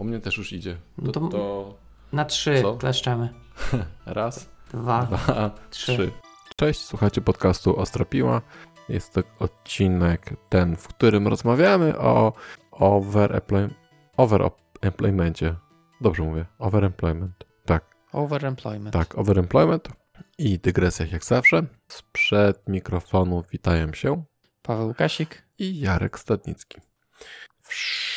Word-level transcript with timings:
U 0.00 0.04
mnie 0.04 0.20
też 0.20 0.36
już 0.38 0.52
idzie. 0.52 0.76
No 0.98 1.12
To, 1.12 1.20
to- 1.20 1.28
to 1.28 1.74
Na 2.12 2.24
trzy 2.24 2.62
Co? 2.62 2.76
kleszczemy. 2.76 3.34
raz, 4.06 4.48
Dwa. 4.72 5.02
dwa, 5.02 5.50
trzy. 5.70 5.92
trzy. 5.96 6.10
Cześć, 6.56 6.80
słuchacie 6.80 7.20
podcastu 7.20 7.76
Ostra 7.80 8.04
Piła. 8.04 8.42
Jest 8.88 9.12
to 9.14 9.20
odcinek 9.38 10.30
ten, 10.48 10.76
w 10.76 10.88
którym 10.88 11.28
rozmawiamy 11.28 11.98
o 11.98 12.32
overemploy- 12.72 13.70
overemploymencie. 14.16 15.54
Dobrze 16.00 16.22
mówię, 16.22 16.46
overemployment. 16.58 17.44
Tak, 17.64 17.84
Overemployment. 18.12 18.92
tak, 18.92 19.18
overemployment 19.18 19.88
i 20.38 20.58
dygresjach 20.58 21.12
jak 21.12 21.24
zawsze. 21.24 21.62
Sprzed 21.88 22.68
mikrofonu 22.68 23.44
witają 23.52 23.92
się 23.92 24.22
Paweł 24.62 24.86
Łukasik. 24.88 25.42
i 25.58 25.80
Jarek 25.80 26.18
Stadnicki. 26.18 26.80
Wsz- 27.64 28.09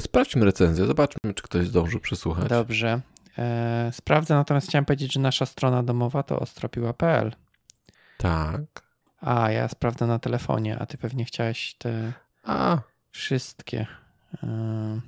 Sprawdźmy 0.00 0.44
recenzję, 0.44 0.86
zobaczmy, 0.86 1.34
czy 1.34 1.42
ktoś 1.42 1.66
zdążył 1.66 2.00
przesłuchać. 2.00 2.48
Dobrze. 2.48 3.00
E, 3.38 3.90
sprawdzę, 3.92 4.34
natomiast 4.34 4.68
chciałem 4.68 4.84
powiedzieć, 4.84 5.12
że 5.12 5.20
nasza 5.20 5.46
strona 5.46 5.82
domowa 5.82 6.22
to 6.22 6.38
ostropiła.pl. 6.40 7.32
Tak. 8.18 8.60
A, 9.20 9.50
ja 9.50 9.68
sprawdzę 9.68 10.06
na 10.06 10.18
telefonie, 10.18 10.78
a 10.78 10.86
ty 10.86 10.98
pewnie 10.98 11.24
chciałeś 11.24 11.74
te 11.74 12.12
A, 12.44 12.78
wszystkie. 13.10 13.86
E, 14.42 15.00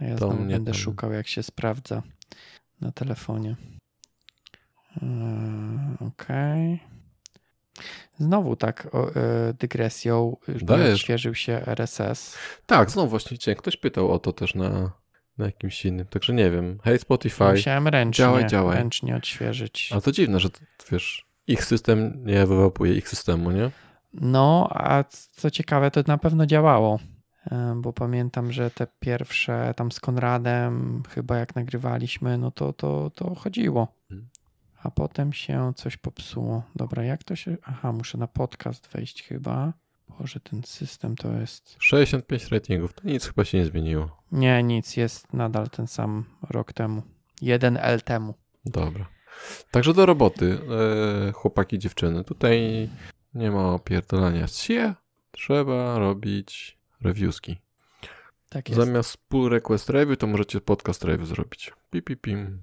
a 0.00 0.04
ja 0.04 0.16
znowu 0.16 0.36
będę 0.36 0.72
tam- 0.72 0.80
szukał, 0.80 1.12
jak 1.12 1.28
się 1.28 1.42
sprawdza 1.42 2.02
na 2.80 2.92
telefonie. 2.92 3.56
E, 5.02 5.06
Okej. 6.06 6.80
Znowu 8.18 8.56
tak 8.56 8.88
o, 8.92 9.08
e, 9.14 9.14
dygresją, 9.58 10.36
Dajesz. 10.62 10.94
odświeżył 10.94 11.34
się 11.34 11.62
RSS. 11.66 12.38
tak, 12.66 12.90
znowu 12.90 13.08
właśnie. 13.08 13.54
Ktoś 13.56 13.76
pytał 13.76 14.12
o 14.12 14.18
to 14.18 14.32
też 14.32 14.54
na, 14.54 14.92
na 15.38 15.46
jakimś 15.46 15.84
innym, 15.84 16.06
także 16.06 16.32
nie 16.32 16.50
wiem. 16.50 16.78
Hej 16.84 16.98
Spotify. 16.98 17.44
Musiałem 17.44 17.88
ręcznie, 17.88 18.22
Działaj, 18.24 18.46
działaj. 18.46 18.76
ręcznie 18.76 19.16
odświeżyć. 19.16 19.88
Ale 19.92 20.00
to 20.00 20.12
dziwne, 20.12 20.40
że 20.40 20.48
wiesz, 20.90 21.26
ich 21.46 21.64
system 21.64 22.24
nie 22.24 22.46
wyłapuje 22.46 22.94
ich 22.94 23.08
systemu, 23.08 23.50
nie? 23.50 23.70
No, 24.12 24.68
a 24.70 25.04
co 25.32 25.50
ciekawe, 25.50 25.90
to 25.90 26.02
na 26.06 26.18
pewno 26.18 26.46
działało, 26.46 26.98
e, 27.50 27.74
bo 27.76 27.92
pamiętam, 27.92 28.52
że 28.52 28.70
te 28.70 28.86
pierwsze 29.00 29.74
tam 29.76 29.92
z 29.92 30.00
Konradem, 30.00 31.02
chyba 31.08 31.36
jak 31.38 31.54
nagrywaliśmy, 31.56 32.38
no 32.38 32.50
to, 32.50 32.72
to, 32.72 33.10
to 33.14 33.34
chodziło. 33.34 33.88
A 34.82 34.90
potem 34.90 35.32
się 35.32 35.72
coś 35.76 35.96
popsuło. 35.96 36.62
Dobra, 36.76 37.04
jak 37.04 37.24
to 37.24 37.36
się. 37.36 37.56
Aha, 37.62 37.92
muszę 37.92 38.18
na 38.18 38.26
podcast 38.26 38.88
wejść 38.88 39.22
chyba. 39.22 39.72
Boże, 40.18 40.40
ten 40.40 40.62
system 40.62 41.16
to 41.16 41.32
jest. 41.32 41.76
65 41.78 42.48
ratingów, 42.48 42.92
to 42.92 43.08
nic 43.08 43.26
chyba 43.26 43.44
się 43.44 43.58
nie 43.58 43.64
zmieniło. 43.64 44.22
Nie, 44.32 44.62
nic, 44.62 44.96
jest 44.96 45.32
nadal 45.32 45.70
ten 45.70 45.86
sam 45.86 46.24
rok 46.50 46.72
temu. 46.72 47.02
1L 47.42 48.02
temu. 48.02 48.34
Dobra. 48.64 49.08
Także 49.70 49.94
do 49.94 50.06
roboty, 50.06 50.58
e, 51.28 51.32
chłopaki, 51.32 51.78
dziewczyny. 51.78 52.24
Tutaj 52.24 52.88
nie 53.34 53.50
ma 53.50 53.74
opierdolania 53.74 54.46
się. 54.46 54.94
Trzeba 55.30 55.98
robić 55.98 56.78
reviewski. 57.00 57.56
Tak 58.48 58.68
jest. 58.68 58.80
Zamiast 58.80 59.16
pull 59.28 59.50
request 59.50 59.90
review, 59.90 60.18
to 60.18 60.26
możecie 60.26 60.60
podcast 60.60 61.04
review 61.04 61.28
zrobić. 61.28 61.72
Pi, 61.90 62.02
pi, 62.02 62.16
pim. 62.16 62.62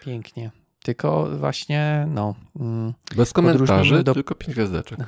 Pięknie. 0.00 0.50
Tylko 0.82 1.36
właśnie, 1.38 2.06
no. 2.08 2.34
Mm, 2.60 2.94
Bez 3.16 3.32
komentarzy, 3.32 4.02
do- 4.02 4.14
tylko 4.14 4.34
5 4.34 4.54
gwiazdeczek. 4.54 4.98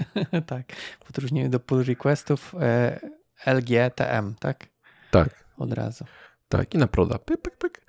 tak. 0.46 0.72
W 1.04 1.10
odróżnieniu 1.10 1.48
do 1.48 1.60
pull 1.60 1.84
requestów 1.84 2.54
e, 2.60 3.00
LGTM, 3.46 4.34
tak? 4.40 4.66
Tak. 5.10 5.44
Od 5.58 5.72
razu. 5.72 6.04
Tak, 6.48 6.74
i 6.74 6.78
na 6.78 6.86
proda. 6.86 7.18
Pyk, 7.18 7.42
pyk, 7.42 7.56
pyk. 7.56 7.84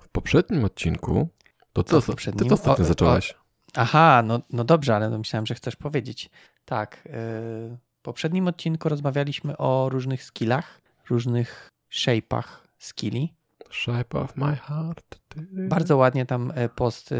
W 0.00 0.08
poprzednim 0.12 0.64
odcinku, 0.64 1.28
to 1.72 1.84
Co 1.84 2.00
w 2.00 2.06
ty 2.06 2.44
to 2.44 2.54
ostatnio 2.54 2.84
O, 2.84 2.86
o, 2.86 2.88
zaczęłaś. 2.88 3.34
Aha, 3.74 4.22
no, 4.24 4.40
no 4.50 4.64
dobrze, 4.64 4.96
ale 4.96 5.10
no 5.10 5.18
myślałem, 5.18 5.46
że 5.46 5.54
chcesz 5.54 5.76
powiedzieć. 5.76 6.30
Tak. 6.64 6.96
e, 6.96 7.10
w 8.00 8.02
poprzednim 8.02 8.48
odcinku 8.48 8.88
rozmawialiśmy 8.88 9.56
o 9.56 9.88
różnych 9.88 10.24
skillach, 10.24 10.80
różnych 11.10 11.70
shape'ach 11.92 12.44
skilli. 12.78 13.34
Shape 13.70 14.18
of 14.20 14.36
my 14.36 14.56
heart. 14.56 15.20
Bardzo 15.52 15.96
ładnie 15.96 16.26
tam 16.26 16.52
e, 16.54 16.68
post 16.68 17.12
e, 17.12 17.16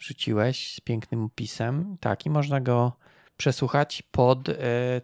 wrzuciłeś 0.00 0.74
z 0.74 0.80
pięknym 0.80 1.24
opisem. 1.24 1.96
Tak, 2.00 2.26
i 2.26 2.30
można 2.30 2.60
go 2.60 2.92
przesłuchać 3.36 4.02
pod. 4.10 4.48
e, 4.48 4.54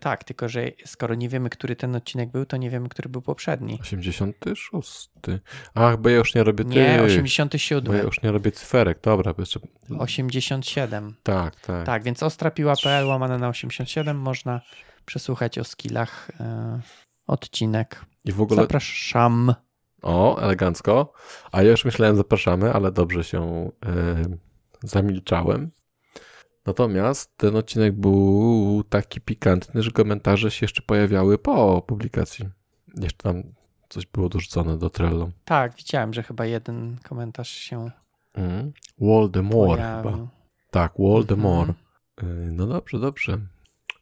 Tak, 0.00 0.24
tylko 0.24 0.48
że 0.48 0.64
skoro 0.86 1.14
nie 1.14 1.28
wiemy, 1.28 1.50
który 1.50 1.76
ten 1.76 1.96
odcinek 1.96 2.30
był, 2.30 2.46
to 2.46 2.56
nie 2.56 2.70
wiemy, 2.70 2.88
który 2.88 3.08
był 3.08 3.22
poprzedni. 3.22 3.78
86. 3.80 5.10
Ach, 5.74 5.96
bo 5.96 6.08
ja 6.08 6.16
już 6.16 6.34
nie 6.34 6.44
robię 6.44 6.64
tych. 6.64 6.72
Nie, 6.74 6.84
Bo 6.84 6.90
ja 6.90 7.02
87. 7.02 7.96
już 8.04 8.22
nie 8.22 8.32
robię 8.32 8.52
cyferek. 8.52 8.98
Dobra, 9.02 9.34
jeszcze... 9.38 9.60
87. 9.98 11.14
Tak, 11.22 11.60
tak. 11.60 11.86
Tak, 11.86 12.02
więc 12.02 12.22
ostrapiła.pl 12.22 13.06
łamane 13.06 13.38
na 13.38 13.48
87 13.48 14.16
można 14.16 14.60
przesłuchać 15.04 15.58
o 15.58 15.64
skillach 15.64 16.30
odcinek. 17.26 18.04
I 18.24 18.32
w 18.32 18.40
ogóle... 18.40 18.62
Zapraszam. 18.62 19.54
O, 20.04 20.38
elegancko. 20.42 21.12
A 21.52 21.62
ja 21.62 21.70
już 21.70 21.84
myślałem, 21.84 22.16
zapraszamy, 22.16 22.72
ale 22.72 22.92
dobrze 22.92 23.24
się 23.24 23.70
e, 23.86 24.22
zamilczałem. 24.82 25.70
Natomiast 26.66 27.36
ten 27.36 27.56
odcinek 27.56 27.92
był 27.92 28.84
taki 28.88 29.20
pikantny, 29.20 29.82
że 29.82 29.90
komentarze 29.90 30.50
się 30.50 30.64
jeszcze 30.64 30.82
pojawiały 30.82 31.38
po 31.38 31.82
publikacji. 31.82 32.48
Jeszcze 33.00 33.22
tam 33.22 33.42
coś 33.88 34.06
było 34.06 34.28
dorzucone 34.28 34.78
do 34.78 34.90
Trello. 34.90 35.30
Tak, 35.44 35.74
widziałem, 35.76 36.14
że 36.14 36.22
chyba 36.22 36.46
jeden 36.46 36.96
komentarz 37.08 37.48
się 37.50 37.90
Mm. 38.34 38.72
Voldemort 38.98 39.80
chyba. 39.80 40.18
Tak, 40.70 40.92
Voldemort. 40.98 41.70
Mhm. 42.18 42.48
Y, 42.48 42.52
No 42.52 42.66
dobrze, 42.66 42.98
dobrze. 42.98 43.38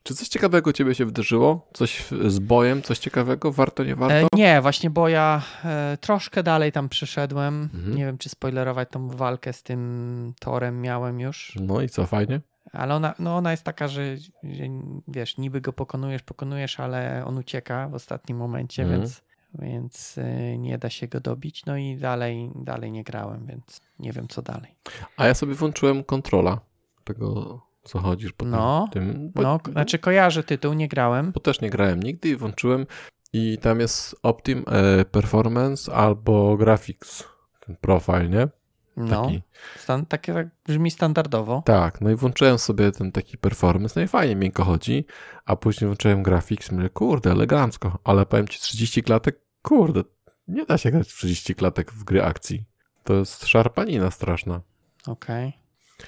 Czy 0.02 0.14
coś 0.14 0.28
ciekawego 0.28 0.72
ciebie 0.72 0.94
się 0.94 1.04
wydarzyło? 1.06 1.68
Coś 1.72 2.04
z 2.26 2.38
bojem? 2.38 2.82
Coś 2.82 2.98
ciekawego? 2.98 3.52
Warto, 3.52 3.84
nie 3.84 3.96
warto? 3.96 4.14
E, 4.14 4.26
nie, 4.36 4.60
właśnie, 4.60 4.90
bo 4.90 5.08
ja 5.08 5.42
e, 5.64 5.98
troszkę 6.00 6.42
dalej 6.42 6.72
tam 6.72 6.88
przyszedłem. 6.88 7.70
Mhm. 7.74 7.96
Nie 7.96 8.04
wiem, 8.06 8.18
czy 8.18 8.28
spoilerować 8.28 8.88
tą 8.90 9.08
walkę 9.08 9.52
z 9.52 9.62
tym 9.62 10.34
torem 10.40 10.80
miałem 10.80 11.20
już, 11.20 11.52
No 11.60 11.80
i 11.82 11.88
co, 11.88 12.06
fajnie? 12.06 12.40
ale 12.72 12.94
ona, 12.94 13.14
no 13.18 13.36
ona 13.36 13.50
jest 13.50 13.62
taka, 13.64 13.88
że, 13.88 14.16
że 14.42 14.64
wiesz, 15.08 15.38
niby 15.38 15.60
go 15.60 15.72
pokonujesz, 15.72 16.22
pokonujesz, 16.22 16.80
ale 16.80 17.24
on 17.26 17.38
ucieka 17.38 17.88
w 17.88 17.94
ostatnim 17.94 18.36
momencie, 18.38 18.82
Mhm. 18.82 19.00
więc, 19.00 19.22
więc 19.58 20.18
e, 20.18 20.58
nie 20.58 20.78
da 20.78 20.90
się 20.90 21.08
go 21.08 21.20
dobić. 21.20 21.66
No 21.66 21.76
i 21.76 21.96
dalej, 21.96 22.50
dalej 22.54 22.92
nie 22.92 23.04
grałem, 23.04 23.46
więc 23.46 23.80
nie 23.98 24.12
wiem, 24.12 24.28
co 24.28 24.42
dalej. 24.42 24.74
A 25.16 25.26
ja 25.26 25.34
sobie 25.34 25.54
włączyłem 25.54 26.04
kontrola 26.04 26.60
tego, 27.04 27.60
co 27.82 27.98
chodzisz 27.98 28.32
po 28.32 28.44
No, 28.44 28.88
tym. 28.92 29.30
Bo, 29.34 29.42
No, 29.42 29.60
znaczy 29.72 29.98
kojarzę 29.98 30.42
tytuł, 30.42 30.72
nie 30.74 30.88
grałem. 30.88 31.32
bo 31.32 31.40
też 31.40 31.60
nie 31.60 31.70
grałem 31.70 32.02
nigdy 32.02 32.28
i 32.28 32.36
włączyłem 32.36 32.86
i 33.32 33.58
tam 33.58 33.80
jest 33.80 34.16
Optim 34.22 34.64
e, 34.66 35.04
Performance 35.04 35.94
albo 35.94 36.56
Graphics, 36.56 37.24
ten 37.66 37.76
profil, 37.76 38.30
nie? 38.30 38.48
No, 38.96 39.22
Taki. 39.24 39.42
stan, 39.76 40.06
takie 40.06 40.34
tak 40.34 40.46
brzmi 40.66 40.90
standardowo. 40.90 41.62
Tak, 41.66 42.00
no 42.00 42.10
i 42.10 42.14
włączyłem 42.14 42.58
sobie 42.58 42.92
ten 42.92 43.12
taki 43.12 43.38
performance, 43.38 44.00
no 44.00 44.04
i 44.04 44.08
fajnie, 44.08 44.36
miękko 44.36 44.64
chodzi, 44.64 45.04
a 45.44 45.56
później 45.56 45.86
włączyłem 45.88 46.22
graphics 46.22 46.72
i 46.72 46.74
mówię, 46.74 46.90
kurde, 46.90 47.30
elegancko, 47.30 47.98
ale 48.04 48.26
powiem 48.26 48.48
ci 48.48 48.60
30 48.60 49.02
klatek, 49.02 49.40
kurde, 49.62 50.02
nie 50.48 50.66
da 50.66 50.78
się 50.78 50.90
grać 50.90 51.12
w 51.12 51.16
30 51.16 51.54
klatek 51.54 51.92
w 51.92 52.04
gry 52.04 52.22
akcji. 52.22 52.64
To 53.04 53.14
jest 53.14 53.46
szarpanina 53.46 54.10
straszna. 54.10 54.60
Okej. 55.06 55.52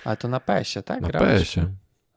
Ale 0.04 0.16
to 0.16 0.28
na 0.28 0.40
PS-ie, 0.40 0.82
tak? 0.82 1.00
Na? 1.00 1.08
PS-ie. 1.08 1.66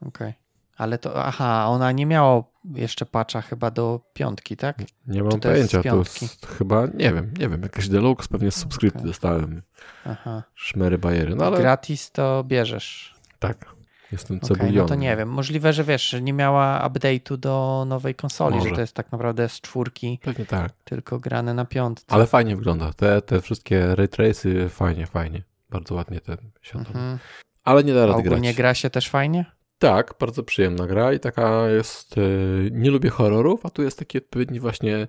Okej. 0.08 0.34
Ale 0.78 0.98
to, 0.98 1.26
aha, 1.26 1.66
ona 1.70 1.92
nie 1.92 2.06
miała 2.06 2.44
jeszcze 2.76 3.06
patcha 3.06 3.42
chyba 3.42 3.72
do 3.72 4.00
piątki, 4.14 4.58
tak? 4.58 4.78
Nie 5.08 5.24
mam 5.24 5.40
pojęcia, 5.40 5.84
to 5.84 5.98
jest 5.98 6.46
chyba, 6.58 6.86
nie 6.86 7.14
wiem, 7.14 7.34
nie 7.40 7.50
wiem, 7.50 7.62
jakaś 7.62 7.90
deluxe, 7.90 8.28
pewnie 8.29 8.52
z 8.52 8.56
subskrypcji 8.56 9.00
Okej. 9.00 9.12
dostałem. 9.12 9.62
Aha. 10.06 10.44
Szmery 10.56 10.97
bajery, 10.97 11.35
no 11.35 11.46
ale 11.46 11.58
Gratis 11.58 12.12
to 12.12 12.44
bierzesz. 12.44 13.16
tak, 13.40 13.66
jestem 14.12 14.38
Okej, 14.38 14.47
cebulionem. 14.47 14.82
no 14.82 14.88
to 14.88 14.96
nie 14.96 15.16
wiem. 15.18 15.30
Możliwe, 15.30 15.73
że 15.73 15.84
wiesz, 15.84 16.09
że 16.09 16.22
nie 16.22 16.34
miała 16.34 16.90
update'u 16.90 17.38
do 17.38 17.85
nowej 17.88 18.16
konsoli, 18.16 18.56
Może. 18.56 18.70
że 18.70 18.76
to 18.76 18.82
jest 18.82 18.94
tak 18.96 19.12
naprawdę 19.12 19.50
z 19.50 19.62
czwórki, 19.62 20.20
Pewnie 20.23 20.46
tak, 20.46 20.72
tylko 20.84 21.20
grane 21.20 21.53
na 21.53 21.66
piątce. 21.66 22.06
ale 22.09 22.28
fajnie 22.28 22.56
wygląda, 22.56 22.94
te, 22.94 23.22
te 23.22 23.41
wszystkie 23.41 23.96
ray 23.96 24.08
tracy, 24.08 24.70
fajnie, 24.70 25.06
fajnie, 25.08 25.44
bardzo 25.70 25.96
ładnie 25.96 26.22
te 26.22 26.38
siądą. 26.62 26.90
Mhm. 26.90 27.20
Ale 27.67 27.84
nie 27.84 27.93
da 27.93 28.05
rady 28.05 28.23
grać. 28.23 28.55
gra 28.55 28.73
się 28.73 28.90
też 28.90 29.09
fajnie? 29.09 29.46
Tak, 29.79 30.14
bardzo 30.19 30.43
przyjemna 30.43 30.87
gra 30.87 31.14
i 31.14 31.19
taka 31.19 31.69
jest. 31.69 32.17
y, 32.17 32.69
nie 32.72 32.91
lubię 32.91 33.09
horrorów, 33.09 33.66
a 33.66 33.69
tu 33.69 33.84
jest 33.84 33.99
taki 33.99 34.17
odpowiedni 34.17 34.59
właśnie 34.59 35.08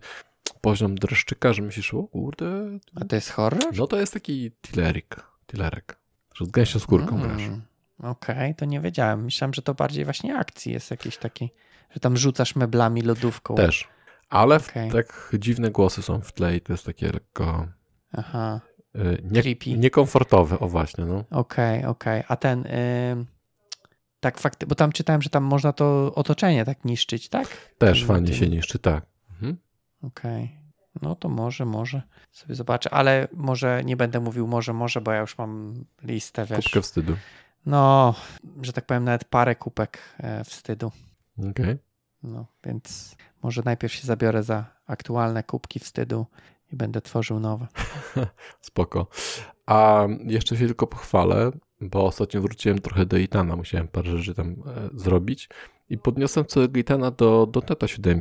poziom 0.61 0.95
dreszczyka, 0.95 1.53
że 1.53 1.63
myślisz, 1.63 1.95
o 1.95 2.03
kurde. 2.03 2.79
A 3.01 3.05
to 3.05 3.17
jest 3.17 3.31
horror? 3.31 3.77
No 3.77 3.87
to 3.87 4.01
jest 4.01 4.13
taki 4.13 4.53
tillerik. 4.63 5.17
Tillerek. 5.47 5.99
Że 6.35 6.45
z 6.45 6.51
gęsią 6.51 6.79
skórką 6.79 7.17
Mm, 7.17 7.29
grasz. 7.29 7.51
Okej, 8.03 8.55
to 8.55 8.65
nie 8.65 8.81
wiedziałem. 8.81 9.25
Myślałem, 9.25 9.55
że 9.55 9.63
to 9.63 9.75
bardziej 9.75 10.05
właśnie 10.05 10.37
akcji 10.39 10.73
jest 10.73 10.91
jakiś 10.91 11.17
taki, 11.17 11.51
że 11.91 12.01
tam 12.01 12.17
rzucasz 12.17 12.57
meblami, 12.57 13.03
lodówką. 13.03 13.55
Też. 13.55 13.89
Ale 14.29 14.57
Okej. 14.57 14.91
tak 14.91 15.31
dziwne 15.39 15.71
głosy 15.71 16.03
są 16.03 16.21
w 16.21 16.33
tle 16.33 16.57
i 16.57 16.61
to 16.61 16.73
jest 16.73 16.87
takie 16.87 17.13
lekko 17.13 17.67
Aha, 18.13 18.61
nie, 19.23 19.43
Creepy. 19.43 19.79
niekomfortowe. 19.79 20.59
O 20.59 20.69
właśnie, 20.69 21.05
no. 21.05 21.25
okej, 21.31 21.85
okej. 21.85 22.23
A 22.29 22.37
ten, 22.37 22.65
ym, 22.67 23.27
tak 24.21 24.39
fakty, 24.39 24.67
bo 24.67 24.75
tam 24.75 24.93
czytałem, 24.93 25.23
że 25.23 25.31
tam 25.31 25.45
można 25.45 25.73
to 25.73 26.15
otoczenie 26.15 26.65
tak 26.65 26.85
niszczyć, 26.85 27.29
tak? 27.29 27.49
Też 27.79 28.05
fajnie 28.05 28.27
tym- 28.29 28.37
się 28.37 28.49
niszczy, 28.49 28.79
tak. 28.79 29.07
Mhm. 29.31 29.57
Okej. 30.03 30.59
No 31.03 31.15
to 31.15 31.29
może, 31.29 31.65
może 31.65 32.03
sobie 32.33 32.55
zobaczę, 32.55 32.91
ale 32.91 33.29
może 33.33 33.83
nie 33.85 33.97
będę 33.97 34.21
mówił 34.21 34.47
może, 34.47 34.73
może, 34.73 35.01
bo 35.01 35.13
ja 35.13 35.21
już 35.21 35.39
mam 35.39 35.85
listę, 36.03 36.45
wiesz. 36.47 36.65
Kubkę 36.65 36.83
wstydu. 36.83 37.17
No, 37.67 38.15
że 38.63 38.73
tak 38.73 38.87
powiem, 38.87 39.05
nawet 39.05 39.25
parę 39.25 39.57
kupek 39.57 39.99
e, 40.19 40.45
wstydu. 40.45 40.93
Okej. 41.51 41.77
No, 42.23 42.47
więc 42.65 43.17
może 43.43 43.63
najpierw 43.65 43.95
się 43.95 44.07
zabiorę 44.07 44.43
za 44.43 44.65
aktualne 44.87 45.43
kubki 45.43 45.79
wstydu 45.81 46.27
i 46.73 46.77
będę 46.77 47.01
tworzył 47.01 47.41
nowe. 47.41 47.67
Spoko. 48.61 49.07
A 49.67 50.07
jeszcze 50.25 50.57
się 50.57 50.67
tylko 50.67 50.87
pochwalę, 50.87 51.51
bo 51.81 52.05
ostatnio 52.05 52.41
wróciłem 52.41 52.79
trochę 52.79 53.07
do 53.07 53.17
Itana, 53.17 53.57
musiałem 53.57 53.89
parę 53.89 54.19
rzeczy 54.19 54.35
tam 54.35 54.49
e, 54.51 54.55
zrobić 54.95 55.49
i 55.91 55.99
podniosłem 55.99 56.47
całego 56.47 56.79
Itana 56.79 57.11
do, 57.11 57.47
do 57.47 57.63
Teta 57.63 57.89
7, 57.89 58.21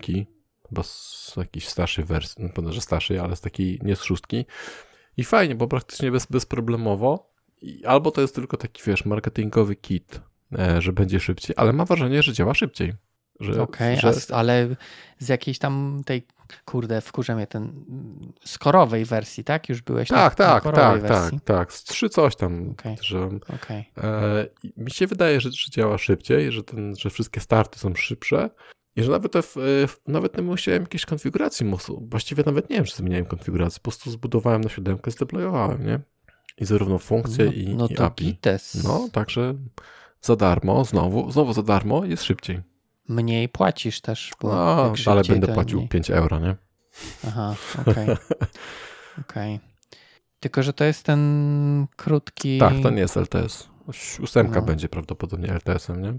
chyba 0.70 0.84
z 0.84 1.34
jakiejś 1.38 1.68
starszej 1.68 2.06
wersji, 2.06 2.44
no 2.44 2.50
pewno, 2.50 2.74
że 2.74 2.82
starszej, 2.82 3.20
ale 3.20 3.36
z 3.36 3.42
takiej, 3.42 3.80
nie 3.84 3.96
z 3.96 4.04
szóstki. 4.04 4.46
I 5.18 5.24
fajnie, 5.24 5.56
bo 5.56 5.68
praktycznie 5.68 6.12
bez, 6.12 6.26
bezproblemowo. 6.26 7.32
I 7.62 7.86
albo 7.86 8.12
to 8.12 8.22
jest 8.22 8.36
tylko 8.36 8.58
taki, 8.58 8.82
wiesz, 8.86 9.06
marketingowy 9.06 9.76
kit, 9.76 10.22
e, 10.60 10.82
że 10.82 10.94
będzie 10.94 11.20
szybciej, 11.20 11.56
ale 11.60 11.74
mam 11.74 11.88
wrażenie, 11.88 12.24
że 12.24 12.34
działa 12.34 12.54
szybciej. 12.54 12.94
Że, 13.40 13.62
Okej, 13.62 13.98
że, 13.98 14.08
a 14.08 14.14
z- 14.14 14.32
ale 14.32 14.76
z 15.20 15.28
jakiejś 15.30 15.60
tam 15.60 16.02
tej, 16.06 16.28
kurde, 16.66 17.02
wkurza 17.02 17.36
mnie 17.36 17.48
ten 17.48 17.86
skorowej 18.46 19.06
wersji, 19.06 19.44
tak? 19.44 19.70
Już 19.70 19.82
byłeś 19.82 20.10
na- 20.10 20.18
tak, 20.30 20.40
na 20.40 20.46
tak, 20.46 20.64
korowej 20.64 21.02
tak, 21.02 21.10
wersji? 21.10 21.40
tak, 21.40 21.58
tak, 21.58 21.74
z 21.74 21.84
trzy 21.84 22.10
coś 22.10 22.36
tam, 22.36 22.70
Okej. 22.72 22.98
że 23.02 23.30
Okej, 23.56 23.92
E, 23.98 24.48
mi 24.78 24.92
się 24.92 25.08
wydaje, 25.08 25.42
że, 25.42 25.50
że 25.52 25.72
działa 25.72 25.98
szybciej, 25.98 26.52
że, 26.52 26.64
ten, 26.64 26.96
że 26.96 27.10
wszystkie 27.10 27.40
starty 27.42 27.80
są 27.80 27.96
szybsze 27.96 28.50
i 28.96 29.04
że 29.04 29.12
nawet, 29.12 29.32
te, 29.32 29.42
w- 29.42 29.58
nawet 30.08 30.38
nie 30.38 30.44
musiałem 30.44 30.82
jakiejś 30.82 31.06
konfiguracji 31.06 31.66
mosu. 31.66 32.08
Właściwie 32.10 32.44
nawet 32.46 32.70
nie 32.70 32.76
wiem, 32.76 32.86
czy 32.86 32.96
zmieniałem 32.96 33.26
konfigurację. 33.26 33.80
Po 33.80 33.84
prostu 33.84 34.12
zbudowałem 34.12 34.62
na 34.62 34.70
siódemkę, 34.70 35.12
zdeployowałem, 35.12 35.86
nie? 35.86 36.00
I 36.58 36.66
zarówno 36.66 36.98
funkcje 36.98 37.46
no, 37.46 37.52
i, 37.52 37.76
no 37.76 37.88
i 37.88 37.98
API. 37.98 38.26
gites. 38.26 38.84
No, 38.84 39.10
także 39.12 39.54
za 40.22 40.36
darmo, 40.36 40.86
znowu, 40.86 41.32
znowu 41.32 41.54
za 41.54 41.64
darmo 41.64 42.06
jest 42.06 42.24
szybciej. 42.24 42.62
Mniej 43.08 43.50
płacisz 43.50 44.02
też, 44.02 44.32
bo 44.42 44.48
No, 44.50 44.94
ale 45.06 45.24
będę 45.24 45.48
płacił 45.48 45.78
mniej. 45.78 45.90
5 45.90 46.10
euro, 46.12 46.40
nie? 46.40 46.56
Aha, 47.28 47.56
okej. 47.88 48.08
Okej. 49.22 49.60
Tylko, 50.40 50.64
że 50.64 50.74
to 50.74 50.84
jest 50.84 51.04
ten 51.06 51.88
krótki... 51.96 52.58
Tak, 52.60 52.74
to 52.84 52.90
nie 52.90 53.00
jest 53.00 53.18
LTS. 53.18 53.68
Ósemka 54.24 54.60
No. 54.60 54.66
będzie 54.66 54.90
prawdopodobnie 54.90 55.54
LTS-em, 55.54 56.02
nie? 56.02 56.14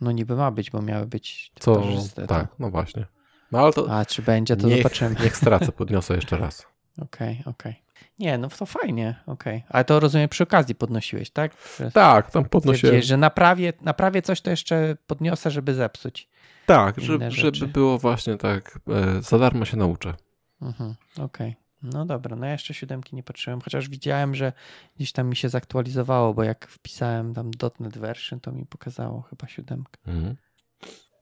No 0.00 0.12
niby 0.12 0.36
ma 0.36 0.50
być, 0.50 0.70
bo 0.70 0.82
miały 0.82 1.06
być 1.06 1.52
Co? 1.60 1.76
parzyste, 1.76 2.26
Tak, 2.26 2.48
no 2.58 2.70
właśnie. 2.70 3.06
No 3.52 3.58
ale 3.60 3.72
to 3.72 3.90
A 3.98 4.04
czy 4.04 4.22
będzie, 4.22 4.56
to 4.56 4.68
zobaczymy. 4.68 5.16
niech 5.22 5.36
stracę, 5.36 5.72
podniosę 5.72 6.14
jeszcze 6.14 6.36
raz. 6.38 6.66
Okej, 6.98 7.42
okej. 7.46 7.82
Nie, 8.18 8.38
no 8.38 8.48
to 8.48 8.66
fajnie, 8.66 9.14
okej. 9.26 9.64
Ale 9.68 9.84
to 9.84 10.00
rozumiem 10.00 10.28
przy 10.28 10.42
okazji 10.42 10.74
podnosiłeś, 10.74 11.30
tak? 11.30 11.52
Że 11.78 11.90
Tak, 11.90 12.30
tam 12.30 12.44
podnosiłem. 12.44 13.02
że 13.02 13.16
naprawię, 13.16 13.72
naprawię 13.80 14.22
coś, 14.22 14.40
to 14.40 14.50
jeszcze 14.50 14.96
podniosę, 15.06 15.50
żeby 15.50 15.74
zepsuć. 15.74 16.28
Tak, 16.66 17.00
żeby, 17.00 17.30
żeby 17.30 17.66
było 17.66 17.98
właśnie 17.98 18.36
tak, 18.36 18.78
e, 19.18 19.22
za 19.22 19.38
darmo 19.38 19.64
się 19.64 19.76
nauczę. 19.76 20.14
Mhm, 20.62 20.94
okej. 21.18 21.56
No 21.82 22.06
dobra, 22.06 22.36
no 22.36 22.46
ja 22.46 22.52
jeszcze 22.52 22.74
siódemki 22.74 23.16
nie 23.16 23.22
patrzyłem, 23.22 23.60
chociaż 23.60 23.88
widziałem, 23.88 24.34
że 24.34 24.52
gdzieś 24.96 25.12
tam 25.12 25.28
mi 25.28 25.36
się 25.36 25.48
zaktualizowało, 25.48 26.34
bo 26.34 26.42
jak 26.42 26.66
wpisałem 26.66 27.34
tam 27.34 27.50
.NET 27.80 27.98
version, 27.98 28.40
to 28.40 28.52
mi 28.52 28.66
pokazało 28.66 29.22
chyba 29.22 29.48
siódemkę. 29.48 29.98
Mhm. 30.06 30.36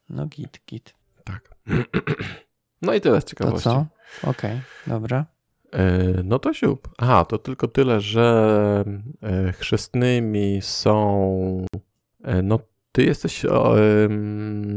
No 0.09 0.27
git, 0.27 0.61
git. 0.69 0.95
Tak. 1.25 1.49
No 2.83 2.95
i 2.95 3.01
tyle 3.01 3.21
z 3.21 3.25
To 3.25 3.31
ciekawości. 3.31 3.65
co? 3.65 3.87
Okej, 4.23 4.61
dobra. 4.87 5.27
E, 5.73 6.23
no 6.25 6.39
to 6.39 6.55
siup. 6.55 6.89
Aha, 6.99 7.25
to 7.25 7.39
tylko 7.39 7.69
tyle, 7.69 8.01
że 8.01 8.85
e, 9.23 9.53
chrzestnymi 9.53 10.59
są. 10.63 11.67
E, 12.25 12.43
no, 12.43 12.59
ty 12.93 13.05
jesteś 13.05 13.47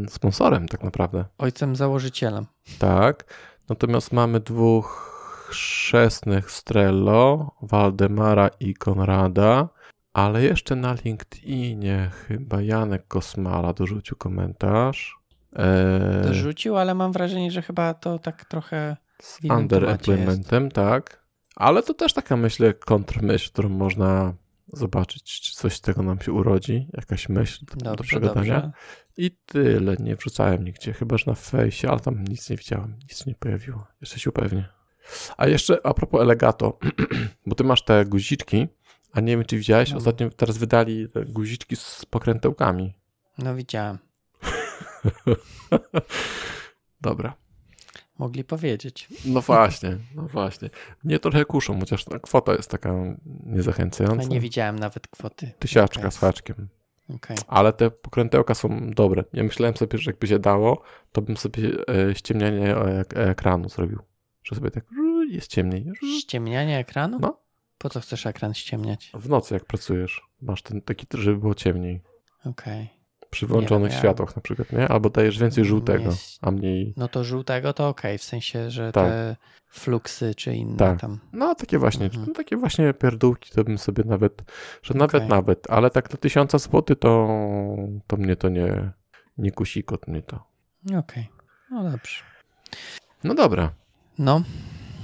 sponsorem, 0.08 0.68
tak 0.68 0.84
naprawdę. 0.84 1.26
Ojcem 1.38 1.76
założycielem. 1.76 2.46
Tak. 2.80 3.24
Natomiast 3.70 4.14
mamy 4.14 4.40
dwóch 4.40 5.14
chrzestnych 5.50 6.52
Strello, 6.52 7.52
Waldemara 7.62 8.50
i 8.60 8.74
Konrada. 8.74 9.70
Ale 10.14 10.44
jeszcze 10.44 10.76
na 10.76 10.96
LinkedInie 11.06 12.10
chyba 12.28 12.62
Janek 12.62 13.08
Kosmala 13.08 13.74
dorzucił 13.74 14.18
komentarz. 14.18 15.18
Dorzucił, 16.24 16.78
ale 16.78 16.94
mam 16.96 17.12
wrażenie, 17.12 17.52
że 17.52 17.62
chyba 17.62 17.94
to 17.94 18.20
tak 18.20 18.46
trochę 18.46 18.98
z 19.24 19.40
underemploymentem, 19.50 20.72
tak. 20.72 21.24
Ale 21.56 21.84
to 21.84 21.94
też 21.94 22.14
taka, 22.14 22.38
myślę, 22.38 22.74
kontrmyśl, 22.74 23.52
którą 23.52 23.70
można 23.70 24.34
zobaczyć, 24.68 25.42
czy 25.42 25.56
coś 25.56 25.74
z 25.76 25.82
tego 25.82 26.04
nam 26.04 26.20
się 26.22 26.32
urodzi, 26.32 26.88
jakaś 26.94 27.30
myśl 27.30 27.66
do, 27.66 27.76
do 27.76 27.86
dobrze, 27.96 28.04
przegadania. 28.04 28.62
dobrze. 28.62 28.72
I 29.18 29.32
tyle, 29.46 29.96
nie 30.00 30.16
wrzucałem 30.16 30.64
nigdzie, 30.66 30.94
chyba 30.94 31.18
że 31.18 31.24
na 31.28 31.34
fejsie, 31.36 31.90
ale 31.90 32.00
tam 32.00 32.24
nic 32.24 32.50
nie 32.50 32.58
widziałem, 32.58 32.96
nic 33.04 33.26
nie 33.26 33.36
pojawiło. 33.36 33.88
Jeszcze 34.02 34.20
się 34.20 34.30
upewnię. 34.30 34.66
A 35.38 35.48
jeszcze 35.48 35.86
a 35.86 35.94
propos 35.94 36.22
Elegato, 36.22 36.80
bo 37.48 37.56
ty 37.56 37.64
masz 37.64 37.84
te 37.86 38.06
guziczki, 38.06 38.68
a 39.12 39.20
nie 39.22 39.38
wiem, 39.38 39.46
czy 39.46 39.58
widziałeś, 39.58 39.92
No. 39.92 39.98
ostatnio 39.98 40.30
teraz 40.30 40.58
wydali 40.58 41.08
guziczki 41.28 41.76
z 41.76 42.06
pokrętełkami. 42.10 42.94
No 43.38 43.56
widziałem. 43.56 43.98
Dobra. 47.02 47.34
Mogli 48.24 48.44
powiedzieć. 48.44 49.08
No 49.26 49.42
właśnie, 49.42 49.98
no 50.16 50.28
właśnie. 50.28 50.70
Mnie 51.04 51.20
trochę 51.20 51.46
kuszą, 51.46 51.80
chociaż 51.80 52.06
ta 52.06 52.20
kwota 52.20 52.54
jest 52.54 52.72
taka 52.72 52.94
niezachęcająca. 53.46 54.24
Ja 54.24 54.30
nie 54.30 54.40
widziałem 54.40 54.80
nawet 54.80 55.08
kwoty. 55.08 55.52
Tysiaczka 55.60 56.12
z 56.12 56.18
haczkiem. 56.18 56.68
Okej. 57.16 57.38
Ale 57.48 57.74
te 57.74 57.92
pokrętełka 57.92 58.54
są 58.56 58.92
dobre. 58.92 59.24
Ja 59.34 59.44
myślałem 59.44 59.78
sobie, 59.78 59.98
że 59.98 60.12
jakby 60.12 60.28
się 60.28 60.40
dało, 60.40 60.82
to 61.12 61.22
bym 61.22 61.38
sobie 61.38 61.70
e, 62.10 62.16
ściemnianie 62.16 62.76
ek- 62.78 63.18
ekranu 63.18 63.70
zrobił. 63.70 64.00
Że 64.44 64.56
sobie 64.56 64.72
tak 64.72 64.84
jest 65.30 65.48
ciemniej. 65.48 65.92
Ściemnianie 66.20 66.78
ekranu? 66.80 67.20
No. 67.22 67.40
Po 67.78 67.90
co 67.90 68.00
chcesz 68.00 68.26
ekran 68.26 68.54
ściemniać? 68.54 69.12
W 69.14 69.30
nocy 69.30 69.54
jak 69.54 69.66
pracujesz, 69.66 70.22
masz 70.42 70.62
ten 70.62 70.82
taki, 70.82 71.06
żeby 71.14 71.38
było 71.38 71.56
ciemniej. 71.56 72.02
Okej. 72.46 72.90
Przy 73.34 73.48
włączonych 73.48 73.94
światłach 73.94 74.36
na 74.36 74.42
przykład, 74.42 74.72
nie? 74.72 74.88
Albo 74.88 75.10
dajesz 75.10 75.40
więcej 75.40 75.66
żółtego, 75.66 76.04
Jest- 76.04 76.40
a 76.42 76.52
mniej... 76.52 76.94
No 76.98 77.08
to 77.08 77.24
żółtego 77.24 77.74
to 77.74 77.88
okej, 77.88 78.18
w 78.18 78.24
sensie, 78.24 78.72
że 78.72 78.92
Tak. 78.92 79.06
te 79.08 79.36
fluksy 79.70 80.36
czy 80.36 80.54
inne 80.56 80.78
Tak. 80.78 81.00
tam. 81.00 81.20
No 81.34 81.56
takie 81.56 81.78
właśnie, 81.80 82.06
Mhm. 82.06 82.26
no, 82.28 82.34
takie 82.34 82.58
właśnie 82.58 82.94
pierdółki 82.94 83.52
to 83.56 83.64
bym 83.64 83.78
sobie 83.78 84.04
nawet, 84.04 84.42
że 84.84 84.94
nawet, 84.94 85.28
nawet, 85.30 85.68
ale 85.72 85.90
tak 85.90 86.12
na 86.12 86.18
tysiąca 86.18 86.58
złotych 86.58 87.00
to, 87.00 87.28
to 88.08 88.18
mnie 88.18 88.36
to 88.36 88.50
nie, 88.50 88.92
nie 89.38 89.52
kusi 89.52 89.84
kot 89.84 90.08
mnie 90.08 90.22
to. 90.22 90.44
Okej. 91.00 91.30
No 91.72 91.84
dobrze. 91.92 92.24
No 93.24 93.34
dobra. 93.36 93.72
No, 94.20 94.42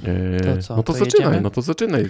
Eee, 0.07 0.55
To 0.55 0.61
co, 0.61 0.75
no 0.75 0.83
to, 0.83 0.93
to 0.93 0.99
zaczynaj, 0.99 1.25
jedziemy? 1.27 1.41
no 1.41 1.49
to 1.49 1.61
zaczynaj. 1.61 2.09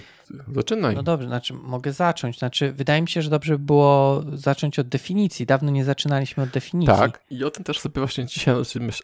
Zaczynaj. 0.54 0.94
no 0.94 1.02
dobrze, 1.02 1.26
znaczy 1.28 1.54
mogę 1.54 1.92
zacząć. 1.92 2.38
Znaczy, 2.38 2.72
wydaje 2.72 3.02
mi 3.02 3.08
się, 3.08 3.22
że 3.22 3.30
dobrze 3.30 3.58
by 3.58 3.64
było 3.64 4.24
zacząć 4.32 4.78
od 4.78 4.88
definicji. 4.88 5.46
Dawno 5.46 5.70
nie 5.70 5.84
zaczynaliśmy 5.84 6.42
od 6.42 6.48
definicji. 6.50 6.94
tak, 6.96 7.24
i 7.30 7.44
o 7.44 7.50
tym 7.50 7.64
też 7.64 7.78
sobie 7.80 8.00
właśnie 8.00 8.26
dzisiaj 8.26 8.54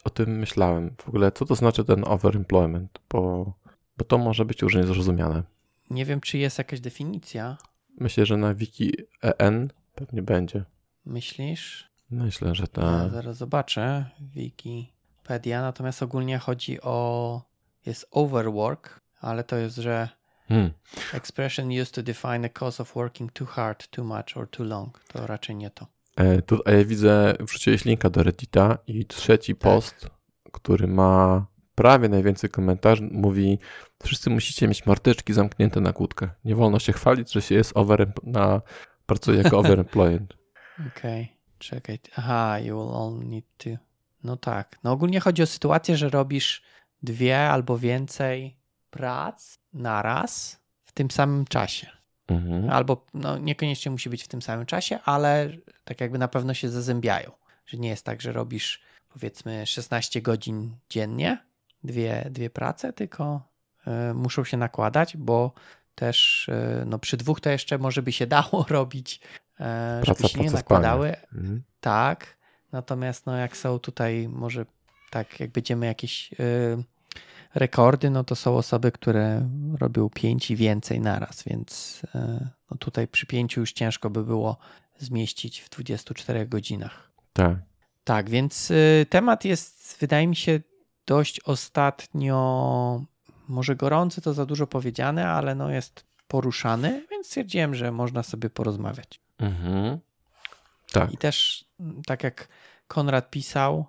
o 0.04 0.10
tym, 0.10 0.38
myślałem. 0.38 0.94
W 1.04 1.08
ogóle, 1.08 1.32
co 1.32 1.44
to 1.44 1.54
znaczy 1.54 1.84
ten 1.84 2.04
overemployment, 2.06 2.98
bo, 3.10 3.52
bo 3.98 4.04
to 4.04 4.18
może 4.18 4.44
być 4.44 4.62
różnie 4.62 4.84
zrozumiane. 4.84 5.42
Nie 5.90 6.04
wiem, 6.04 6.20
czy 6.20 6.38
jest 6.38 6.58
jakaś 6.58 6.80
definicja. 6.80 7.56
Myślę, 8.00 8.26
że 8.26 8.36
na 8.36 8.54
wiki 8.54 8.92
EN 9.22 9.70
pewnie 9.94 10.22
będzie. 10.22 10.64
Myślisz? 11.06 11.88
Myślę, 12.10 12.54
że 12.54 12.62
Ja 12.62 12.82
tak. 12.82 13.10
zaraz 13.12 13.36
zobaczę. 13.36 14.04
Wikipedia. 14.20 15.60
Natomiast 15.62 16.02
ogólnie 16.02 16.38
chodzi 16.38 16.80
o. 16.82 17.42
Jest 17.86 18.06
overwork, 18.10 19.00
ale 19.20 19.44
to 19.44 19.56
jest, 19.56 19.76
że 19.76 20.08
Hmm. 20.48 20.70
expression 21.14 21.70
used 21.80 21.94
to 21.94 22.02
define 22.02 22.44
a 22.46 22.48
cause 22.48 22.82
of 22.82 22.94
working 22.94 23.32
too 23.32 23.46
hard, 23.46 23.88
too 23.90 24.04
much 24.04 24.36
or 24.36 24.50
too 24.50 24.64
long. 24.66 25.00
To 25.08 25.26
raczej 25.26 25.56
nie 25.56 25.70
to. 25.70 25.86
E, 26.16 26.42
tu, 26.42 26.58
a 26.64 26.70
ja 26.70 26.84
widzę, 26.84 27.34
wrzuciłeś 27.40 27.84
linka 27.84 28.10
do 28.10 28.22
Reddita 28.22 28.78
i 28.86 29.06
trzeci 29.06 29.54
Tak. 29.54 29.60
post, 29.62 30.10
który 30.52 30.86
ma 30.86 31.46
prawie 31.74 32.08
najwięcej 32.08 32.50
komentarzy, 32.50 33.08
mówi 33.12 33.58
wszyscy 34.04 34.30
musicie 34.30 34.68
mieć 34.68 34.86
marteczki 34.86 35.32
zamknięte 35.32 35.80
na 35.80 35.92
kłódkę. 35.92 36.28
Nie 36.44 36.54
wolno 36.54 36.78
się 36.78 36.92
chwalić, 36.92 37.32
że 37.32 37.42
się 37.42 37.54
jest 37.54 37.72
over, 37.76 38.12
na, 38.22 38.60
pracuje 39.06 39.42
jako 39.42 39.58
overemployed. 39.62 40.34
Okej, 40.96 41.36
czekaj. 41.58 41.98
Aha, 42.16 42.58
you 42.58 42.78
will 42.86 42.94
only 42.96 43.24
need 43.26 43.44
to. 43.58 43.70
No 44.24 44.36
tak. 44.36 44.78
No 44.84 44.92
ogólnie 44.92 45.20
chodzi 45.20 45.42
o 45.42 45.46
sytuację, 45.46 45.96
że 45.96 46.08
robisz 46.08 46.62
dwie 47.02 47.48
albo 47.48 47.78
więcej 47.78 48.56
prac 48.90 49.58
naraz 49.72 50.60
w 50.84 50.92
tym 50.92 51.10
samym 51.10 51.44
czasie. 51.44 51.96
Mhm. 52.28 52.70
Albo 52.70 53.06
no, 53.14 53.38
niekoniecznie 53.38 53.90
musi 53.90 54.10
być 54.10 54.24
w 54.24 54.28
tym 54.28 54.42
samym 54.42 54.66
czasie, 54.66 54.98
ale 55.04 55.50
tak 55.84 56.00
jakby 56.00 56.18
na 56.18 56.28
pewno 56.28 56.54
się 56.54 56.68
zazębiają. 56.68 57.30
Że 57.66 57.78
nie 57.78 57.88
jest 57.88 58.04
tak, 58.04 58.22
że 58.22 58.32
robisz 58.32 58.82
powiedzmy 59.08 59.66
16 59.66 60.22
godzin 60.22 60.76
dziennie, 60.90 61.38
dwie, 61.84 62.26
dwie 62.30 62.50
prace, 62.50 62.92
tylko 62.92 63.42
y, 64.10 64.14
muszą 64.14 64.44
się 64.44 64.56
nakładać, 64.56 65.16
bo 65.16 65.52
też 65.94 66.48
y, 66.48 66.84
no, 66.86 66.98
przy 66.98 67.16
dwóch 67.16 67.40
to 67.40 67.50
jeszcze 67.50 67.78
może 67.78 68.02
by 68.02 68.12
się 68.12 68.26
dało 68.36 68.66
robić, 68.68 69.20
y, 69.60 69.64
żeby 70.02 70.28
się 70.28 70.40
nie 70.40 70.50
nakładały. 70.50 71.16
Mhm. 71.34 71.62
Tak, 71.80 72.36
natomiast 72.72 73.26
no, 73.26 73.36
jak 73.36 73.56
są 73.56 73.78
tutaj 73.78 74.28
może 74.28 74.66
tak, 75.10 75.40
jak 75.40 75.50
będziemy 75.50 75.86
jakieś 75.86 76.32
y, 76.32 76.84
rekordy, 77.54 78.10
no 78.10 78.24
to 78.24 78.36
są 78.36 78.56
osoby, 78.56 78.92
które 78.92 79.48
robią 79.78 80.10
pięć 80.10 80.50
i 80.50 80.56
więcej 80.56 81.00
naraz, 81.00 81.42
więc 81.42 82.02
y, 82.04 82.48
no 82.70 82.76
tutaj 82.78 83.08
przy 83.08 83.26
pięciu 83.26 83.60
już 83.60 83.72
ciężko 83.72 84.10
by 84.10 84.24
było 84.24 84.56
zmieścić 84.98 85.60
w 85.60 85.70
24 85.70 86.46
godzinach. 86.46 87.10
Tak. 87.32 87.56
Tak, 88.04 88.30
więc 88.30 88.70
y, 88.70 89.06
temat 89.10 89.44
jest, 89.44 89.96
wydaje 90.00 90.26
mi 90.26 90.36
się, 90.36 90.60
dość 91.06 91.40
ostatnio, 91.40 93.04
może 93.48 93.76
gorący 93.76 94.20
to 94.20 94.34
za 94.34 94.46
dużo 94.46 94.66
powiedziane, 94.66 95.28
ale 95.28 95.54
no 95.54 95.70
jest 95.70 96.04
poruszany, 96.28 97.06
więc 97.10 97.26
stwierdziłem, 97.26 97.74
że 97.74 97.92
można 97.92 98.22
sobie 98.22 98.50
porozmawiać. 98.50 99.20
Mhm. 99.38 99.98
Tak. 100.92 101.12
I 101.12 101.16
też, 101.16 101.64
tak 102.06 102.22
jak 102.22 102.48
Konrad 102.88 103.30
pisał, 103.30 103.86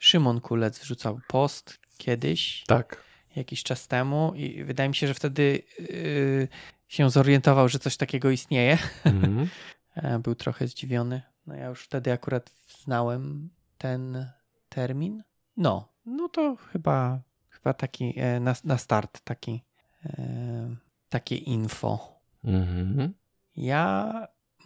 Szymon 0.00 0.40
Kulec 0.40 0.78
wrzucał 0.78 1.20
post 1.28 1.78
kiedyś, 1.98 2.64
Tak. 2.66 3.02
jakiś 3.36 3.62
czas 3.62 3.88
temu 3.88 4.32
i 4.36 4.64
wydaje 4.64 4.88
mi 4.88 4.94
się, 4.94 5.06
że 5.06 5.14
wtedy 5.14 5.62
y, 5.80 6.48
się 6.88 7.10
zorientował, 7.10 7.68
że 7.68 7.78
coś 7.78 7.96
takiego 7.96 8.30
istnieje. 8.30 8.78
E, 9.94 10.18
Był 10.18 10.34
trochę 10.34 10.66
zdziwiony. 10.68 11.22
No 11.46 11.54
ja 11.54 11.66
już 11.66 11.82
wtedy 11.84 12.12
akurat 12.12 12.50
znałem 12.84 13.50
ten 13.78 14.26
termin. 14.68 15.22
No, 15.56 15.88
no 16.06 16.28
to 16.28 16.56
chyba, 16.72 17.20
chyba 17.48 17.74
taki 17.74 18.14
e, 18.16 18.40
na, 18.40 18.54
na 18.64 18.78
start 18.78 19.20
taki, 19.20 19.62
e, 20.04 20.76
takie 21.08 21.36
info. 21.36 22.20
Mhm. 22.44 23.14
Ja 23.56 24.12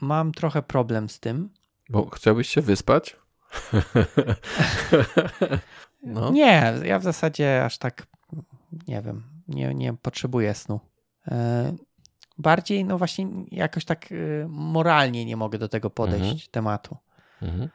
mam 0.01 0.33
trochę 0.33 0.63
problem 0.63 1.09
z 1.09 1.21
tym. 1.21 1.51
Bo 1.91 2.11
chciałbyś 2.11 2.49
się 2.49 2.61
wyspać? 2.61 3.17
no. 6.03 6.31
Nie, 6.31 6.73
ja 6.85 6.99
w 6.99 7.03
zasadzie 7.03 7.65
aż 7.65 7.79
tak 7.79 8.07
nie 8.89 9.03
wiem, 9.03 9.23
nie, 9.49 9.75
nie 9.75 9.93
potrzebuję 9.95 10.55
snu. 10.55 10.81
E, 11.29 11.75
Bardziej, 12.39 12.85
no 12.85 12.99
właśnie, 12.99 13.27
jakoś 13.51 13.85
tak 13.85 14.13
e, 14.13 14.15
moralnie 14.49 15.25
nie 15.25 15.37
mogę 15.37 15.59
do 15.59 15.69
tego 15.69 15.91
podejść 15.91 16.25
Mhm. 16.25 16.41
tematu. 16.51 16.97
Mhm. 17.43 17.69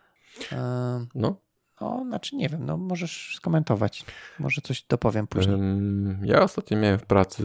E, 0.52 1.06
No. 1.16 1.36
No, 1.82 2.04
znaczy 2.08 2.36
nie 2.36 2.50
wiem, 2.50 2.66
no 2.66 2.78
możesz 2.78 3.36
skomentować. 3.36 4.06
Może 4.40 4.62
coś 4.62 4.84
dopowiem 4.84 5.28
później. 5.28 5.58
Ja 6.24 6.42
ostatnio 6.44 6.78
miałem 6.78 7.00
w 7.00 7.06
pracy 7.06 7.44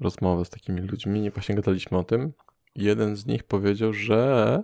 rozmowę 0.00 0.44
z 0.44 0.50
takimi 0.50 0.80
ludźmi, 0.80 1.30
właśnie 1.30 1.54
gadaliśmy 1.54 1.98
o 1.98 2.04
tym. 2.04 2.32
Jeden 2.74 3.16
z 3.16 3.26
nich 3.26 3.42
powiedział, 3.44 3.92
że 3.92 4.62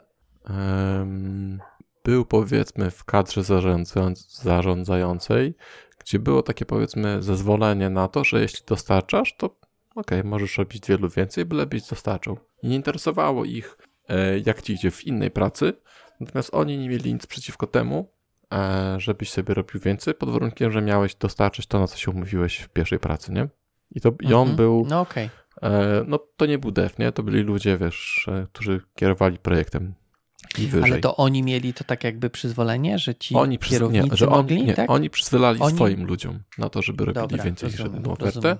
em, 0.51 1.61
był 2.05 2.25
powiedzmy 2.25 2.91
w 2.91 3.05
kadrze 3.05 3.41
zarządzając- 3.41 4.43
zarządzającej, 4.43 5.55
gdzie 5.99 6.19
było 6.19 6.43
takie 6.43 6.65
powiedzmy 6.67 7.23
zezwolenie 7.23 7.91
na 7.91 8.09
to, 8.09 8.25
że 8.25 8.41
jeśli 8.41 8.65
dostarczasz, 8.67 9.37
to 9.37 9.57
okej, 9.95 10.25
możesz 10.25 10.59
robić 10.59 10.87
wielu 10.89 11.09
więcej, 11.09 11.45
bylebyś 11.45 11.83
dostarczał. 11.89 12.39
I 12.63 12.69
nie 12.69 12.77
interesowało 12.77 13.45
ich, 13.45 13.79
e, 14.09 14.39
jak 14.39 14.63
ci 14.63 14.73
idzie 14.73 14.91
w 14.91 15.07
innej 15.07 15.31
pracy, 15.31 15.73
natomiast 16.21 16.55
oni 16.55 16.79
nie 16.79 16.89
mieli 16.89 17.13
nic 17.13 17.27
przeciwko 17.27 17.67
temu, 17.67 18.11
e, 18.53 18.95
żebyś 19.01 19.31
sobie 19.31 19.55
robił 19.55 19.81
więcej, 19.81 20.15
pod 20.15 20.31
warunkiem, 20.31 20.73
że 20.73 20.83
miałeś 20.83 21.15
dostarczyć 21.15 21.67
to, 21.67 21.81
na 21.81 21.87
co 21.87 21.97
się 21.99 22.11
umówiłeś 22.11 22.59
w 22.59 22.69
pierwszej 22.69 22.99
pracy, 22.99 23.33
nie? 23.33 23.49
I, 23.91 24.01
to, 24.01 24.13
i 24.21 24.27
on 24.35 24.41
Mhm. 24.41 24.57
był, 24.57 24.87
No 24.89 25.01
okej. 25.01 25.31
e, 25.63 26.05
no 26.07 26.19
to 26.37 26.47
nie 26.47 26.59
był 26.59 26.71
dev, 26.71 26.95
nie? 26.99 27.13
To 27.13 27.23
byli 27.23 27.41
ludzie, 27.43 27.79
wiesz, 27.79 28.29
którzy 28.53 28.81
kierowali 28.95 29.39
projektem. 29.39 29.95
Ale 30.83 30.99
to 30.99 31.17
oni 31.17 31.43
mieli 31.43 31.75
to 31.75 31.85
tak 31.85 32.05
jakby 32.05 32.31
przyzwolenie, 32.31 32.99
że 32.99 33.15
ci 33.15 33.35
oni, 33.35 33.59
przyz... 33.59 33.73
nie, 33.73 33.79
kierownicy 33.79 34.17
że 34.17 34.27
mogli, 34.27 34.57
oni, 34.57 34.67
nie, 34.67 34.75
tak? 34.75 34.91
oni 34.91 35.11
przyzwalali 35.11 35.61
Oni- 35.61 35.77
swoim 35.77 36.07
ludziom 36.07 36.39
na 36.59 36.69
to, 36.69 36.83
żeby 36.83 37.05
robili 37.05 37.29
Dobra, 37.29 37.45
więcej 37.45 37.71
niż 37.71 37.79
jedną 37.79 38.13
ofertę, 38.13 38.25
rozumiem. 38.25 38.59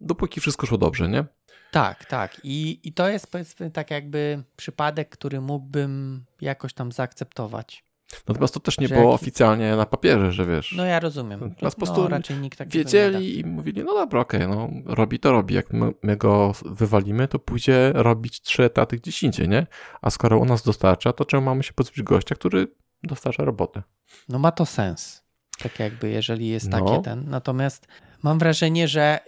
dopóki 0.00 0.40
wszystko 0.40 0.66
szło 0.66 0.78
dobrze, 0.78 1.08
nie? 1.08 1.24
Tak, 1.70 2.04
tak. 2.04 2.40
I, 2.44 2.80
I 2.84 2.92
to 2.92 3.08
jest 3.08 3.32
powiedzmy 3.32 3.70
tak 3.70 3.90
jakby 3.90 4.42
przypadek, 4.56 5.08
który 5.08 5.40
mógłbym 5.40 6.24
jakoś 6.40 6.72
tam 6.72 6.92
zaakceptować. 6.92 7.84
Natomiast 8.28 8.54
to 8.54 8.60
też 8.60 8.78
nie 8.78 8.88
było 8.88 9.00
jaki- 9.12 9.14
oficjalnie 9.14 9.76
na 9.76 9.86
papierze, 9.86 10.32
że 10.32 10.46
wiesz, 10.46 10.72
No 10.76 10.84
ja 10.84 11.00
rozumiem. 11.00 11.54
Nas 11.62 11.74
po 11.74 11.80
prostu 11.80 12.02
no, 12.02 12.08
raczej 12.08 12.36
nikt 12.36 12.58
da. 12.58 12.64
wiedzieli 12.66 13.38
i 13.38 13.44
mówili, 13.44 13.84
no 13.84 13.94
dobra, 13.94 14.20
okej, 14.20 14.48
no 14.48 14.68
robi 14.86 15.18
to 15.18 15.32
robi, 15.32 15.54
jak 15.54 15.72
my, 15.72 15.92
my 16.02 16.16
go 16.16 16.52
wywalimy, 16.64 17.28
to 17.28 17.38
pójdzie 17.38 17.92
robić 17.94 18.40
trzy 18.42 18.64
etaty 18.64 18.96
gdzieś 18.96 19.22
indziej, 19.22 19.48
nie? 19.48 19.66
A 20.02 20.10
skoro 20.10 20.38
u 20.38 20.44
nas 20.44 20.62
dostarcza, 20.62 21.12
to 21.12 21.24
czemu 21.24 21.42
mamy 21.42 21.62
się 21.62 21.72
pozbyć 21.72 22.02
gościa, 22.02 22.34
który 22.34 22.68
dostarcza 23.02 23.44
robotę? 23.44 23.82
No 24.28 24.38
ma 24.38 24.52
to 24.52 24.66
sens. 24.66 25.22
Tak 25.62 25.78
jakby, 25.80 26.10
jeżeli 26.10 26.48
jest 26.48 26.68
No. 26.70 26.78
takie 26.84 27.02
ten. 27.02 27.24
Natomiast 27.28 27.86
mam 28.22 28.38
wrażenie, 28.38 28.88
że 28.88 29.18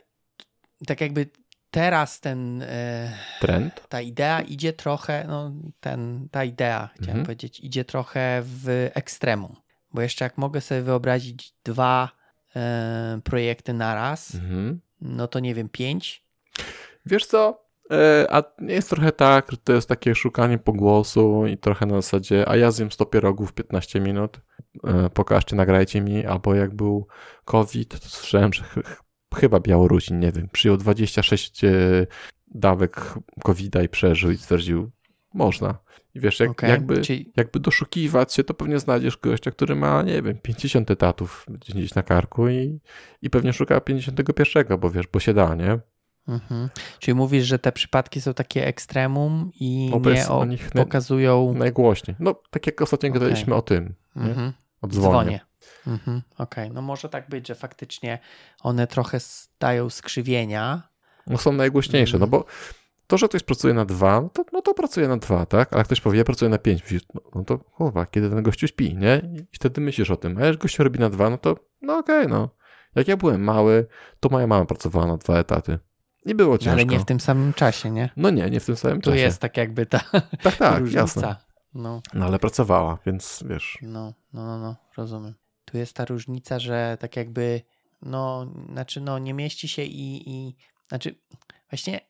tak 0.86 1.00
jakby 1.00 1.26
teraz 1.72 2.20
ten, 2.20 2.62
e, 2.62 3.12
Trend? 3.40 3.88
ta 3.88 4.00
idea 4.00 4.40
idzie 4.40 4.72
trochę, 4.72 5.24
no 5.28 5.52
ten, 5.80 6.28
ta 6.30 6.44
idea, 6.44 6.88
chciałem 6.94 7.10
Mhm. 7.10 7.26
powiedzieć, 7.26 7.60
idzie 7.60 7.84
trochę 7.84 8.42
w 8.44 8.90
ekstremum. 8.94 9.56
Bo 9.92 10.00
jeszcze 10.02 10.24
jak 10.24 10.38
mogę 10.38 10.60
sobie 10.60 10.82
wyobrazić 10.82 11.54
dwa 11.64 12.08
e, 12.56 13.20
projekty 13.24 13.72
naraz, 13.72 14.34
Mhm. 14.34 14.80
no 15.00 15.26
to 15.28 15.40
nie 15.40 15.54
wiem, 15.54 15.68
pięć. 15.68 16.24
Wiesz 17.06 17.26
co? 17.26 17.62
E, 17.90 18.26
a 18.30 18.42
nie 18.58 18.74
jest 18.74 18.90
trochę 18.90 19.12
tak, 19.12 19.50
że 19.50 19.56
to 19.56 19.72
jest 19.72 19.88
takie 19.88 20.14
szukanie 20.14 20.58
pogłosu 20.58 21.46
i 21.46 21.58
trochę 21.58 21.86
na 21.86 21.94
zasadzie, 21.94 22.48
a 22.48 22.56
ja 22.56 22.70
zjem 22.70 22.90
100 22.92 23.06
pierogów 23.06 23.50
w 23.50 23.54
15 23.54 24.00
minut, 24.00 24.40
e, 24.84 25.10
pokażcie, 25.10 25.56
nagrajcie 25.56 26.00
mi, 26.00 26.26
albo 26.26 26.54
jak 26.54 26.74
był 26.74 27.06
COVID, 27.44 28.00
to 28.02 28.08
słyszałem, 28.08 28.52
że 28.52 28.64
chyba 29.34 29.60
Białorusin, 29.60 30.20
nie 30.20 30.32
wiem, 30.32 30.48
przyjął 30.52 30.76
26 30.76 31.64
e, 31.64 31.70
dawek 32.54 33.14
COVID-a 33.44 33.82
i 33.82 33.88
przeżył 33.88 34.30
i 34.30 34.36
stwierdził, 34.36 34.90
można. 35.34 35.78
I 36.14 36.20
wiesz, 36.20 36.40
jak, 36.40 36.50
Okej, 36.50 36.70
jakby, 36.70 37.00
Czyli, 37.00 37.32
jakby 37.36 37.60
doszukiwać 37.60 38.34
się, 38.34 38.44
to 38.44 38.54
pewnie 38.54 38.78
znajdziesz 38.78 39.16
gościa, 39.16 39.50
który 39.50 39.74
ma, 39.74 40.02
nie 40.02 40.22
wiem, 40.22 40.38
50 40.42 40.90
etatów 40.90 41.46
gdzieś 41.48 41.94
na 41.94 42.02
karku 42.02 42.48
i, 42.48 42.80
i 43.22 43.30
pewnie 43.30 43.52
szuka 43.52 43.80
51, 43.80 44.78
bo 44.78 44.90
wiesz, 44.90 45.06
bo 45.12 45.20
się 45.20 45.34
da, 45.34 45.54
nie? 45.54 45.78
mhm. 46.28 46.68
Czyli 46.98 47.14
mówisz, 47.14 47.44
że 47.44 47.58
te 47.58 47.72
przypadki 47.72 48.20
są 48.20 48.34
takie 48.34 48.66
ekstremum 48.66 49.50
i 49.60 49.90
No 50.04 50.10
nie 50.10 50.28
o, 50.28 50.44
nich 50.44 50.70
pokazują 50.70 51.54
Najgłośniej. 51.54 52.16
No, 52.20 52.34
tak 52.50 52.66
jak 52.66 52.82
ostatnio 52.82 53.08
Okej. 53.08 53.20
gadaliśmy 53.20 53.54
o 53.54 53.62
tym, 53.62 53.94
nie? 54.16 54.22
mhm. 54.22 54.52
o 54.82 54.88
dzwonie. 54.88 55.08
dzwonię. 55.08 55.40
Mhm. 55.86 56.22
Okej, 56.38 56.70
no 56.70 56.82
może 56.82 57.08
tak 57.08 57.28
być, 57.28 57.48
że 57.48 57.54
faktycznie 57.54 58.18
one 58.60 58.86
trochę 58.86 59.18
dają 59.60 59.90
skrzywienia. 59.90 60.82
No 61.26 61.38
są 61.38 61.52
najgłośniejsze, 61.52 62.16
Mhm. 62.16 62.30
no 62.30 62.38
bo 62.38 62.44
to, 63.06 63.18
że 63.18 63.28
ktoś 63.28 63.42
pracuje 63.42 63.74
na 63.74 63.84
dwa, 63.84 64.20
no 64.20 64.28
to, 64.28 64.44
no 64.52 64.62
to 64.62 64.74
pracuje 64.74 65.08
na 65.08 65.16
dwa, 65.16 65.46
tak? 65.46 65.72
Ale 65.72 65.84
ktoś 65.84 66.00
powie, 66.00 66.18
ja 66.18 66.24
pracuję 66.24 66.48
na 66.48 66.58
pięć, 66.58 66.82
myślisz, 66.82 67.02
no, 67.14 67.20
no 67.34 67.44
to 67.44 67.58
kurwa, 67.58 68.06
kiedy 68.06 68.30
ten 68.30 68.42
gościu 68.42 68.68
śpi, 68.68 68.96
nie? 68.96 69.22
I 69.52 69.56
wtedy 69.56 69.80
myślisz 69.80 70.10
o 70.10 70.16
tym, 70.16 70.38
a 70.38 70.44
jak 70.46 70.56
gościu 70.56 70.84
robi 70.84 70.98
na 70.98 71.10
dwa, 71.10 71.30
no 71.30 71.38
to 71.38 71.56
no 71.82 71.98
okej, 71.98 72.28
no. 72.28 72.48
Jak 72.94 73.08
ja 73.08 73.16
byłem 73.16 73.44
mały, 73.44 73.86
to 74.20 74.28
moja 74.28 74.46
mama 74.46 74.64
pracowała 74.64 75.06
na 75.06 75.16
dwa 75.16 75.38
etaty. 75.38 75.78
I 76.24 76.34
było 76.34 76.52
No, 76.52 76.58
ciężko. 76.58 76.72
ale 76.72 76.84
nie 76.84 76.98
w 76.98 77.04
tym 77.04 77.20
samym 77.20 77.52
czasie, 77.52 77.90
nie? 77.90 78.10
No 78.16 78.30
nie, 78.30 78.50
nie 78.50 78.60
w 78.60 78.66
tym 78.66 78.76
samym 78.76 79.00
Tu 79.00 79.10
czasie. 79.10 79.22
jest 79.22 79.40
tak 79.40 79.56
jakby 79.56 79.86
ta 79.86 79.98
Tak, 80.42 80.56
tak, 80.56 80.78
różnica. 80.80 81.00
jasne. 81.00 81.36
No, 81.74 82.02
No 82.14 82.26
ale 82.26 82.38
pracowała, 82.38 82.98
więc 83.06 83.44
wiesz. 83.48 83.78
no, 83.82 84.12
no, 84.32 84.46
no, 84.46 84.58
no, 84.58 84.76
rozumiem. 84.96 85.34
Tu 85.72 85.78
jest 85.78 85.96
ta 85.96 86.04
różnica, 86.04 86.58
że 86.58 86.96
tak 87.00 87.16
jakby, 87.16 87.62
no, 88.02 88.46
znaczy, 88.72 89.00
no, 89.00 89.18
nie 89.18 89.34
mieści 89.34 89.68
się 89.68 89.82
i, 89.82 90.30
i 90.30 90.56
znaczy, 90.88 91.14
właśnie 91.70 92.00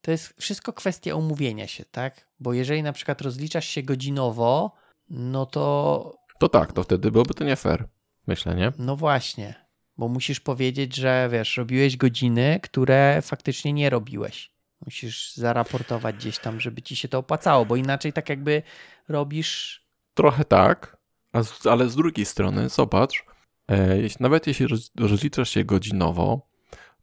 to 0.00 0.10
jest 0.10 0.34
wszystko 0.40 0.72
kwestia 0.72 1.14
umówienia 1.14 1.66
się, 1.66 1.84
tak? 1.84 2.28
Bo 2.40 2.52
jeżeli 2.52 2.82
na 2.82 2.92
przykład 2.92 3.20
rozliczasz 3.20 3.68
się 3.68 3.82
godzinowo, 3.82 4.72
no 5.10 5.46
to 5.46 6.14
To 6.38 6.48
tak, 6.48 6.72
to 6.72 6.82
wtedy 6.82 7.10
byłoby 7.10 7.34
to 7.34 7.44
nie 7.44 7.56
fair. 7.56 7.88
Myślę, 8.26 8.54
nie? 8.54 8.72
No 8.78 8.96
właśnie, 8.96 9.54
bo 9.96 10.08
musisz 10.08 10.40
powiedzieć, 10.40 10.96
że 10.96 11.28
wiesz, 11.32 11.56
robiłeś 11.56 11.96
godziny, 11.96 12.60
które 12.62 13.22
faktycznie 13.22 13.72
nie 13.72 13.90
robiłeś. 13.90 14.52
Musisz 14.86 15.34
zaraportować 15.34 16.16
gdzieś 16.16 16.38
tam, 16.38 16.60
żeby 16.60 16.82
ci 16.82 16.96
się 16.96 17.08
to 17.08 17.18
opłacało, 17.18 17.66
bo 17.66 17.76
inaczej 17.76 18.12
tak 18.12 18.28
jakby 18.28 18.62
robisz. 19.08 19.82
Trochę 20.14 20.44
tak, 20.44 20.97
z, 21.42 21.66
ale 21.66 21.88
z 21.88 21.96
drugiej 21.96 22.26
strony 22.26 22.68
zobacz, 22.68 23.24
e, 23.68 23.98
jeśli- 23.98 24.22
nawet 24.22 24.46
jeśli 24.46 24.66
roz- 24.66 24.90
rozliczasz 25.00 25.50
się 25.50 25.64
godzinowo, 25.64 26.48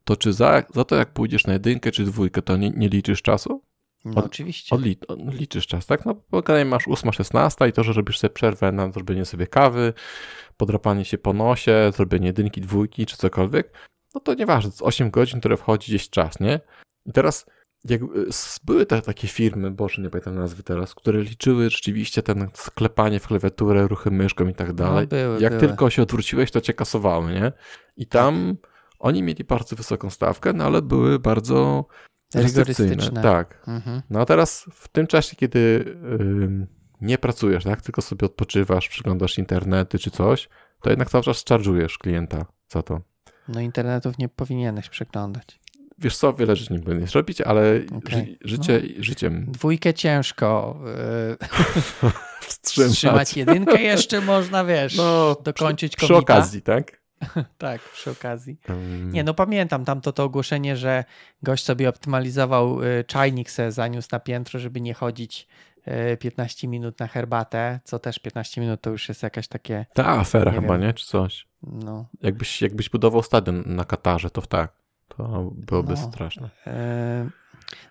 to 0.04 0.16
czy 0.16 0.32
za, 0.32 0.62
za 0.74 0.84
to, 0.84 0.96
jak 0.96 1.12
pójdziesz 1.12 1.46
na 1.46 1.52
jedynkę 1.52 1.90
czy 1.92 2.04
dwójkę, 2.04 2.42
to 2.42 2.56
nie, 2.56 2.70
nie 2.70 2.88
liczysz 2.88 3.22
czasu? 3.22 3.62
No 4.04 4.18
Od- 4.20 4.26
oczywiście. 4.26 4.76
Odli, 4.76 4.96
od- 5.08 5.34
liczysz 5.34 5.66
czas, 5.66 5.86
tak? 5.86 6.04
No, 6.06 6.14
bo 6.30 6.42
gadaj, 6.42 6.64
masz 6.64 6.88
8-16 6.88 7.68
i 7.68 7.72
to, 7.72 7.84
że 7.84 7.92
robisz 7.92 8.18
sobie 8.18 8.34
przerwę 8.34 8.72
na 8.72 8.92
zrobienie 8.92 9.24
sobie 9.24 9.46
kawy, 9.46 9.92
podrapanie 10.56 11.04
się 11.04 11.18
po 11.18 11.32
nosie, 11.32 11.90
zrobienie 11.94 12.26
jedynki, 12.26 12.60
dwójki 12.60 13.06
czy 13.06 13.16
cokolwiek, 13.16 13.72
no 14.14 14.20
to 14.20 14.34
nieważne, 14.34 14.68
jest 14.68 14.82
8 14.82 15.10
godzin, 15.10 15.40
które 15.40 15.56
wchodzi 15.56 15.86
gdzieś 15.92 16.10
czas, 16.10 16.40
nie? 16.40 16.60
I 17.06 17.12
teraz 17.12 17.46
jak, 17.84 18.02
y, 18.02 18.06
były 18.64 18.86
te 18.86 19.02
takie 19.02 19.28
firmy, 19.28 19.70
boże, 19.70 20.02
nie 20.02 20.10
pamiętam 20.10 20.34
nazwy 20.34 20.62
teraz, 20.62 20.94
które 20.94 21.22
liczyły 21.22 21.70
rzeczywiście 21.70 22.22
ten 22.22 22.48
sklepanie 22.54 23.20
w 23.20 23.26
klawiaturę, 23.26 23.88
ruchy 23.88 24.10
myszką 24.10 24.48
i 24.48 24.54
tak 24.54 24.72
dalej. 24.72 25.08
No, 25.10 25.16
były, 25.16 25.40
jak 25.40 25.52
były. 25.52 25.68
tylko 25.68 25.90
się 25.90 26.02
odwróciłeś, 26.02 26.50
to 26.50 26.60
cię 26.60 26.74
kasowały, 26.74 27.32
nie? 27.32 27.52
I 27.96 28.06
tam 28.06 28.56
oni 28.98 29.22
mieli 29.22 29.44
bardzo 29.44 29.76
wysoką 29.76 30.10
stawkę, 30.10 30.52
no 30.52 30.64
ale 30.64 30.82
były 30.82 31.18
bardzo. 31.18 31.86
Rygorystyczne. 32.34 33.22
Tak. 33.22 33.62
Mhm. 33.66 34.02
No 34.10 34.20
a 34.20 34.24
teraz 34.24 34.66
w 34.72 34.88
tym 34.88 35.06
czasie, 35.06 35.36
kiedy 35.36 35.84
ym, 36.20 36.66
nie 37.00 37.18
pracujesz, 37.18 37.64
tak, 37.64 37.82
tylko 37.82 38.02
sobie 38.02 38.26
odpoczywasz, 38.26 38.88
przyglądasz 38.88 39.38
internety 39.38 39.98
czy 39.98 40.10
coś, 40.10 40.48
to 40.82 40.90
jednak 40.90 41.10
cały 41.10 41.24
czas 41.24 41.44
charge'ujesz 41.44 41.98
klienta 41.98 42.46
za 42.68 42.82
to. 42.82 43.00
No 43.48 43.60
internetów 43.60 44.18
nie 44.18 44.28
powinieneś 44.28 44.88
przeglądać. 44.88 45.60
Wiesz 45.98 46.16
co, 46.16 46.32
wiele 46.32 46.56
rzeczy 46.56 46.72
nie 46.72 46.78
powinieneś 46.80 47.14
robić, 47.14 47.40
ale 47.40 47.60
Okej. 47.98 48.38
ży, 48.40 48.48
życie 48.56 48.82
życiem 48.98 49.46
Dwójkę 49.48 49.94
ciężko 49.94 50.78
yy, 50.84 52.10
wstrzymać. 52.40 52.90
wstrzymać. 52.92 53.36
Jedynkę 53.36 53.82
jeszcze 53.82 54.20
można, 54.20 54.64
wiesz, 54.64 54.96
No, 54.96 55.36
dokończyć 55.44 55.96
Przy 55.96 56.08
komita. 56.08 56.34
okazji, 56.34 56.62
tak? 56.62 57.00
Tak, 57.58 57.80
przy 57.92 58.10
okazji. 58.10 58.56
Nie, 59.12 59.24
no 59.24 59.34
pamiętam 59.34 59.84
tamto 59.84 60.12
to 60.12 60.24
ogłoszenie, 60.24 60.76
że 60.76 61.04
gość 61.42 61.64
sobie 61.64 61.88
optymalizował 61.88 62.82
y, 62.82 63.04
czajnik 63.06 63.50
se 63.50 63.72
zaniósł 63.72 64.08
na 64.12 64.20
piętro, 64.20 64.60
żeby 64.60 64.80
nie 64.80 64.94
chodzić 64.94 65.48
y, 66.12 66.16
15 66.16 66.68
minut 66.68 67.00
na 67.00 67.06
herbatę, 67.06 67.80
co 67.84 67.98
też 67.98 68.18
15 68.18 68.60
minut 68.60 68.80
to 68.80 68.90
już 68.90 69.08
jest 69.08 69.22
jakaś 69.22 69.48
takie, 69.48 69.86
Ta 69.94 70.06
afera 70.08 70.52
nie 70.52 70.60
chyba, 70.60 70.74
wiem. 70.78 70.82
nie? 70.86 70.94
Czy 70.94 71.06
coś. 71.06 71.46
no... 71.62 72.06
Jakbyś, 72.22 72.62
jakbyś 72.62 72.88
budował 72.90 73.22
stadion 73.22 73.62
na 73.66 73.84
Katarze, 73.84 74.30
to 74.30 74.42
tak. 74.42 74.72
To 75.16 75.50
byłoby 75.54 75.94
No. 75.94 76.08
straszne. 76.12 76.50
y, 76.66 76.70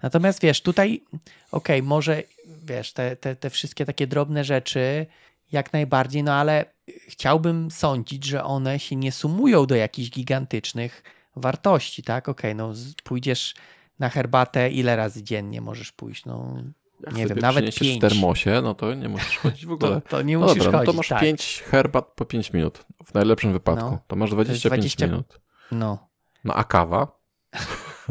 Natomiast 0.04 0.42
wiesz, 0.42 0.62
tutaj, 0.62 1.04
okej, 1.52 1.84
może 1.84 2.24
wiesz, 2.64 2.94
te, 2.94 3.16
te, 3.16 3.36
te 3.36 3.50
wszystkie 3.50 3.86
takie 3.86 4.08
drobne 4.08 4.44
rzeczy 4.44 5.06
jak 5.52 5.74
najbardziej, 5.74 6.24
no 6.24 6.34
ale 6.34 6.66
chciałbym 7.08 7.72
sądzić, 7.72 8.26
że 8.26 8.44
one 8.44 8.80
się 8.80 8.96
nie 8.96 9.12
sumują 9.12 9.66
do 9.66 9.76
jakichś 9.76 10.10
gigantycznych 10.10 11.04
wartości, 11.36 12.04
tak? 12.04 12.30
Okej, 12.30 12.56
no 12.56 12.74
z- 12.74 12.94
pójdziesz 12.94 13.56
na 14.00 14.10
herbatę 14.10 14.70
ile 14.70 14.96
razy 14.96 15.24
dziennie 15.24 15.62
możesz 15.62 15.92
pójść, 15.92 16.26
no 16.26 16.58
Jak 17.06 17.16
Nie 17.16 17.28
wiem, 17.28 17.38
nawet 17.40 17.76
pięć. 17.76 17.98
w 17.98 18.02
termosie, 18.02 18.62
no 18.64 18.74
to 18.76 18.94
nie 18.94 19.10
musisz 19.10 19.38
chodzić 19.38 19.66
w 19.66 19.72
ogóle. 19.76 20.02
to, 20.02 20.10
to 20.10 20.22
nie 20.22 20.38
No 20.38 20.46
musisz 20.46 20.58
dobra, 20.64 20.72
no 20.72 20.78
chodzić, 20.78 20.94
to 20.94 20.98
masz 20.98 21.08
tak. 21.08 21.22
5 21.22 21.64
herbat 21.66 22.06
po 22.16 22.26
5 22.26 22.54
minut. 22.54 22.86
W 23.06 23.14
najlepszym 23.14 23.52
wypadku. 23.54 23.90
No. 23.92 24.00
To 24.08 24.16
masz 24.16 24.30
jest 24.30 24.36
25 24.38 24.80
20 24.82 25.06
minut. 25.08 25.40
No, 25.72 26.08
No 26.44 26.54
a 26.54 26.64
kawa? 26.64 27.08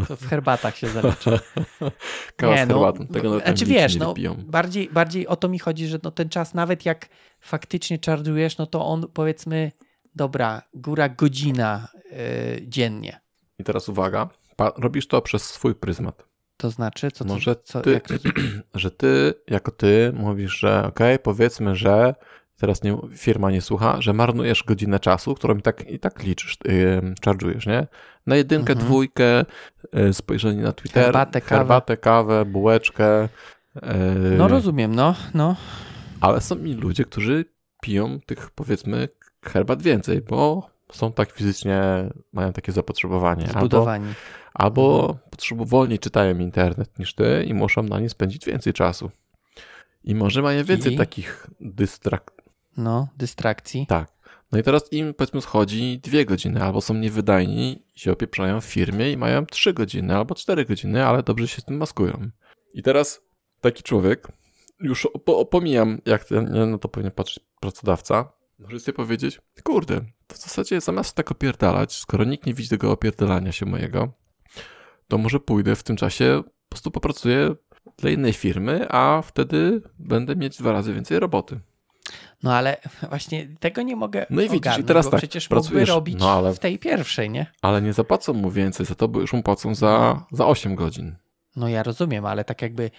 To 0.09 0.17
w 0.17 0.27
herbatach 0.27 0.77
się 0.77 0.89
zalicza. 0.89 1.31
Kawa 2.37 2.55
Nie, 2.55 2.67
z 2.67 2.69
no, 2.69 2.75
herbatą. 2.75 3.07
Tego 3.07 3.29
nawet 3.31 3.45
znaczy 3.45 3.65
Anglicy 3.65 3.81
wiesz, 3.81 3.97
no, 3.97 4.15
bardziej, 4.39 4.89
bardziej 4.93 5.27
o 5.27 5.37
to 5.37 5.49
mi 5.49 5.59
chodzi, 5.59 5.87
że 5.87 5.99
no 6.03 6.11
ten 6.11 6.29
czas, 6.29 6.55
nawet 6.55 6.85
jak 6.85 7.09
faktycznie 7.41 7.99
czarujesz, 7.99 8.59
no 8.59 8.67
to 8.67 8.87
on 8.87 9.07
powiedzmy, 9.13 9.73
dobra, 10.15 10.63
góra 10.75 11.09
godzina 11.09 11.89
yy, 12.11 12.69
dziennie. 12.69 13.21
I 13.59 13.65
teraz 13.65 13.89
uwaga. 13.89 14.29
Robisz 14.77 15.09
to 15.09 15.23
przez 15.23 15.45
swój 15.45 15.75
pryzmat. 15.75 16.25
To 16.57 16.71
znaczy, 16.71 17.11
co, 17.11 17.25
Może 17.25 17.57
co 17.57 17.80
ty, 17.80 17.93
jak, 17.93 18.09
że 18.75 18.91
ty, 18.91 19.35
jako 19.49 19.71
ty 19.71 20.13
mówisz, 20.15 20.59
że 20.59 20.85
okej, 20.87 21.19
powiedzmy, 21.19 21.76
że 21.76 22.15
teraz 22.58 22.82
nie, 22.82 22.97
firma 23.17 23.50
nie 23.50 23.60
słucha, 23.60 24.00
że 24.00 24.12
marnujesz 24.12 24.62
godzinę 24.64 25.00
czasu, 25.00 25.34
którą 25.34 25.56
i 25.56 25.62
tak, 25.62 25.90
i 25.90 25.99
tak 25.99 26.23
liczysz, 26.23 26.58
yy, 26.64 27.14
charge'ujesz, 27.26 27.67
nie? 27.69 27.86
Na 28.26 28.36
jedynkę, 28.36 28.73
Mhm. 28.73 28.86
dwójkę, 28.88 29.45
yy, 29.93 30.12
spojrzenie 30.14 30.62
na 30.62 30.73
Twitter, 30.73 31.04
Herbatę, 31.04 31.40
kawę. 31.40 31.56
herbatę, 31.56 31.97
kawę 31.97 32.45
bułeczkę. 32.45 33.28
Yy, 33.75 33.82
no 34.38 34.49
rozumiem, 34.49 34.95
no, 34.95 35.14
no. 35.34 35.56
Ale 36.21 36.40
są 36.40 36.54
mi 36.56 36.75
ludzie, 36.75 37.04
którzy 37.04 37.45
piją 37.82 38.19
tych, 38.26 38.50
powiedzmy, 38.50 39.08
herbat 39.45 39.82
więcej, 39.82 40.21
bo 40.21 40.71
są 40.93 41.12
tak 41.12 41.30
fizycznie, 41.32 41.82
mają 42.32 42.52
takie 42.52 42.73
zapotrzebowanie. 42.73 43.45
Albo, 43.47 43.58
Zbudowani. 43.60 44.14
albo 44.54 45.17
potrzebują 45.30 45.67
wolniej 45.67 45.99
czytają 45.99 46.38
internet 46.38 46.99
niż 46.99 47.14
ty 47.14 47.45
i 47.47 47.54
muszą 47.54 47.82
na 47.82 48.00
nie 48.00 48.08
spędzić 48.10 48.47
więcej 48.47 48.73
czasu. 48.73 49.10
I 50.04 50.14
może 50.14 50.43
mają 50.43 50.64
więcej 50.64 50.95
I? 50.95 50.97
takich 50.97 51.47
dystrak... 51.60 52.30
No, 52.76 53.08
dystrakcji. 53.17 53.87
Tak. 53.87 54.15
No 54.52 54.58
i 54.58 54.63
teraz 54.63 54.93
im, 54.93 55.15
powiedzmy, 55.15 55.41
schodzi 55.41 56.00
dwie 56.02 56.25
godziny, 56.25 56.63
albo 56.63 56.80
są 56.80 56.95
niewydajni 56.95 57.82
się 57.95 58.13
opieprzają 58.13 58.60
w 58.60 58.65
firmie 58.65 59.13
i 59.13 59.17
mają 59.17 59.47
trzy 59.47 59.73
godziny, 59.73 60.17
albo 60.17 60.34
cztery 60.34 60.65
godziny, 60.65 61.06
ale 61.06 61.23
dobrze 61.23 61.49
się 61.49 61.60
z 61.60 61.65
tym 61.65 61.76
maskują. 61.76 62.30
I 62.75 62.82
teraz 62.82 63.21
taki 63.60 63.82
człowiek, 63.82 64.28
już 64.80 65.08
pomijam, 65.50 66.00
jak 66.06 66.25
ten, 66.25 66.71
no 66.71 66.78
to 66.78 66.89
powinien 66.89 67.13
patrzeć 67.13 67.45
pracodawca, 67.60 68.32
może 68.58 68.80
sobie 68.80 68.97
powiedzieć, 68.97 69.41
kurde, 69.63 70.00
to 70.26 70.34
w 70.34 70.39
zasadzie 70.39 70.80
zamiast 70.80 71.17
tak 71.17 71.30
opierdalać, 71.30 71.97
skoro 71.97 72.25
nikt 72.25 72.47
nie 72.47 72.54
widzi 72.54 72.69
tego 72.69 72.93
opierdalania 72.93 73.52
się 73.52 73.67
mojego, 73.67 74.13
to 75.08 75.19
może 75.19 75.41
pójdę 75.41 75.76
w 75.76 75.82
tym 75.82 75.97
czasie, 75.97 76.43
po 76.45 76.69
prostu 76.69 76.91
popracuję 76.91 77.54
dla 77.97 78.10
innej 78.10 78.32
firmy, 78.32 78.87
a 78.91 79.23
wtedy 79.23 79.82
będę 79.99 80.37
mieć 80.37 80.58
dwa 80.58 80.73
razy 80.73 80.95
więcej 80.95 81.19
roboty. 81.19 81.60
No 82.45 82.54
ale 82.54 82.76
właśnie 83.09 83.49
tego 83.61 83.83
nie 83.83 83.97
mogę 83.97 84.26
No 84.30 84.41
i 84.43 84.45
widzisz, 84.45 84.54
i 84.54 84.59
ogarnąć, 84.59 84.89
teraz 84.89 85.04
bo 85.07 85.11
tak, 85.11 85.19
przecież 85.21 85.50
mógłby 85.50 85.69
pracujesz- 85.69 85.89
robić 85.89 86.17
no 86.19 86.30
ale- 86.30 86.54
w 86.54 86.59
tej 86.59 86.78
pierwszej, 86.78 87.30
nie? 87.30 87.47
Ale 87.63 87.83
nie 87.83 87.93
zapłacą 87.93 88.33
mu 88.33 88.50
więcej 88.50 88.87
za 88.87 88.95
to, 88.95 89.09
bo 89.09 89.21
już 89.21 89.33
mu 89.33 89.43
płacą 89.43 89.75
za, 89.75 90.25
za 90.33 90.47
8 90.47 90.75
godzin. 90.75 91.17
No 91.57 91.69
ja 91.69 91.83
rozumiem, 91.83 92.26
ale 92.26 92.45
tak 92.45 92.63
jakby 92.63 92.91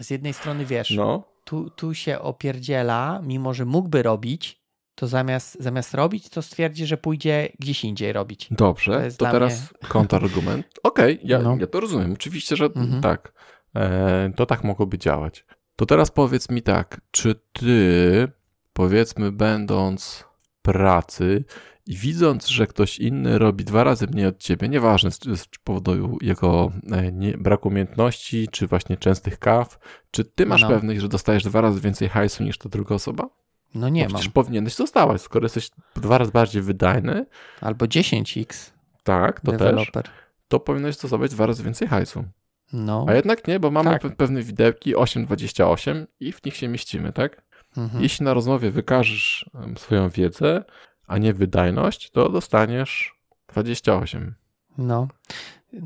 z 0.00 0.10
jednej 0.10 0.32
strony 0.32 0.64
wiesz, 0.66 0.90
No. 0.90 1.22
tu, 1.44 1.70
tu 1.70 1.94
się 1.94 2.18
opierdziela, 2.20 3.20
mimo 3.22 3.54
że 3.54 3.64
mógłby 3.64 4.02
robić, 4.02 4.64
to 4.94 5.06
zamiast, 5.06 5.56
zamiast 5.60 5.94
robić, 5.94 6.28
to 6.28 6.42
stwierdzi, 6.42 6.86
że 6.86 6.96
pójdzie 6.96 7.48
gdzieś 7.58 7.84
indziej 7.84 8.12
robić. 8.12 8.48
To 8.48 8.54
Dobrze, 8.54 9.08
to 9.10 9.16
dla 9.18 9.30
teraz 9.32 9.74
kontrargument. 9.88 10.66
Okej, 10.82 11.20
ja, 11.24 11.38
No. 11.38 11.56
ja 11.60 11.66
to 11.66 11.80
rozumiem. 11.80 12.12
Oczywiście, 12.12 12.56
że 12.56 12.64
Mhm. 12.64 13.00
tak. 13.02 13.32
E, 13.76 14.32
to 14.36 14.46
tak 14.46 14.64
mogłoby 14.64 14.98
działać. 14.98 15.44
To 15.76 15.86
teraz 15.86 16.10
powiedz 16.10 16.50
mi 16.50 16.62
tak, 16.62 17.00
czy 17.10 17.34
ty, 17.52 18.28
powiedzmy, 18.74 19.32
będąc 19.32 20.24
w 20.38 20.62
pracy 20.62 21.44
i 21.86 21.96
widząc, 21.96 22.46
że 22.48 22.66
ktoś 22.66 22.98
inny 22.98 23.38
robi 23.38 23.64
dwa 23.64 23.84
razy 23.84 24.06
mniej 24.06 24.26
od 24.26 24.38
ciebie, 24.38 24.68
nieważne 24.68 25.10
z, 25.10 25.18
z 25.18 25.46
powodu 25.64 26.18
jego 26.20 26.72
e, 26.92 27.12
nie, 27.12 27.38
braku 27.38 27.68
umiejętności, 27.68 28.48
czy 28.48 28.66
właśnie 28.66 28.96
częstych 28.96 29.38
kaw, 29.38 29.78
czy 30.10 30.24
ty 30.24 30.46
masz 30.46 30.62
No. 30.62 30.68
pewność, 30.68 31.00
że 31.00 31.08
dostajesz 31.08 31.44
dwa 31.44 31.60
razy 31.60 31.80
więcej 31.80 32.08
hajsu 32.08 32.44
niż 32.44 32.58
ta 32.58 32.68
druga 32.68 32.94
osoba? 32.94 33.28
No 33.74 33.88
nie 33.88 34.02
Bo 34.02 34.08
mam. 34.08 34.14
przecież 34.14 34.32
powinieneś 34.32 34.76
dostawać, 34.76 35.22
skoro 35.22 35.44
jesteś 35.44 35.70
dwa 35.96 36.18
razy 36.18 36.32
bardziej 36.32 36.62
wydajny, 36.62 37.26
Albo 37.60 37.86
10x 37.86 38.70
tak, 39.02 39.40
to 39.40 39.50
też, 39.52 39.60
deweloper. 39.60 40.04
to 40.48 40.60
powinieneś 40.60 40.96
dostawać 40.96 41.30
dwa 41.30 41.46
razy 41.46 41.62
więcej 41.62 41.88
hajsu. 41.88 42.24
No. 42.72 43.06
A 43.08 43.14
jednak 43.14 43.48
nie, 43.48 43.60
bo 43.60 43.70
mamy 43.70 43.90
Tak. 43.90 44.02
pe- 44.02 44.16
pewne 44.16 44.42
widełki 44.42 44.94
8,28 44.96 46.06
i 46.20 46.32
w 46.32 46.44
nich 46.44 46.56
się 46.56 46.68
mieścimy, 46.68 47.12
tak? 47.12 47.42
Mhm. 47.76 48.02
Jeśli 48.02 48.24
na 48.24 48.34
rozmowie 48.34 48.70
wykażesz 48.70 49.50
swoją 49.76 50.08
wiedzę, 50.08 50.64
a 51.06 51.18
nie 51.18 51.32
wydajność, 51.34 52.10
to 52.10 52.28
dostaniesz 52.28 53.14
28. 53.48 54.34
No. 54.78 55.08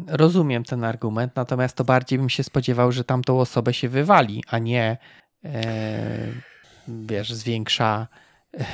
Rozumiem 0.06 0.64
ten 0.64 0.84
argument, 0.84 1.32
natomiast 1.36 1.76
to 1.76 1.84
bardziej 1.84 2.18
bym 2.18 2.28
się 2.28 2.42
spodziewał, 2.42 2.92
że 2.92 3.04
tamtą 3.04 3.40
osobę 3.40 3.74
się 3.74 3.88
wywali, 3.88 4.44
a 4.48 4.58
nie 4.58 4.96
e, 5.44 6.32
wiesz, 6.88 7.32
zwiększa 7.32 8.06
e, 8.54 8.64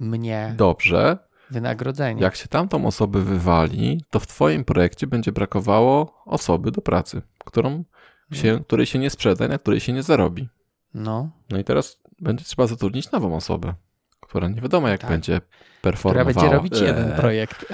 mnie 0.00 0.54
Dobrze, 0.56 1.18
wynagrodzenie. 1.50 2.22
jak 2.22 2.36
się 2.36 2.48
tamtą 2.48 2.86
osobę 2.86 3.20
wywali, 3.20 4.04
to 4.10 4.20
w 4.20 4.26
twoim 4.26 4.64
projekcie 4.64 5.06
będzie 5.06 5.32
brakowało 5.32 6.22
osoby 6.26 6.70
do 6.70 6.80
pracy, 6.82 7.22
którą 7.44 7.84
się, 8.32 8.60
której 8.66 8.86
się 8.86 8.98
nie 8.98 9.10
sprzeda, 9.10 9.48
na 9.48 9.58
której 9.58 9.80
się 9.80 9.92
nie 9.92 10.02
zarobi. 10.02 10.48
No, 10.94 11.30
No 11.50 11.58
i 11.58 11.64
teraz 11.64 12.00
będzie 12.20 12.44
trzeba 12.44 12.66
zatrudnić 12.66 13.10
nową 13.10 13.36
osobę, 13.36 13.74
która 14.20 14.48
nie 14.48 14.60
wiadomo 14.60 14.88
jak 14.88 15.00
Tak. 15.00 15.10
będzie 15.10 15.40
która 15.40 15.82
performowała. 15.82 16.24
będzie 16.24 16.56
robić 16.56 16.80
jeden 16.80 17.10
Eee, 17.10 17.16
projekt. 17.16 17.66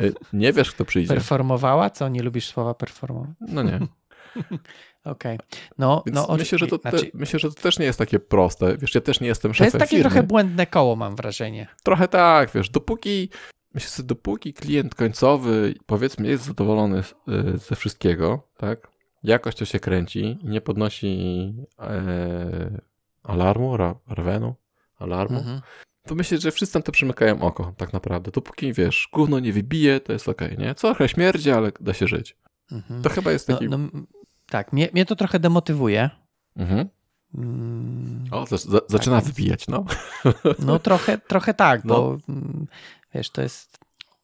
e, 0.00 0.10
Nie 0.32 0.52
wiesz, 0.52 0.70
kto 0.72 0.84
przyjdzie. 0.84 1.14
Performowała? 1.14 1.90
Co, 1.90 2.08
nie 2.08 2.22
lubisz 2.22 2.46
słowa 2.46 2.74
performować? 2.74 3.30
No 3.40 3.62
nie. 3.62 3.76
Okej. 5.04 5.36
Okay. 5.36 5.38
No, 5.78 6.02
Więc 6.06 6.14
no, 6.28 6.36
myślę, 6.36 6.58
że 6.58 6.66
to 6.66 6.78
te, 6.78 6.90
znaczy, 6.90 7.10
myślę, 7.14 7.38
że 7.38 7.48
to 7.48 7.60
też 7.62 7.78
nie 7.78 7.86
jest 7.86 7.98
takie 7.98 8.18
proste. 8.18 8.76
Wiesz, 8.78 8.94
ja 8.94 9.00
też 9.00 9.20
nie 9.20 9.28
jestem 9.28 9.50
to 9.50 9.54
szefem 9.54 9.66
jest 9.66 9.78
takie 9.78 9.96
firmy. 9.96 10.02
trochę 10.02 10.22
błędne 10.22 10.66
koło, 10.66 10.96
mam 10.96 11.16
wrażenie. 11.16 11.68
Trochę 11.82 12.08
tak, 12.08 12.50
wiesz, 12.54 12.70
dopóki 12.70 13.28
myślę 13.74 13.90
sobie, 13.90 14.06
dopóki 14.06 14.54
klient 14.54 14.94
końcowy 14.94 15.74
powiedzmy 15.86 16.28
jest 16.28 16.44
zadowolony 16.44 16.98
y, 16.98 17.58
ze 17.58 17.76
wszystkiego, 17.76 18.48
tak? 18.56 18.88
Jakość 19.22 19.58
to 19.58 19.64
się 19.64 19.80
kręci, 19.80 20.38
nie 20.44 20.60
podnosi 20.60 21.54
e, 21.78 22.80
alarmu, 23.22 23.76
ra, 23.76 23.94
rawenu, 24.08 24.54
alarmu, 24.98 25.38
Mhm. 25.38 25.60
to 26.06 26.14
myślę, 26.14 26.38
że 26.38 26.50
wszyscy 26.52 26.78
na 26.78 26.82
to 26.82 26.92
przymykają 26.92 27.40
oko, 27.40 27.72
tak 27.76 27.92
naprawdę. 27.92 28.30
Dopóki, 28.30 28.72
wiesz, 28.72 29.08
gówno 29.12 29.38
nie 29.40 29.52
wybije, 29.52 30.00
to 30.00 30.12
jest 30.12 30.28
okej, 30.28 30.58
nie? 30.58 30.74
Co 30.74 30.88
trochę 30.88 31.08
śmierdzi, 31.08 31.50
ale 31.50 31.72
da 31.80 31.94
się 31.94 32.06
żyć. 32.08 32.36
Mhm. 32.72 33.02
To 33.02 33.08
chyba 33.08 33.32
jest 33.32 33.48
No, 33.48 33.54
taki... 33.54 33.68
no, 33.68 33.76
m- 33.76 34.06
tak, 34.50 34.72
mnie, 34.72 34.88
mnie 34.92 35.06
to 35.06 35.16
trochę 35.16 35.38
demotywuje. 35.40 36.10
Mhm. 36.56 36.88
Mm, 37.34 38.24
O, 38.30 38.46
za, 38.46 38.56
za, 38.56 38.80
zaczyna 38.88 39.16
więc- 39.16 39.28
wybijać, 39.28 39.68
no. 39.68 39.84
No 40.66 40.78
trochę, 40.78 41.18
trochę 41.18 41.54
tak, 41.54 41.84
No. 41.84 41.94
bo 41.94 42.18
mm, 42.28 42.66
wiesz, 43.14 43.30
to 43.30 43.42
jest, 43.42 43.78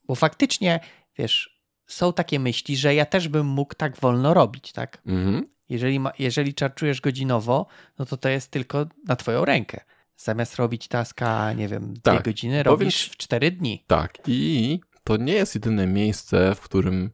bo 0.07 0.15
faktycznie, 0.15 0.79
wiesz, 1.17 1.59
są 1.87 2.13
takie 2.13 2.39
myśli, 2.39 2.77
że 2.77 2.95
ja 2.95 3.05
też 3.05 3.27
bym 3.27 3.45
mógł 3.47 3.73
tak 3.75 3.97
wolno 3.99 4.33
robić, 4.33 4.71
tak? 4.71 5.01
Mhm. 5.05 5.47
Jeżeli, 5.69 5.99
ma, 5.99 6.11
jeżeli 6.19 6.53
czarczujesz 6.53 7.01
godzinowo, 7.01 7.67
no 7.99 8.05
to 8.05 8.17
to 8.17 8.29
jest 8.29 8.51
tylko 8.51 8.85
na 9.07 9.15
twoją 9.15 9.45
rękę. 9.45 9.81
Zamiast 10.17 10.55
robić 10.55 10.87
taska, 10.87 11.53
nie 11.53 11.67
wiem, 11.67 11.93
dwie 11.93 12.01
Tak. 12.01 12.23
godziny, 12.25 12.63
robisz 12.63 13.03
ci- 13.05 13.09
w 13.11 13.17
cztery 13.17 13.51
dni. 13.51 13.83
Tak, 13.87 14.17
i 14.27 14.79
to 15.03 15.17
nie 15.17 15.33
jest 15.33 15.55
jedyne 15.55 15.87
miejsce, 15.87 16.55
w 16.55 16.61
którym 16.61 17.11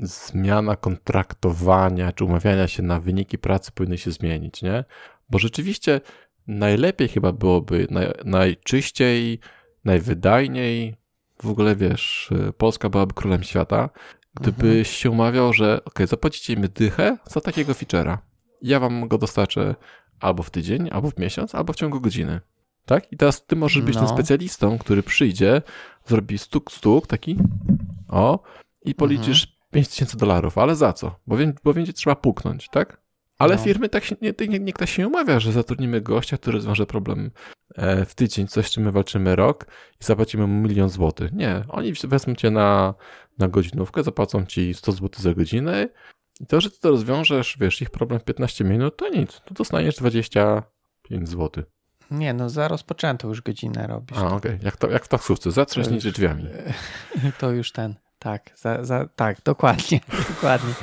zmiana 0.00 0.76
kontraktowania 0.76 2.12
czy 2.12 2.24
umawiania 2.24 2.68
się 2.68 2.82
na 2.82 3.00
wyniki 3.00 3.38
pracy 3.38 3.72
powinny 3.74 3.98
się 3.98 4.10
zmienić, 4.10 4.62
nie? 4.62 4.84
Bo 5.30 5.38
rzeczywiście 5.38 6.00
najlepiej 6.46 7.08
chyba 7.08 7.32
byłoby, 7.32 7.86
naj, 7.90 8.06
najczyściej, 8.24 9.38
najwydajniej, 9.84 10.96
w 11.42 11.46
ogóle 11.50 11.76
wiesz, 11.76 12.30
Polska 12.58 12.88
byłaby 12.88 13.14
królem 13.14 13.42
świata, 13.42 13.90
gdybyś 14.40 14.90
się 14.90 15.10
umawiał, 15.10 15.52
że 15.52 15.84
ok, 15.84 15.98
zapłacicie 16.06 16.56
mi 16.56 16.68
dychę 16.68 17.16
za 17.26 17.40
takiego 17.40 17.72
feature'a. 17.72 18.18
Ja 18.62 18.80
wam 18.80 19.08
go 19.08 19.18
dostarczę 19.18 19.74
albo 20.20 20.42
w 20.42 20.50
tydzień, 20.50 20.88
albo 20.92 21.10
w 21.10 21.18
miesiąc, 21.18 21.54
albo 21.54 21.72
w 21.72 21.76
ciągu 21.76 22.00
godziny. 22.00 22.40
Tak? 22.86 23.12
I 23.12 23.16
teraz 23.16 23.46
ty 23.46 23.56
możesz 23.56 23.82
być 23.82 23.94
No. 23.94 24.00
tym 24.00 24.08
specjalistą, 24.08 24.78
który 24.78 25.02
przyjdzie, 25.02 25.62
zrobi 26.06 26.38
stuk, 26.38 26.72
stuk, 26.72 27.06
taki, 27.06 27.38
o, 28.08 28.42
i 28.84 28.94
policzysz 28.94 29.58
5000 29.70 30.16
dolarów, 30.16 30.58
ale 30.58 30.76
za 30.76 30.92
co? 30.92 31.14
Bo, 31.26 31.36
wiem, 31.36 31.54
bo 31.64 31.74
będzie 31.74 31.92
trzeba 31.92 32.16
puknąć, 32.16 32.68
tak? 32.68 33.01
Ale 33.42 33.56
No. 33.56 33.62
firmy 33.62 33.88
tak 33.88 34.04
się, 34.04 34.16
nie, 34.20 34.32
nie, 34.48 34.58
nikt 34.58 34.78
tak 34.78 34.88
się 34.88 35.02
nie 35.02 35.08
umawia, 35.08 35.40
że 35.40 35.52
zatrudnimy 35.52 36.00
gościa, 36.00 36.36
który 36.36 36.54
rozwiąże 36.58 36.86
problem 36.86 37.30
e, 37.74 38.04
w 38.04 38.14
tydzień, 38.14 38.46
coś 38.48 38.66
z 38.66 38.70
czym 38.70 38.82
my 38.82 38.92
walczymy 38.92 39.36
rok 39.36 39.66
i 40.00 40.04
zapłacimy 40.04 40.46
mu 40.46 40.62
milion 40.68 40.88
złotych. 40.88 41.32
Nie, 41.32 41.64
oni 41.68 41.92
wezmą 42.04 42.34
cię 42.34 42.50
na, 42.50 42.94
na 43.38 43.48
godzinówkę, 43.48 44.02
zapłacą 44.02 44.46
ci 44.46 44.74
100 44.74 44.92
złotych 44.92 45.20
za 45.22 45.34
godzinę 45.34 45.88
i 46.40 46.46
to, 46.46 46.60
że 46.60 46.70
ty 46.70 46.80
to 46.80 46.90
rozwiążesz, 46.90 47.56
wiesz, 47.60 47.82
ich 47.82 47.90
problem 47.90 48.20
w 48.20 48.24
15 48.24 48.64
minut, 48.64 48.96
to 48.96 49.08
nic, 49.08 49.40
to 49.44 49.54
dostaniesz 49.54 49.96
25 49.96 51.28
złotych. 51.28 51.64
Nie, 52.10 52.34
no 52.34 52.50
za 52.50 52.68
rozpoczętą 52.68 53.28
już 53.28 53.40
godzinę 53.42 53.86
robisz. 53.86 54.18
A, 54.18 54.26
okej, 54.26 54.58
jak, 54.62 54.76
to, 54.76 54.90
jak 54.90 55.04
w 55.04 55.08
taksówce, 55.08 55.50
już- 56.04 56.14
drzwiami. 56.14 56.48
To 57.38 57.50
już 57.50 57.72
ten. 57.72 57.94
Tak, 58.22 58.50
za, 58.56 58.84
za, 58.84 59.08
tak, 59.16 59.42
dokładnie, 59.44 60.00
dokładnie. 60.34 60.74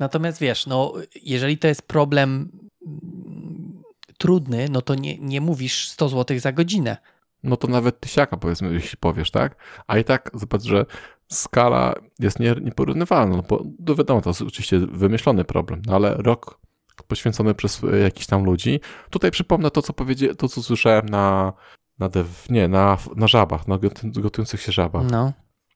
Natomiast 0.00 0.40
wiesz, 0.40 0.66
no, 0.66 0.92
jeżeli 1.22 1.58
to 1.58 1.68
jest 1.68 1.82
problem 1.82 2.50
mm, 2.86 3.82
trudny, 4.18 4.68
no 4.70 4.82
to 4.82 4.94
nie, 4.94 5.18
nie 5.18 5.40
mówisz 5.40 5.88
100 5.88 6.08
zł 6.08 6.38
za 6.38 6.52
godzinę. 6.52 6.96
no 7.42 7.56
to 7.56 7.68
nawet 7.68 8.00
tysiaka 8.00 8.36
powiedzmy, 8.36 8.72
jeśli 8.72 8.98
powiesz, 8.98 9.30
tak? 9.30 9.56
A 9.86 9.98
i 9.98 10.04
tak 10.04 10.30
zobacz, 10.34 10.62
że 10.62 10.86
skala 11.28 11.94
jest 12.18 12.40
nie, 12.40 12.54
nieporównywalna, 12.60 13.36
no 13.36 13.42
bo 13.42 13.64
no 13.86 13.94
wiadomo, 13.94 14.20
to 14.20 14.30
jest 14.30 14.42
oczywiście 14.42 14.78
wymyślony 14.78 15.44
problem, 15.44 15.82
no 15.86 15.94
ale 15.94 16.14
rok 16.14 16.60
poświęcony 17.08 17.54
przez 17.54 17.84
e, 17.84 17.98
jakichś 17.98 18.26
tam 18.26 18.44
ludzi. 18.44 18.80
Tutaj 19.10 19.30
przypomnę 19.30 19.70
to, 19.70 19.82
co 19.82 19.92
powiedzie, 19.92 20.34
to, 20.34 20.48
co 20.48 20.62
słyszałem 20.62 21.08
na, 21.08 21.52
na 21.98 22.08
dev, 22.08 22.28
nie, 22.50 22.68
na, 22.68 22.98
na 23.16 23.28
żabach, 23.28 23.68
na 23.68 23.78
gotu- 23.78 24.20
gotujących 24.20 24.60
się 24.62 24.72
żabach. 24.72 25.04
No, 25.10 25.32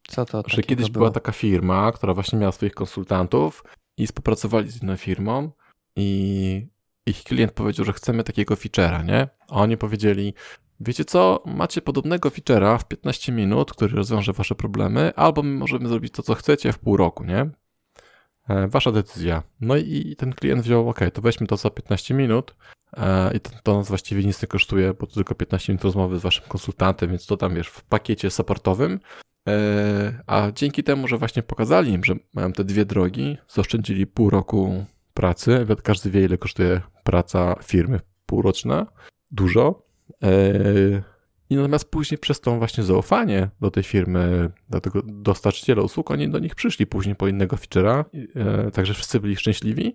co 0.08 0.24
to 0.24 0.42
że 0.46 0.62
kiedyś 0.62 0.90
była 0.90 1.10
taka 1.10 1.32
firma, 1.32 1.92
która 1.92 2.14
właśnie 2.14 2.38
miała 2.38 2.52
swoich 2.52 2.74
konsultantów 2.74 3.64
i 3.96 4.06
współpracowali 4.06 4.70
z 4.70 4.82
inną 4.82 4.96
firmą 4.96 5.50
i 5.96 6.66
ich 7.06 7.24
klient 7.24 7.52
powiedział, 7.52 7.86
że 7.86 7.92
chcemy 7.92 8.24
takiego 8.24 8.54
feature'a, 8.54 9.04
nie? 9.04 9.28
A 9.48 9.54
oni 9.54 9.76
powiedzieli, 9.76 10.34
wiecie 10.80 11.04
co, 11.04 11.42
macie 11.46 11.82
podobnego 11.82 12.28
feature'a 12.28 12.78
w 12.78 12.88
15 12.88 13.32
minut, 13.32 13.72
który 13.72 13.96
rozwiąże 13.96 14.32
wasze 14.32 14.54
problemy, 14.54 15.12
albo 15.16 15.42
my 15.42 15.50
możemy 15.50 15.88
zrobić 15.88 16.12
to, 16.12 16.22
co 16.22 16.34
chcecie 16.34 16.72
w 16.72 16.78
pół 16.78 16.96
roku, 16.96 17.24
nie? 17.24 17.50
E, 18.48 18.68
Wasza 18.68 18.92
decyzja. 18.92 19.42
No 19.60 19.76
i 19.76 20.16
ten 20.18 20.32
klient 20.32 20.62
wziął, 20.62 20.88
ok, 20.88 21.00
to 21.12 21.22
weźmy 21.22 21.46
to 21.46 21.56
za 21.56 21.70
15 21.70 22.14
minut 22.14 22.56
e, 22.96 23.36
i 23.36 23.40
to, 23.40 23.50
to 23.62 23.76
nas 23.78 23.88
właściwie 23.88 24.24
nic 24.24 24.42
nie 24.42 24.48
kosztuje, 24.48 24.94
bo 24.94 25.06
to 25.06 25.14
tylko 25.14 25.34
15 25.34 25.72
minut 25.72 25.84
rozmowy 25.84 26.18
z 26.18 26.22
waszym 26.22 26.44
konsultantem, 26.48 27.10
więc 27.10 27.26
to 27.26 27.36
tam 27.36 27.54
wiesz 27.54 27.68
w 27.68 27.84
pakiecie 27.84 28.30
supportowym 28.30 29.00
A 30.26 30.50
dzięki 30.54 30.84
temu, 30.84 31.08
że 31.08 31.18
właśnie 31.18 31.42
pokazali 31.42 31.92
im, 31.92 32.04
że 32.04 32.14
mają 32.34 32.52
te 32.52 32.64
dwie 32.64 32.84
drogi, 32.84 33.38
zaoszczędzili 33.48 34.06
pół 34.06 34.30
roku 34.30 34.84
pracy. 35.14 35.66
Każdy 35.82 36.10
wie, 36.10 36.24
ile 36.24 36.38
kosztuje 36.38 36.80
praca 37.04 37.54
firmy 37.62 38.00
półroczna. 38.26 38.86
Dużo. 39.30 39.82
E, 40.22 40.32
I 41.50 41.56
natomiast 41.56 41.90
później 41.90 42.18
przez 42.18 42.40
to 42.40 42.56
właśnie 42.58 42.84
zaufanie 42.84 43.50
do 43.60 43.70
tej 43.70 43.82
firmy, 43.82 44.50
do 44.70 44.80
tego 44.80 45.02
dostarczyciela 45.04 45.82
usług, 45.82 46.10
oni 46.10 46.28
do 46.28 46.38
nich 46.38 46.54
przyszli 46.54 46.86
później 46.86 47.16
po 47.16 47.28
innego 47.28 47.56
feature'a, 47.56 48.04
e, 48.34 48.70
także 48.70 48.94
wszyscy 48.94 49.20
byli 49.20 49.36
szczęśliwi. 49.36 49.94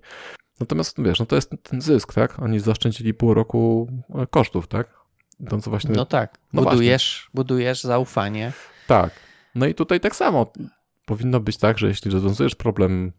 Natomiast 0.60 0.98
no 0.98 1.04
wiesz, 1.04 1.20
no 1.20 1.26
to 1.26 1.36
jest 1.36 1.52
ten 1.64 1.82
zysk, 1.82 2.14
tak? 2.14 2.40
Oni 2.40 2.60
zaoszczędzili 2.60 3.14
pół 3.14 3.34
roku 3.34 3.88
e, 4.16 4.28
kosztów, 4.28 4.68
tak? 4.68 5.00
Idąc 5.40 5.68
właśnie 5.68 5.96
No 5.96 6.06
tak, 6.06 6.38
No 6.54 6.62
budujesz, 6.62 7.30
budujesz 7.34 7.84
zaufanie. 7.84 8.52
tak. 8.88 9.29
No 9.60 9.66
i 9.66 9.76
tutaj 9.76 10.00
tak 10.00 10.16
samo 10.16 10.52
powinno 11.06 11.40
być 11.40 11.58
tak, 11.58 11.78
że 11.78 11.88
jeśli 11.88 12.12
rozwiązujesz 12.12 12.56
problem, 12.56 13.12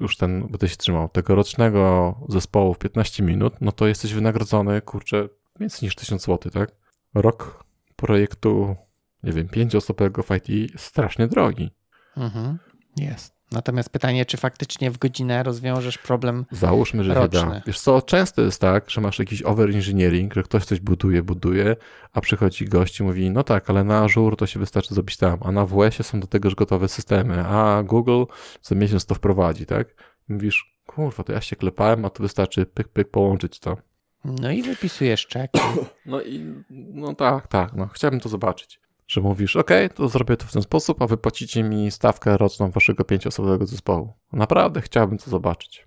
już 0.00 0.16
ten, 0.16 0.40
będę 0.40 0.68
się 0.68 0.76
trzymał, 0.76 1.08
tegorocznego 1.08 2.14
zespołu 2.28 2.74
w 2.74 2.78
15 2.78 3.22
minut, 3.22 3.54
no 3.60 3.72
to 3.72 3.86
jesteś 3.86 4.14
wynagrodzony, 4.14 4.80
kurczę, 4.80 5.28
więcej 5.60 5.86
niż 5.86 5.94
1000 5.94 6.24
zł, 6.24 6.52
tak? 6.52 6.70
Rok 7.14 7.64
projektu, 7.96 8.76
nie 9.22 9.32
wiem, 9.32 9.48
pięcioosobowego 9.48 10.22
w 10.22 10.30
IT 10.30 10.80
strasznie 10.80 11.28
drogi. 11.28 11.70
Mhm. 12.16 12.58
Jest. 12.96 13.41
Natomiast 13.52 13.90
pytanie, 13.90 14.26
czy 14.26 14.36
faktycznie 14.36 14.90
w 14.90 14.98
godzinę 14.98 15.42
rozwiążesz 15.42 15.98
problem 15.98 16.44
Załóżmy, 16.50 17.04
że 17.04 17.14
się 17.14 17.28
da. 17.28 17.40
Roczny. 17.40 17.62
Wiesz 17.66 17.80
co, 17.80 18.02
często 18.02 18.42
jest 18.42 18.60
tak, 18.60 18.90
że 18.90 19.00
masz 19.00 19.18
jakiś 19.18 19.42
overengineering, 19.42 20.34
że 20.34 20.42
ktoś 20.42 20.64
coś 20.64 20.80
buduje, 20.80 21.22
buduje, 21.22 21.76
a 22.12 22.20
przychodzi 22.20 22.64
gość 22.64 23.00
i 23.00 23.02
mówi, 23.02 23.30
no 23.30 23.42
tak, 23.42 23.70
ale 23.70 23.84
na 23.84 24.04
Azure 24.04 24.36
to 24.36 24.46
się 24.46 24.60
wystarczy 24.60 24.94
zrobić 24.94 25.16
tam, 25.16 25.38
a 25.42 25.52
na 25.52 25.66
WS-ie 25.66 26.04
są 26.04 26.20
do 26.20 26.26
tego 26.26 26.46
już 26.46 26.54
gotowe 26.54 26.88
systemy, 26.88 27.44
a 27.46 27.82
Google 27.82 28.24
za 28.62 28.74
miesiąc 28.74 29.06
to 29.06 29.14
wprowadzi, 29.14 29.66
tak? 29.66 29.88
I 30.28 30.32
mówisz, 30.32 30.76
kurwa, 30.86 31.24
to 31.24 31.32
ja 31.32 31.40
się 31.40 31.56
klepałem, 31.56 32.04
a 32.04 32.10
to 32.10 32.22
wystarczy 32.22 32.66
pyk, 32.66 32.88
pyk 32.88 33.10
połączyć 33.10 33.60
to. 33.60 33.76
No 34.24 34.50
i 34.50 34.62
wypisujesz 34.62 35.26
czek. 35.26 35.50
No 36.06 36.22
i 36.22 36.54
no 36.70 37.14
tak, 37.14 37.46
tak, 37.46 37.72
no 37.72 37.86
chciałbym 37.86 38.20
to 38.20 38.28
zobaczyć. 38.28 38.80
Że 39.12 39.20
mówisz, 39.20 39.56
ok, 39.56 39.70
to 39.94 40.08
zrobię 40.08 40.36
to 40.36 40.46
w 40.46 40.52
ten 40.52 40.62
sposób, 40.62 41.02
a 41.02 41.06
wy 41.06 41.16
płacicie 41.16 41.62
mi 41.62 41.90
stawkę 41.90 42.36
roczną 42.36 42.70
waszego 42.70 43.04
pięcioosobowego 43.04 43.66
zespołu. 43.66 44.12
Naprawdę 44.32 44.80
chciałbym 44.80 45.18
to 45.18 45.30
zobaczyć. 45.30 45.86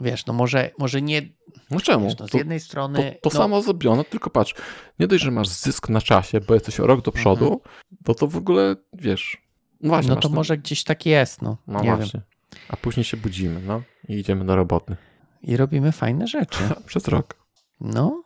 Wiesz, 0.00 0.26
no 0.26 0.32
może, 0.32 0.70
może 0.78 1.02
nie. 1.02 1.22
No 1.70 1.80
czemu? 1.80 2.04
Wiesz, 2.04 2.18
no 2.18 2.28
z 2.28 2.30
To- 2.30 2.38
jednej 2.38 2.58
To, 2.60 2.64
strony. 2.64 3.16
to 3.22 3.30
no, 3.34 3.38
samo 3.38 3.62
zrobione, 3.62 4.04
tylko 4.04 4.30
patrz, 4.30 4.54
nie 4.98 5.06
dość, 5.06 5.24
że 5.24 5.30
masz 5.30 5.48
zysk 5.48 5.88
na 5.88 6.00
czasie, 6.00 6.40
bo 6.40 6.54
jesteś 6.54 6.80
o 6.80 6.86
rok 6.86 7.02
do 7.02 7.12
przodu, 7.12 7.60
to 8.04 8.14
to 8.14 8.26
w 8.26 8.36
ogóle, 8.36 8.76
wiesz, 8.92 9.36
no 9.80 9.88
właśnie. 9.88 10.10
No 10.10 10.16
to 10.16 10.28
ten- 10.28 10.34
może 10.34 10.58
gdzieś 10.58 10.84
tak 10.84 11.06
jest, 11.06 11.42
no. 11.42 11.56
No 11.66 11.82
nie 11.82 11.96
właśnie. 11.96 12.20
A 12.68 12.76
później 12.76 13.04
się 13.04 13.16
budzimy, 13.16 13.60
no 13.66 13.82
i 14.08 14.14
idziemy 14.14 14.44
do 14.44 14.56
roboty. 14.56 14.96
wiem. 15.42 15.52
I 15.52 15.56
robimy 15.56 15.92
fajne 15.92 16.26
rzeczy. 16.26 16.58
Przez 16.86 17.08
rok. 17.08 17.34
No. 17.80 18.23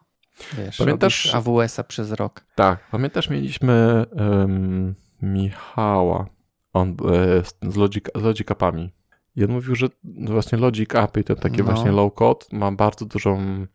Wiesz, 0.58 0.78
Pamiętasz- 0.78 1.34
AWS-a 1.34 1.84
przez 1.84 2.12
rok. 2.12 2.44
Tak, 2.54 2.90
pamiętasz, 2.90 3.30
mieliśmy 3.30 4.04
em, 4.16 4.94
Michała 5.22 6.26
on, 6.72 6.88
e, 6.90 7.70
z, 7.72 7.76
logic, 7.76 8.04
z 8.16 8.22
Logic 8.22 8.50
Appami. 8.50 8.92
I 9.36 9.44
on 9.44 9.50
mówił, 9.50 9.74
że 9.74 9.86
właśnie 10.04 10.58
Logic 10.58 10.94
Appy, 10.94 11.24
ten 11.24 11.36
takie 11.36 11.58
No. 11.58 11.64
właśnie 11.64 11.90
low 11.92 12.14
code, 12.14 12.46
ma 12.52 12.72
bardzo 12.72 13.04
dużą, 13.06 13.66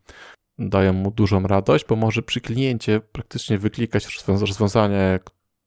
dają 0.59 0.93
mu 0.93 1.11
dużą 1.11 1.43
radość, 1.43 1.85
bo 1.89 1.95
może 1.95 2.21
przy 2.21 2.41
kliencie 2.41 2.99
praktycznie 3.11 3.57
wyklikać 3.57 4.05
rozwią- 4.05 4.39
rozwiązanie, 4.39 5.19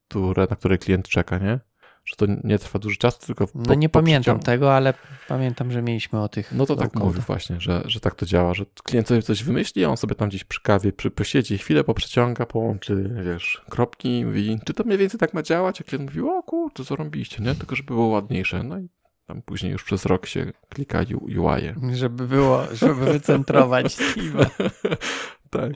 które, 0.07 0.47
na 0.49 0.55
które 0.55 0.77
klient 0.77 1.07
czeka, 1.09 1.37
nie? 1.37 1.59
Że 2.07 2.15
to 2.15 2.25
nie 2.43 2.59
trwa 2.59 2.79
dużo 2.79 2.95
czasu, 2.97 3.19
tylko 3.25 3.47
No 3.55 3.63
po, 3.65 3.73
nie 3.73 3.89
po 3.89 3.99
pamiętam 3.99 4.37
przeciągu- 4.37 4.45
tego, 4.45 4.75
ale 4.75 4.93
pamiętam, 5.27 5.71
że 5.71 5.81
mieliśmy 5.81 6.21
o 6.21 6.29
tych. 6.29 6.51
No 6.51 6.65
to 6.65 6.75
tak 6.75 6.95
mówię 6.95 7.21
właśnie, 7.21 7.59
że, 7.59 7.81
że 7.85 7.99
tak 7.99 8.15
to 8.15 8.25
działa, 8.25 8.53
że 8.53 8.65
klient 8.83 9.07
sobie 9.07 9.21
coś 9.21 9.43
wymyśli, 9.43 9.85
on 9.85 9.97
sobie 9.97 10.15
tam 10.15 10.29
gdzieś 10.29 10.43
przy 10.43 10.61
kawie 10.61 10.93
przy, 10.93 11.11
posiedzi, 11.11 11.57
chwilę 11.57 11.83
poprzeciąga, 11.83 12.45
połączy, 12.45 13.09
wiesz, 13.25 13.61
kropki 13.69 14.19
i 14.19 14.25
mówi, 14.25 14.59
czy 14.65 14.73
to 14.73 14.83
mniej 14.83 14.97
więcej 14.97 15.19
tak 15.19 15.33
ma 15.33 15.43
działać? 15.43 15.81
A 15.81 15.83
klient 15.83 16.05
mówi, 16.05 16.21
o 16.21 16.43
kurczę, 16.43 16.85
co 16.85 16.95
robiliście, 16.95 17.43
nie? 17.43 17.55
Tylko 17.55 17.75
żeby 17.75 17.87
było 17.93 18.07
ładniejsze. 18.07 18.63
No 18.63 18.79
i 18.79 18.89
tam 19.25 19.41
później 19.41 19.71
już 19.71 19.83
przez 19.83 20.05
rok 20.05 20.25
się 20.25 20.51
klika 20.69 20.99
UI. 20.99 21.35
-e. 21.37 21.93
Żeby 21.95 22.27
było, 22.27 22.63
żeby 22.73 23.05
wycentrować 23.05 23.85
Steve'a. 23.97 24.69
tak. 25.49 25.71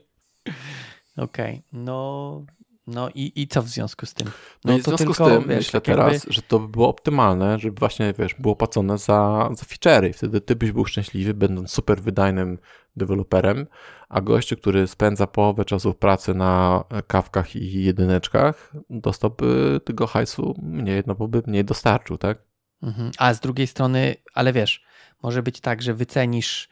Okej, 1.17 1.63
no, 1.73 2.45
no 2.87 3.09
i, 3.09 3.31
i 3.35 3.47
co 3.47 3.61
w 3.61 3.67
związku 3.67 4.05
z 4.05 4.13
tym? 4.13 4.31
No, 4.65 4.77
i 4.77 4.81
w 4.81 4.83
związku 4.83 4.97
tylko, 4.97 5.25
z 5.25 5.29
tym 5.29 5.49
wiesz, 5.49 5.57
myślę 5.57 5.81
tak 5.81 5.87
jakby- 5.87 6.03
teraz, 6.03 6.25
że 6.29 6.41
to 6.41 6.59
by 6.59 6.67
było 6.67 6.89
optymalne, 6.89 7.59
żeby 7.59 7.79
właśnie, 7.79 8.13
wiesz, 8.19 8.35
było 8.39 8.55
płacone 8.55 8.97
za, 8.97 9.49
za 9.53 9.63
feature'y 9.63 10.09
i 10.09 10.13
wtedy 10.13 10.41
ty 10.41 10.55
byś 10.55 10.71
był 10.71 10.85
szczęśliwy, 10.85 11.33
będąc 11.33 11.71
super 11.71 12.01
wydajnym 12.01 12.57
deweloperem, 12.95 13.67
a 14.09 14.21
gościu, 14.21 14.57
który 14.57 14.87
spędza 14.87 15.27
połowę 15.27 15.65
czasu 15.65 15.93
w 15.93 15.97
pracy 15.97 16.33
na 16.33 16.83
kawkach 17.07 17.55
i 17.55 17.83
jedyneczkach, 17.83 18.73
dostałby 18.89 19.79
tego 19.85 20.07
hajsu 20.07 20.55
mniej, 20.61 21.03
no 21.07 21.15
bo 21.15 21.27
by 21.27 21.43
mniej 21.47 21.65
dostarczył, 21.65 22.17
tak? 22.17 22.37
Mhm. 22.83 23.11
A 23.17 23.33
z 23.33 23.39
drugiej 23.39 23.67
strony, 23.67 24.15
ale 24.33 24.53
wiesz, 24.53 24.83
może 25.23 25.43
być 25.43 25.59
tak, 25.59 25.81
że 25.81 25.93
wycenisz, 25.93 26.69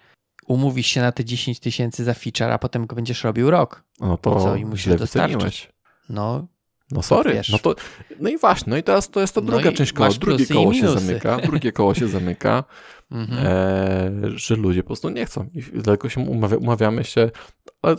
umówisz 0.47 0.87
się 0.87 1.01
na 1.01 1.11
te 1.11 1.25
10 1.25 1.59
tysięcy 1.59 2.03
za 2.03 2.13
feature, 2.13 2.51
a 2.51 2.57
potem 2.57 2.85
go 2.85 2.95
będziesz 2.95 3.23
robił 3.23 3.51
rok. 3.51 3.83
No 3.99 4.17
to 4.17 4.39
co, 4.39 4.55
i 4.55 4.65
musisz 4.65 4.95
dostarczyć? 4.95 5.71
No, 6.09 6.47
No 6.91 7.01
sorry, 7.01 7.33
wiesz. 7.33 7.49
no 7.49 7.59
to, 7.59 7.75
no 8.19 8.29
i 8.29 8.37
właśnie, 8.37 8.71
no 8.71 8.77
i 8.77 8.83
teraz 8.83 9.09
to 9.09 9.19
jest 9.21 9.35
ta 9.35 9.41
No 9.41 9.47
druga 9.47 9.69
i 9.71 9.73
część 9.73 9.93
koła, 9.93 10.09
drugie 10.09 10.45
koło 10.45 10.73
się 10.73 10.87
zamyka, 10.99 11.37
drugie 11.37 11.71
koło 11.71 11.93
się 11.93 12.07
zamyka, 12.07 12.63
mhm. 13.11 13.47
e, 13.47 14.11
że 14.39 14.55
ludzie 14.55 14.83
po 14.83 14.87
prostu 14.87 15.09
nie 15.09 15.25
chcą. 15.25 15.49
I 15.53 15.61
dlatego 15.61 16.09
się 16.09 16.21
umawia, 16.21 16.57
umawiamy 16.57 17.03
się. 17.03 17.29
Ale 17.81 17.95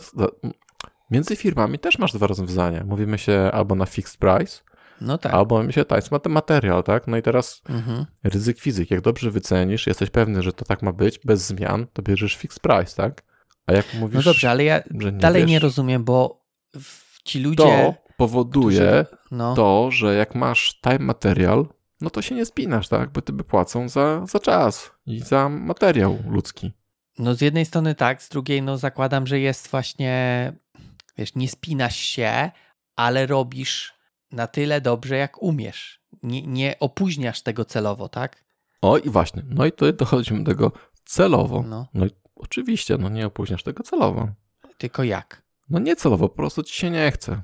między 1.11 1.35
firmami 1.35 1.79
też 1.79 1.99
masz 1.99 2.13
dwa 2.13 2.27
rozwiązania. 2.27 2.83
Mówimy 2.85 3.17
się 3.17 3.49
albo 3.53 3.75
na 3.75 3.85
fixed 3.85 4.17
price, 4.17 4.61
no 5.01 5.17
tak. 5.17 5.33
albo 5.33 5.55
mówimy 5.55 5.73
się 5.73 5.85
tańszy 5.85 6.09
mat- 6.11 6.27
materiał, 6.29 6.83
tak? 6.83 7.07
No 7.07 7.17
i 7.17 7.21
teraz 7.21 7.61
Mhm. 7.69 8.05
ryzyk 8.23 8.59
fizyk. 8.59 8.91
Jak 8.91 9.01
dobrze 9.01 9.31
wycenisz, 9.31 9.87
jesteś 9.87 10.09
pewny, 10.09 10.41
że 10.43 10.53
to 10.53 10.65
tak 10.65 10.81
ma 10.81 10.91
być, 10.91 11.19
bez 11.25 11.47
zmian, 11.47 11.87
to 11.93 12.01
bierzesz 12.01 12.35
fixed 12.35 12.59
price, 12.59 12.95
tak? 12.95 13.23
A 13.67 13.73
jak 13.73 13.93
mówisz, 13.93 14.15
No 14.15 14.21
dobrze, 14.31 14.49
ale 14.51 14.63
ja 14.63 14.83
nie 14.91 15.11
dalej 15.11 15.41
wiesz, 15.41 15.51
nie 15.51 15.59
rozumiem, 15.59 16.03
bo 16.03 16.45
w- 16.75 17.10
ci 17.23 17.39
ludzie. 17.39 17.55
to 17.63 17.93
powoduje 18.17 19.05
którzy- 19.05 19.21
no, 19.31 19.55
to, 19.55 19.91
że 19.91 20.15
jak 20.15 20.35
masz 20.35 20.79
time 20.81 20.99
material, 20.99 21.65
no 22.01 22.09
to 22.09 22.21
się 22.21 22.35
nie 22.35 22.45
spinasz, 22.45 22.87
tak? 22.87 23.09
Bo 23.11 23.21
tobie 23.21 23.43
płacą 23.43 23.89
za, 23.89 24.25
za 24.25 24.39
czas 24.39 24.91
i 25.05 25.19
za 25.19 25.49
materiał 25.49 26.17
ludzki. 26.27 26.71
no 27.19 27.33
z 27.35 27.41
jednej 27.41 27.65
strony 27.65 27.95
tak, 27.95 28.21
z 28.23 28.29
drugiej 28.29 28.61
no 28.61 28.77
zakładam, 28.77 29.27
że 29.27 29.39
jest 29.39 29.67
właśnie, 29.67 30.53
wiesz, 31.17 31.35
nie 31.35 31.49
spinasz 31.49 31.95
się, 31.97 32.51
ale 32.95 33.25
robisz 33.25 33.93
na 34.31 34.47
tyle 34.47 34.81
dobrze, 34.81 35.15
jak 35.17 35.43
umiesz. 35.43 36.01
Nie, 36.23 36.41
nie 36.47 36.75
opóźniasz 36.79 37.41
tego 37.41 37.65
celowo, 37.65 38.09
tak? 38.09 38.43
O 38.81 38.97
i 38.97 39.09
właśnie, 39.09 39.43
no 39.49 39.65
i 39.65 39.71
tutaj 39.71 39.93
dochodzimy 39.93 40.43
do 40.43 40.51
tego 40.51 40.71
celowo. 41.05 41.63
No, 41.67 41.87
No 41.93 42.05
i 42.05 42.09
oczywiście, 42.35 42.97
no 42.97 43.09
nie 43.09 43.27
opóźniasz 43.27 43.63
tego 43.63 43.83
celowo. 43.83 44.27
tylko 44.77 45.03
jak? 45.03 45.40
No 45.71 45.79
nie 45.79 45.95
celowo, 45.95 46.29
po 46.29 46.35
prostu 46.35 46.63
ci 46.63 46.75
się 46.75 46.89
nie 46.89 47.11
chce. 47.11 47.41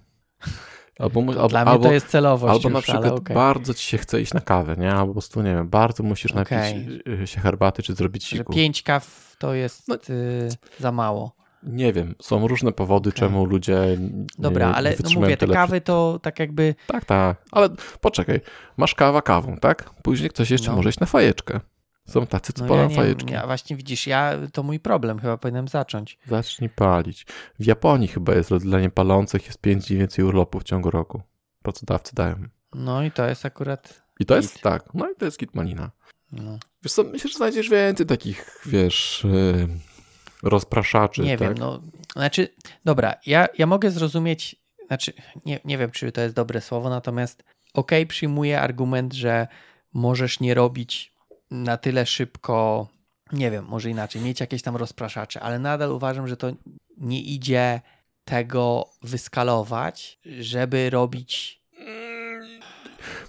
Albo, 0.99 1.19
albo, 1.19 1.47
Dla 1.47 1.61
mnie 1.63 1.71
albo, 1.71 1.83
to 1.85 1.93
jest 1.93 2.07
celowość 2.07 2.53
albo 2.65 2.69
już, 2.69 2.73
na 2.73 2.81
przykład 2.81 3.13
okej. 3.19 3.35
bardzo 3.35 3.73
ci 3.73 3.85
się 3.87 3.97
chce 3.97 4.21
iść 4.21 4.33
na 4.33 4.41
kawę, 4.41 4.75
nie? 4.79 4.91
Albo 4.91 5.07
po 5.07 5.13
prostu, 5.13 5.41
nie 5.41 5.53
wiem, 5.53 5.69
bardzo 5.69 6.03
musisz 6.03 6.31
Okej. 6.31 6.85
napić 6.85 7.07
y, 7.23 7.27
się 7.27 7.39
herbaty 7.39 7.83
czy 7.83 7.93
zrobić 7.93 8.29
Że 8.29 8.37
siku. 8.37 8.53
pięć 8.53 8.83
kaw 8.83 9.35
to 9.39 9.53
jest 9.53 9.87
No. 9.87 9.95
y, 10.09 10.49
za 10.79 10.91
mało. 10.91 11.35
Nie 11.63 11.93
wiem, 11.93 12.15
są 12.21 12.47
różne 12.47 12.71
powody, 12.71 13.09
Okej. 13.09 13.19
czemu 13.19 13.45
ludzie 13.45 13.97
nie, 13.99 14.25
Dobra, 14.39 14.69
nie 14.69 14.75
ale 14.75 14.89
no 14.91 14.97
wytrzymują 14.97 15.25
mówię, 15.27 15.37
te 15.37 15.47
kawy 15.47 15.81
to 15.81 16.19
tak 16.23 16.39
jakby. 16.39 16.75
Tak, 16.87 17.05
tak, 17.05 17.37
ale 17.51 17.69
poczekaj, 18.01 18.41
masz 18.77 18.95
kawa 18.95 19.21
kawą, 19.21 19.57
tak? 19.57 19.89
Później 20.03 20.29
ktoś 20.29 20.51
jeszcze 20.51 20.69
No. 20.71 20.75
może 20.77 20.89
iść 20.89 20.99
na 20.99 21.07
fajeczkę. 21.07 21.59
Są 22.07 22.27
tacy, 22.27 22.53
co 22.53 22.63
No 22.63 22.69
palą 22.69 22.89
ja 22.89 22.95
fajeczki. 22.95 23.33
ja 23.33 23.45
właśnie 23.45 23.75
widzisz, 23.75 24.07
ja 24.07 24.33
to 24.53 24.63
mój 24.63 24.79
problem, 24.79 25.19
chyba 25.19 25.37
powinienem 25.37 25.67
zacząć. 25.67 26.17
Zacznij 26.27 26.69
palić. 26.69 27.25
W 27.59 27.65
Japonii 27.65 28.07
chyba 28.07 28.33
jest 28.35 28.53
dla 28.53 28.79
niepalących 28.79 29.45
jest 29.45 29.61
5 29.61 29.91
i 29.91 29.97
więcej 29.97 30.25
urlopów 30.25 30.61
w 30.61 30.65
ciągu 30.65 30.91
roku. 30.91 31.21
Pracodawcy 31.63 32.15
dają. 32.15 32.35
No 32.75 33.03
i 33.03 33.11
to 33.11 33.27
jest 33.27 33.45
akurat. 33.45 34.03
I 34.19 34.25
to 34.25 34.35
jest 34.35 34.61
tak, 34.61 34.93
no 34.93 35.09
i 35.09 35.15
to 35.15 35.25
jest 35.25 35.39
gitmanina. 35.39 35.91
No, 36.31 36.57
Wiesz 36.83 36.93
co, 36.93 37.03
myślę, 37.03 37.29
że 37.29 37.37
znajdziesz 37.37 37.69
więcej 37.69 38.05
takich, 38.05 38.61
wiesz, 38.65 39.25
yy, 39.29 39.67
rozpraszaczy. 40.43 41.21
nie 41.21 41.37
tak? 41.37 41.47
wiem, 41.47 41.57
no. 41.57 41.81
Znaczy, 42.13 42.47
dobra, 42.85 43.15
ja, 43.25 43.47
ja 43.57 43.65
mogę 43.65 43.91
zrozumieć, 43.91 44.55
znaczy, 44.87 45.13
nie, 45.45 45.59
nie 45.65 45.77
wiem, 45.77 45.91
czy 45.91 46.11
to 46.11 46.21
jest 46.21 46.35
dobre 46.35 46.61
słowo, 46.61 46.89
natomiast 46.89 47.43
okej, 47.73 48.07
przyjmuję 48.07 48.61
argument, 48.61 49.13
że 49.13 49.47
możesz 49.93 50.39
nie 50.39 50.53
robić 50.53 51.13
na 51.51 51.77
tyle 51.77 52.05
szybko, 52.05 52.87
nie 53.31 53.51
wiem, 53.51 53.65
może 53.65 53.89
inaczej, 53.89 54.21
mieć 54.21 54.39
jakieś 54.39 54.61
tam 54.61 54.75
rozpraszacze, 54.75 55.39
ale 55.41 55.59
nadal 55.59 55.91
uważam, 55.91 56.27
że 56.27 56.37
to 56.37 56.51
nie 56.97 57.21
idzie 57.21 57.81
tego 58.25 58.85
wyskalować, 59.03 60.19
żeby 60.39 60.89
robić. 60.89 61.61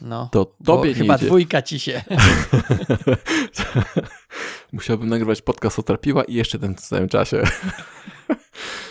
No, 0.00 0.28
To 0.32 0.44
tobie 0.64 0.94
chyba 0.94 1.16
idzie. 1.16 1.26
dwójka 1.26 1.62
ci 1.62 1.80
się. 1.80 2.02
Musiałbym 4.72 5.08
nagrywać 5.08 5.42
podcast 5.42 5.78
o 5.78 5.82
trapiła 5.82 6.24
i 6.24 6.34
jeszcze 6.34 6.58
ten 6.58 6.74
w 6.74 6.80
samym 6.80 7.08
czasie. 7.08 7.42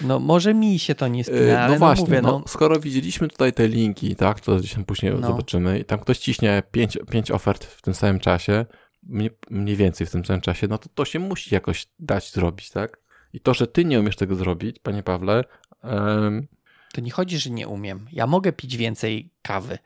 No, 0.02 0.20
może 0.20 0.54
mi 0.54 0.80
się 0.80 0.96
to 0.96 1.08
nie 1.08 1.18
Yy, 1.18 1.24
spina, 1.24 1.60
ale 1.60 1.68
no 1.68 1.74
no, 1.74 1.80
właśnie, 1.80 2.06
mówię, 2.06 2.22
no, 2.22 2.32
no, 2.40 2.44
skoro 2.48 2.80
widzieliśmy 2.80 3.28
tutaj 3.28 3.54
te 3.54 3.68
linki, 3.68 4.16
tak, 4.16 4.40
to 4.40 4.56
gdzieś 4.56 4.74
tam 4.74 4.86
później 4.86 5.14
No. 5.20 5.28
zobaczymy 5.28 5.80
i 5.80 5.86
tam 5.86 6.00
ktoś 6.00 6.18
ciśnie 6.18 6.64
pięć, 6.72 6.98
pięć 7.12 7.32
ofert 7.32 7.66
w 7.66 7.82
tym 7.82 7.94
samym 7.94 8.20
czasie, 8.20 8.66
mniej, 9.50 9.76
więcej 9.76 10.08
w 10.08 10.12
tym 10.12 10.26
samym 10.26 10.42
czasie, 10.42 10.68
no 10.68 10.78
to 10.78 10.90
to 10.90 11.06
się 11.06 11.20
musi 11.20 11.54
jakoś 11.54 11.88
dać 12.00 12.32
zrobić, 12.32 12.70
tak? 12.70 13.00
I 13.34 13.40
to, 13.40 13.54
że 13.54 13.68
ty 13.68 13.86
nie 13.86 14.00
umiesz 14.00 14.16
tego 14.16 14.36
zrobić, 14.36 14.80
panie 14.80 15.04
Pawle, 15.04 15.44
em, 15.84 16.48
to 16.94 17.02
nie 17.02 17.12
chodzi, 17.12 17.38
że 17.38 17.50
nie 17.50 17.68
umiem. 17.68 18.08
Ja 18.12 18.28
mogę 18.28 18.54
pić 18.54 18.78
więcej 18.78 19.30
kawy. 19.42 19.78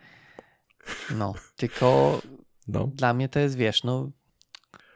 No, 1.16 1.34
tylko 1.56 2.20
no, 2.68 2.88
dla 2.88 3.14
mnie 3.14 3.30
to 3.30 3.40
jest, 3.40 3.56
wiesz, 3.56 3.84
no, 3.84 4.12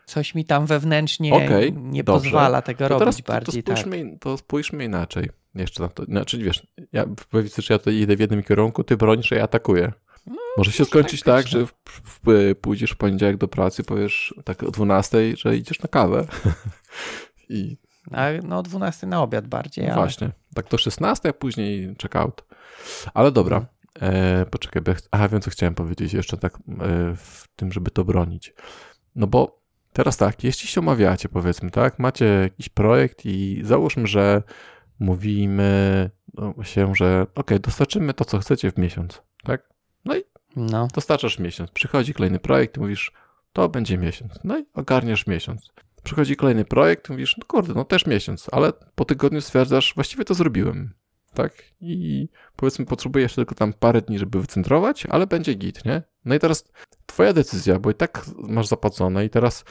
coś 0.06 0.36
mi 0.36 0.45
tam 0.45 0.65
wewnętrznie 0.65 1.34
Okej, 1.34 1.73
nie 1.73 2.04
dobrze. 2.04 2.30
pozwala 2.30 2.62
tego 2.62 2.88
to 2.88 2.99
robić 2.99 2.99
teraz 2.99 3.17
to, 3.17 3.23
to, 3.23 3.34
bardziej 3.34 3.63
tak. 3.63 3.80
spójrzmy, 3.80 4.17
to 4.19 4.38
spójrzmy 4.38 4.86
inaczej. 4.86 5.30
Jeszcze 5.56 5.84
na 5.84 5.89
to, 5.89 6.06
znaczy 6.06 6.38
wiesz, 6.38 6.67
ja 6.91 7.06
powiedzmy, 7.30 7.63
że 7.63 7.73
ja 7.73 7.80
to 7.80 7.89
idę 7.89 8.15
w 8.15 8.19
jednym 8.19 8.43
kierunku, 8.43 8.84
ty 8.84 8.97
bronisz, 8.97 9.32
a 9.32 9.36
ja 9.36 9.43
atakuję. 9.43 9.91
No, 10.27 10.35
Może 10.57 10.71
się 10.71 10.85
skończyć 10.85 11.23
tak 11.23 11.35
tak, 11.35 11.47
że 11.47 11.65
w, 11.65 11.73
w, 11.85 12.55
pójdziesz 12.61 12.91
w 12.91 12.97
poniedziałek 12.97 13.38
do 13.38 13.47
pracy, 13.47 13.83
powiesz 13.83 14.33
tak 14.43 14.63
o 14.63 14.71
12, 14.71 15.38
że 15.38 15.57
idziesz 15.57 15.79
na 15.81 15.88
kawę. 15.89 16.27
I 17.49 17.77
A, 18.11 18.27
no, 18.43 18.57
o 18.59 18.63
12 18.63 19.07
na 19.07 19.21
obiad 19.21 19.47
bardziej, 19.47 19.85
no 19.85 19.91
ale... 19.93 20.01
właśnie, 20.01 20.31
tak 20.55 20.67
to 20.67 20.77
16, 20.77 21.29
a 21.29 21.33
później 21.33 21.95
check 22.01 22.15
out. 22.15 22.45
Ale 23.13 23.31
dobra, 23.31 23.59
No. 23.59 24.07
e, 24.07 24.45
poczekaj, 24.45 24.81
bo 24.81 24.91
ja 24.91 24.95
ch- 24.97 25.07
aha, 25.11 25.27
wiem 25.27 25.41
co 25.41 25.51
chciałem 25.51 25.75
powiedzieć 25.75 26.13
jeszcze 26.13 26.38
tak 26.38 26.55
e, 26.55 26.59
w 27.15 27.47
tym, 27.55 27.71
żeby 27.71 27.91
to 27.91 28.03
bronić. 28.05 28.53
No 29.15 29.27
bo 29.27 29.61
teraz 29.93 30.17
tak, 30.17 30.43
jeśli 30.43 30.67
się 30.67 30.81
omawiacie 30.81 31.29
powiedzmy, 31.29 31.71
tak, 31.71 31.99
macie 31.99 32.25
jakiś 32.25 32.69
projekt 32.69 33.25
i 33.25 33.61
załóżmy, 33.63 34.07
że 34.07 34.43
mówimy 34.99 36.09
no, 36.33 36.63
się, 36.63 36.95
że 36.95 37.27
ok, 37.35 37.51
dostarczymy 37.59 38.13
to, 38.13 38.25
co 38.25 38.39
chcecie 38.39 38.71
w 38.71 38.77
miesiąc, 38.77 39.21
tak? 39.43 39.74
No, 40.56 40.88
Dostarczasz 40.94 41.39
miesiąc, 41.39 41.72
przychodzi 41.72 42.13
kolejny 42.13 42.39
projekt, 42.39 42.78
mówisz, 42.78 43.12
to 43.54 43.70
będzie 43.70 43.98
miesiąc. 43.98 44.39
No 44.44 44.60
i 44.60 44.65
ogarniasz 44.74 45.28
miesiąc. 45.28 45.70
Przychodzi 46.04 46.36
kolejny 46.36 46.65
projekt, 46.65 47.10
mówisz, 47.10 47.38
no 47.38 47.46
kurde, 47.48 47.74
no 47.74 47.84
też 47.84 48.06
miesiąc, 48.06 48.48
ale 48.52 48.74
po 48.96 49.06
tygodniu 49.06 49.41
stwierdzasz, 49.41 49.94
właściwie 49.96 50.26
to 50.26 50.34
zrobiłem. 50.34 50.94
Tak? 51.34 51.63
I 51.82 52.28
powiedzmy, 52.56 52.86
potrzebujesz 52.86 53.36
tylko 53.36 53.56
tam 53.56 53.74
parę 53.74 54.02
dni, 54.02 54.20
żeby 54.20 54.41
wycentrować, 54.41 55.06
ale 55.06 55.28
będzie 55.28 55.54
git, 55.54 55.86
nie? 55.86 56.04
No 56.26 56.36
i 56.36 56.39
teraz 56.39 56.63
twoja 57.06 57.34
decyzja, 57.34 57.80
bo 57.80 57.91
i 57.91 57.94
tak 57.94 58.26
masz 58.38 58.68
zapłacone 58.68 59.26
i 59.26 59.30
teraz 59.30 59.65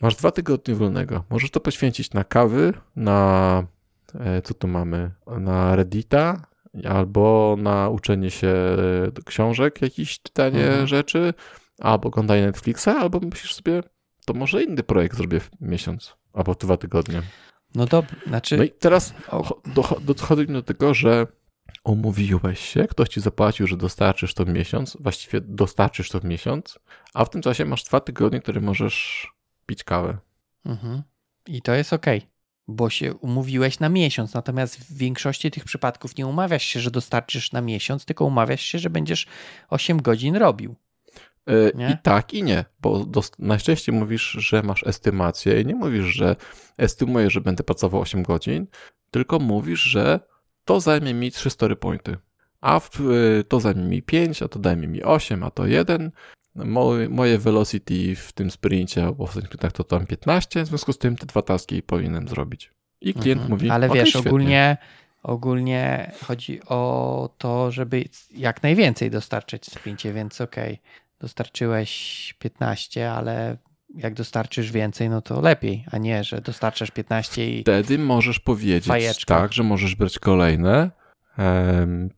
masz 0.00 0.16
dwa 0.16 0.30
tygodnie 0.30 0.74
wolnego. 0.74 1.24
Możesz 1.30 1.50
to 1.50 1.60
poświęcić 1.60 2.12
na 2.12 2.24
kawy, 2.24 2.72
na 2.96 3.66
e, 4.14 4.42
co 4.42 4.54
tu 4.54 4.68
mamy, 4.68 5.10
na 5.26 5.76
Reddita, 5.76 6.46
albo 6.84 7.56
na 7.58 7.88
uczenie 7.88 8.30
się 8.30 8.48
e, 8.48 9.22
książek, 9.24 9.82
jakieś 9.82 10.20
czytanie 10.22 10.64
Mhm. 10.66 10.86
rzeczy, 10.86 11.34
albo 11.80 12.08
oglądanie 12.08 12.46
Netflixa, 12.46 12.88
albo 12.88 13.20
myślisz 13.20 13.54
sobie, 13.54 13.82
to 14.26 14.34
może 14.34 14.62
inny 14.64 14.82
projekt 14.82 15.16
zrobię 15.16 15.40
w 15.40 15.50
miesiąc, 15.60 16.16
albo 16.32 16.54
w 16.54 16.58
dwa 16.58 16.76
tygodnie. 16.76 17.22
no 17.74 17.86
dobrze, 17.86 18.16
znaczy... 18.26 18.56
No 18.56 18.64
i 18.64 18.70
teraz 18.70 19.14
dochodzi 20.04 20.46
do 20.46 20.62
tego, 20.62 20.94
że 20.94 21.26
umówiłeś 21.84 22.60
się, 22.60 22.86
ktoś 22.86 23.08
ci 23.08 23.20
zapłacił, 23.20 23.66
że 23.66 23.76
dostarczysz 23.76 24.34
to 24.34 24.44
w 24.44 24.48
miesiąc, 24.48 24.96
właściwie 25.00 25.40
dostarczysz 25.40 26.10
to 26.10 26.20
w 26.20 26.24
miesiąc, 26.24 26.78
a 27.14 27.24
w 27.24 27.30
tym 27.30 27.42
czasie 27.42 27.64
masz 27.64 27.84
dwa 27.84 28.00
tygodnie, 28.00 28.40
które 28.40 28.60
możesz 28.60 29.26
pić 29.66 29.84
kawę. 29.84 30.18
Mhm. 30.66 31.02
I 31.46 31.62
to 31.62 31.74
jest 31.74 31.92
ok, 31.92 32.06
bo 32.68 32.90
się 32.90 33.14
umówiłeś 33.14 33.80
na 33.80 33.88
miesiąc, 33.88 34.34
natomiast 34.34 34.76
w 34.76 34.96
większości 34.96 35.50
tych 35.50 35.64
przypadków 35.64 36.16
nie 36.16 36.26
umawiasz 36.26 36.62
się, 36.64 36.80
że 36.80 36.90
dostarczysz 36.90 37.52
na 37.52 37.60
miesiąc, 37.60 38.04
tylko 38.04 38.24
umawiasz 38.24 38.62
się, 38.62 38.78
że 38.78 38.90
będziesz 38.90 39.26
8 39.68 40.02
godzin 40.02 40.36
robił. 40.36 40.74
Yy, 41.46 41.72
Nie? 41.74 41.90
I 41.90 42.02
tak, 42.02 42.34
i 42.34 42.42
nie, 42.42 42.64
bo 42.80 43.04
dost- 43.04 43.36
najczęściej 43.38 43.94
mówisz, 43.94 44.30
że 44.30 44.62
masz 44.62 44.86
estymację 44.86 45.60
i 45.60 45.66
nie 45.66 45.74
mówisz, 45.74 46.04
że 46.04 46.36
estymujesz, 46.78 47.32
że 47.32 47.40
będę 47.40 47.64
pracował 47.64 48.00
8 48.00 48.22
godzin, 48.22 48.66
tylko 49.10 49.38
mówisz, 49.38 49.80
że 49.80 50.20
to 50.64 50.80
zajmie 50.80 51.14
mi 51.14 51.30
3 51.30 51.50
story 51.50 51.76
pointy, 51.76 52.16
a 52.60 52.80
w, 52.80 53.00
yy, 53.00 53.44
to 53.48 53.60
zajmie 53.60 53.82
mi 53.84 54.02
5, 54.02 54.42
a 54.42 54.48
to 54.48 54.60
zajmie 54.64 54.88
mi 54.88 55.02
8, 55.02 55.42
a 55.42 55.50
to 55.50 55.66
1. 55.66 56.10
Moje, 56.64 57.08
moje 57.08 57.38
velocity 57.38 58.16
w 58.16 58.32
tym 58.32 58.50
sprincie 58.50 59.04
albo 59.04 59.26
w 59.26 59.34
tych 59.34 59.44
sprintach 59.44 59.72
to 59.72 59.84
tam 59.84 60.06
15, 60.06 60.64
w 60.64 60.68
związku 60.68 60.92
z 60.92 60.98
tym 60.98 61.16
te 61.16 61.26
dwa 61.26 61.42
taski 61.42 61.82
powinienem 61.82 62.28
zrobić. 62.28 62.70
I 63.00 63.14
klient 63.14 63.40
Mhm. 63.42 63.50
mówi, 63.50 63.70
Ale 63.70 63.86
"Okej, 63.86 64.00
wiesz, 64.00 64.08
świetnie". 64.08 64.30
ogólnie, 64.30 64.76
ogólnie 65.22 66.12
chodzi 66.26 66.60
o 66.68 67.30
to, 67.38 67.70
żeby 67.70 68.04
jak 68.34 68.62
najwięcej 68.62 69.10
dostarczyć 69.10 69.62
w 69.64 69.70
sprincie, 69.70 70.12
więc 70.12 70.40
okej, 70.40 70.78
dostarczyłeś 71.20 72.34
15, 72.38 73.12
ale 73.12 73.56
jak 73.94 74.14
dostarczysz 74.14 74.72
więcej, 74.72 75.08
no 75.10 75.22
to 75.22 75.40
lepiej, 75.40 75.84
a 75.92 75.98
nie, 75.98 76.24
że 76.24 76.40
dostarczasz 76.40 76.90
15 76.90 77.50
i 77.58 77.62
Wtedy 77.62 77.98
możesz 77.98 78.40
powiedzieć 78.40 78.88
Fajeczka. 78.88 79.38
tak, 79.40 79.52
że 79.52 79.62
możesz 79.62 79.94
brać 79.94 80.18
kolejne, 80.18 80.90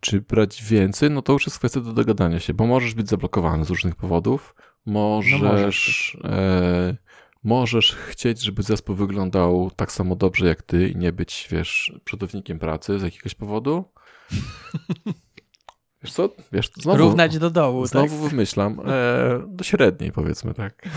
czy 0.01 0.21
brać 0.21 0.65
więcej, 0.65 1.11
no 1.11 1.23
to 1.23 1.33
już 1.33 1.47
jest 1.47 1.59
kwestia 1.59 1.81
do 1.81 1.93
dogadania 1.93 2.41
się, 2.41 2.55
bo 2.55 2.67
możesz 2.67 2.95
być 2.95 3.09
zablokowany 3.09 3.65
z 3.65 3.71
różnych 3.71 3.97
powodów. 3.97 4.55
Możesz, 4.87 5.41
No 5.41 5.49
możesz 5.49 6.19
e, 6.25 6.97
możesz 7.45 7.95
chcieć, 7.95 8.41
żeby 8.43 8.63
zespół 8.63 8.95
wyglądał 8.95 9.71
tak 9.77 9.93
samo 9.93 10.17
dobrze 10.17 10.47
jak 10.47 10.63
ty 10.63 10.89
i 10.89 10.97
nie 10.97 11.13
być, 11.13 11.49
wiesz, 11.51 11.93
przodownikiem 12.05 12.59
pracy 12.59 12.99
z 12.99 13.03
jakiegoś 13.03 13.35
powodu. 13.35 13.85
Wiesz 16.03 16.13
co? 16.13 16.29
Wiesz, 16.53 16.71
znowu, 16.77 16.99
równać 16.99 17.39
do 17.39 17.51
dołu, 17.51 17.87
znowu 17.87 18.29
wymyślam, 18.29 18.81
e, 18.87 19.43
do 19.49 19.65
średniej 19.65 20.13
powiedzmy, 20.13 20.55
tak. 20.55 20.83
tak? 20.83 20.93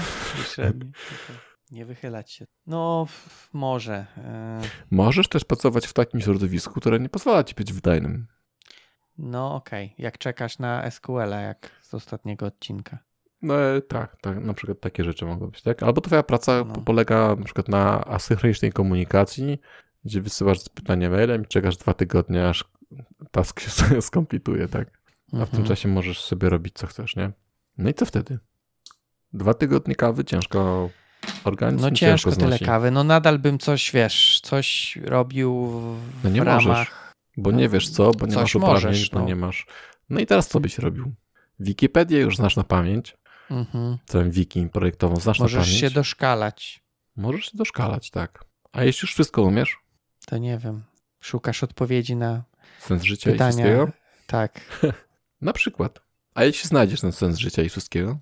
Średni. 0.48 0.92
Nie 1.72 1.86
wychylać 1.86 2.32
się. 2.32 2.46
No, 2.68 3.08
może. 3.54 4.06
e, 4.18 4.62
Możesz 4.92 5.28
też 5.28 5.44
pracować 5.46 5.88
w 5.88 5.94
takim 5.94 6.22
środowisku, 6.22 6.80
które 6.80 7.00
nie 7.00 7.10
pozwala 7.10 7.44
ci 7.44 7.56
być 7.56 7.74
wydajnym. 7.74 8.28
No 9.18 9.56
okej, 9.56 9.96
jak 9.98 10.18
czekasz 10.18 10.60
na 10.60 10.92
SQL-a, 10.92 11.42
jak 11.42 11.70
z 11.82 11.94
ostatniego 11.94 12.46
odcinka. 12.46 12.98
No 13.42 13.62
e, 13.62 13.82
tak, 13.82 14.18
tak, 14.22 14.40
na 14.44 14.54
przykład 14.54 14.80
takie 14.80 15.04
rzeczy 15.04 15.26
mogą 15.26 15.48
być, 15.48 15.62
tak? 15.62 15.84
Albo 15.84 16.02
twoja 16.02 16.24
praca 16.24 16.64
No. 16.68 16.74
po- 16.74 16.82
polega 16.82 17.36
na 17.36 17.44
przykład 17.46 17.68
na 17.70 18.06
asynchronicznej 18.06 18.72
komunikacji, 18.72 19.60
gdzie 20.06 20.22
wysyłasz 20.22 20.58
pytanie 20.74 21.10
mailem 21.10 21.44
i 21.44 21.48
czekasz 21.48 21.78
dwa 21.78 21.94
tygodnie, 21.94 22.48
aż 22.50 22.66
task 23.32 23.60
się 23.60 23.70
sobie 23.82 24.02
skompletuje, 24.02 24.68
tak? 24.68 24.88
A 25.34 25.46
w 25.46 25.50
tym 25.50 25.60
Mhm. 25.60 25.68
czasie 25.68 25.88
możesz 25.90 26.22
sobie 26.22 26.50
robić 26.50 26.74
co 26.76 26.88
chcesz, 26.88 27.16
nie? 27.16 27.32
No 27.78 27.90
i 27.90 27.94
co 27.94 28.06
wtedy? 28.06 28.40
Dwa 29.34 29.54
tygodnie 29.54 29.96
kawy 29.96 30.26
ciężko 30.26 30.90
organizm 31.44 31.82
No 31.86 31.92
ciężko 31.92 32.32
tyle 32.32 32.48
znosi. 32.48 32.66
kawy. 32.66 32.92
No 32.92 33.04
nadal 33.04 33.40
bym 33.40 33.60
coś, 33.60 33.92
wiesz, 33.92 34.40
coś 34.44 34.96
robił 35.04 35.68
w, 35.68 36.24
No 36.24 36.30
nie 36.30 36.42
w 36.42 36.46
możesz. 36.46 36.66
ramach. 36.66 37.14
Bo 37.38 37.52
nie 37.52 37.70
wiesz 37.70 37.90
co, 37.90 38.12
bo 38.12 38.26
nie 38.28 38.36
masz 38.36 38.56
uprawnień, 38.56 38.84
możesz, 38.86 39.10
bo 39.10 39.20
no. 39.20 39.26
nie 39.26 39.36
masz... 39.36 39.66
No 40.10 40.20
i 40.20 40.26
teraz 40.26 40.48
co 40.48 40.60
byś 40.60 40.78
robił? 40.78 41.14
Wikipedię 41.60 42.20
już 42.20 42.38
znasz 42.38 42.56
na 42.56 42.64
pamięć, 42.64 43.18
Mhm. 43.52 43.98
całą 44.06 44.30
wiki 44.30 44.68
projektową 44.70 45.16
znasz 45.16 45.40
na 45.40 45.44
Możesz 45.44 45.64
pamięć. 45.66 45.80
się 45.80 45.90
doszkalać. 45.92 46.84
Możesz 47.16 47.46
się 47.46 47.58
doszkalać, 47.58 48.10
tak. 48.12 48.44
A 48.72 48.84
jeśli 48.84 49.06
już 49.06 49.14
wszystko 49.14 49.42
umiesz, 49.42 49.78
To 50.28 50.38
nie 50.38 50.58
wiem. 50.58 50.84
Szukasz 51.22 51.64
odpowiedzi 51.64 52.16
na 52.16 52.44
sens 52.80 53.04
życia 53.04 53.30
i 53.30 53.34
pytania. 53.34 53.52
wszystkiego, 53.52 53.90
Tak, 54.28 54.60
na 55.42 55.54
przykład. 55.54 56.02
A 56.36 56.44
jeśli 56.44 56.70
znajdziesz 56.70 57.02
ten 57.02 57.12
sens 57.12 57.38
życia 57.38 57.62
i 57.64 57.70
wszystkiego, 57.70 58.20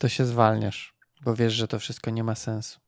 to 0.00 0.08
się 0.08 0.24
zwalniasz, 0.24 0.94
bo 1.24 1.34
wiesz, 1.34 1.52
że 1.52 1.68
to 1.68 1.78
wszystko 1.78 2.10
nie 2.10 2.24
ma 2.24 2.34
sensu. 2.34 2.80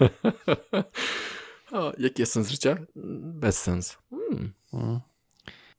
o, 1.72 1.92
jaki 1.98 2.22
jest 2.22 2.32
sens 2.32 2.48
życia? 2.50 2.76
Bez 3.22 3.62
sens. 3.62 3.98
Hmm, 4.10 4.52
Mm. 4.72 5.00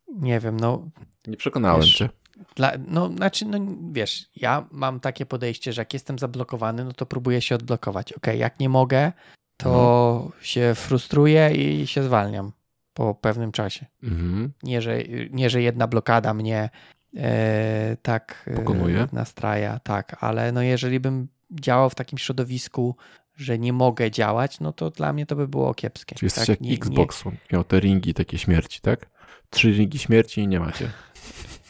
Nie 0.07 0.39
wiem, 0.39 0.59
no 0.59 0.89
nie 1.27 1.37
przekonałem 1.37 1.81
Wiesz, 1.81 1.95
cię. 1.95 2.09
Dla, 2.55 2.71
no, 2.87 3.07
znaczy, 3.09 3.45
no 3.45 3.59
wiesz, 3.91 4.29
ja 4.35 4.67
mam 4.71 4.99
takie 4.99 5.25
podejście, 5.25 5.73
że 5.73 5.81
jak 5.81 5.93
jestem 5.93 6.19
zablokowany, 6.19 6.83
no 6.85 6.91
to 6.93 7.05
próbuję 7.05 7.41
się 7.41 7.55
odblokować. 7.55 8.13
Ok, 8.13 8.27
jak 8.37 8.59
nie 8.59 8.69
mogę, 8.69 9.11
to 9.57 9.69
No. 9.71 10.31
się 10.41 10.73
frustruję 10.75 11.51
i 11.55 11.87
się 11.87 12.03
zwalniam 12.03 12.51
po 12.93 13.15
pewnym 13.15 13.51
czasie. 13.51 13.85
Mhm. 14.03 14.51
Nie, 14.63 14.81
że, 14.81 15.03
nie, 15.31 15.49
że 15.49 15.61
jedna 15.61 15.87
blokada 15.87 16.33
mnie 16.33 16.69
e, 17.17 17.97
tak 18.01 18.43
e, 18.47 18.55
Pokonuje? 18.55 19.07
nastraja, 19.11 19.79
tak, 19.79 20.17
ale 20.23 20.51
no 20.51 20.61
jeżeli 20.61 20.99
bym 20.99 21.27
działał 21.51 21.89
w 21.89 21.95
takim 21.95 22.17
środowisku, 22.17 22.95
że 23.35 23.59
nie 23.59 23.73
mogę 23.73 24.11
działać, 24.11 24.59
no 24.59 24.73
to 24.73 24.89
dla 24.89 25.13
mnie 25.13 25.25
to 25.25 25.35
by 25.35 25.47
było 25.47 25.73
kiepskie. 25.73 26.15
Czyli 26.15 26.25
jesteś 26.25 26.41
tak? 26.41 26.49
jak 26.49 26.61
Nie- 26.61 26.69
nie- 26.69 26.75
Xbox, 26.75 27.27
on 27.27 27.35
miał 27.53 27.63
te 27.63 27.79
ringi 27.79 28.13
takie 28.13 28.37
śmierci, 28.37 28.81
tak? 28.81 29.09
Trzy 29.49 29.71
ringi 29.71 29.99
śmierci 29.99 30.41
i 30.41 30.47
nie 30.47 30.59
macie. 30.59 30.91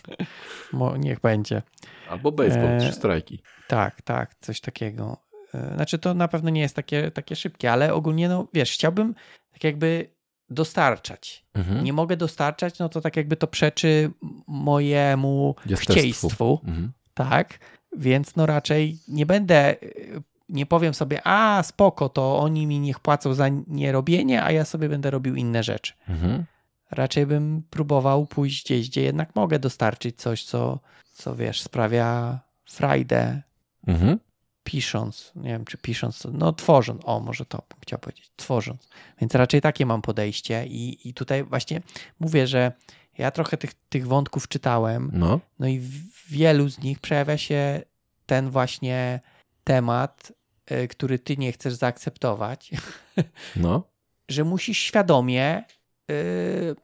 mo, 0.73 0.97
niech 0.97 1.19
będzie. 1.19 1.61
Albo 2.09 2.31
baseball, 2.31 2.65
E, 2.69 2.79
trzy 2.79 2.91
strajki. 2.93 3.41
Tak, 3.67 4.01
tak, 4.01 4.35
coś 4.41 4.61
takiego. 4.61 5.17
E, 5.53 5.73
Znaczy 5.75 5.99
to 5.99 6.13
na 6.13 6.27
pewno 6.27 6.49
nie 6.49 6.61
jest 6.61 6.75
takie, 6.75 7.11
takie 7.11 7.35
szybkie, 7.35 7.71
ale 7.71 7.93
ogólnie, 7.93 8.29
no 8.29 8.47
wiesz, 8.53 8.71
chciałbym 8.71 9.15
tak 9.53 9.63
jakby 9.63 10.09
dostarczać. 10.49 11.45
Mhm. 11.53 11.83
Nie 11.83 11.93
mogę 11.93 12.17
dostarczać, 12.17 12.79
no 12.79 12.89
to 12.89 13.01
tak 13.01 13.15
jakby 13.17 13.35
to 13.35 13.47
przeczy 13.47 14.11
mojemu 14.47 15.55
Jestestwu. 15.65 15.93
chcieństwu, 15.93 16.59
Mhm. 16.63 16.91
tak? 17.13 17.59
Więc 17.97 18.35
no 18.35 18.45
raczej 18.45 18.97
nie 19.07 19.25
będę, 19.25 19.75
y, 19.83 20.21
nie 20.49 20.65
powiem 20.65 20.93
sobie, 20.93 21.21
a 21.27 21.63
spoko, 21.63 22.09
to 22.09 22.39
oni 22.39 22.67
mi 22.67 22.79
niech 22.79 22.99
płacą 22.99 23.33
za 23.33 23.47
nierobienie, 23.67 24.43
a 24.43 24.51
ja 24.51 24.65
sobie 24.65 24.89
będę 24.89 25.11
robił 25.11 25.35
inne 25.35 25.63
rzeczy. 25.63 25.93
Mhm. 26.07 26.45
Raczej 26.91 27.25
bym 27.25 27.63
próbował 27.69 28.25
pójść 28.25 28.65
gdzieś, 28.65 28.89
gdzie 28.89 29.01
jednak 29.01 29.35
mogę 29.35 29.59
dostarczyć 29.59 30.17
coś, 30.17 30.43
co, 30.43 30.79
co 31.13 31.35
wiesz, 31.35 31.61
sprawia 31.61 32.39
frajdę, 32.65 33.41
Mhm. 33.87 34.19
pisząc, 34.63 35.31
nie 35.35 35.49
wiem 35.49 35.65
czy 35.65 35.77
pisząc, 35.77 36.27
no 36.31 36.53
tworząc, 36.53 37.01
o 37.05 37.19
może 37.19 37.45
to 37.45 37.57
bym 37.57 37.77
chciał 37.81 37.99
powiedzieć, 37.99 38.31
tworząc. 38.35 38.89
Więc 39.21 39.35
raczej 39.35 39.61
takie 39.61 39.85
mam 39.85 40.01
podejście 40.01 40.65
i, 40.67 41.09
i 41.09 41.13
tutaj 41.13 41.43
właśnie 41.43 41.81
mówię, 42.19 42.47
że 42.47 42.71
ja 43.19 43.31
trochę 43.31 43.57
tych, 43.57 43.73
tych 43.89 44.07
wątków 44.07 44.47
czytałem, 44.47 45.09
No. 45.13 45.39
no 45.59 45.67
i 45.67 45.79
w 45.79 46.29
wielu 46.31 46.69
z 46.69 46.79
nich 46.79 46.99
przejawia 46.99 47.37
się 47.37 47.81
ten 48.25 48.49
właśnie 48.49 49.19
temat, 49.63 50.33
y, 50.71 50.87
który 50.87 51.19
ty 51.19 51.37
nie 51.37 51.51
chcesz 51.51 51.73
zaakceptować, 51.73 52.71
No. 53.55 53.83
że 54.29 54.43
musisz 54.43 54.77
świadomie 54.77 55.63
y, 56.11 56.75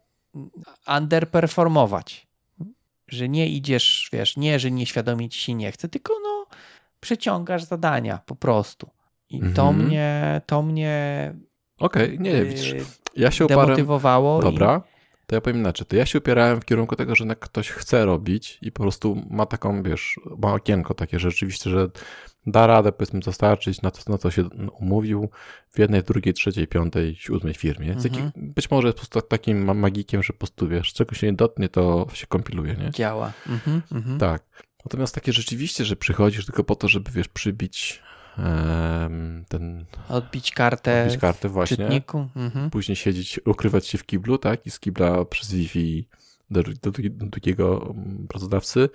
underperformować. 0.99 2.27
Że 3.07 3.29
nie 3.29 3.47
idziesz, 3.49 4.09
wiesz, 4.13 4.37
nie, 4.37 4.59
że 4.59 4.71
nieświadomie 4.71 5.29
ci 5.29 5.39
się 5.39 5.53
nie 5.53 5.71
chce, 5.71 5.89
tylko 5.89 6.13
no 6.23 6.45
przeciągasz 6.99 7.63
zadania 7.63 8.19
po 8.25 8.35
prostu. 8.35 8.89
I 9.29 9.39
to 9.39 9.45
Mhm. 9.69 9.75
mnie, 9.77 10.41
to 10.45 10.61
mnie 10.61 11.33
Okej, 11.79 12.19
nie, 12.19 12.31
y, 12.35 12.45
widzisz. 12.45 12.73
Ja 13.15 13.31
się 13.31 13.45
oparłem... 13.55 13.75
Dobra, 14.41 14.81
to 15.27 15.35
ja 15.35 15.41
powiem 15.41 15.59
inaczej. 15.59 15.85
To 15.85 15.95
ja 15.95 16.05
się 16.05 16.17
opierałem 16.17 16.61
w 16.61 16.65
kierunku 16.65 16.95
tego, 16.95 17.15
że 17.15 17.23
jednak 17.23 17.39
ktoś 17.39 17.69
chce 17.69 18.05
robić 18.05 18.59
i 18.61 18.71
po 18.71 18.83
prostu 18.83 19.23
ma 19.29 19.45
taką, 19.45 19.83
wiesz, 19.83 20.19
ma 20.37 20.53
okienko 20.53 20.93
takie, 20.93 21.19
że 21.19 21.31
rzeczywiście, 21.31 21.69
że 21.69 21.89
da 22.47 22.67
radę, 22.67 22.91
powiedzmy, 22.91 23.19
dostarczyć, 23.19 23.81
na 23.81 23.91
to, 23.91 24.11
na 24.11 24.17
to 24.17 24.31
się 24.31 24.49
umówił 24.79 25.29
w 25.69 25.79
jednej, 25.79 26.03
drugiej, 26.03 26.33
trzeciej, 26.33 26.67
piątej, 26.67 27.15
siódmej 27.15 27.53
firmie. 27.53 27.93
Mhm. 27.93 28.15
jaki, 28.15 28.31
być 28.35 28.71
może 28.71 28.87
jest 28.87 28.97
po 28.97 29.01
prostu 29.01 29.21
takim 29.21 29.65
ma- 29.65 29.73
magikiem, 29.73 30.23
że 30.23 30.33
po 30.33 30.39
prostu, 30.39 30.67
wiesz, 30.67 30.93
czego 30.93 31.15
się 31.15 31.27
nie 31.27 31.33
dotknie, 31.33 31.69
to 31.69 32.07
się 32.13 32.27
kompiluje, 32.27 32.75
nie? 32.75 32.91
Działa. 32.91 33.33
Mhm, 33.49 33.81
mhm. 33.91 34.19
Tak. 34.19 34.43
Natomiast 34.85 35.15
takie 35.15 35.33
rzeczywiście, 35.33 35.85
że 35.85 35.95
przychodzisz 35.95 36.45
tylko 36.45 36.63
po 36.63 36.75
to, 36.75 36.87
żeby, 36.87 37.11
wiesz, 37.11 37.27
przybić 37.27 38.01
ten, 39.47 39.85
Odbić 40.09 40.51
kartę 40.51 41.03
odbić 41.03 41.17
kartę 41.17 41.49
w 41.49 41.51
właśnie 41.51 41.77
czytniku. 41.77 42.29
Mhm. 42.35 42.69
później 42.69 42.95
siedzieć, 42.95 43.39
ukrywać 43.45 43.87
się 43.87 43.97
w 43.97 44.05
kiblu, 44.05 44.37
tak? 44.37 44.65
I 44.65 44.71
z 44.71 44.79
kibla 44.79 45.25
przez 45.25 45.53
Wi-Fi 45.53 46.07
do, 46.49 46.63
do, 46.63 46.91
do 46.91 47.25
drugiego 47.25 47.93
mm, 47.95 48.27
pracodawcy, 48.27 48.89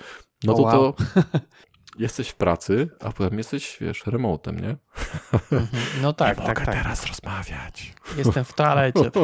no 0.44 0.54
to 0.54 0.62
wow. 0.62 0.92
to 0.92 1.02
jesteś 1.98 2.28
w 2.28 2.34
pracy, 2.34 2.88
a 3.00 3.12
potem 3.12 3.38
jesteś, 3.38 3.76
wiesz, 3.80 4.06
remotem, 4.06 4.60
nie? 4.60 4.76
Mhm. 5.32 5.66
No 6.02 6.12
tak, 6.22 6.38
nie 6.38 6.44
tak, 6.44 6.58
mogę 6.58 6.66
tak. 6.66 6.74
teraz 6.74 7.06
rozmawiać. 7.06 7.94
Jestem 8.16 8.44
w 8.44 8.52
toalecie. 8.52 9.10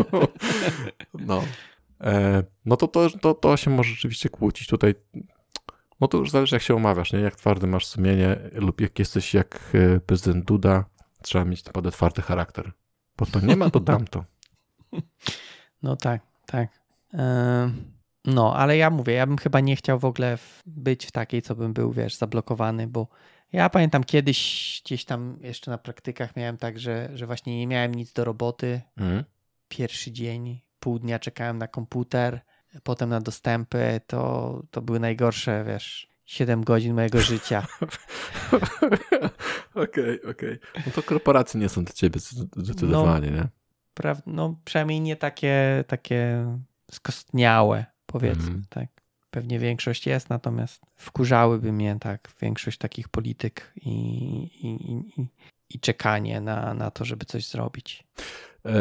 No. 1.15 1.45
E, 2.01 2.43
no 2.65 2.77
to, 2.77 2.89
to, 2.89 3.11
to, 3.11 3.35
to 3.35 3.57
się 3.57 3.71
może 3.71 3.91
rzeczywiście 3.91 4.29
kłócić. 4.29 4.69
Tutaj 4.69 4.95
no 6.01 6.09
to 6.09 6.19
już 6.19 6.31
zależy 6.31 6.57
jak 6.57 6.63
się 6.63 6.75
omawiasz, 6.75 7.13
nie? 7.13 7.21
Jak 7.21 7.37
twardy 7.37 7.67
masz 7.67 7.87
sumienie 7.87 8.37
lub 8.53 8.81
jak 8.81 8.99
jesteś 8.99 9.35
jak 9.35 9.71
e, 9.75 10.01
prezydent 10.01 10.45
Duda, 10.45 10.85
trzeba 11.23 11.45
mieć 11.45 11.65
naprawdę 11.65 11.91
twardy 11.91 12.23
charakter. 12.23 12.73
Bo 13.17 13.27
to 13.27 13.41
nie 13.41 13.57
ma, 13.57 13.71
to 13.71 13.81
tamto. 13.91 14.25
No 15.83 15.97
tak, 15.97 16.23
tak. 16.47 16.69
No, 18.25 18.57
ale 18.57 18.77
ja 18.77 18.91
mówię, 18.91 19.15
ja 19.15 19.27
bym 19.27 19.37
chyba 19.37 19.61
nie 19.61 19.77
chciał 19.77 19.99
w 19.99 20.05
ogóle 20.05 20.39
być 20.67 21.07
w 21.07 21.13
takiej, 21.13 21.43
co 21.43 21.55
bym 21.55 21.73
był, 21.73 21.93
wiesz, 21.93 22.15
zablokowany, 22.15 22.87
bo 22.87 23.09
ja 23.53 23.71
pamiętam 23.71 24.05
kiedyś 24.05 24.83
gdzieś 24.85 25.05
tam 25.05 25.39
jeszcze 25.41 25.71
na 25.71 25.79
praktykach 25.79 26.37
miałem 26.37 26.57
tak, 26.57 26.79
że, 26.79 27.11
że 27.15 27.27
właśnie 27.27 27.59
nie 27.59 27.67
miałem 27.67 27.95
nic 27.95 28.13
do 28.13 28.25
roboty. 28.25 28.81
Mm. 28.97 29.25
Pierwszy 29.69 30.13
dzień, 30.13 30.61
pół 30.81 30.99
dnia 30.99 31.19
czekałem 31.19 31.59
na 31.59 31.69
komputer, 31.69 32.41
potem 32.83 33.09
na 33.09 33.21
dostępy, 33.21 34.01
to, 34.07 34.63
to 34.71 34.83
były 34.83 35.01
najgorsze, 35.01 35.65
wiesz, 35.67 36.09
7 36.27 36.65
godzin 36.65 36.95
mojego 36.95 37.21
życia. 37.21 37.67
Okej, 39.75 39.85
okej. 39.85 40.21
Okay, 40.23 40.31
okay. 40.31 40.59
No 40.87 40.93
to 40.95 41.03
korporacje 41.03 41.61
nie 41.61 41.69
są 41.69 41.85
dla 41.85 41.93
ciebie 41.93 42.21
zdecydowanie, 42.57 43.31
no, 43.31 43.37
nie? 43.37 43.49
Pra, 43.95 44.17
no 44.27 44.57
przynajmniej 44.65 45.01
nie 45.01 45.17
takie, 45.17 45.85
takie 45.87 46.47
skostniałe, 46.91 47.85
powiedzmy, 48.07 48.49
mm. 48.49 48.65
tak. 48.69 48.89
Pewnie 49.31 49.59
większość 49.59 50.07
jest, 50.07 50.31
natomiast 50.31 50.83
wkurzałyby 50.97 51.73
mnie 51.73 51.97
tak 52.01 52.29
większość 52.41 52.79
takich 52.79 53.09
polityk 53.09 53.73
i, 53.77 53.91
i, 54.63 54.93
i, 55.21 55.29
i 55.71 55.81
czekanie 55.81 56.41
na, 56.41 56.75
na 56.75 56.91
to, 56.91 57.05
żeby 57.05 57.25
coś 57.27 57.49
zrobić. 57.49 58.05
E, 58.67 58.73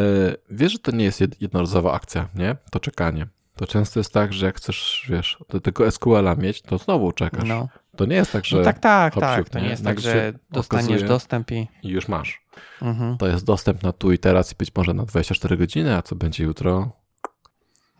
wiesz, 0.49 0.71
że 0.71 0.79
to 0.79 0.91
nie 0.91 1.05
jest 1.05 1.21
jednorazowa 1.41 1.93
akcja, 1.93 2.29
nie? 2.35 2.55
To 2.71 2.79
czekanie. 2.79 3.27
To 3.55 3.67
często 3.67 3.99
jest 3.99 4.13
tak, 4.13 4.33
że 4.33 4.45
jak 4.45 4.57
chcesz, 4.57 5.05
wiesz, 5.09 5.37
do 5.49 5.61
tego 5.61 5.91
SQL-a 5.91 6.35
mieć, 6.35 6.61
to 6.61 6.77
znowu 6.77 7.11
czekasz. 7.11 7.49
No. 7.49 7.67
To 7.95 8.05
nie 8.05 8.15
jest 8.15 8.31
tak, 8.31 8.45
że. 8.45 8.57
No 8.57 8.63
tak, 8.63 8.79
tak, 8.79 9.15
tak. 9.15 9.49
To 9.49 9.59
nie 9.59 9.69
jest 9.69 9.83
tak, 9.83 9.99
że 9.99 10.33
dostaniesz 10.51 11.03
dostęp 11.03 11.51
i. 11.51 11.67
I 11.83 11.89
już 11.89 12.07
masz. 12.07 12.41
Mhm. 12.81 13.17
To 13.17 13.27
jest 13.27 13.45
dostęp 13.45 13.83
na 13.83 13.91
tu 13.91 14.11
i 14.11 14.17
teraz 14.17 14.51
i 14.51 14.55
być 14.55 14.71
może 14.75 14.93
na 14.93 15.05
24 15.05 15.57
godziny, 15.57 15.95
a 15.95 16.01
co 16.01 16.15
będzie 16.15 16.43
jutro? 16.43 16.91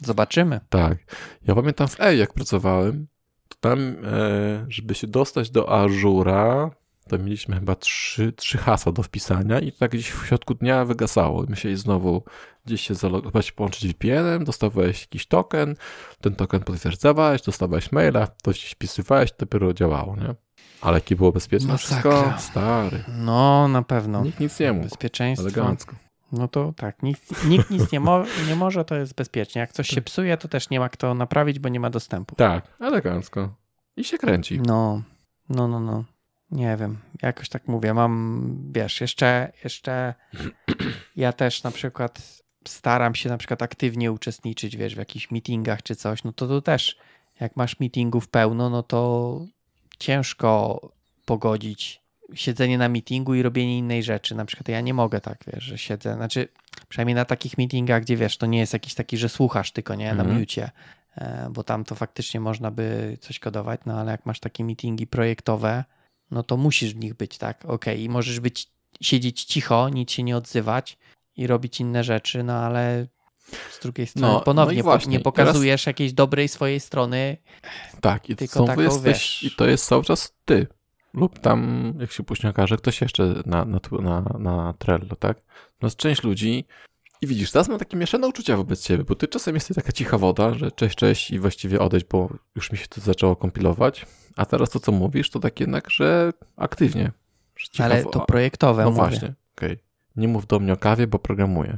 Zobaczymy. 0.04 0.60
Tak. 0.70 0.98
Ja 1.48 1.56
pamiętam 1.56 1.88
w 1.88 2.02
E, 2.02 2.16
jak 2.16 2.34
pracowałem, 2.34 3.08
to 3.50 3.58
tam, 3.60 3.80
e, 3.80 3.96
żeby 4.70 4.96
się 4.96 5.08
dostać 5.08 5.50
do 5.50 5.82
Ażura, 5.82 6.72
to 7.10 7.18
mieliśmy 7.18 7.56
chyba 7.56 7.76
trzy, 7.76 8.34
trzy 8.34 8.58
hasła 8.58 8.92
do 8.92 9.04
wpisania 9.04 9.60
i 9.60 9.72
tak 9.72 9.92
gdzieś 9.92 10.12
w 10.12 10.26
środku 10.28 10.54
dnia 10.54 10.86
wygasało. 10.86 11.46
Musieli 11.50 11.76
znowu 11.76 12.24
gdzieś 12.66 12.82
się 12.82 12.96
zalogować, 12.96 13.52
połączyć 13.52 13.88
VPN-em, 13.88 14.44
dostawałeś 14.44 15.02
jakiś 15.02 15.28
token, 15.28 15.76
ten 16.22 16.36
token 16.36 16.62
potwierdzałeś, 16.62 17.42
dostawałeś 17.42 17.92
maila, 17.92 18.28
to 18.28 18.54
ci 18.54 18.68
wpisywałeś, 18.76 19.32
dopiero 19.40 19.74
działało, 19.74 20.16
nie? 20.16 20.36
Ale 20.82 20.98
jakie 20.98 21.16
było 21.16 21.32
bezpieczne 21.32 21.74
Masakra. 21.74 22.12
wszystko? 22.12 22.52
Stary. 22.52 23.04
No, 23.08 23.68
na 23.68 23.82
pewno. 23.82 24.24
Nikt 24.24 24.40
nic 24.40 24.60
nie 24.60 24.74
mógł. 24.74 24.86
Bezpieczeństwo. 24.90 25.48
Elegancko. 25.48 25.96
No 26.32 26.48
to 26.48 26.74
tak, 26.78 27.04
nikt, 27.04 27.46
nikt 27.46 27.70
nic 27.70 27.92
nie, 27.92 28.00
mo 28.00 28.24
nie 28.48 28.56
może, 28.56 28.86
to 28.86 28.96
jest 28.96 29.16
bezpiecznie. 29.16 29.60
Jak 29.60 29.72
coś 29.72 29.88
się 29.88 30.02
psuje, 30.02 30.38
to 30.38 30.48
też 30.48 30.70
nie 30.70 30.80
ma 30.80 30.90
kto 30.90 31.14
naprawić, 31.14 31.60
bo 31.60 31.70
nie 31.70 31.80
ma 31.80 31.90
dostępu. 31.90 32.36
Tak, 32.36 32.68
elegancko. 32.80 33.56
I 33.98 34.04
się 34.04 34.18
kręci. 34.18 34.62
No, 34.62 35.02
no, 35.50 35.68
no, 35.68 35.80
no. 35.80 36.04
Nie 36.52 36.78
wiem, 36.78 36.98
jakoś 37.22 37.50
tak 37.50 37.68
mówię, 37.68 37.94
mam, 37.94 38.58
wiesz, 38.72 39.02
jeszcze, 39.02 39.52
jeszcze 39.64 40.14
ja 41.16 41.34
też 41.34 41.64
na 41.64 41.72
przykład 41.72 42.44
staram 42.70 43.16
się 43.16 43.30
na 43.30 43.38
przykład 43.38 43.62
aktywnie 43.62 44.12
uczestniczyć, 44.12 44.78
wiesz, 44.78 44.96
w 44.96 44.98
jakichś 44.98 45.32
meetingach 45.32 45.84
czy 45.84 45.96
coś, 45.96 46.24
no 46.24 46.34
to 46.34 46.48
tu 46.48 46.62
też, 46.62 46.98
jak 47.40 47.56
masz 47.56 47.80
meetingów 47.80 48.28
pełno, 48.28 48.70
no 48.70 48.84
to 48.84 49.42
ciężko 50.00 50.80
pogodzić 51.26 52.02
siedzenie 52.34 52.78
na 52.78 52.90
meetingu 52.90 53.36
i 53.36 53.42
robienie 53.42 53.78
innej 53.78 54.04
rzeczy. 54.04 54.36
Na 54.36 54.46
przykład 54.46 54.68
ja 54.68 54.82
nie 54.82 54.94
mogę 54.94 55.22
tak, 55.22 55.38
wiesz, 55.54 55.64
że 55.64 55.78
siedzę, 55.78 56.16
znaczy 56.16 56.48
przynajmniej 56.90 57.16
na 57.16 57.26
takich 57.26 57.58
meetingach, 57.58 58.02
gdzie 58.02 58.18
wiesz, 58.18 58.38
to 58.38 58.46
nie 58.46 58.60
jest 58.60 58.74
jakiś 58.74 58.94
taki, 58.94 59.18
że 59.18 59.30
słuchasz 59.30 59.72
tylko, 59.72 59.96
nie, 59.96 60.14
na 60.14 60.24
mm 60.24 60.40
mucie, 60.40 60.72
e, 61.18 61.50
bo 61.52 61.64
tam 61.64 61.84
to 61.84 61.96
faktycznie 61.96 62.40
można 62.40 62.72
by 62.72 63.18
coś 63.22 63.40
kodować, 63.40 63.82
no 63.86 64.00
ale 64.00 64.12
jak 64.12 64.26
masz 64.26 64.40
takie 64.40 64.64
meetingi 64.64 65.08
projektowe, 65.08 65.84
no 66.32 66.44
to 66.44 66.58
musisz 66.58 66.94
w 66.94 67.00
nich 67.00 67.14
być, 67.14 67.38
tak? 67.38 67.66
Ok, 67.66 67.86
i 67.98 68.10
możesz 68.10 68.40
być, 68.40 68.68
siedzieć 69.02 69.44
cicho, 69.44 69.90
nic 69.90 70.12
się 70.12 70.24
nie 70.24 70.38
odzywać 70.38 70.98
i 71.36 71.48
robić 71.48 71.80
inne 71.80 72.04
rzeczy, 72.04 72.44
no 72.44 72.54
ale 72.54 73.08
z 73.72 73.80
drugiej 73.80 74.08
strony 74.08 74.34
no, 74.34 74.42
ponownie 74.42 74.84
no 74.84 74.98
nie 75.08 75.20
pokazujesz 75.20 75.82
teraz... 75.82 75.86
jakiejś 75.86 76.14
dobrej 76.14 76.48
swojej 76.48 76.80
strony. 76.80 77.38
Tak, 78.02 78.30
i 78.30 78.36
tylko 78.36 78.64
taką, 78.64 78.82
jesteś, 78.82 79.04
wiesz... 79.04 79.44
i 79.44 79.56
to 79.56 79.68
jest 79.68 79.86
cały 79.86 80.04
czas 80.04 80.36
ty. 80.46 80.68
Lub 81.14 81.40
tam, 81.40 81.94
jak 82.00 82.12
się 82.12 82.24
później 82.24 82.50
okaże, 82.50 82.78
ktoś 82.78 83.02
jeszcze 83.02 83.44
na, 83.46 83.66
na, 83.66 83.80
na, 84.02 84.22
na 84.40 84.74
Trello, 84.74 85.16
tak? 85.16 85.38
No 85.82 85.90
część 85.90 86.24
ludzi 86.24 86.66
i 87.22 87.28
widzisz, 87.28 87.52
teraz 87.52 87.70
mam 87.70 87.80
takie 87.80 87.98
mieszane 87.98 88.28
uczucia 88.28 88.58
wobec 88.58 88.82
ciebie, 88.82 89.04
bo 89.04 89.16
ty 89.16 89.28
czasem 89.28 89.56
jesteś 89.56 89.76
taka 89.76 89.92
cicha 89.92 90.18
woda, 90.18 90.54
że 90.54 90.72
cześć, 90.72 90.96
cześć 90.96 91.32
i 91.32 91.40
właściwie 91.40 91.80
odejść, 91.80 92.06
bo 92.12 92.30
już 92.56 92.72
mi 92.72 92.78
się 92.78 92.88
to 92.88 93.02
zaczęło 93.02 93.36
kompilować. 93.36 94.06
A 94.36 94.46
teraz 94.46 94.70
to, 94.70 94.80
co 94.80 94.92
mówisz, 94.92 95.30
to 95.30 95.40
tak 95.40 95.60
jednak, 95.60 95.90
że 95.90 96.34
aktywnie. 96.58 97.12
Że 97.56 97.84
Ale 97.84 98.06
to 98.06 98.26
projektowe 98.26 98.84
No 98.84 98.90
mówię. 98.90 99.02
właśnie, 99.02 99.34
okej. 99.58 99.74
Okay. 99.74 99.85
Nie 100.18 100.28
mów 100.28 100.48
do 100.48 100.60
mnie 100.60 100.74
o 100.74 100.78
kawie, 100.78 101.08
bo 101.08 101.20
programuję. 101.20 101.78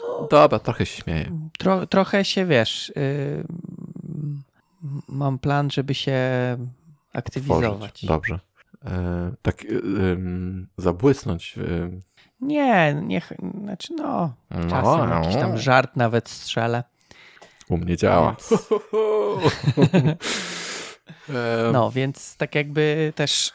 No, 0.00 0.28
Dobra, 0.30 0.58
trochę 0.58 0.86
się 0.86 1.02
śmieję. 1.02 1.30
Tro, 1.58 1.86
trochę 1.86 2.24
się, 2.24 2.46
wiesz, 2.46 2.92
yy, 2.96 3.44
mam 5.08 5.38
plan, 5.38 5.70
żeby 5.70 5.94
się 5.94 6.18
aktywizować. 7.12 8.06
Dobrze. 8.06 8.38
E, 8.84 9.32
tak 9.42 9.64
yy, 9.64 10.18
zabłysnąć. 10.78 11.56
Yy. 11.56 12.00
Nie, 12.40 12.94
niech, 13.02 13.32
znaczy 13.62 13.94
no, 13.94 14.34
no, 14.50 14.70
czasem 14.70 15.08
no. 15.08 15.14
jakiś 15.14 15.34
tam 15.34 15.58
żart 15.58 15.96
nawet 15.96 16.28
strzelę. 16.28 16.84
U 17.68 17.76
mnie 17.76 17.96
działa. 17.96 18.36
Więc... 18.36 18.68
no, 21.72 21.90
więc 21.90 22.36
tak 22.36 22.54
jakby 22.54 23.12
też 23.16 23.52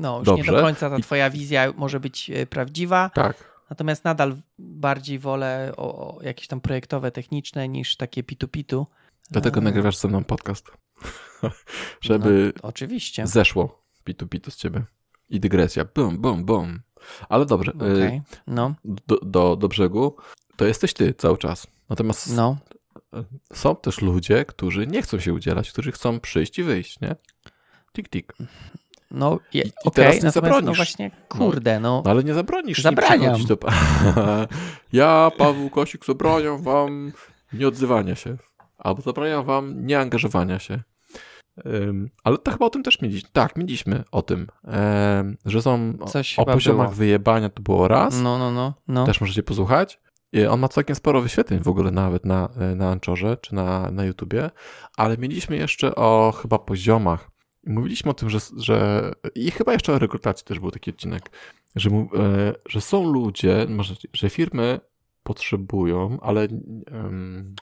no, 0.00 0.18
już 0.18 0.26
Dobrze. 0.26 0.52
nie 0.52 0.56
do 0.58 0.62
końca 0.62 0.90
ta 0.90 0.98
twoja 0.98 1.30
wizja 1.30 1.72
może 1.76 2.00
być 2.00 2.30
e, 2.30 2.46
prawdziwa. 2.46 3.10
Tak. 3.14 3.52
Natomiast 3.70 4.04
nadal 4.04 4.36
bardziej 4.58 5.18
wolę 5.18 5.72
o, 5.76 6.16
o 6.16 6.22
jakieś 6.22 6.46
tam 6.46 6.60
projektowe, 6.60 7.10
techniczne 7.10 7.68
niż 7.68 7.96
takie 7.96 8.22
pitu-pitu. 8.22 8.86
Dlatego 9.30 9.60
e... 9.60 9.64
nagrywasz 9.64 9.96
ze 9.96 10.08
mną 10.08 10.24
podcast. 10.24 10.70
Żeby 12.00 12.52
no, 12.56 12.68
oczywiście. 12.68 13.26
zeszło 13.26 13.84
pitu-pitu 14.04 14.50
z 14.50 14.56
ciebie. 14.56 14.84
I 15.28 15.40
dygresja. 15.40 15.84
Bum, 15.94 16.18
bum, 16.18 16.44
bum. 16.44 16.80
Ale 17.28 17.46
dobrze. 17.46 17.72
E, 17.72 17.92
okay. 17.92 18.22
No. 18.46 18.74
Do, 18.84 19.16
do, 19.22 19.56
do 19.56 19.68
brzegu 19.68 20.16
to 20.56 20.64
jesteś 20.64 20.94
ty 20.94 21.14
cały 21.14 21.38
czas. 21.38 21.66
Natomiast 21.88 22.36
no. 22.36 22.56
są 23.52 23.76
też 23.76 24.00
ludzie, 24.00 24.44
którzy 24.44 24.86
nie 24.86 25.02
chcą 25.02 25.20
się 25.20 25.32
udzielać, 25.32 25.72
którzy 25.72 25.92
chcą 25.92 26.20
przyjść 26.20 26.58
i 26.58 26.62
wyjść, 26.62 27.00
nie? 27.00 27.16
Tik, 27.92 28.08
tik. 28.08 28.32
No, 29.12 29.38
je, 29.54 29.62
I, 29.62 29.72
okay, 29.84 29.92
teraz 29.92 30.16
nie 30.16 30.22
no 30.22 30.30
zabronisz. 30.30 30.66
No 30.66 30.74
właśnie, 30.74 31.10
kurde, 31.28 31.80
no. 31.80 32.02
no 32.04 32.10
ale 32.10 32.24
nie 32.24 32.34
zabronisz. 32.34 32.82
Zabraniam. 32.82 33.40
Nie 33.40 33.46
do... 33.46 33.58
ja, 34.92 35.30
Paweł 35.38 35.70
Kosik, 35.70 36.04
zabraniam 36.04 36.62
wam 36.62 37.12
nieodzywania 37.52 38.14
się. 38.14 38.36
Albo 38.78 39.02
zabraniam 39.02 39.44
wam 39.44 39.86
nieangażowania 39.86 40.58
się. 40.58 40.82
Um, 41.64 42.10
ale 42.24 42.38
to 42.38 42.50
chyba 42.50 42.66
o 42.66 42.70
tym 42.70 42.82
też 42.82 43.00
mieliśmy. 43.00 43.28
Tak, 43.32 43.56
mieliśmy 43.56 44.04
o 44.12 44.22
tym, 44.22 44.46
um, 44.64 45.36
że 45.44 45.62
są 45.62 45.98
Coś 46.06 46.38
o, 46.38 46.42
o 46.42 46.46
poziomach 46.46 46.86
było. 46.86 46.96
wyjebania 46.96 47.48
to 47.48 47.62
było 47.62 47.88
raz. 47.88 48.20
No, 48.20 48.38
no, 48.38 48.50
no, 48.50 48.74
no. 48.88 49.06
Też 49.06 49.20
możecie 49.20 49.42
posłuchać. 49.42 50.00
On 50.50 50.60
ma 50.60 50.68
całkiem 50.68 50.96
sporo 50.96 51.20
wyświetleń 51.20 51.60
w 51.60 51.68
ogóle 51.68 51.90
nawet 51.90 52.24
na, 52.24 52.48
na 52.76 52.90
Anchorze 52.90 53.36
czy 53.36 53.54
na, 53.54 53.90
na 53.90 54.04
YouTubie, 54.04 54.50
ale 54.96 55.18
mieliśmy 55.18 55.56
jeszcze 55.56 55.94
o 55.94 56.32
chyba 56.42 56.58
poziomach 56.58 57.31
Mówiliśmy 57.66 58.10
o 58.10 58.14
tym, 58.14 58.30
że, 58.30 58.38
że 58.56 59.10
i 59.34 59.50
chyba 59.50 59.72
jeszcze 59.72 59.92
o 59.92 59.98
rekrutacji 59.98 60.46
też 60.46 60.60
był 60.60 60.70
taki 60.70 60.90
odcinek, 60.90 61.30
że, 61.76 61.90
e, 61.90 62.04
że 62.68 62.80
są 62.80 63.12
ludzie, 63.12 63.66
może, 63.68 63.94
że 64.12 64.30
firmy 64.30 64.80
potrzebują, 65.22 66.18
ale 66.22 66.48
um, 66.92 67.54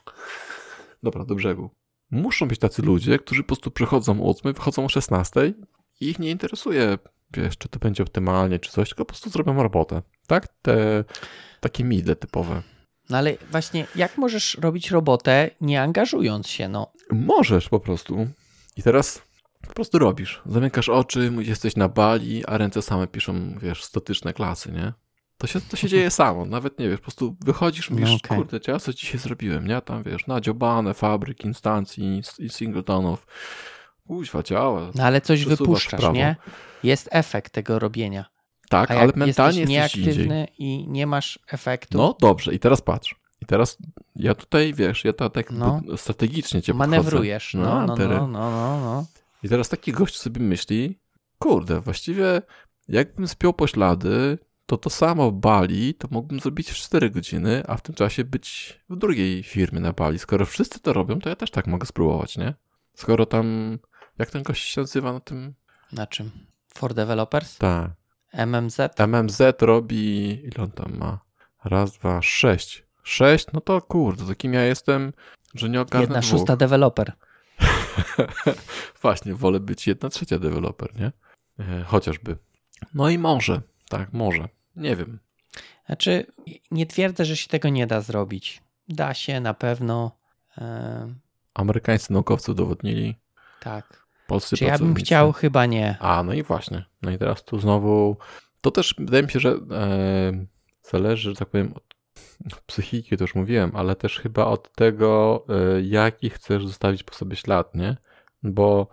dobra, 1.03 1.25
do 1.25 1.35
brzegu. 1.35 1.69
Muszą 2.11 2.47
być 2.47 2.59
tacy 2.59 2.81
ludzie, 2.81 3.19
którzy 3.19 3.43
po 3.43 3.47
prostu 3.47 3.71
przychodzą 3.71 4.23
o 4.23 4.29
8, 4.29 4.53
wychodzą 4.53 4.85
o 4.85 4.89
16 4.89 5.53
i 6.01 6.09
ich 6.09 6.19
nie 6.19 6.31
interesuje, 6.31 6.97
wiesz, 7.33 7.57
czy 7.57 7.69
to 7.69 7.79
będzie 7.79 8.03
optymalnie, 8.03 8.59
czy 8.59 8.71
coś, 8.71 8.89
tylko 8.89 9.05
po 9.05 9.09
prostu 9.09 9.29
zrobią 9.29 9.63
robotę. 9.63 10.01
Tak? 10.27 10.47
Te 10.61 11.03
takie 11.59 11.83
midle 11.83 12.15
typowe. 12.15 12.61
No 13.09 13.17
ale 13.17 13.37
właśnie, 13.51 13.87
jak 13.95 14.17
możesz 14.17 14.57
robić 14.61 14.91
robotę, 14.91 15.49
nie 15.61 15.81
angażując 15.81 16.47
się, 16.47 16.69
no? 16.69 16.91
Możesz 17.11 17.69
po 17.69 17.79
prostu. 17.79 18.27
I 18.77 18.83
teraz 18.83 19.21
po 19.67 19.73
prostu 19.73 19.99
robisz. 19.99 20.41
Zamykasz 20.45 20.89
oczy, 20.89 21.31
jesteś 21.39 21.75
na 21.75 21.89
bali, 21.89 22.45
a 22.45 22.57
ręce 22.57 22.81
same 22.81 23.07
piszą, 23.07 23.57
wiesz, 23.61 23.83
statyczne 23.83 24.33
klasy, 24.33 24.71
nie? 24.71 24.93
To 25.37 25.47
się, 25.47 25.61
to 25.61 25.77
się 25.77 25.87
dzieje 25.89 26.11
samo, 26.21 26.45
nawet 26.45 26.79
nie 26.79 26.89
wiesz, 26.89 26.97
po 26.99 27.03
prostu 27.03 27.35
wychodzisz, 27.45 27.89
mówisz, 27.89 28.09
No 28.09 28.15
okej. 28.15 28.37
kurde, 28.37 28.59
ja 28.67 28.79
co 28.79 28.93
dzisiaj 28.93 29.19
zrobiłem, 29.19 29.67
nie? 29.67 29.81
Tam 29.81 30.03
wiesz, 30.03 30.27
nadziobane 30.27 30.93
fabryk, 30.93 31.45
instancji 31.45 32.21
i 32.39 32.49
singletonów. 32.49 33.27
Kuźwa, 34.07 34.43
działa. 34.43 34.91
No 34.95 35.03
ale 35.03 35.21
coś 35.21 35.45
wypuszczasz, 35.45 35.99
prawo. 35.99 36.15
nie? 36.15 36.35
Jest 36.83 37.09
efekt 37.11 37.53
tego 37.53 37.79
robienia. 37.79 38.25
Tak, 38.69 38.91
ale 38.91 39.11
mentalnie 39.15 39.59
jesteś 39.59 39.75
jesteś 39.75 39.91
gdzie 40.01 40.01
indziej. 40.11 40.27
nieaktywny 40.27 40.47
i 40.57 40.87
nie 40.87 41.07
masz 41.07 41.39
efektu, 41.47 41.97
No 41.97 42.15
dobrze, 42.21 42.53
i 42.53 42.59
teraz 42.59 42.81
patrz. 42.81 43.15
I 43.41 43.45
teraz 43.45 43.77
ja 44.15 44.35
tutaj, 44.35 44.73
wiesz, 44.73 45.05
ja 45.05 45.13
tak 45.13 45.51
No. 45.51 45.81
strategicznie 45.97 46.61
cię 46.61 46.73
manewrujesz. 46.73 47.51
podchodzę. 47.51 47.75
No, 47.75 47.85
no, 47.87 47.95
tery. 47.97 48.15
no, 48.15 48.27
no, 48.27 48.51
no, 48.51 48.79
no. 48.81 49.05
I 49.43 49.49
teraz 49.49 49.69
taki 49.69 49.91
gość 49.91 50.17
sobie 50.17 50.41
myśli, 50.41 50.99
kurde, 51.39 51.81
właściwie 51.81 52.41
jakbym 52.87 53.27
spiął 53.27 53.53
poślady, 53.53 54.37
to 54.65 54.77
to 54.77 54.89
samo 54.89 55.31
Bali 55.31 55.93
to 55.93 56.07
mógłbym 56.11 56.39
zrobić 56.39 56.69
w 56.71 56.75
4 56.75 57.09
godziny, 57.09 57.63
a 57.67 57.77
w 57.77 57.81
tym 57.81 57.95
czasie 57.95 58.23
być 58.23 58.79
w 58.89 58.95
drugiej 58.95 59.43
firmie 59.43 59.79
na 59.79 59.93
Bali. 59.93 60.19
Skoro 60.19 60.45
wszyscy 60.45 60.79
to 60.79 60.93
robią, 60.93 61.19
to 61.19 61.29
ja 61.29 61.35
też 61.35 61.51
tak 61.51 61.67
mogę 61.67 61.85
spróbować, 61.85 62.37
nie? 62.37 62.53
Skoro 62.95 63.25
tam, 63.25 63.77
jak 64.19 64.29
ten 64.29 64.43
gość 64.43 64.63
się 64.67 64.81
nazywa 64.81 65.13
na 65.13 65.19
tym? 65.19 65.53
Na 65.91 66.07
czym? 66.07 66.31
For 66.73 66.93
Developers? 66.93 67.57
Tak. 67.57 67.91
MMZ? 68.33 68.77
MMZ 69.07 69.41
robi, 69.61 70.29
ile 70.43 70.63
on 70.63 70.71
tam 70.71 70.97
ma? 70.97 71.19
Raz, 71.65 71.91
dwa, 71.97 72.21
sześć. 72.21 72.85
Sześć? 73.03 73.45
No 73.53 73.61
to 73.61 73.81
kurde, 73.81 74.25
to 74.25 74.35
kim 74.35 74.53
ja 74.53 74.63
jestem, 74.63 75.13
że 75.55 75.69
nie 75.69 75.81
ogarnę 75.81 76.01
Jedna 76.01 76.19
dwóch. 76.19 76.31
szósta 76.31 76.55
deweloper. 76.55 77.13
Właśnie, 79.01 79.35
wolę 79.35 79.59
być 79.59 79.87
jedna 79.87 80.09
trzecia 80.09 80.39
deweloper, 80.39 80.99
nie? 80.99 81.11
E, 81.59 81.83
chociażby. 81.83 82.37
No 82.93 83.09
i 83.09 83.17
może, 83.17 83.61
tak, 83.89 84.13
może. 84.13 84.47
Nie 84.75 84.95
wiem. 84.95 85.19
Znaczy, 85.85 86.25
nie 86.71 86.85
twierdzę, 86.85 87.25
że 87.25 87.37
się 87.37 87.47
tego 87.47 87.69
nie 87.69 87.87
da 87.87 88.01
zrobić. 88.01 88.61
Da 88.89 89.13
się 89.13 89.39
na 89.39 89.53
pewno. 89.53 90.11
E, 90.57 91.13
Amerykańscy 91.53 92.13
naukowcy 92.13 92.51
udowodnili, 92.51 93.15
tak. 93.59 94.07
polscy 94.27 94.57
Czy 94.57 94.65
ja 94.65 94.77
bym 94.77 94.95
chciał? 94.95 95.31
Chyba 95.31 95.65
nie. 95.65 95.97
A, 95.99 96.23
no 96.23 96.33
i 96.33 96.43
właśnie. 96.43 96.85
No 97.01 97.11
i 97.11 97.17
teraz 97.17 97.43
tu 97.43 97.59
znowu. 97.59 98.17
To 98.61 98.71
też 98.71 98.95
wydaje 98.97 99.23
mi 99.23 99.31
się, 99.31 99.39
że 99.39 99.49
e, 99.71 100.45
zależy, 100.83 101.29
że 101.29 101.35
tak 101.35 101.49
powiem, 101.49 101.73
od 101.75 101.83
psychiki, 102.67 103.17
to 103.17 103.23
już 103.23 103.35
mówiłem, 103.35 103.71
ale 103.75 103.95
też 103.95 104.19
chyba 104.19 104.45
od 104.45 104.75
tego, 104.75 105.43
e, 105.49 105.81
jaki 105.81 106.29
chcesz 106.29 106.67
zostawić 106.67 107.03
po 107.03 107.13
sobie 107.13 107.35
ślad, 107.35 107.75
nie? 107.75 107.97
Bo 108.43 108.87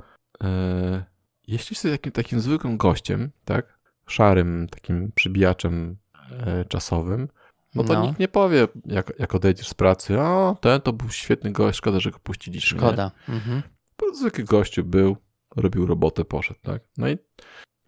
e, 0.45 1.05
jeśli 1.47 1.75
jesteś 1.75 1.93
takim, 1.93 2.13
takim 2.13 2.41
zwykłym 2.41 2.77
gościem, 2.77 3.31
tak? 3.45 3.79
Szarym 4.07 4.67
takim 4.71 5.13
przybijaczem 5.15 5.97
e, 6.31 6.65
czasowym, 6.65 7.29
no 7.75 7.85
to 7.85 7.95
No. 7.95 8.07
nikt 8.07 8.19
nie 8.19 8.29
powie, 8.29 8.69
jak, 8.87 9.13
jak 9.19 9.35
odejdziesz 9.35 9.69
z 9.69 9.75
pracy, 9.75 10.21
o, 10.21 10.57
ten 10.61 10.81
to 10.81 10.93
był 10.93 11.11
świetny 11.11 11.53
gość, 11.53 11.79
szkoda, 11.79 12.01
że 12.01 12.11
go 12.11 12.19
puściliśmy. 12.19 12.79
Szkoda. 12.79 13.11
Mhm. 13.29 13.63
po 13.97 14.15
zwykły 14.15 14.45
gościu 14.45 14.85
był, 14.85 15.17
robił 15.57 15.87
robotę, 15.87 16.25
poszedł, 16.25 16.61
tak? 16.63 16.83
No 16.97 17.09
i 17.09 17.19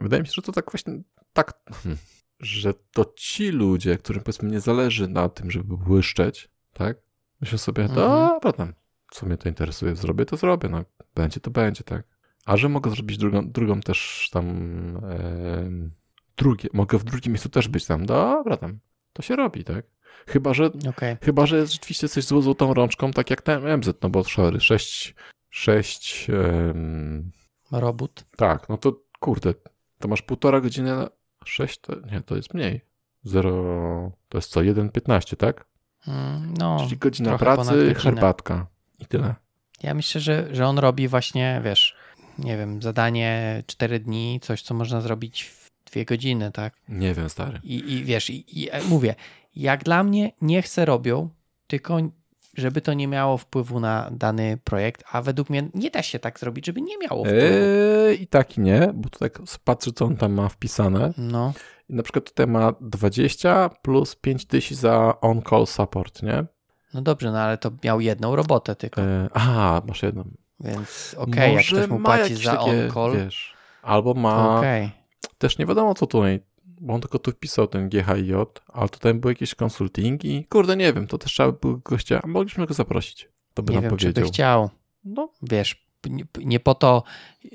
wydaje 0.00 0.22
mi 0.22 0.26
się, 0.28 0.32
że 0.36 0.42
to 0.42 0.52
tak 0.52 0.70
właśnie, 0.70 1.02
tak, 1.32 1.60
hmm, 1.72 1.98
że 2.40 2.74
to 2.92 3.12
ci 3.16 3.48
ludzie, 3.50 3.98
którym 3.98 4.22
powiedzmy 4.22 4.50
nie 4.50 4.60
zależy 4.60 5.08
na 5.08 5.28
tym, 5.28 5.50
żeby 5.50 5.76
błyszczeć, 5.76 6.48
tak? 6.72 6.96
Myślę 7.40 7.58
sobie, 7.58 7.88
to 7.88 8.02
Mhm. 8.04 8.28
dobra 8.28 8.52
tam, 8.52 8.72
co 9.10 9.26
mnie 9.26 9.36
to 9.36 9.48
interesuje, 9.48 9.96
zrobię, 9.96 10.24
to 10.26 10.36
zrobię, 10.36 10.68
no 10.68 10.84
będzie, 11.14 11.40
to 11.40 11.50
będzie, 11.50 11.84
tak? 11.84 12.02
A 12.46 12.56
że 12.56 12.68
mogę 12.68 12.90
zrobić 12.90 13.18
drugą, 13.18 13.50
drugą 13.50 13.80
też 13.80 14.28
tam, 14.32 14.46
em, 15.06 15.90
drugie, 16.36 16.68
mogę 16.72 16.98
w 16.98 17.04
drugim 17.04 17.32
miejscu 17.32 17.48
też 17.48 17.68
być 17.68 17.86
tam, 17.86 18.06
dobra 18.06 18.56
tam, 18.56 18.78
to 19.12 19.22
się 19.22 19.36
robi, 19.36 19.64
tak? 19.64 19.84
Chyba, 20.26 20.54
że 20.54 20.70
Okej. 20.88 21.16
Chyba, 21.22 21.46
że 21.46 21.56
jest 21.56 21.72
rzeczywiście 21.72 22.08
coś 22.08 22.24
z 22.24 22.28
złotą 22.28 22.74
rączką, 22.74 23.10
tak 23.12 23.30
jak 23.30 23.42
ten 23.42 23.78
MZ, 23.78 24.02
no 24.02 24.10
bo 24.10 24.24
sorry, 24.24 24.60
6, 24.60 25.14
6, 25.50 26.26
Robót. 27.72 28.24
tak, 28.36 28.68
no 28.68 28.76
to 28.76 29.00
kurde, 29.20 29.54
to 29.98 30.08
masz 30.08 30.22
półtora 30.22 30.60
godziny 30.60 30.90
6, 31.44 31.78
to 31.78 31.92
nie, 32.12 32.20
to 32.20 32.36
jest 32.36 32.54
mniej. 32.54 32.80
0, 33.24 34.12
to 34.28 34.38
jest 34.38 34.50
co, 34.50 34.60
1,15, 34.60 35.36
tak? 35.36 35.64
Mm, 36.06 36.54
No, 36.58 36.76
Czyli 36.84 36.96
godzina 36.96 37.38
pracy, 37.38 37.94
herbatka 37.94 38.66
i 38.98 39.06
tyle. 39.06 39.34
ja 39.82 39.94
myślę, 39.94 40.20
że, 40.20 40.48
że 40.54 40.66
on 40.66 40.78
robi 40.78 41.08
właśnie, 41.08 41.60
wiesz, 41.64 41.96
nie 42.38 42.56
wiem, 42.56 42.82
zadanie 42.82 43.62
4 43.66 44.00
dni, 44.00 44.38
coś, 44.42 44.62
co 44.62 44.74
można 44.74 45.00
zrobić 45.00 45.44
w 45.44 45.70
dwie 45.90 46.04
godziny, 46.04 46.52
tak? 46.52 46.74
Nie 46.88 47.14
wiem, 47.14 47.28
stary. 47.28 47.60
I, 47.64 47.92
i 47.92 48.04
wiesz, 48.04 48.30
i, 48.30 48.60
i 48.62 48.70
e, 48.70 48.82
mówię, 48.84 49.14
jak 49.56 49.84
dla 49.84 50.02
mnie 50.04 50.32
niech 50.42 50.68
se 50.68 50.84
robią, 50.84 51.28
tylko 51.66 51.98
żeby 52.56 52.80
to 52.80 52.94
nie 52.94 53.08
miało 53.08 53.36
wpływu 53.38 53.80
na 53.80 54.10
dany 54.12 54.58
projekt, 54.64 55.04
a 55.12 55.22
według 55.22 55.50
mnie 55.50 55.68
nie 55.74 55.90
da 55.90 56.02
się 56.02 56.18
tak 56.18 56.40
zrobić, 56.40 56.66
żeby 56.66 56.80
nie 56.82 56.98
miało 56.98 57.24
wpływu. 57.24 57.46
Eee, 57.46 58.22
I 58.22 58.26
tak 58.26 58.58
i 58.58 58.60
nie, 58.60 58.90
bo 58.94 59.08
tutaj 59.08 59.30
patrzę, 59.64 59.92
co 59.92 60.04
on 60.04 60.16
tam 60.16 60.32
ma 60.32 60.48
wpisane. 60.48 61.12
No, 61.18 61.52
I 61.88 61.94
na 61.94 62.02
przykład 62.02 62.24
tutaj 62.24 62.46
ma 62.46 62.72
20 62.80 63.70
plus 63.82 64.16
5 64.16 64.46
tysięcy 64.46 64.80
za 64.82 65.20
on-call 65.20 65.66
support, 65.66 66.22
nie? 66.22 66.44
no 66.94 67.02
dobrze, 67.02 67.32
no 67.32 67.38
ale 67.40 67.58
to 67.58 67.70
miał 67.84 68.00
jedną 68.00 68.36
robotę 68.36 68.76
tylko, 68.76 69.00
Eee, 69.02 69.28
aha, 69.34 69.82
masz 69.88 70.02
jedną. 70.02 70.24
więc 70.60 71.14
okej, 71.18 71.54
jak 71.54 71.64
Może 71.64 71.76
ktoś 71.76 71.90
mu 71.90 72.00
płaci 72.00 72.36
za 72.36 72.60
on-call, 72.60 73.12
albo 73.82 74.14
to 74.14 74.20
ma 74.20 74.58
okej. 74.58 74.90
też 75.38 75.58
nie 75.58 75.66
wiadomo 75.66 75.94
co 75.94 76.06
tutaj, 76.06 76.40
bo 76.80 76.94
on 76.94 77.00
tylko 77.00 77.18
tu 77.18 77.30
wpisał 77.30 77.66
ten 77.66 77.88
GHIJ, 77.88 78.34
ale 78.68 78.88
tutaj 78.88 79.14
były 79.14 79.32
jakieś 79.32 79.54
konsultingi. 79.54 80.44
Kurde, 80.48 80.76
nie 80.76 80.92
wiem, 80.92 81.06
to 81.06 81.18
też 81.18 81.32
trzeba 81.32 81.52
by 81.52 81.58
było 81.60 81.76
gościa, 81.84 82.20
mogliśmy 82.26 82.66
go 82.66 82.74
zaprosić. 82.74 83.28
To 83.54 83.62
by 83.62 83.72
Nie 83.72 83.80
nam 83.80 83.82
wiem, 83.90 83.96
czy 83.98 84.04
powiedział. 84.06 84.24
by 84.24 84.28
chciał. 84.30 84.70
No, 85.04 85.28
Wiesz, 85.42 85.86
nie, 86.44 86.60
po 86.60 86.74
to 86.74 87.02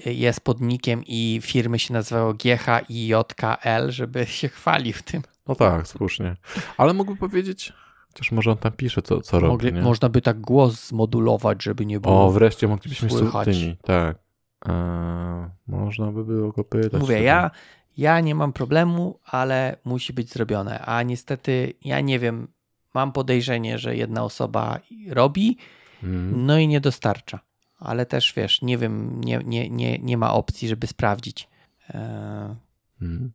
jest 0.05 0.41
podnikiem 0.41 1.03
i 1.07 1.39
firmy 1.43 1.79
się 1.79 1.93
nazywało 1.93 2.33
GHIJKL, 2.33 3.89
żeby 3.89 4.25
się 4.39 4.47
chwalił 4.49 4.93
tym. 5.05 5.21
no 5.47 5.55
tak, 5.55 5.87
słusznie. 5.87 6.35
Ale 6.77 6.93
mógłby 6.93 7.17
powiedzieć, 7.19 7.73
chociaż 8.07 8.31
może 8.31 8.51
on 8.51 8.57
tam 8.57 8.71
pisze, 8.71 9.01
co, 9.01 9.21
co 9.21 9.39
robi, 9.39 9.51
Mogli, 9.51 9.73
nie? 9.73 9.81
można 9.81 10.09
by 10.09 10.21
tak 10.21 10.41
głos 10.41 10.87
zmodulować, 10.87 11.63
żeby 11.63 11.85
nie 11.85 11.99
było. 11.99 12.25
O, 12.25 12.31
wreszcie 12.31 12.67
moglibyśmy 12.67 13.09
słychać. 13.09 13.47
tymi, 13.47 13.77
tak. 13.83 14.17
Eee, 14.65 15.49
można 15.67 16.11
by 16.11 16.25
było 16.25 16.51
go 16.51 16.63
pytać. 16.63 17.01
Mówię, 17.01 17.21
ja, 17.21 17.51
ja 17.97 18.19
nie 18.19 18.35
mam 18.35 18.53
problemu, 18.53 19.19
ale 19.25 19.77
musi 19.85 20.13
być 20.13 20.29
zrobione. 20.33 20.79
A 20.79 21.03
niestety, 21.03 21.73
ja 21.81 22.01
nie 22.01 22.19
wiem, 22.19 22.47
mam 22.93 23.11
podejrzenie, 23.11 23.77
że 23.79 23.95
jedna 23.95 24.23
osoba 24.23 24.79
robi, 25.09 25.57
Mm. 26.03 26.45
no 26.45 26.57
i 26.57 26.67
nie 26.67 26.81
dostarcza. 26.81 27.39
Ale 27.79 28.05
też 28.05 28.33
wiesz, 28.37 28.61
nie 28.61 28.77
wiem, 28.77 29.21
nie, 29.21 29.39
nie, 29.45 29.69
nie, 29.69 29.99
nie 29.99 30.17
ma 30.17 30.33
opcji, 30.33 30.67
żeby 30.67 30.87
sprawdzić, 30.87 31.49
e, 31.89 32.55
Mm. 33.01 33.31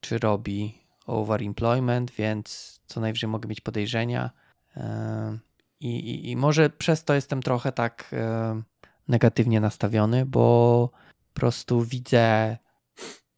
czy 0.00 0.18
robi 0.18 0.74
overemployment, 1.06 2.10
więc 2.10 2.80
co 2.86 3.00
najwyżej 3.00 3.28
mogę 3.30 3.48
mieć 3.48 3.60
podejrzenia. 3.60 4.30
E, 4.76 5.38
I, 5.80 5.88
i, 6.10 6.30
I 6.30 6.36
może 6.36 6.70
przez 6.70 7.04
to 7.04 7.14
jestem 7.14 7.42
trochę 7.42 7.72
tak 7.72 8.10
e, 8.12 8.62
negatywnie 9.08 9.60
nastawiony, 9.60 10.26
bo 10.26 10.90
po 11.34 11.40
prostu 11.40 11.82
widzę 11.82 12.56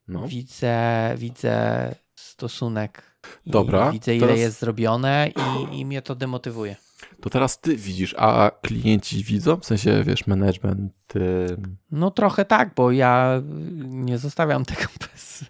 No. 0.08 0.28
widzę, 0.28 1.14
widzę 1.18 1.94
stosunek. 2.14 3.02
Dobra, 3.46 3.92
Widzę, 3.92 4.16
ile 4.16 4.26
teraz- 4.26 4.40
jest 4.40 4.60
zrobione 4.60 5.30
i, 5.70 5.78
i 5.80 5.86
mnie 5.86 6.02
to 6.02 6.14
demotywuje. 6.14 6.76
To 7.20 7.30
teraz 7.30 7.60
ty 7.60 7.76
widzisz, 7.76 8.14
a 8.18 8.50
klienci 8.62 9.24
widzą? 9.24 9.56
W 9.56 9.64
sensie, 9.64 10.02
wiesz, 10.04 10.26
management... 10.26 10.92
y, 11.16 11.56
No 11.90 12.10
trochę 12.10 12.44
tak, 12.44 12.74
bo 12.74 12.92
ja 12.92 13.42
nie 13.84 14.18
zostawiam 14.18 14.64
tego 14.74 14.82
bez, 15.12 15.44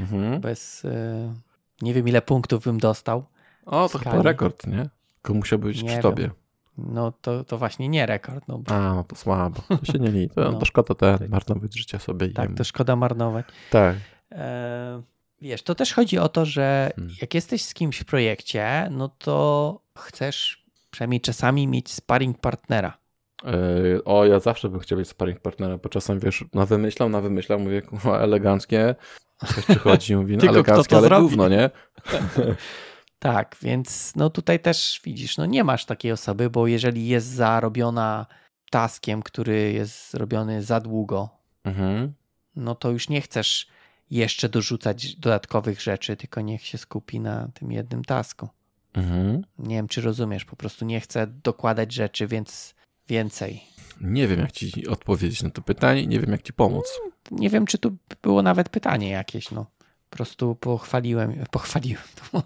Mhm. 0.00 0.40
bez 0.40 0.84
e, 0.84 1.34
nie 1.82 1.94
wiem 1.94 2.08
ile 2.08 2.22
punktów 2.22 2.64
bym 2.64 2.78
dostał. 2.78 3.24
O, 3.66 3.88
to 3.88 3.98
chyba 3.98 4.22
rekord, 4.22 4.66
nie? 4.66 4.88
Tylko 5.22 5.34
musiał 5.34 5.58
być 5.58 5.76
Nie 5.76 5.84
przy 5.84 5.92
wiem. 5.94 6.02
tobie. 6.02 6.30
No 6.78 7.12
to, 7.12 7.44
to 7.44 7.58
właśnie 7.58 7.88
nie 7.88 8.06
rekord. 8.06 8.48
No, 8.48 8.62
A, 8.66 8.78
no 8.94 9.04
to 9.04 9.16
słabo. 9.16 9.60
To 9.80 9.92
się 9.92 9.98
nie 9.98 10.10
liczy. 10.10 10.34
To, 10.34 10.40
No. 10.52 10.58
to 10.58 10.64
szkoda 10.66 10.94
ten, 10.94 11.18
Tak. 11.18 11.28
marnować 11.28 11.78
życia 11.78 11.98
sobie. 11.98 12.26
i 12.26 12.32
tak, 12.32 12.44
jemu. 12.44 12.56
to 12.56 12.64
szkoda 12.64 12.96
marnować. 12.96 13.46
tak. 13.70 13.96
E, 14.32 15.02
wiesz, 15.40 15.62
to 15.62 15.74
też 15.74 15.94
chodzi 15.94 16.18
o 16.18 16.28
to, 16.28 16.44
że 16.44 16.90
Hmm. 16.96 17.14
jak 17.20 17.34
jesteś 17.34 17.62
z 17.64 17.74
kimś 17.74 17.98
w 18.00 18.04
projekcie, 18.04 18.88
no 18.90 19.08
to 19.08 19.80
chcesz 19.98 20.64
przynajmniej 20.90 21.20
czasami 21.20 21.66
mieć 21.68 21.92
sparring 21.92 22.38
partnera. 22.40 22.98
Yy, 23.44 24.04
o, 24.04 24.24
ja 24.24 24.40
zawsze 24.40 24.68
bym 24.68 24.80
chciał 24.80 24.98
być 24.98 25.08
sparring 25.08 25.40
partnerem, 25.40 25.78
bo 25.82 25.88
czasem, 25.88 26.20
wiesz, 26.20 26.44
na 26.54 26.66
wymyślam, 26.66 27.10
na 27.10 27.20
wymyślam, 27.20 27.62
mówię, 27.62 27.82
kurwa, 27.82 28.18
eleganckie. 28.18 28.94
Ktoś 29.38 29.64
przychodzi 29.64 30.12
i 30.12 30.16
mówi, 30.16 30.36
no 30.36 30.48
eleganckie, 30.52 30.90
to 30.90 30.96
ale 30.98 31.08
zrobi? 31.08 31.22
gówno, 31.28 31.48
nie? 31.48 31.70
Tak, 33.18 33.56
więc 33.62 34.12
no 34.16 34.30
tutaj 34.30 34.60
też 34.60 35.00
widzisz, 35.04 35.36
no 35.36 35.46
nie 35.46 35.64
masz 35.64 35.84
takiej 35.86 36.12
osoby, 36.12 36.50
bo 36.50 36.66
jeżeli 36.66 37.06
jest 37.08 37.26
zarobiona 37.26 38.26
taskiem, 38.70 39.22
który 39.22 39.72
jest 39.72 40.10
zrobiony 40.10 40.62
za 40.62 40.80
długo, 40.80 41.28
Mhm. 41.64 42.12
no 42.56 42.74
to 42.74 42.90
już 42.90 43.08
nie 43.08 43.20
chcesz 43.20 43.66
jeszcze 44.10 44.48
dorzucać 44.48 45.16
dodatkowych 45.16 45.80
rzeczy, 45.82 46.16
tylko 46.16 46.40
niech 46.40 46.66
się 46.66 46.78
skupi 46.78 47.20
na 47.20 47.48
tym 47.54 47.72
jednym 47.72 48.04
tasku. 48.04 48.48
Mhm. 48.94 49.44
Nie 49.58 49.76
wiem, 49.76 49.88
czy 49.88 50.00
rozumiesz, 50.00 50.44
po 50.44 50.56
prostu 50.56 50.84
nie 50.84 51.00
chcę 51.00 51.26
dokładać 51.26 51.92
rzeczy, 51.92 52.26
więc 52.26 52.74
więcej. 53.08 53.62
Nie 54.00 54.28
wiem, 54.28 54.40
jak 54.40 54.52
ci 54.52 54.86
odpowiedzieć 54.88 55.42
na 55.42 55.50
to 55.50 55.62
pytanie, 55.62 56.06
nie 56.06 56.20
wiem, 56.20 56.30
jak 56.30 56.42
ci 56.42 56.52
pomóc. 56.52 57.00
Nie 57.30 57.50
wiem, 57.50 57.66
czy 57.66 57.78
tu 57.78 57.96
było 58.22 58.42
nawet 58.42 58.68
pytanie 58.68 59.10
jakieś, 59.10 59.50
no. 59.50 59.66
Po 60.14 60.16
prostu 60.16 60.54
pochwaliłem, 60.54 61.44
pochwaliłem 61.50 62.02
to. 62.32 62.42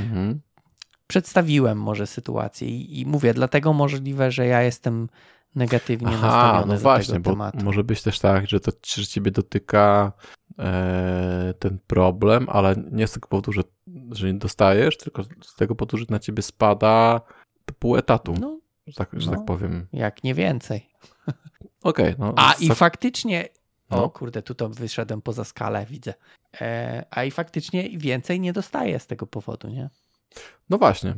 Mhm. 0.00 0.40
Przedstawiłem 1.06 1.78
może 1.78 2.06
sytuację 2.06 2.68
i, 2.68 3.00
i 3.00 3.06
mówię, 3.06 3.34
dlatego 3.34 3.72
możliwe, 3.72 4.30
że 4.30 4.46
ja 4.46 4.62
jestem 4.62 5.08
negatywnie 5.54 6.08
Aha, 6.08 6.26
nastawiony 6.26 6.74
no 6.74 6.80
właśnie, 6.80 7.14
tego 7.14 7.22
bo 7.24 7.30
tematu. 7.30 7.64
może 7.64 7.84
być 7.84 8.02
też 8.02 8.18
tak, 8.18 8.48
że 8.48 8.60
to 8.60 8.72
że 8.86 9.06
ciebie 9.06 9.30
dotyka 9.30 10.12
e, 10.58 11.54
ten 11.58 11.78
problem, 11.86 12.46
ale 12.48 12.76
nie 12.92 13.06
z 13.06 13.12
tego 13.12 13.28
powodu, 13.28 13.52
że, 13.52 13.62
że 14.10 14.32
nie 14.32 14.38
dostajesz, 14.38 14.96
tylko 14.96 15.22
z 15.22 15.54
tego 15.56 15.74
powodu, 15.74 15.96
że 15.96 16.04
na 16.10 16.18
ciebie 16.18 16.42
spada 16.42 17.20
pół 17.78 17.96
etatu, 17.96 18.34
No, 18.40 18.60
że, 18.86 18.94
tak, 18.94 19.08
że 19.12 19.30
no. 19.30 19.36
tak 19.36 19.44
powiem. 19.46 19.86
jak 19.92 20.24
nie 20.24 20.34
więcej. 20.34 20.88
Okej, 21.82 22.14
no. 22.18 22.32
A 22.36 22.52
i 22.52 22.66
za- 22.68 22.74
faktycznie. 23.92 24.00
No. 24.00 24.04
O 24.04 24.10
kurde, 24.10 24.42
tu 24.42 24.54
to 24.54 24.68
wyszedłem 24.68 25.22
poza 25.22 25.44
skalę, 25.44 25.86
widzę. 25.86 26.14
E, 26.60 27.04
a 27.10 27.24
i 27.24 27.30
faktycznie 27.30 27.98
więcej 27.98 28.40
nie 28.40 28.52
dostaję 28.52 28.98
z 28.98 29.06
tego 29.06 29.26
powodu, 29.26 29.68
nie? 29.68 29.90
no 30.70 30.78
właśnie. 30.78 31.14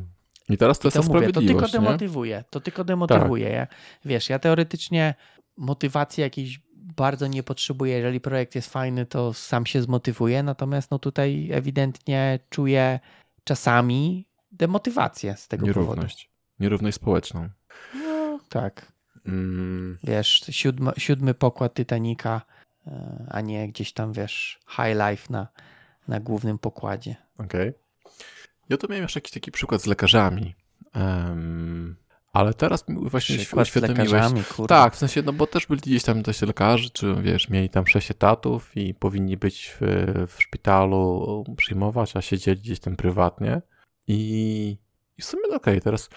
I 0.49 0.59
teraz 0.59 0.79
to 0.79 0.89
I 0.89 0.93
jest 0.95 1.09
to 1.09 1.15
mówię, 1.15 1.27
to 1.27 1.41
tylko 1.41 1.41
sprawiedliwość, 1.41 1.73
nie? 1.75 1.81
demotywuje. 1.81 2.45
To 2.51 2.61
tylko 2.61 2.85
demotywuje. 2.85 3.51
Ja, 3.51 3.67
wiesz, 4.05 4.29
ja 4.29 4.39
teoretycznie 4.39 5.15
motywacji 5.57 6.21
jakiejś 6.21 6.61
bardzo 6.77 7.27
nie 7.27 7.43
potrzebuję. 7.43 7.97
Jeżeli 7.97 8.21
projekt 8.21 8.55
jest 8.55 8.71
fajny, 8.71 9.07
to 9.07 9.33
sam 9.33 9.67
się 9.67 9.83
zmotywuję. 9.83 10.43
Natomiast 10.43 10.91
no 10.91 10.99
tutaj 10.99 11.49
ewidentnie 11.53 12.39
czuję 12.51 13.01
czasami 13.45 14.27
demotywację 14.53 15.37
z 15.37 15.49
tego 15.49 15.67
powodu. 15.67 15.81
Nierówność. 15.81 16.31
Nierówność 16.61 16.97
społeczną. 16.97 17.49
No, 17.95 18.39
tak. 18.49 18.93
Mm, 19.27 19.99
Wiesz, 20.05 20.45
siódmy, 20.51 20.93
siódmy 20.99 21.35
pokład 21.35 21.75
Titanica, 21.75 22.41
a 23.29 23.41
nie 23.41 23.69
gdzieś 23.69 23.93
tam, 23.93 24.13
wiesz, 24.13 24.61
High 24.69 24.97
Life 25.11 25.27
na, 25.33 25.49
na 26.09 26.21
głównym 26.21 26.59
pokładzie. 26.59 27.17
Okej. 27.39 27.73
Ja 28.69 28.77
to 28.77 28.87
miałem 28.89 29.03
jeszcze 29.03 29.19
jakiś 29.19 29.33
taki 29.33 29.53
przykład 29.53 29.83
z 29.83 29.87
lekarzami. 29.87 30.55
Em, 30.95 31.97
ale 32.33 32.55
teraz 32.55 32.89
mi 32.89 33.11
właśnie 33.11 33.39
Przykład 33.39 33.67
uświadomiłeś. 33.67 34.13
lekarzami, 34.13 34.45
kurde. 34.45 34.69
Tak, 34.69 34.95
w 34.95 34.99
sensie, 34.99 35.23
no 35.23 35.33
bo 35.33 35.47
też 35.47 35.67
byli 35.67 35.81
gdzieś 35.81 36.03
tam 36.03 36.23
też 36.23 36.43
lekarzy, 36.43 36.91
czy 36.91 37.15
wiesz, 37.23 37.49
mieli 37.49 37.71
tam 37.71 37.87
sześć 37.87 38.11
etatów 38.11 38.77
i 38.77 38.95
powinni 38.95 39.37
być 39.37 39.77
w, 39.81 39.85
w 40.29 40.43
szpitalu 40.43 41.45
przyjmować, 41.57 42.17
a 42.17 42.23
siedzieli 42.23 42.61
gdzieś 42.61 42.81
tam 42.81 42.97
prywatnie. 42.97 43.63
I, 44.07 44.79
i 45.19 45.23
w 45.23 45.25
sumie 45.25 45.43
no 45.51 45.57
okej, 45.57 45.81
teraz 45.81 46.09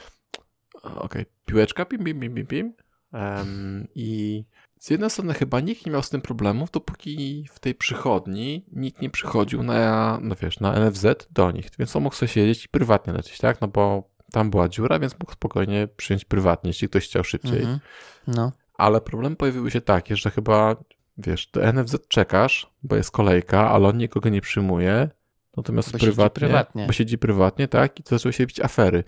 okej, 0.83 1.25
piłeczka, 1.45 1.85
pim, 1.85 2.03
pim, 2.03 2.19
pim, 2.19 2.35
pim, 2.35 2.47
pim. 2.47 2.73
Em, 3.17 3.87
I 3.95 4.43
z 4.79 4.89
jednej 4.89 5.09
strony 5.09 5.33
chyba 5.33 5.59
nikt 5.59 5.85
nie 5.85 5.91
miał 5.91 6.03
z 6.03 6.09
tym 6.09 6.21
problemów, 6.21 6.71
dopóki 6.71 7.45
w 7.51 7.59
tej 7.59 7.75
przychodni 7.75 8.65
nikt 8.71 9.01
nie 9.01 9.09
przychodził 9.09 9.63
na, 9.63 10.19
no 10.21 10.35
wiesz, 10.41 10.59
na 10.59 10.89
NFZ 10.89 11.05
do 11.31 11.51
nich, 11.51 11.69
więc 11.79 11.95
on 11.95 12.03
mógł 12.03 12.15
sobie 12.15 12.29
siedzieć 12.29 12.65
i 12.65 12.69
prywatnie 12.69 13.13
leczyć, 13.13 13.37
tak? 13.37 13.61
No 13.61 13.67
bo 13.67 14.09
tam 14.31 14.49
była 14.49 14.69
dziura, 14.69 14.99
więc 14.99 15.19
mógł 15.19 15.31
spokojnie 15.31 15.87
przyjąć 15.97 16.25
prywatnie, 16.25 16.69
jeśli 16.69 16.89
ktoś 16.89 17.05
chciał 17.05 17.23
szybciej. 17.23 17.59
Mhm. 17.59 17.79
No, 18.27 18.51
Ale 18.73 19.01
problemy 19.01 19.35
pojawiły 19.35 19.71
się 19.71 19.81
takie, 19.81 20.15
że 20.15 20.31
chyba, 20.31 20.75
wiesz, 21.17 21.47
do 21.47 21.73
NFZ 21.73 22.07
czekasz, 22.07 22.71
bo 22.83 22.95
jest 22.95 23.11
kolejka, 23.11 23.71
ale 23.71 23.87
on 23.87 23.97
nikogo 23.97 24.29
nie 24.29 24.41
przyjmuje. 24.41 25.09
Natomiast 25.57 25.91
Bo 25.91 25.97
siedzi 25.97 26.05
prywatnie, 26.05 26.39
prywatnie. 26.47 26.87
Bo 26.87 26.93
siedzi 26.93 27.17
prywatnie, 27.17 27.67
tak? 27.67 27.99
I 27.99 28.03
to 28.03 28.09
zaczęły 28.15 28.33
się 28.33 28.43
robić 28.43 28.59
afery. 28.59 29.03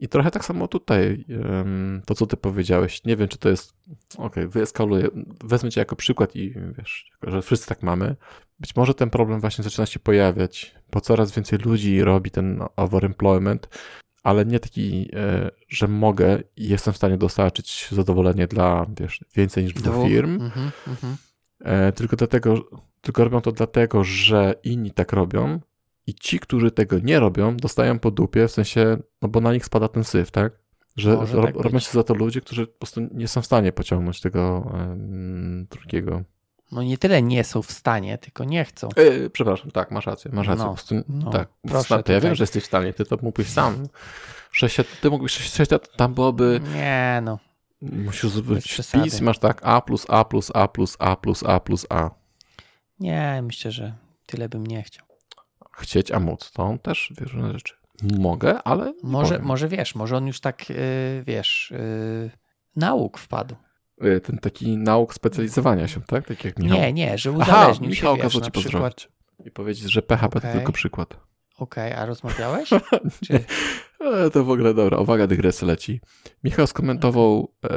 I 0.00 0.08
trochę 0.08 0.30
tak 0.30 0.44
samo 0.44 0.68
tutaj, 0.68 1.24
to 2.06 2.14
co 2.14 2.26
ty 2.26 2.36
powiedziałeś, 2.36 3.04
nie 3.04 3.16
wiem, 3.16 3.28
czy 3.28 3.38
to 3.38 3.48
jest, 3.48 3.74
okej, 4.18 4.48
wyeskaluję, 4.48 5.08
wezmę 5.44 5.70
cię 5.70 5.80
jako 5.80 5.96
przykład 5.96 6.36
i 6.36 6.54
wiesz, 6.78 7.10
że 7.22 7.42
wszyscy 7.42 7.68
tak 7.68 7.82
mamy. 7.82 8.16
Być 8.60 8.76
może 8.76 8.94
ten 8.94 9.10
problem 9.10 9.40
właśnie 9.40 9.64
zaczyna 9.64 9.86
się 9.86 10.00
pojawiać, 10.00 10.74
bo 10.92 11.00
coraz 11.00 11.32
więcej 11.32 11.58
ludzi 11.58 12.02
robi 12.02 12.30
ten 12.30 12.62
overemployment, 12.76 13.68
ale 14.22 14.44
nie 14.44 14.60
taki, 14.60 15.08
e, 15.16 15.50
że 15.68 15.88
mogę 15.88 16.42
i 16.56 16.68
jestem 16.68 16.94
w 16.94 16.96
stanie 16.96 17.18
dostarczyć 17.18 17.88
zadowolenie 17.92 18.46
dla, 18.46 18.86
wiesz, 19.00 19.24
więcej 19.36 19.64
niż 19.64 19.72
dwóch 19.74 19.94
Dwóch. 19.94 20.08
firm, 20.08 20.34
Mhm, 20.34 20.70
mhm. 20.86 21.16
e, 21.60 21.92
tylko 21.92 22.16
dlatego, 22.16 22.68
tylko 23.00 23.24
robią 23.24 23.40
to 23.40 23.52
dlatego, 23.52 24.04
że 24.04 24.54
inni 24.64 24.90
tak 24.90 25.12
robią 25.12 25.60
i 26.10 26.14
ci, 26.14 26.40
którzy 26.40 26.70
tego 26.70 26.98
nie 26.98 27.20
robią, 27.20 27.56
dostają 27.56 27.98
po 27.98 28.10
dupie, 28.10 28.48
w 28.48 28.52
sensie, 28.52 28.96
no 29.22 29.28
bo 29.28 29.40
na 29.40 29.52
nich 29.52 29.64
spada 29.64 29.88
ten 29.88 30.04
syf, 30.04 30.30
tak? 30.30 30.52
Że 30.96 31.16
Może 31.16 31.42
tak 31.42 31.54
robią 31.54 31.70
być. 31.70 31.84
się 31.84 31.92
za 31.92 32.02
to 32.02 32.14
ludzie, 32.14 32.40
którzy 32.40 32.66
po 32.66 32.78
prostu 32.78 33.00
nie 33.12 33.28
są 33.28 33.42
w 33.42 33.46
stanie 33.46 33.72
pociągnąć 33.72 34.20
tego 34.20 34.72
em, 34.74 35.66
drugiego. 35.70 36.22
No 36.72 36.82
nie 36.82 36.98
tyle 36.98 37.22
nie 37.22 37.44
są 37.44 37.62
w 37.62 37.72
stanie, 37.72 38.18
tylko 38.18 38.44
nie 38.44 38.64
chcą. 38.64 38.88
E, 38.96 39.30
przepraszam, 39.30 39.70
tak, 39.70 39.90
masz 39.90 40.06
rację, 40.06 40.30
masz 40.34 40.46
rację. 40.46 40.64
No, 40.64 40.70
po 40.70 40.74
prostu, 40.74 40.94
no, 41.08 41.30
tak, 41.30 41.48
proszę 41.68 42.02
to 42.02 42.12
ja 42.12 42.20
wiem, 42.20 42.34
że 42.34 42.42
jesteś 42.42 42.62
w 42.62 42.66
stanie, 42.66 42.92
ty 42.92 43.04
to 43.04 43.16
mógłbyś 43.22 43.46
sam. 43.46 43.86
Sześć, 44.52 44.76
ty 45.00 45.10
mógłbyś 45.10 45.32
6 45.32 45.70
lat, 45.70 45.96
tam 45.96 46.14
byłoby, 46.14 46.60
Nie 46.74 47.20
no. 47.24 47.38
musisz 47.82 48.30
zrobić 48.30 48.72
wpis 48.72 49.20
masz 49.20 49.38
tak 49.38 49.60
A 49.64 49.80
plus 49.80 50.06
A 50.08 50.24
plus 50.24 50.50
A 50.54 50.68
plus 50.68 50.96
A 50.98 51.16
plus 51.16 51.42
A 51.44 51.60
plus 51.60 51.86
A. 51.90 52.10
Nie, 53.00 53.40
myślę, 53.42 53.70
że 53.72 53.94
tyle 54.26 54.48
bym 54.48 54.66
nie 54.66 54.82
chciał. 54.82 55.09
Chcieć, 55.80 56.10
a 56.10 56.20
móc, 56.20 56.50
to 56.52 56.78
też 56.82 57.12
wiesz, 57.20 57.32
różne 57.32 57.52
rzeczy. 57.52 57.74
Mogę, 58.18 58.62
ale 58.62 58.94
Może, 59.02 59.34
powiem. 59.34 59.46
może 59.46 59.68
wiesz, 59.68 59.94
może 59.94 60.16
on 60.16 60.26
już 60.26 60.40
tak, 60.40 60.70
yy, 60.70 60.76
wiesz, 61.26 61.72
yy, 61.76 62.30
nauk 62.76 63.18
wpadł. 63.18 63.54
Y, 64.04 64.20
Ten 64.20 64.38
taki 64.38 64.76
nauk 64.78 65.14
specjalizowania 65.14 65.88
się, 65.88 66.00
tak? 66.00 66.26
Tak 66.26 66.44
jak 66.44 66.58
Michał. 66.58 66.78
Nie, 66.78 66.92
nie, 66.92 67.18
że 67.18 67.34
Aha, 67.40 67.52
uzależnił 67.60 67.90
Michał 67.90 68.16
się, 68.16 68.22
wiesz, 68.22 68.32
kazał 68.32 68.40
na 68.40 68.50
przykład. 68.50 69.08
I 69.44 69.50
powiedzieć, 69.50 69.92
że 69.92 70.02
PHP 70.02 70.40
to 70.40 70.48
Okej. 70.48 70.52
tylko 70.58 70.72
przykład. 70.72 71.16
Okej, 71.60 71.92
a 71.92 72.06
rozmawiałeś? 72.06 72.70
Czy... 73.26 73.44
E, 74.00 74.30
to 74.30 74.44
w 74.44 74.50
ogóle 74.50 74.74
dobra, 74.74 74.98
uwaga, 74.98 75.26
dygresja 75.26 75.66
leci. 75.68 76.00
Michał 76.44 76.66
skomentował, 76.66 77.52
e, 77.64 77.68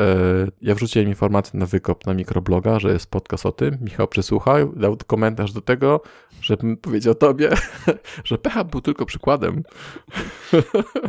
ja 0.61 0.75
wrzuciłem 0.75 1.07
informację 1.07 1.59
na 1.59 1.65
wykop 1.65 2.05
na 2.05 2.13
mikrobloga, 2.13 2.79
że 2.79 2.93
jest 2.93 3.11
podcast 3.11 3.45
o 3.45 3.51
tym. 3.51 3.77
Michał 3.81 4.07
przesłuchał, 4.07 4.73
dał 4.75 4.97
komentarz 5.07 5.51
do 5.51 5.61
tego, 5.61 6.01
żebym 6.41 6.77
powiedział 6.77 7.15
tobie, 7.15 7.49
że 8.23 8.37
PHP 8.37 8.69
był 8.71 8.81
tylko 8.81 9.05
przykładem. 9.05 9.63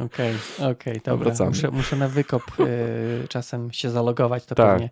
Okej, 0.06 0.34
okej, 0.70 1.00
dobra. 1.04 1.24
Wracamy. 1.24 1.50
Muszę, 1.50 1.70
muszę 1.70 1.96
na 1.96 2.08
wykop 2.08 2.42
yy, 2.58 3.28
czasem 3.28 3.72
się 3.72 3.90
zalogować, 3.90 4.46
to 4.46 4.54
Tak. 4.54 4.70
pewnie 4.72 4.88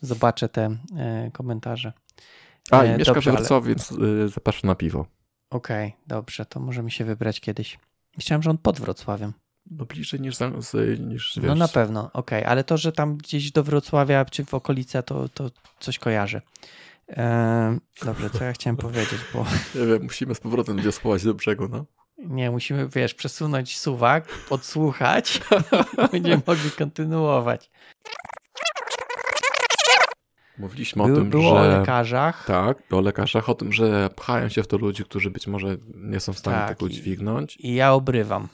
zobaczę 0.00 0.48
te 0.48 0.76
yy, 1.24 1.30
komentarze. 1.30 1.92
A, 2.70 2.82
E, 2.82 2.94
i 2.94 2.98
mieszka 2.98 3.14
dobrze, 3.14 3.30
w 3.30 3.34
ale- 3.34 3.38
Wrocławiu, 3.40 3.66
więc 3.66 3.92
y, 3.92 4.28
zapraszam 4.28 4.68
na 4.68 4.74
piwo. 4.74 5.06
Okej, 5.50 5.96
dobrze, 6.06 6.46
to 6.46 6.60
możemy 6.60 6.90
się 6.90 7.04
wybrać 7.04 7.40
kiedyś. 7.40 7.78
Myślałem, 8.16 8.42
że 8.42 8.50
on 8.50 8.58
pod 8.58 8.80
Wrocławiem. 8.80 9.32
No 9.70 9.84
bliżej 9.84 10.20
niż, 10.20 10.36
niż 10.98 11.32
wiesz. 11.36 11.46
No 11.46 11.54
na 11.54 11.68
pewno, 11.68 12.10
okej, 12.12 12.44
ale 12.44 12.64
to, 12.64 12.76
że 12.76 12.92
tam 12.92 13.16
gdzieś 13.16 13.52
do 13.52 13.62
Wrocławia 13.62 14.24
czy 14.24 14.44
w 14.44 14.54
okolice, 14.54 15.02
to, 15.02 15.28
to 15.28 15.50
coś 15.80 15.98
kojarzy. 15.98 16.40
Eee, 17.08 17.78
dobrze, 18.04 18.30
co 18.30 18.44
ja 18.44 18.52
chciałem 18.52 18.76
powiedzieć, 18.76 19.20
bo 19.34 19.46
Nie 19.80 19.86
wiem, 19.86 20.02
musimy 20.02 20.34
z 20.34 20.40
powrotem 20.40 20.76
wiosłować 20.82 21.24
do 21.24 21.34
brzegu, 21.34 21.68
no. 21.68 21.84
nie, 22.18 22.50
musimy, 22.50 22.88
wiesz, 22.88 23.14
przesunąć 23.14 23.78
suwak, 23.78 24.28
podsłuchać 24.48 25.40
będziemy 26.12 26.42
mogli 26.46 26.70
kontynuować. 26.70 27.70
Mówiliśmy 30.58 31.02
o 31.02 31.06
Był, 31.06 31.16
tym, 31.16 31.30
było 31.30 31.52
o 31.60 31.64
że... 31.64 31.78
lekarzach, 31.78 32.46
Tak, 32.46 32.78
o 32.92 33.00
lekarzach, 33.00 33.48
o 33.48 33.54
tym, 33.54 33.72
że 33.72 34.10
pchają 34.16 34.48
się 34.48 34.62
w 34.62 34.66
to 34.66 34.78
ludzie, 34.78 35.04
którzy 35.04 35.30
być 35.30 35.46
może 35.46 35.76
nie 35.94 36.20
są 36.20 36.32
w 36.32 36.38
stanie 36.38 36.56
Tak, 36.56 36.68
tego 36.68 36.86
i- 36.86 36.88
udźwignąć. 36.90 37.56
i 37.60 37.74
ja 37.74 37.92
obrywam. 37.92 38.48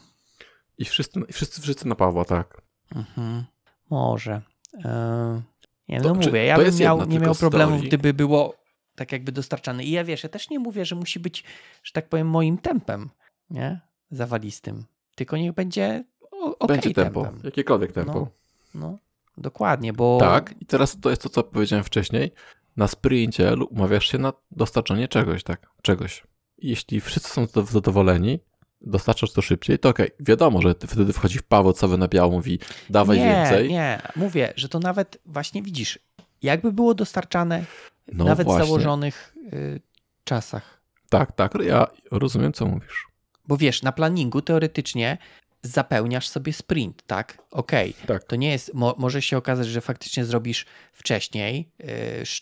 I 0.79 0.85
wszyscy, 0.85 1.21
wszyscy, 1.33 1.63
wszyscy 1.63 1.89
na 1.89 1.95
Pawła, 1.95 2.25
tak. 2.25 2.63
Mhm. 2.97 3.45
Może. 3.91 4.43
Eee, 4.75 5.41
nie, 5.89 6.01
To- 6.01 6.15
no 6.15 6.21
czy 6.21 6.29
mówię, 6.29 6.45
ja 6.45 6.57
bym 6.57 6.77
miał, 6.81 7.07
nie 7.07 7.19
miał 7.19 7.35
problemów, 7.35 7.83
gdyby 7.83 8.15
było 8.15 8.55
tak 8.95 9.13
jakby 9.13 9.33
dostarczane. 9.33 9.85
I 9.85 9.91
ja 9.91 10.05
wiesz, 10.05 10.23
ja 10.23 10.29
też 10.29 10.51
nie 10.51 10.59
mówię, 10.59 10.85
że 10.85 10.95
musi 10.97 11.21
być, 11.21 11.45
że 11.83 11.93
tak 11.93 12.09
powiem, 12.09 12.29
moim 12.29 12.59
tempem, 12.59 13.11
nie? 13.51 13.81
Zawalistym. 14.11 14.85
Tylko 15.15 15.37
niech 15.37 15.53
będzie 15.53 16.05
o, 16.31 16.59
okej 16.59 16.77
Będzie 16.77 16.95
tempo, 16.95 17.23
tempem. 17.23 17.41
jakiekolwiek 17.45 17.93
tempo. 17.93 18.13
No. 18.15 18.29
No, 18.75 18.99
dokładnie, 19.39 19.93
bo 19.93 20.19
Tak, 20.21 20.55
i 20.61 20.67
teraz 20.67 21.01
to 21.01 21.11
jest 21.11 21.23
to, 21.23 21.29
co 21.29 21.43
powiedziałem 21.43 21.85
wcześniej. 21.85 22.33
Na 22.77 22.89
sprincie 22.89 23.55
umawiasz 23.71 24.07
się 24.13 24.19
na 24.19 24.33
dostarczenie 24.51 25.09
czegoś, 25.09 25.43
tak, 25.43 25.67
czegoś. 25.83 26.23
Jeśli 26.59 27.01
wszyscy 27.01 27.29
są 27.29 27.45
zado- 27.45 27.67
zadowoleni, 27.67 28.41
dostarczasz 28.81 29.33
to 29.33 29.43
szybciej, 29.43 29.79
to 29.79 29.89
okej, 29.89 30.11
wiadomo, 30.21 30.63
że 30.63 30.75
wtedy 30.87 31.13
wchodzi 31.13 31.39
w 31.39 31.43
Paweł, 31.43 31.73
co 31.73 31.97
na 31.97 32.09
biało 32.09 32.33
mówi, 32.33 32.59
dawaj 32.91 33.19
nie, 33.19 33.25
więcej. 33.25 33.69
nie, 33.69 34.03
mówię, 34.17 34.53
że 34.57 34.69
to 34.69 34.79
nawet 34.79 35.19
właśnie 35.27 35.63
widzisz, 35.63 35.99
jakby 36.43 36.73
było 36.73 36.95
dostarczane 36.95 37.65
No 38.13 38.25
nawet 38.25 38.47
właśnie. 38.47 38.65
w 38.65 38.67
założonych 38.67 39.35
y, 39.53 39.81
czasach. 40.25 40.83
Tak, 41.09 41.33
tak, 41.33 41.55
ja 41.65 41.87
rozumiem, 42.11 42.53
co 42.53 42.67
mówisz. 42.67 43.07
Bo 43.49 43.57
wiesz, 43.57 43.83
na 43.83 43.93
planingu 43.93 44.43
teoretycznie 44.43 45.19
zapełniasz 45.63 46.29
sobie 46.29 46.53
sprint, 46.53 47.03
tak? 47.07 47.39
Okej, 47.51 47.95
okay. 47.95 48.07
tak. 48.07 48.25
to 48.25 48.37
nie 48.37 48.51
jest, 48.51 48.75
mo, 48.75 48.95
może 48.99 49.23
się 49.23 49.37
okazać, 49.37 49.67
że 49.67 49.81
faktycznie 49.81 50.25
zrobisz 50.25 50.67
wcześniej 50.93 51.69
yy, 51.79 51.87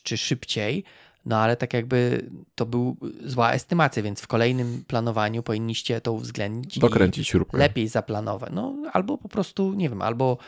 czy 0.03 0.17
szybciej, 0.17 0.85
no 1.27 1.39
ale 1.39 1.57
tak 1.57 1.75
jakby 1.75 2.31
to 2.55 2.67
był 2.67 2.97
zła 3.25 3.53
estymacja, 3.53 4.03
więc 4.03 4.21
w 4.21 4.27
kolejnym 4.27 4.85
planowaniu 4.87 5.43
powinniście 5.43 6.01
to 6.01 6.13
uwzględnić. 6.13 6.79
Dokręcić 6.79 7.29
śrubkę. 7.29 7.59
Lepiej 7.59 7.89
zaplanować. 7.89 8.51
No 8.53 8.75
albo 8.93 9.19
po 9.19 9.29
prostu, 9.29 9.75
nie 9.75 9.89
wiem, 9.89 10.03
albo 10.03 10.39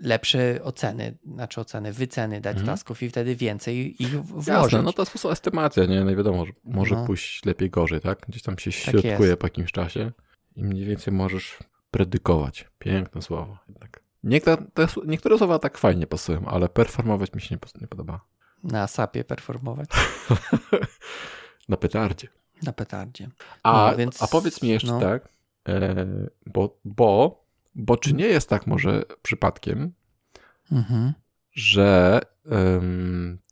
lepsze 0.00 0.60
oceny, 0.62 1.16
znaczy 1.34 1.60
oceny, 1.60 1.92
wyceny 1.92 2.40
dać 2.40 2.56
mhm. 2.56 2.66
tasków 2.66 3.02
i 3.02 3.08
wtedy 3.08 3.36
więcej 3.36 4.02
ich 4.02 4.22
włożyć. 4.22 4.48
Jasne, 4.48 4.82
no 4.82 4.92
to 4.92 5.02
jest 5.02 5.10
po 5.10 5.12
prostu 5.12 5.30
estymacja, 5.30 5.84
nie? 5.84 6.04
No 6.04 6.16
wiadomo, 6.16 6.44
może 6.64 6.94
no. 6.94 7.06
pójść 7.06 7.44
lepiej, 7.44 7.70
gorzej, 7.70 8.00
tak? 8.00 8.18
Gdzieś 8.28 8.42
tam 8.42 8.58
się 8.58 8.70
tak 8.70 8.80
środkuje 8.80 9.30
tak 9.30 9.38
po 9.38 9.46
jakimś 9.46 9.72
czasie 9.72 10.12
i 10.56 10.64
mniej 10.64 10.84
więcej 10.84 11.14
możesz 11.14 11.58
predykować. 11.94 12.68
Piękne 12.78 13.22
słowo 13.22 13.58
jednak. 13.68 14.00
Niektóre, 14.24 14.56
niektóre 15.06 15.38
słowa 15.38 15.58
tak 15.58 15.78
fajnie 15.78 16.06
pasują, 16.06 16.46
ale 16.46 16.68
performować 16.68 17.34
mi 17.34 17.40
się 17.40 17.54
nie, 17.54 17.80
nie 17.80 17.86
podoba. 17.86 18.20
Na 18.62 18.86
sapie 18.86 19.24
performować? 19.24 19.88
Na 21.68 21.76
petardzie. 21.76 22.28
Na 22.62 22.72
petardzie. 22.72 23.28
A, 23.62 23.90
no, 23.90 23.96
więc, 23.96 24.22
a 24.22 24.26
powiedz 24.26 24.62
mi 24.62 24.68
jeszcze 24.68 24.92
no. 24.92 25.00
tak, 25.00 25.28
e, 25.68 26.06
bo, 26.46 26.78
bo, 26.84 27.44
bo 27.74 27.96
czy 27.96 28.14
nie 28.14 28.26
jest 28.26 28.48
tak 28.48 28.66
może 28.66 29.02
przypadkiem, 29.22 29.92
mhm. 30.72 31.12
że 31.52 32.20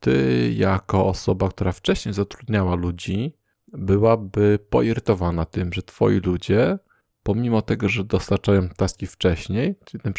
ty 0.01 0.53
jako 0.57 1.07
osoba, 1.07 1.49
która 1.49 1.73
wcześniej 1.73 2.15
zatrudniała 2.15 2.75
ludzi, 2.75 3.37
byłaby 3.73 4.59
poirytowana 4.71 5.45
tym, 5.45 5.73
że 5.73 5.83
twoi 5.83 6.21
ludzie, 6.21 6.79
pomimo 7.23 7.63
tego, 7.63 7.89
że 7.89 8.05
dostarczają 8.05 8.69
taski 8.69 9.07
wcześniej, 9.07 9.75
czyli 9.85 10.03
ten 10.03 10.13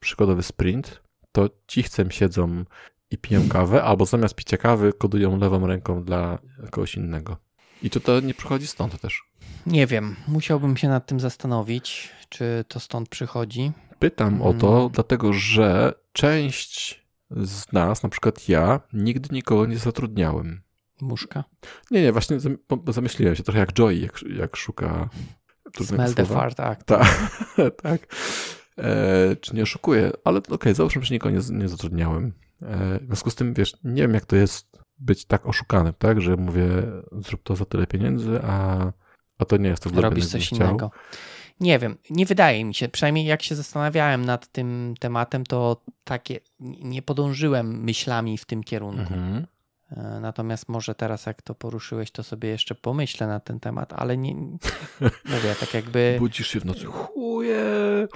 przykładowy 0.00 0.42
sprint, 0.42 1.02
to 1.32 1.50
ci 1.66 1.84
siedzą 2.10 2.64
i 3.10 3.18
piją 3.18 3.48
kawę, 3.48 3.82
albo 3.82 4.06
zamiast 4.06 4.34
picia 4.34 4.56
kawy 4.56 4.92
kodują 4.92 5.38
lewą 5.38 5.66
ręką 5.66 6.04
dla 6.04 6.38
kogoś 6.70 6.94
innego. 6.94 7.36
I 7.82 7.90
czy 7.90 8.00
to 8.00 8.20
nie 8.20 8.34
przychodzi 8.34 8.66
stąd 8.66 9.00
też? 9.00 9.22
Nie 9.66 9.86
wiem. 9.86 10.16
Musiałbym 10.28 10.76
się 10.76 10.88
nad 10.88 11.06
tym 11.06 11.20
zastanowić, 11.20 12.10
czy 12.28 12.64
to 12.68 12.80
stąd 12.80 13.08
przychodzi. 13.08 13.72
Pytam 13.98 14.42
o 14.42 14.54
to, 14.54 14.72
hmm. 14.72 14.90
dlatego 14.90 15.32
że 15.32 15.94
część 16.12 17.04
z 17.30 17.72
nas, 17.72 18.02
na 18.02 18.08
przykład 18.08 18.48
ja, 18.48 18.80
nigdy 18.92 19.28
nikogo 19.32 19.66
nie 19.66 19.78
zatrudniałem. 19.78 20.60
Muszka? 21.00 21.44
Nie, 21.90 22.02
nie, 22.02 22.12
właśnie 22.12 22.38
zamyśliłem 22.88 23.36
się 23.36 23.42
trochę 23.42 23.60
jak 23.60 23.72
Joy, 23.72 23.94
jak, 23.94 24.22
jak 24.36 24.56
szuka 24.56 25.08
Smell 25.82 26.14
the 26.14 26.26
fart 26.26 26.60
act. 26.60 26.86
Tak, 26.86 27.08
tak. 27.82 28.14
E, 28.78 29.36
czy 29.36 29.56
nie 29.56 29.62
oszukuję, 29.62 30.12
ale 30.24 30.38
okej, 30.38 30.54
okay, 30.54 30.74
załóżmy, 30.74 31.02
że 31.02 31.14
nikogo 31.14 31.36
nie, 31.36 31.58
nie 31.58 31.68
zatrudniałem. 31.68 32.32
E, 32.62 32.98
w 32.98 33.06
związku 33.06 33.30
z 33.30 33.34
tym, 33.34 33.54
wiesz, 33.54 33.76
nie 33.84 34.02
wiem, 34.02 34.14
jak 34.14 34.26
to 34.26 34.36
jest 34.36 34.78
być 34.98 35.24
tak 35.24 35.46
oszukanym, 35.46 35.92
tak, 35.98 36.20
że 36.20 36.36
mówię, 36.36 36.68
zrób 37.12 37.42
to 37.42 37.56
za 37.56 37.64
tyle 37.64 37.86
pieniędzy, 37.86 38.40
a, 38.42 38.92
a 39.38 39.44
to 39.44 39.56
nie 39.56 39.68
jest 39.68 39.82
to, 39.82 39.90
co 39.90 40.00
Robisz 40.00 40.26
coś 40.26 40.52
innego. 40.52 40.90
Nie 41.60 41.78
wiem, 41.78 41.96
nie 42.10 42.26
wydaje 42.26 42.64
mi 42.64 42.74
się, 42.74 42.88
przynajmniej 42.88 43.26
jak 43.26 43.42
się 43.42 43.54
zastanawiałem 43.54 44.24
nad 44.24 44.52
tym 44.52 44.94
tematem, 45.00 45.44
to 45.44 45.82
takie, 46.04 46.40
nie 46.60 47.02
podążyłem 47.02 47.84
myślami 47.84 48.38
w 48.38 48.44
tym 48.44 48.64
kierunku. 48.64 49.14
Mhm. 49.14 49.46
E, 49.90 50.20
natomiast 50.20 50.68
może 50.68 50.94
teraz, 50.94 51.26
jak 51.26 51.42
to 51.42 51.54
poruszyłeś, 51.54 52.10
to 52.10 52.22
sobie 52.22 52.48
jeszcze 52.48 52.74
pomyślę 52.74 53.26
na 53.26 53.40
ten 53.40 53.60
temat, 53.60 53.92
ale 53.92 54.16
nie. 54.16 54.34
Mówię, 55.32 55.54
tak 55.60 55.74
jakby. 55.74 56.16
Budzisz 56.18 56.48
się 56.48 56.60
w 56.60 56.64
nocy, 56.64 56.84
chuje. 56.86 57.64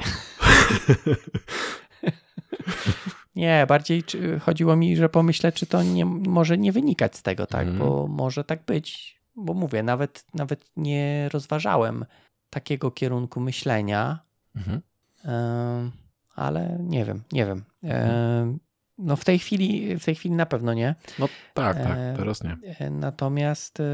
Nie, 3.37 3.67
bardziej 3.69 4.05
chodziło 4.41 4.77
mi, 4.77 4.97
że 4.97 5.09
pomyślę, 5.09 5.53
czy 5.53 5.67
to 5.67 5.83
nie, 5.83 6.05
może 6.05 6.59
nie 6.59 6.73
wynikać 6.73 7.17
z 7.17 7.23
tego, 7.23 7.47
tak, 7.47 7.67
mm. 7.67 7.79
bo 7.79 8.07
może 8.09 8.45
tak 8.45 8.65
być. 8.65 9.19
Bo 9.37 9.55
mówię, 9.55 9.83
nawet, 9.83 10.25
nawet 10.35 10.71
nie 10.77 11.29
rozważałem 11.33 12.05
takiego 12.51 12.91
kierunku 12.91 13.41
myślenia, 13.41 14.19
mm. 14.57 15.91
ale 16.35 16.79
nie 16.81 17.05
wiem, 17.05 17.23
nie 17.33 17.47
wiem. 17.47 17.65
Mm. 17.83 18.59
No 18.99 19.17
w 19.17 19.25
tej 19.25 19.39
chwili, 19.39 19.97
w 19.97 20.05
tej 20.05 20.15
chwili 20.15 20.35
na 20.35 20.47
pewno 20.47 20.75
nie. 20.75 20.95
No 21.19 21.29
tak, 21.55 21.77
tak, 21.77 21.97
teraz 22.17 22.43
nie. 22.45 22.57
E, 22.79 22.91
natomiast, 22.91 23.81
e, 23.81 23.85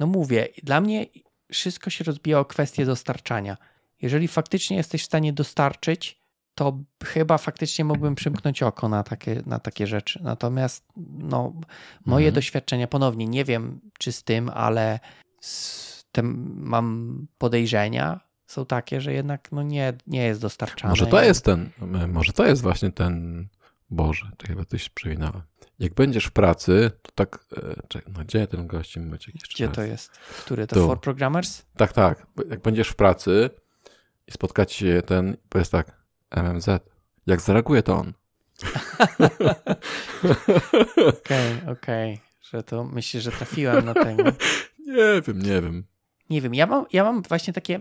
no 0.00 0.06
mówię, 0.06 0.48
dla 0.62 0.80
mnie 0.80 1.06
wszystko 1.52 1.90
się 1.90 2.04
rozbija 2.04 2.38
o 2.38 2.44
kwestię 2.44 2.86
dostarczania. 2.86 3.56
Jeżeli 4.02 4.28
faktycznie 4.28 4.76
jesteś 4.76 5.02
w 5.02 5.06
stanie 5.06 5.32
dostarczyć, 5.32 6.22
to 6.54 6.78
chyba 7.04 7.38
faktycznie 7.38 7.84
mógłbym 7.84 8.14
przymknąć 8.14 8.62
oko 8.62 8.88
na 8.88 9.02
takie, 9.02 9.42
na 9.46 9.58
takie 9.58 9.86
rzeczy. 9.86 10.20
Natomiast 10.22 10.84
no, 11.18 11.52
moje 12.04 12.26
mhm. 12.26 12.34
doświadczenia, 12.34 12.86
ponownie 12.86 13.26
nie 13.26 13.44
wiem 13.44 13.80
czy 13.98 14.12
z 14.12 14.24
tym, 14.24 14.48
ale 14.48 15.00
z 15.40 16.04
tym 16.12 16.54
mam 16.56 17.26
podejrzenia, 17.38 18.20
są 18.46 18.66
takie, 18.66 19.00
że 19.00 19.12
jednak 19.12 19.52
no 19.52 19.62
nie, 19.62 19.92
nie 20.06 20.24
jest 20.24 20.40
dostarczane. 20.40 20.90
Może 20.90 21.06
to 21.06 21.22
jest 21.22 21.44
ten, 21.44 21.70
może 22.08 22.32
to 22.32 22.46
jest 22.46 22.62
właśnie 22.62 22.92
ten, 22.92 23.46
Boże, 23.92 24.30
to 24.36 24.46
chyba 24.46 24.64
coś 24.64 24.88
przewinąłem. 24.88 25.42
Jak 25.78 25.94
będziesz 25.94 26.24
w 26.24 26.30
pracy, 26.30 26.90
to 27.02 27.12
tak, 27.14 27.46
e, 27.56 27.82
czekaj, 27.88 28.12
no 28.16 28.24
gdzie 28.24 28.46
ten 28.46 28.66
gość 28.66 28.96
Maciek 28.96 29.34
Gdzie 29.34 29.66
raz? 29.66 29.74
to 29.74 29.82
jest? 29.82 30.10
Który 30.44 30.66
to? 30.66 30.76
Tu. 30.76 30.86
For 30.86 31.00
Programmers? 31.00 31.62
Tak, 31.76 31.92
tak. 31.92 32.26
Jak 32.50 32.60
będziesz 32.60 32.88
w 32.88 32.96
pracy 32.96 33.50
i 34.26 34.32
spotkacie 34.32 34.74
się 34.74 35.02
ten, 35.02 35.36
powiedz 35.48 35.70
tak, 35.70 36.02
MMZ. 36.30 36.66
Jak 37.26 37.40
zareaguje, 37.40 37.82
to 37.82 37.96
on. 37.96 38.12
Okej, 41.08 41.56
okej. 41.68 42.14
Okay. 42.14 42.18
Że 42.42 42.62
to 42.62 42.84
myślisz, 42.84 43.22
że 43.22 43.30
trafiłem 43.30 43.84
na 43.84 43.94
tego. 43.94 44.24
Nie 44.86 45.22
wiem, 45.26 45.42
nie 45.42 45.62
wiem. 45.62 45.84
Nie 46.30 46.40
wiem, 46.40 46.54
ja 46.54 46.66
mam, 46.66 46.86
ja 46.92 47.04
mam 47.04 47.22
właśnie 47.22 47.52
takie, 47.52 47.80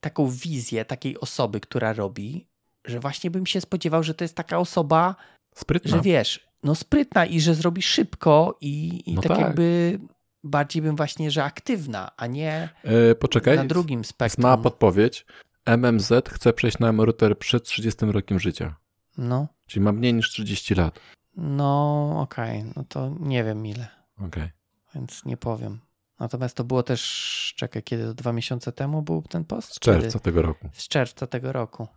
taką 0.00 0.30
wizję 0.30 0.84
takiej 0.84 1.20
osoby, 1.20 1.60
która 1.60 1.92
robi, 1.92 2.48
że 2.86 3.00
właśnie 3.00 3.30
bym 3.30 3.46
się 3.46 3.60
spodziewał, 3.60 4.02
że 4.02 4.14
to 4.14 4.24
jest 4.24 4.34
taka 4.34 4.58
osoba, 4.58 5.16
sprytna. 5.54 5.90
że 5.90 6.00
wiesz, 6.02 6.48
no 6.62 6.74
sprytna 6.74 7.26
i 7.26 7.40
że 7.40 7.54
zrobi 7.54 7.82
szybko 7.82 8.58
i, 8.60 9.02
i 9.10 9.14
no 9.14 9.22
tak, 9.22 9.32
tak, 9.32 9.40
jakby 9.40 9.98
bardziej 10.44 10.82
bym 10.82 10.96
właśnie, 10.96 11.30
że 11.30 11.44
aktywna, 11.44 12.10
a 12.16 12.26
nie 12.26 12.68
yy, 12.84 13.14
poczekaj, 13.14 13.56
na 13.56 13.64
drugim 13.64 14.04
spektrum. 14.04 14.42
Ma 14.42 14.56
podpowiedź. 14.56 15.26
MMZ 15.66 16.12
chce 16.28 16.52
przejść 16.52 16.78
na 16.78 16.88
emeryturę 16.88 17.34
przed 17.34 17.64
30 17.64 18.06
rokiem 18.06 18.40
życia. 18.40 18.76
No. 19.18 19.48
Czyli 19.66 19.84
ma 19.84 19.92
mniej 19.92 20.14
niż 20.14 20.30
30 20.30 20.74
lat. 20.74 21.00
No, 21.36 22.10
okej. 22.20 22.60
Okay. 22.60 22.72
No 22.76 22.84
to 22.88 23.16
nie 23.20 23.44
wiem 23.44 23.66
ile. 23.66 23.88
Okej. 24.16 24.26
Okay. 24.26 24.50
Więc 24.94 25.24
nie 25.24 25.36
powiem. 25.36 25.78
Natomiast 26.18 26.56
to 26.56 26.64
było 26.64 26.82
też, 26.82 27.54
czekaj, 27.56 27.82
kiedy? 27.82 28.14
Dwa 28.14 28.32
miesiące 28.32 28.72
temu 28.72 29.02
był 29.02 29.22
ten 29.22 29.44
post? 29.44 29.74
Z 29.74 29.78
czerwca 29.78 30.08
kiedy? 30.08 30.20
tego 30.20 30.42
roku. 30.42 30.68
Z 30.72 30.88
czerwca 30.88 31.26
tego 31.26 31.52
roku. 31.52 31.88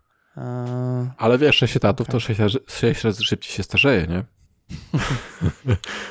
Ale 1.16 1.38
wiesz, 1.38 1.56
6 1.56 1.76
etatów 1.76 2.08
okay. 2.08 2.12
to 2.12 2.20
6 2.20 2.40
razy, 2.40 2.58
6 2.66 3.04
razy 3.04 3.24
szybciej 3.24 3.56
się 3.56 3.62
starzeje, 3.62 4.06
nie? 4.06 4.24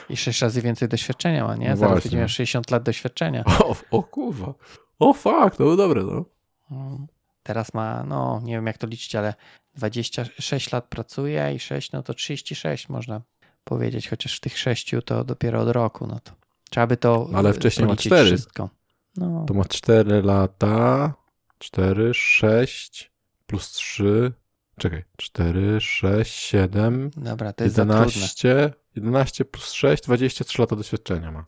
I 0.09 0.17
6 0.17 0.41
razy 0.41 0.61
więcej 0.61 0.89
doświadczenia 0.89 1.47
ma, 1.47 1.55
nie? 1.55 1.69
No 1.69 1.77
Zaraz 1.77 2.03
będzie 2.03 2.17
miał 2.17 2.29
60 2.29 2.71
lat 2.71 2.83
doświadczenia. 2.83 3.43
O, 3.45 3.75
o 3.91 4.03
kurwa. 4.03 4.53
O 4.99 5.13
to 5.23 5.49
było 5.57 5.75
dobre, 5.75 6.03
no. 6.03 6.25
no. 6.71 7.07
Teraz 7.43 7.73
ma, 7.73 8.03
no 8.03 8.41
nie 8.43 8.53
wiem 8.53 8.67
jak 8.67 8.77
to 8.77 8.87
liczyć, 8.87 9.15
ale 9.15 9.33
26 9.75 10.71
lat 10.71 10.85
pracuje 10.85 11.53
i 11.55 11.59
6, 11.59 11.91
no 11.91 12.03
to 12.03 12.13
36 12.13 12.89
można 12.89 13.21
powiedzieć, 13.63 14.09
chociaż 14.09 14.37
w 14.37 14.39
tych 14.39 14.57
6 14.57 14.95
to 15.05 15.23
dopiero 15.23 15.61
od 15.61 15.69
roku, 15.69 16.07
no 16.07 16.19
to 16.19 16.31
trzeba 16.69 16.87
by 16.87 16.97
to 16.97 17.29
Ale 17.33 17.53
wcześniej 17.53 17.87
ma 17.87 17.95
4. 17.95 18.25
Wszystko. 18.25 18.69
No. 19.17 19.45
To 19.47 19.53
ma 19.53 19.65
4 19.65 20.21
lata, 20.21 21.13
4, 21.59 22.13
6 22.13 23.11
plus 23.49 23.71
3, 23.71 24.31
czekaj, 24.77 25.03
4, 25.17 25.81
6, 25.81 26.33
7, 26.33 27.11
Dobra, 27.17 27.53
to 27.53 27.63
jest 27.63 27.77
11, 27.77 28.73
11 28.95 29.45
plus 29.45 29.71
6, 29.71 30.03
23 30.03 30.61
lata 30.61 30.75
doświadczenia 30.75 31.31
ma. 31.31 31.45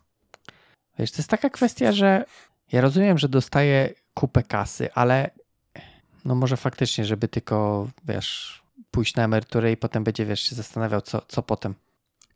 Wiesz, 0.98 1.10
to 1.10 1.18
jest 1.18 1.30
taka 1.30 1.50
kwestia, 1.50 1.92
że 1.92 2.24
ja 2.72 2.80
rozumiem, 2.80 3.18
że 3.18 3.28
dostaje 3.28 3.94
kupę 4.14 4.42
kasy, 4.42 4.92
ale 4.92 5.30
no 6.24 6.34
może 6.34 6.56
faktycznie, 6.56 7.04
żeby 7.04 7.28
tylko, 7.28 7.88
wiesz, 8.04 8.62
pójść 8.90 9.14
na 9.14 9.24
emeryturę 9.24 9.72
i 9.72 9.76
potem 9.76 10.04
będzie, 10.04 10.26
wiesz, 10.26 10.40
się 10.40 10.54
zastanawiał, 10.54 11.00
co, 11.00 11.22
co 11.28 11.42
potem. 11.42 11.74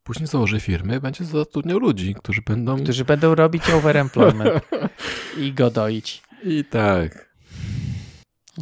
Później 0.05 0.27
założy 0.27 0.61
firmy, 0.61 1.01
będzie 1.01 1.25
zatrudniał 1.25 1.79
ludzi, 1.79 2.15
którzy 2.15 2.43
będą... 2.43 2.83
Którzy 2.83 3.05
będą 3.05 3.35
robić 3.35 3.71
overemployment 3.71 4.65
i 5.43 5.53
go 5.53 5.71
doić. 5.71 6.23
I 6.45 6.65
tak. 6.65 7.36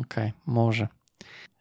Okej, 0.00 0.28
okay, 0.28 0.32
może. 0.46 0.88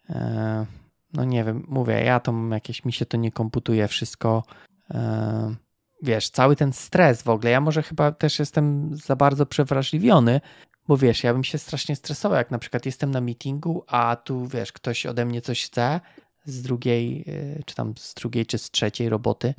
E, 0.09 0.65
no 1.13 1.23
nie 1.23 1.43
wiem, 1.43 1.65
mówię, 1.67 2.03
ja 2.03 2.19
to 2.19 2.31
mam 2.31 2.51
jakieś, 2.51 2.85
mi 2.85 2.93
się 2.93 3.05
to 3.05 3.17
nie 3.17 3.31
komputuje 3.31 3.87
wszystko. 3.87 4.43
E, 4.91 5.55
wiesz, 6.01 6.29
cały 6.29 6.55
ten 6.55 6.73
stres 6.73 7.21
w 7.21 7.29
ogóle, 7.29 7.51
ja 7.51 7.61
może 7.61 7.83
chyba 7.83 8.11
też 8.11 8.39
jestem 8.39 8.95
za 8.97 9.15
bardzo 9.15 9.45
przewrażliwiony, 9.45 10.41
bo 10.87 10.97
wiesz, 10.97 11.23
ja 11.23 11.33
bym 11.33 11.43
się 11.43 11.57
strasznie 11.57 11.95
stresował, 11.95 12.37
jak 12.37 12.51
na 12.51 12.59
przykład 12.59 12.85
jestem 12.85 13.11
na 13.11 13.21
meetingu, 13.21 13.83
a 13.87 14.15
tu 14.15 14.47
wiesz, 14.47 14.71
ktoś 14.71 15.05
ode 15.05 15.25
mnie 15.25 15.41
coś 15.41 15.65
chce 15.65 15.99
z 16.45 16.61
drugiej, 16.61 17.23
y, 17.27 17.63
czy 17.65 17.75
tam 17.75 17.93
z 17.97 18.13
drugiej, 18.13 18.45
czy 18.45 18.57
z 18.57 18.71
trzeciej 18.71 19.09
roboty 19.09 19.53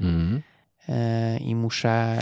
y, 0.89 1.39
i 1.39 1.55
muszę, 1.55 2.19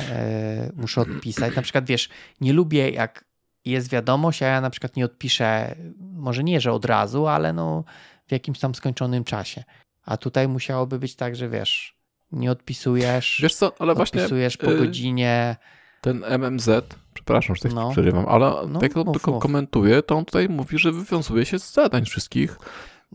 muszę 0.77 1.01
odpisać. 1.01 1.57
Na 1.57 1.63
przykład 1.63 1.87
wiesz, 1.87 2.09
nie 2.41 2.53
lubię 2.53 2.91
jak 2.91 3.25
jest 3.65 3.91
wiadomość, 3.91 4.43
a 4.43 4.47
ja 4.47 4.61
na 4.61 4.71
przykład 4.71 4.97
nie 4.97 5.05
odpiszę, 5.05 5.77
może 6.01 6.45
nie, 6.45 6.61
że 6.61 6.73
od 6.73 6.85
razu, 6.85 7.27
ale 7.27 7.53
no 7.53 7.85
w 8.27 8.33
jakimś 8.33 8.59
tam 8.59 8.75
skończonym 8.75 9.25
czasie. 9.25 9.65
A 10.05 10.17
tutaj 10.17 10.49
musiałoby 10.49 10.99
być 10.99 11.17
tak, 11.17 11.37
że 11.37 11.49
wiesz, 11.49 11.97
nie 12.33 12.51
odpisujesz, 12.51 13.41
Wiesz 13.43 13.55
co, 13.55 13.73
ale 13.79 13.95
właśnie 13.95 14.21
odpisujesz 14.21 14.57
po 14.57 14.73
y, 14.73 14.79
godzinie. 14.79 15.57
ten 16.01 16.25
MMZ, 16.25 16.69
przepraszam, 17.15 17.57
że 17.57 17.63
tak 17.63 17.73
No. 17.73 17.91
przerywam, 17.91 18.27
ale 18.29 18.53
No, 18.69 18.81
tak 18.81 18.93
to 18.95 19.05
mów, 19.05 19.13
tylko 19.15 19.31
mów. 19.33 19.43
komentuje, 19.43 20.03
to 20.03 20.17
on 20.17 20.25
tutaj 20.25 20.49
mówi, 20.49 20.79
że 20.79 20.93
wywiązuje 20.93 21.45
się 21.47 21.59
z 21.59 21.73
zadań 21.73 22.05
wszystkich 22.05 22.59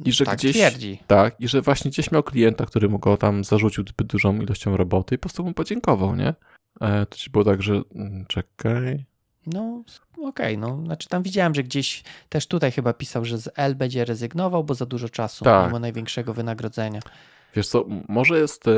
i 0.05 0.11
że 0.11 0.25
tak 0.25 0.37
gdzieś... 0.37 0.51
twierdzi. 0.51 0.99
Tak, 1.07 1.35
i 1.41 1.47
że 1.47 1.61
właśnie 1.61 1.91
gdzieś 1.91 2.11
miał 2.11 2.23
klienta, 2.23 2.65
który 2.65 2.89
mu 2.89 2.99
go 2.99 3.17
tam 3.17 3.43
zarzucił 3.43 3.83
zbyt 3.87 4.07
dużą 4.07 4.41
ilością 4.41 4.77
roboty 4.77 5.15
i 5.15 5.17
po 5.17 5.21
prostu 5.21 5.43
mu 5.43 5.53
podziękował, 5.53 6.15
nie? 6.15 6.33
E, 6.81 7.05
to 7.05 7.17
ci 7.17 7.29
było 7.29 7.43
tak, 7.43 7.61
że 7.61 7.81
mm, 7.95 8.25
czekaj... 8.27 9.05
No, 9.53 9.83
okej, 10.23 10.57
no. 10.57 10.81
Znaczy 10.85 11.09
tam 11.09 11.23
widziałem, 11.23 11.55
że 11.55 11.63
gdzieś 11.63 12.03
też 12.29 12.47
tutaj 12.47 12.71
chyba 12.71 12.93
pisał, 12.93 13.25
że 13.25 13.37
z 13.37 13.49
L 13.55 13.75
będzie 13.75 14.05
rezygnował, 14.05 14.63
bo 14.63 14.73
za 14.73 14.85
dużo 14.85 15.09
czasu, 15.09 15.45
Tak. 15.45 15.67
mimo 15.67 15.79
największego 15.79 16.33
wynagrodzenia. 16.33 16.99
Wiesz 17.55 17.67
co, 17.67 17.85
może 18.07 18.39
jest 18.39 18.67
e, 18.67 18.71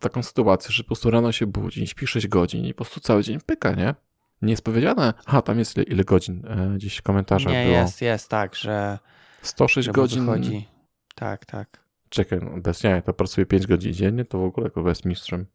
taką 0.00 0.22
sytuację, 0.22 0.72
że 0.72 0.82
po 0.82 0.86
prostu 0.86 1.10
rano 1.10 1.32
się 1.32 1.46
budzi, 1.46 1.86
śpi 1.86 2.06
6 2.06 2.28
godzin 2.28 2.64
i 2.64 2.74
po 2.74 2.84
prostu 2.84 3.00
cały 3.00 3.22
dzień 3.22 3.38
pyka, 3.46 3.72
nie? 3.72 3.94
Nie 4.42 4.50
jest 4.50 4.64
powiedziane, 4.64 5.14
a 5.26 5.42
tam 5.42 5.58
jest 5.58 5.76
ile, 5.76 5.84
ile 5.84 6.04
godzin, 6.04 6.42
e, 6.46 6.74
gdzieś 6.76 6.96
w 6.96 7.02
komentarzach 7.02 7.52
Nie, 7.52 7.64
było. 7.64 7.76
jest, 7.76 8.02
jest 8.02 8.28
tak, 8.28 8.54
że, 8.54 8.98
106 9.42 9.86
że 9.86 9.92
godzin, 9.92 10.26
wychodzi. 10.26 10.68
Tak, 11.14 11.46
tak. 11.46 11.80
czekaj, 12.08 12.38
no 12.42 12.60
bez 12.60 12.82
jaj, 12.82 13.02
to 13.02 13.14
pracuje 13.14 13.46
5 13.46 13.66
godzin 13.66 13.92
dziennie, 13.92 14.24
to 14.24 14.38
w 14.38 14.44
ogóle 14.44 14.70
kogo 14.70 14.88
jest 14.88 15.04
mistrzem. 15.04 15.46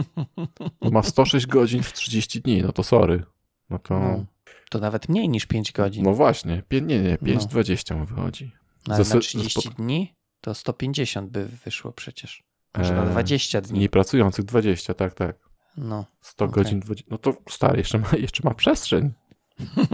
Ma 0.92 1.02
106 1.02 1.46
godzin 1.46 1.82
w 1.82 1.92
30 1.92 2.40
dni, 2.40 2.62
no 2.62 2.72
to 2.72 2.82
sorry. 2.82 3.24
No 3.70 3.78
to, 3.78 3.94
No, 4.00 4.08
no, 4.08 4.24
to 4.70 4.78
nawet 4.78 5.08
mniej 5.08 5.28
niż 5.28 5.46
5 5.46 5.72
godzin. 5.72 6.12
właśnie, 6.14 6.62
pię, 6.68 6.80
nie, 6.80 7.00
nie, 7.02 7.10
No. 7.22 7.28
5,20 7.28 7.96
mu 7.96 8.04
wychodzi. 8.06 8.52
No, 8.88 8.94
ale 8.94 9.04
na 9.04 9.20
30 9.20 9.60
zaspo- 9.60 9.74
dni 9.74 10.14
to 10.40 10.54
150 10.54 11.30
by 11.30 11.44
wyszło 11.46 11.92
przecież. 11.92 12.42
Może 12.78 12.94
na 12.94 13.02
E, 13.04 13.10
20 13.10 13.60
dni. 13.60 13.76
Mniej 13.76 13.88
pracujących 13.88 14.44
20, 14.44 14.94
tak, 14.94 15.14
tak. 15.14 15.36
No. 15.76 16.04
100 16.20 16.44
Okej. 16.44 16.54
godzin, 16.54 16.80
20, 16.80 17.06
no 17.10 17.18
to 17.18 17.36
stary, 17.50 17.78
jeszcze 17.78 17.98
ma, 17.98 18.08
jeszcze 18.18 18.40
ma 18.48 18.54
przestrzeń. 18.54 19.12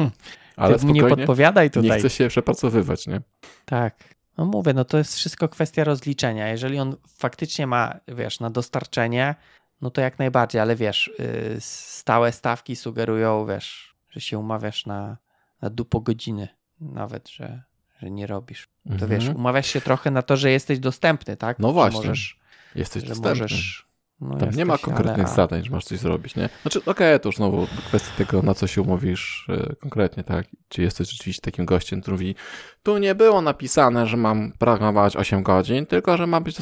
Ale 0.57 0.79
Ty 0.79 0.87
nie 0.87 1.03
podpowiadaj 1.05 1.67
nie 1.67 1.71
tutaj. 1.71 1.99
chce 1.99 2.11
się 2.11 2.29
przepracowywać, 2.29 3.07
nie? 3.07 3.21
Tak. 3.65 4.15
No 4.39 4.45
mówię, 4.45 4.75
no 4.75 4.85
to 4.85 4.99
jest 4.99 5.17
wszystko 5.17 5.49
kwestia 5.49 5.85
rozliczenia. 5.85 6.49
Jeżeli 6.49 6.79
on 6.79 6.97
faktycznie 7.19 7.67
ma, 7.67 7.95
wiesz, 8.09 8.41
na 8.41 8.51
dostarczenie, 8.51 9.35
no 9.83 9.91
to 9.91 10.01
jak 10.01 10.19
najbardziej, 10.19 10.61
ale 10.61 10.77
wiesz, 10.77 11.11
yy, 11.19 11.57
stałe 11.61 12.33
stawki 12.33 12.77
sugerują, 12.77 13.47
wiesz, 13.47 13.95
że 14.11 14.21
się 14.21 14.39
umawiasz 14.39 14.87
na, 14.87 15.17
na 15.63 15.71
dupo 15.71 16.01
godziny, 16.01 16.49
nawet, 16.81 17.29
że, 17.29 17.63
że 18.03 18.11
nie 18.11 18.27
robisz. 18.27 18.69
To 18.87 18.93
Mhm. 18.93 19.11
wiesz, 19.11 19.29
umawiasz 19.29 19.67
się 19.67 19.81
trochę 19.81 20.11
na 20.11 20.23
to, 20.23 20.37
że 20.37 20.51
jesteś 20.51 20.79
dostępny, 20.79 21.37
tak? 21.37 21.59
No 21.59 21.73
właśnie. 21.73 21.99
Możesz, 22.01 22.39
Jesteś 22.75 23.03
dostępny. 23.03 23.31
możesz. 23.43 23.87
No 24.21 24.37
Tam 24.37 24.51
nie 24.51 24.65
ma 24.65 24.75
jesteś, 24.75 24.85
konkretnych 24.85 25.27
ale- 25.27 25.35
zadań, 25.37 25.65
że 25.65 25.71
masz 25.71 25.85
coś 25.85 25.99
zrobić, 25.99 26.37
nie? 26.37 26.49
Znaczy, 26.63 26.81
okej, 26.87 27.21
to 27.21 27.29
już 27.29 27.37
znowu 27.37 27.67
kwestia 27.67 28.11
tego, 28.19 28.43
na 28.43 28.55
co 28.55 28.67
się 28.67 28.83
umówisz 28.83 29.47
e, 29.49 29.77
konkretnie, 29.77 30.25
tak? 30.25 30.47
Czy 30.69 30.83
jesteś 30.83 31.11
rzeczywiście 31.11 31.43
takim 31.43 31.65
gościem, 31.65 32.01
który 32.01 32.15
mówi, 32.15 32.35
tu 32.83 32.99
nie 32.99 33.15
było 33.15 33.43
napisane, 33.43 34.07
że 34.07 34.17
mam 34.17 34.53
programować 34.59 35.17
8 35.17 35.43
godzin, 35.43 35.87
tylko, 35.87 36.17
że 36.17 36.27
ma 36.27 36.41
być 36.41 36.57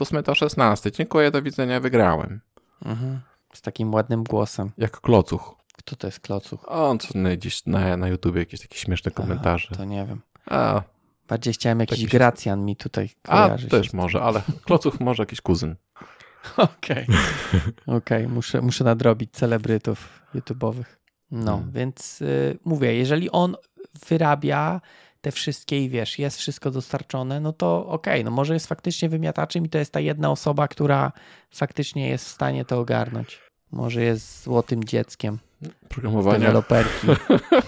8 0.00 0.22
do 0.22 0.34
16. 0.34 0.92
Dziękuję, 0.92 1.30
do 1.30 1.42
widzenia, 1.42 1.80
wygrałem. 1.80 2.40
Mhm. 2.84 3.20
Z 3.54 3.62
takim 3.62 3.94
ładnym 3.94 4.24
głosem. 4.24 4.70
Jak 4.78 5.00
klocuch. 5.00 5.54
Kto 5.76 5.96
to 5.96 6.06
jest 6.06 6.20
klocuch? 6.20 6.64
On 6.68 6.98
co 6.98 7.18
na, 7.18 7.36
gdzieś 7.36 7.66
na, 7.66 7.96
na 7.96 8.08
YouTubie 8.08 8.40
jakieś 8.40 8.60
takie 8.60 8.78
śmieszne 8.78 9.10
komentarze. 9.10 9.68
Aha, 9.70 9.78
to 9.78 9.84
nie 9.84 10.06
wiem. 10.06 10.20
A, 10.50 10.82
Bardziej 11.28 11.54
chciałem 11.54 11.80
jakiś 11.80 12.00
się- 12.00 12.06
Gracjan 12.06 12.64
mi 12.64 12.76
tutaj 12.76 13.10
a 13.28 13.42
kojarzy 13.42 13.64
się 13.64 13.70
też 13.70 13.92
może, 13.92 14.22
ale 14.22 14.42
klocuch 14.64 15.00
może 15.06 15.22
jakiś 15.22 15.40
kuzyn. 15.40 15.76
Okej. 16.56 17.06
Okej, 17.86 18.28
muszę, 18.28 18.60
muszę 18.62 18.84
nadrobić 18.84 19.30
celebrytów 19.32 20.22
YouTube'owych. 20.34 20.84
No, 21.30 21.52
Hmm. 21.56 21.72
więc 21.72 22.22
y, 22.22 22.58
mówię, 22.64 22.94
jeżeli 22.94 23.30
on 23.30 23.56
wyrabia 24.08 24.80
te 25.22 25.30
wszystkie 25.32 25.84
i 25.84 25.88
wiesz, 25.88 26.18
jest 26.18 26.38
wszystko 26.38 26.70
dostarczone, 26.70 27.40
no 27.40 27.52
to 27.52 27.86
okej, 27.86 28.24
no 28.24 28.30
może 28.30 28.54
jest 28.54 28.66
faktycznie 28.66 29.08
wymiataczem 29.08 29.64
i 29.66 29.68
to 29.68 29.78
jest 29.78 29.92
ta 29.92 30.00
jedna 30.00 30.30
osoba, 30.30 30.68
która 30.68 31.12
faktycznie 31.54 32.08
jest 32.08 32.24
w 32.24 32.28
stanie 32.28 32.64
to 32.64 32.78
ogarnąć. 32.80 33.40
Może 33.72 34.02
jest 34.02 34.42
złotym 34.42 34.84
dzieckiem 34.84 35.38
Programowania. 35.88 36.38
deweloperki. 36.38 37.06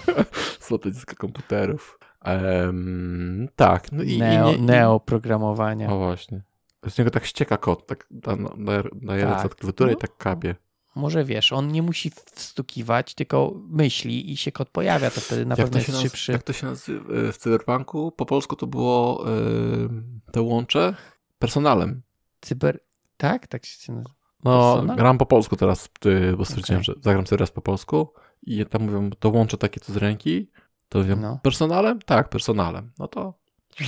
Złote 0.67 0.91
dziecko 0.91 1.15
komputerów. 1.15 1.99
Em, 2.21 3.47
tak, 3.55 3.91
no 3.91 4.03
i, 4.03 4.17
neo, 4.17 4.53
i 4.53 4.61
nie, 4.61 4.65
neoprogramowania. 4.67 5.89
O 5.89 5.97
właśnie. 5.97 6.41
Z 6.89 6.97
niego 6.97 7.11
tak 7.11 7.25
ścieka 7.25 7.57
kot, 7.57 7.87
tak 7.87 8.07
da- 8.11 8.35
da- 8.35 8.83
daje 8.93 9.21
Tak. 9.23 9.31
ręce 9.31 9.45
od 9.45 9.55
klawiatury 9.55 9.91
i 9.91 9.93
No. 9.93 9.99
tak 9.99 10.17
kapie. 10.17 10.55
Może 10.95 11.25
wiesz, 11.25 11.53
on 11.53 11.71
nie 11.71 11.81
musi 11.81 12.11
wstukiwać, 12.35 13.13
tylko 13.13 13.53
myśli 13.69 14.31
i 14.31 14.37
się 14.37 14.51
kod 14.51 14.69
pojawia, 14.69 15.11
to 15.11 15.21
wtedy 15.21 15.45
na 15.45 15.55
Jak 15.57 15.65
pewno 15.65 15.77
jest 15.79 15.89
naz- 15.91 16.01
szybszy. 16.01 16.31
jak 16.31 16.43
to 16.43 16.53
się 16.53 16.65
nazywa 16.67 17.03
w 17.31 17.37
Cyberpunku? 17.37 18.11
Po 18.11 18.25
polsku 18.25 18.55
to 18.55 18.67
było 18.67 19.25
em, 19.27 20.21
te 20.31 20.41
łącze 20.41 20.95
personalem. 21.39 22.01
Cyber... 22.41 22.79
Tak? 23.17 23.47
Tak 23.47 23.65
się 23.65 23.93
nazywa. 23.93 24.15
No, 24.43 24.73
Personal? 24.73 24.97
gram 24.97 25.17
po 25.17 25.25
polsku 25.25 25.55
teraz, 25.55 25.89
bo 26.37 26.45
stwierdziłem, 26.45 26.81
Okej. 26.81 26.95
że 26.95 27.01
zagram 27.01 27.27
sobie 27.27 27.39
raz 27.39 27.51
po 27.51 27.61
polsku 27.61 28.13
i 28.41 28.65
tam 28.65 28.83
mówią, 28.83 29.09
to 29.19 29.29
łącze 29.29 29.57
takie 29.57 29.79
co 29.79 29.93
z 29.93 29.97
ręki, 29.97 30.51
to 30.89 31.03
wiem, 31.03 31.21
No. 31.21 31.39
personalem? 31.43 31.99
Tak, 32.05 32.29
personalem. 32.29 32.91
No 32.99 33.07
to 33.07 33.33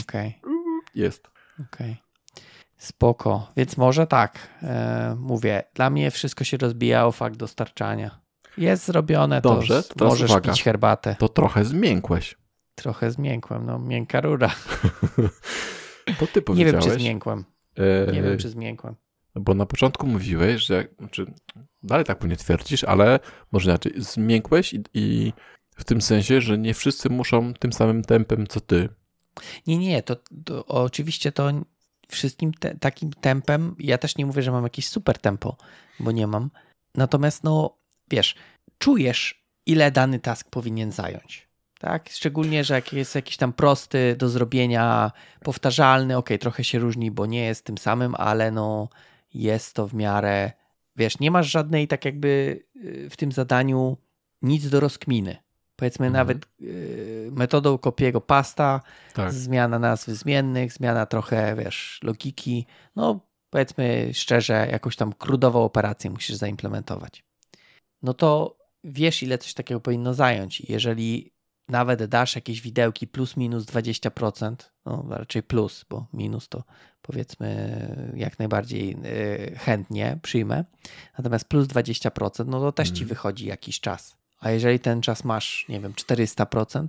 Okej, 0.08 0.42
jest. 0.96 1.28
okej. 1.74 1.98
Spoko. 2.78 3.52
Więc 3.58 3.78
może 3.78 4.08
tak, 4.08 4.48
e, 4.64 5.16
mówię, 5.20 5.64
dla 5.74 5.90
mnie 5.90 6.12
wszystko 6.12 6.44
się 6.44 6.58
rozbija 6.58 7.06
o 7.06 7.12
fakt 7.12 7.36
dostarczania. 7.38 8.20
Jest 8.58 8.86
zrobione, 8.86 9.42
Dobrze, 9.42 9.84
to 9.84 9.96
to 9.96 10.06
możesz 10.06 10.32
uwaga. 10.32 10.52
pić 10.52 10.64
herbatę. 10.64 11.16
To 11.20 11.30
trochę 11.30 11.66
zmiękłeś. 11.66 12.36
Trochę 12.76 13.12
zmiękłem, 13.12 13.66
no 13.66 13.80
miękka 13.80 14.22
rura. 14.22 14.52
To 16.20 16.28
ty 16.28 16.32
Nie 16.36 16.42
powiedziałeś. 16.42 16.86
wiem, 16.86 16.94
czy 16.94 17.00
zmiękłem. 17.00 17.46
e, 18.08 18.12
Nie 18.12 18.22
wiem, 18.22 18.38
czy 18.38 18.50
zmiękłem. 18.50 18.96
Bo 19.36 19.54
na 19.54 19.66
początku 19.66 20.08
mówiłeś, 20.08 20.62
że 20.66 20.88
znaczy, 21.00 21.34
dalej 21.84 22.06
tak 22.06 22.20
pewnie 22.20 22.36
twierdzisz, 22.38 22.84
ale 22.84 23.20
może 23.52 23.70
inaczej, 23.70 23.94
zmiękłeś 23.98 24.74
i, 24.74 24.84
i 24.94 25.34
w 25.76 25.84
tym 25.84 26.02
sensie, 26.02 26.42
że 26.42 26.58
nie 26.58 26.74
wszyscy 26.74 27.10
muszą 27.10 27.54
tym 27.54 27.74
samym 27.74 28.02
tempem 28.04 28.48
co 28.48 28.60
ty. 28.60 28.90
Nie, 29.68 29.78
nie, 29.78 30.04
to, 30.04 30.16
to 30.46 30.66
oczywiście 30.66 31.32
to 31.32 31.52
wszystkim 32.08 32.54
te, 32.54 32.76
takim 32.76 33.14
tempem, 33.14 33.76
ja 33.80 33.98
też 33.98 34.18
nie 34.18 34.26
mówię, 34.26 34.42
że 34.42 34.52
mam 34.52 34.64
jakieś 34.64 34.88
super 34.88 35.18
tempo, 35.18 35.58
bo 36.00 36.12
nie 36.12 36.28
mam. 36.28 36.50
Natomiast 36.96 37.44
no, 37.44 37.78
wiesz, 38.12 38.36
czujesz, 38.78 39.44
ile 39.66 39.92
dany 39.92 40.20
task 40.20 40.50
powinien 40.50 40.92
zająć. 40.92 41.48
Tak? 41.80 42.10
Szczególnie, 42.10 42.64
że 42.64 42.74
jak 42.74 42.94
jest 42.94 43.16
jakiś 43.16 43.38
tam 43.38 43.54
prosty 43.54 44.16
do 44.20 44.30
zrobienia, 44.30 45.12
powtarzalny, 45.44 46.18
ok, 46.18 46.30
trochę 46.40 46.64
się 46.64 46.80
różni, 46.80 47.12
bo 47.12 47.26
nie 47.26 47.46
jest 47.46 47.66
tym 47.66 47.78
samym, 47.78 48.16
ale 48.16 48.52
no 48.52 48.90
jest 49.34 49.74
to 49.74 49.88
w 49.88 49.94
miarę, 49.94 50.52
wiesz, 50.96 51.20
nie 51.20 51.32
masz 51.32 51.52
żadnej 51.52 51.88
tak 51.88 52.06
jakby 52.06 52.64
y, 52.76 53.10
w 53.10 53.18
tym 53.18 53.32
zadaniu 53.32 53.98
nic 54.42 54.70
do 54.70 54.80
rozkminy. 54.80 55.38
Powiedzmy 55.78 56.06
Mhm. 56.08 56.28
nawet 56.28 56.48
y, 56.62 57.30
metodą 57.32 57.78
kopiego 57.78 58.22
pasta, 58.22 58.82
Tak. 59.14 59.34
zmiana 59.34 59.80
nazwy 59.80 60.16
zmiennych, 60.16 60.74
zmiana 60.74 61.06
trochę, 61.06 61.56
wiesz, 61.56 62.00
logiki. 62.04 62.66
No, 62.96 63.20
powiedzmy 63.50 64.10
szczerze, 64.14 64.68
jakąś 64.72 64.96
tam 64.96 65.14
krudową 65.14 65.64
operację 65.64 66.10
musisz 66.10 66.36
zaimplementować. 66.36 67.24
No 68.02 68.14
to 68.14 68.58
wiesz, 68.84 69.24
ile 69.24 69.38
coś 69.38 69.54
takiego 69.54 69.80
powinno 69.80 70.14
zająć. 70.14 70.62
Jeżeli 70.62 71.32
nawet 71.70 72.06
dasz 72.06 72.36
jakieś 72.36 72.62
widełki 72.62 73.08
plus 73.08 73.38
minus 73.38 73.66
20%, 73.66 74.56
no 74.86 75.06
raczej 75.10 75.44
plus, 75.44 75.86
bo 75.90 76.08
minus 76.14 76.50
to 76.50 76.64
powiedzmy 77.02 78.12
jak 78.16 78.40
najbardziej 78.40 78.98
y, 79.06 79.56
chętnie 79.60 80.20
przyjmę. 80.22 80.64
Natomiast 81.18 81.46
plus 81.50 81.68
20%, 81.68 82.46
no 82.48 82.60
to 82.60 82.72
też 82.72 82.88
ci 82.88 82.94
Mhm. 83.04 83.10
wychodzi 83.10 83.46
jakiś 83.46 83.80
czas. 83.80 84.18
A 84.40 84.50
jeżeli 84.52 84.80
ten 84.80 85.02
czas 85.02 85.24
masz, 85.24 85.66
nie 85.70 85.80
wiem, 85.80 85.94
400%, 85.94 86.88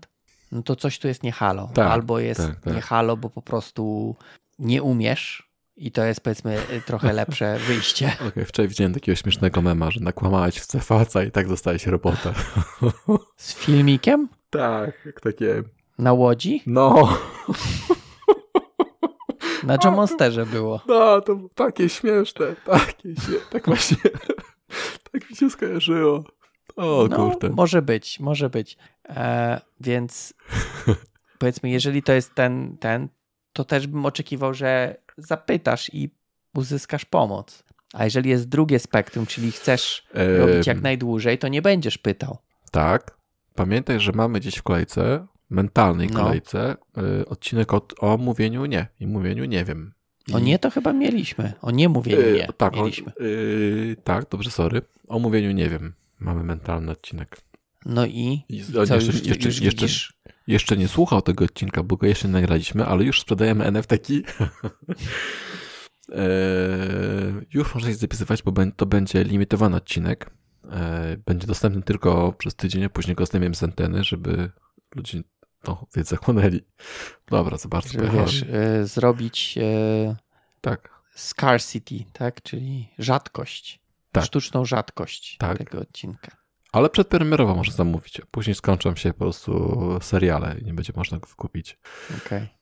no 0.53 0.63
to 0.63 0.77
coś 0.77 0.99
tu 0.99 1.09
jest 1.09 1.23
nie 1.23 1.33
halo. 1.33 1.71
Tak, 1.75 1.91
Albo 1.91 2.19
jest 2.19 2.41
tak, 2.41 2.61
tak. 2.61 2.75
nie 2.75 2.81
halo, 2.81 3.17
bo 3.17 3.31
po 3.31 3.43
prostu 3.43 4.17
nie 4.59 4.83
umiesz 4.83 5.49
I 5.77 5.93
to 5.93 6.05
jest 6.05 6.21
powiedzmy 6.21 6.59
trochę 6.87 7.13
lepsze 7.13 7.59
wyjście. 7.69 8.13
Okej, 8.15 8.29
okay, 8.29 8.45
wczoraj 8.45 8.69
widziałem 8.69 8.95
takiego 8.95 9.17
śmiesznego 9.17 9.63
mema, 9.63 9.91
że 9.91 10.01
nakłamałeś 10.01 10.59
w 10.59 10.67
CFC 10.67 11.27
i 11.27 11.31
tak 11.31 11.49
dostałeś 11.49 11.87
robotę. 11.87 12.33
Z 13.37 13.55
filmikiem? 13.55 14.29
Tak, 14.51 15.05
jak 15.07 15.21
takie... 15.21 15.63
Na 15.99 16.13
łodzi? 16.13 16.63
No. 16.67 17.09
Na 19.63 19.79
John 19.85 19.95
Monsterze 19.95 20.47
było. 20.47 20.81
No, 20.89 21.21
to 21.21 21.37
było 21.37 21.49
takie 21.55 21.89
śmieszne, 21.89 22.47
takie 22.65 23.15
śmieszne, 23.15 23.47
tak 23.51 23.67
właśnie, 23.67 23.97
tak 25.13 25.31
mi 25.31 25.37
się 25.37 25.51
skojarzyło. 25.51 26.25
O 26.79 27.09
no, 27.11 27.17
kurde. 27.17 27.51
Może 27.51 27.83
być, 27.83 28.21
może 28.21 28.51
być. 28.51 28.77
E, 29.09 29.61
więc 29.81 30.35
powiedzmy, 31.39 31.71
jeżeli 31.71 32.03
to 32.03 32.13
jest 32.13 32.35
ten, 32.35 32.77
ten, 32.81 33.09
to 33.53 33.65
też 33.65 33.87
bym 33.87 34.07
oczekiwał, 34.07 34.55
że 34.55 34.97
zapytasz 35.17 35.91
i 35.95 36.11
uzyskasz 36.55 37.05
pomoc. 37.05 37.65
A 37.93 38.05
jeżeli 38.05 38.31
jest 38.31 38.49
drugie 38.49 38.79
spektrum, 38.79 39.27
czyli 39.27 39.53
chcesz 39.53 40.07
ehm, 40.15 40.37
robić 40.37 40.67
jak 40.67 40.81
najdłużej, 40.81 41.39
to 41.39 41.49
nie 41.49 41.63
będziesz 41.63 41.99
pytał. 41.99 42.39
Tak. 42.71 43.19
Pamiętaj, 43.55 44.01
że 44.01 44.13
mamy 44.13 44.41
gdzieś 44.41 44.57
w 44.57 44.63
kolejce, 44.63 45.27
mentalnej 45.51 46.09
no. 46.09 46.25
kolejce, 46.25 46.77
no. 46.97 47.03
odcinek 47.27 47.75
o, 47.75 47.87
o 47.99 48.17
mówieniu 48.17 48.67
nie 48.67 48.87
i 49.01 49.07
mówieniu 49.07 49.45
nie 49.45 49.65
wiem. 49.65 49.93
O 50.33 50.39
nie 50.39 50.59
to 50.59 50.71
chyba 50.71 50.93
mieliśmy. 50.93 51.53
O 51.63 51.71
nie 51.71 51.89
mówieniu 51.89 52.21
e, 52.21 52.33
nie. 52.33 52.39
Yy, 52.39 52.53
tak, 52.57 52.77
mieliśmy. 52.77 53.13
O, 53.21 53.23
yy, 53.23 53.97
tak, 54.05 54.29
dobrze, 54.29 54.51
sorry. 54.51 54.83
O 55.09 55.19
mówieniu 55.19 55.53
nie 55.53 55.69
wiem. 55.69 55.93
Mamy 56.19 56.45
mentalny 56.45 56.93
odcinek. 56.93 57.41
No 57.85 58.07
i, 58.07 58.45
I, 58.49 58.65
co, 58.65 58.81
jeszcze, 58.81 58.97
już, 58.97 59.27
jeszcze, 59.27 59.49
już 59.49 59.61
jeszcze, 59.61 59.87
jeszcze, 60.47 60.77
nie 60.77 60.89
słuchał 60.89 61.23
tego 61.23 61.45
odcinka, 61.45 61.83
bo 61.83 61.97
go 61.97 62.07
jeszcze 62.07 62.29
nie 62.29 62.33
nagraliśmy, 62.33 62.87
ale 62.87 63.05
już 63.05 63.21
sprzedajemy 63.21 63.65
NFT-ki. 63.65 64.23
eee, 66.13 67.47
już 67.55 67.75
można 67.75 67.91
się 67.91 67.97
zapisywać, 67.97 68.43
bo 68.43 68.53
to 68.77 68.87
będzie 68.87 69.25
limitowany 69.25 69.77
odcinek. 69.77 70.31
Eee, 70.71 71.17
będzie 71.27 71.47
dostępny 71.47 71.83
tylko 71.83 72.33
przez 72.33 72.55
tydzień, 72.55 72.85
a 72.85 72.89
później 72.89 73.17
go 73.17 73.27
zdejmiemy 73.27 73.55
z 73.55 73.63
anteny, 73.63 74.05
żeby 74.05 74.51
ludzie 74.97 75.23
tą 75.63 75.87
wiedzę 75.97 76.17
chłonęli. 76.17 76.61
Dobra, 77.31 77.57
zobaczmy. 77.57 78.07
Żeby, 78.07 78.19
wiesz, 78.19 78.45
e, 78.53 78.87
zrobić 78.87 79.59
e, 79.59 80.17
tak. 80.61 80.91
scarcity, 81.15 82.05
tak? 82.13 82.43
Czyli 82.43 82.89
rzadkość. 82.99 83.81
Tak. 84.13 84.25
Sztuczną 84.25 84.65
rzadkość 84.65 85.37
tak. 85.37 85.59
tego 85.59 85.79
odcinka. 85.79 86.37
Ale 86.73 86.91
przedpremierowo 86.91 87.55
może 87.55 87.73
zamówić. 87.73 88.21
Później 88.31 88.55
skończą 88.55 88.97
się 88.97 89.13
po 89.13 89.19
prostu 89.19 89.79
seriale 90.03 90.57
i 90.59 90.65
nie 90.65 90.75
będzie 90.75 90.93
można 90.97 91.19
go 91.19 91.27
wykupić. 91.27 91.79
Okej. 92.27 92.39
Okay. 92.39 92.59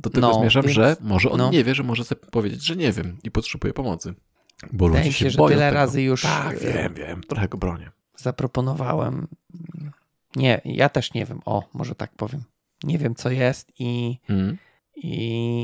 Do 0.00 0.10
tego 0.10 0.28
no, 0.28 0.34
zmierzam, 0.34 0.62
więc, 0.62 0.74
że 0.74 0.96
może 1.00 1.30
on 1.30 1.38
no. 1.38 1.50
nie 1.50 1.64
wie, 1.64 1.74
że 1.74 1.82
może 1.82 2.04
sobie 2.04 2.20
powiedzieć, 2.30 2.64
że 2.64 2.76
nie 2.76 2.92
wiem 2.92 3.18
i 3.24 3.30
potrzebuje 3.30 3.74
pomocy. 3.74 4.14
Bo 4.72 4.86
Wydaje 4.86 5.04
ludzie 5.04 5.18
się, 5.18 5.24
się 5.24 5.30
że 5.30 5.38
boją 5.38 5.56
tyle 5.56 5.68
tego. 5.68 5.80
razy 5.80 6.02
już. 6.02 6.22
Tak, 6.22 6.56
e, 6.56 6.72
wiem, 6.72 6.94
wiem. 6.94 7.20
Trochę 7.20 7.48
go 7.48 7.58
bronię. 7.58 7.90
Zaproponowałem. 8.16 9.28
Nie, 10.36 10.60
ja 10.64 10.88
też 10.88 11.14
nie 11.14 11.26
wiem. 11.26 11.40
O, 11.44 11.68
może 11.74 11.94
tak 11.94 12.12
powiem. 12.12 12.42
Nie 12.84 12.98
wiem, 12.98 13.14
co 13.14 13.30
jest 13.30 13.72
i, 13.78 14.18
mm. 14.28 14.58
i, 14.96 15.08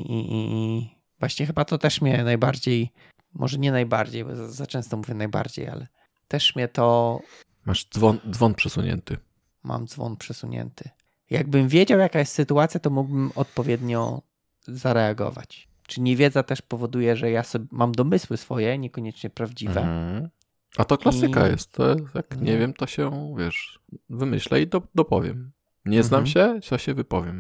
i, 0.09 0.27
i 0.35 0.91
właśnie 1.19 1.47
chyba 1.47 1.65
to 1.65 1.79
też 1.79 2.01
mnie 2.01 2.25
najbardziej, 2.25 2.93
może 3.35 3.59
nie 3.59 3.73
najbardziej, 3.73 4.25
bo 4.25 4.37
za, 4.37 4.49
za 4.49 4.67
często 4.67 4.97
mówię 4.97 5.15
najbardziej, 5.15 5.69
ale 5.69 5.87
też 6.29 6.57
mnie 6.57 6.69
to. 6.69 7.21
Masz 7.65 7.89
dzwon, 7.89 8.19
dzwon 8.31 8.55
przesunięty. 8.55 9.17
Mam 9.63 9.87
dzwon 9.87 10.17
przesunięty. 10.17 10.91
Jakbym 11.31 11.69
wiedział, 11.69 11.99
jaka 11.99 12.19
jest 12.19 12.33
sytuacja, 12.33 12.81
to 12.81 12.91
mógłbym 12.91 13.33
odpowiednio 13.35 14.23
zareagować. 14.63 15.69
Czy 15.87 16.01
niewiedza 16.01 16.43
też 16.43 16.63
powoduje, 16.63 17.17
że 17.17 17.31
ja 17.31 17.43
sobie 17.43 17.67
mam 17.71 17.93
domysły 17.93 18.37
swoje, 18.37 18.79
niekoniecznie 18.79 19.31
prawdziwe. 19.31 19.81
Mhm. 19.81 20.29
A 20.77 20.85
to 20.85 20.99
klasyka 20.99 21.49
I... 21.49 21.51
jest. 21.51 21.73
To 21.73 21.97
jak 22.15 22.41
nie 22.41 22.53
no. 22.53 22.59
wiem, 22.59 22.75
to 22.75 22.87
się, 22.87 23.35
wiesz, 23.39 23.79
wymyślę 24.11 24.61
i 24.61 24.67
do, 24.67 24.83
dopowiem. 24.95 25.53
Nie 25.85 26.03
znam 26.03 26.25
mhm. 26.25 26.63
się, 26.63 26.69
to 26.69 26.79
się 26.79 26.95
wypowiem. 26.95 27.39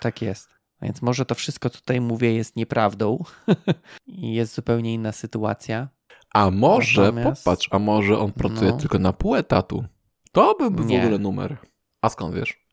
Tak 0.00 0.22
jest. 0.22 0.55
Więc 0.82 1.02
może 1.02 1.24
to 1.24 1.34
wszystko 1.34 1.70
tutaj 1.70 2.00
mówię 2.00 2.34
jest 2.34 2.56
nieprawdą 2.56 3.24
i 4.06 4.34
jest 4.34 4.54
zupełnie 4.54 4.94
inna 4.94 5.12
sytuacja. 5.12 5.88
A 6.34 6.50
może, 6.50 7.02
Natomiast... 7.02 7.44
popatrz, 7.44 7.68
a 7.70 7.78
może 7.78 8.18
on 8.18 8.32
pracuje 8.32 8.70
no. 8.70 8.76
tylko 8.76 8.98
na 8.98 9.12
pół 9.12 9.36
etatu. 9.36 9.84
To 10.32 10.54
byłby 10.54 10.82
w 10.82 10.92
ogóle 10.92 11.18
numer. 11.18 11.56
A 12.02 12.08
skąd 12.08 12.34
wiesz? 12.34 12.66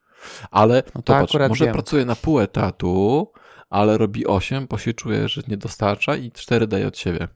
Ale 0.51 0.83
no 0.95 1.01
popatrz, 1.01 1.33
może 1.49 1.65
wiem. 1.65 1.73
pracuje 1.73 2.05
na 2.05 2.15
pół 2.15 2.39
etatu, 2.39 3.31
ale 3.69 3.97
robi 3.97 4.27
8, 4.27 4.67
bo 4.67 4.77
się 4.77 4.93
czuje, 4.93 5.27
że 5.27 5.41
nie 5.47 5.57
dostarcza 5.57 6.15
i 6.15 6.31
4 6.31 6.67
daje 6.67 6.87
od 6.87 6.97
siebie. 6.97 7.27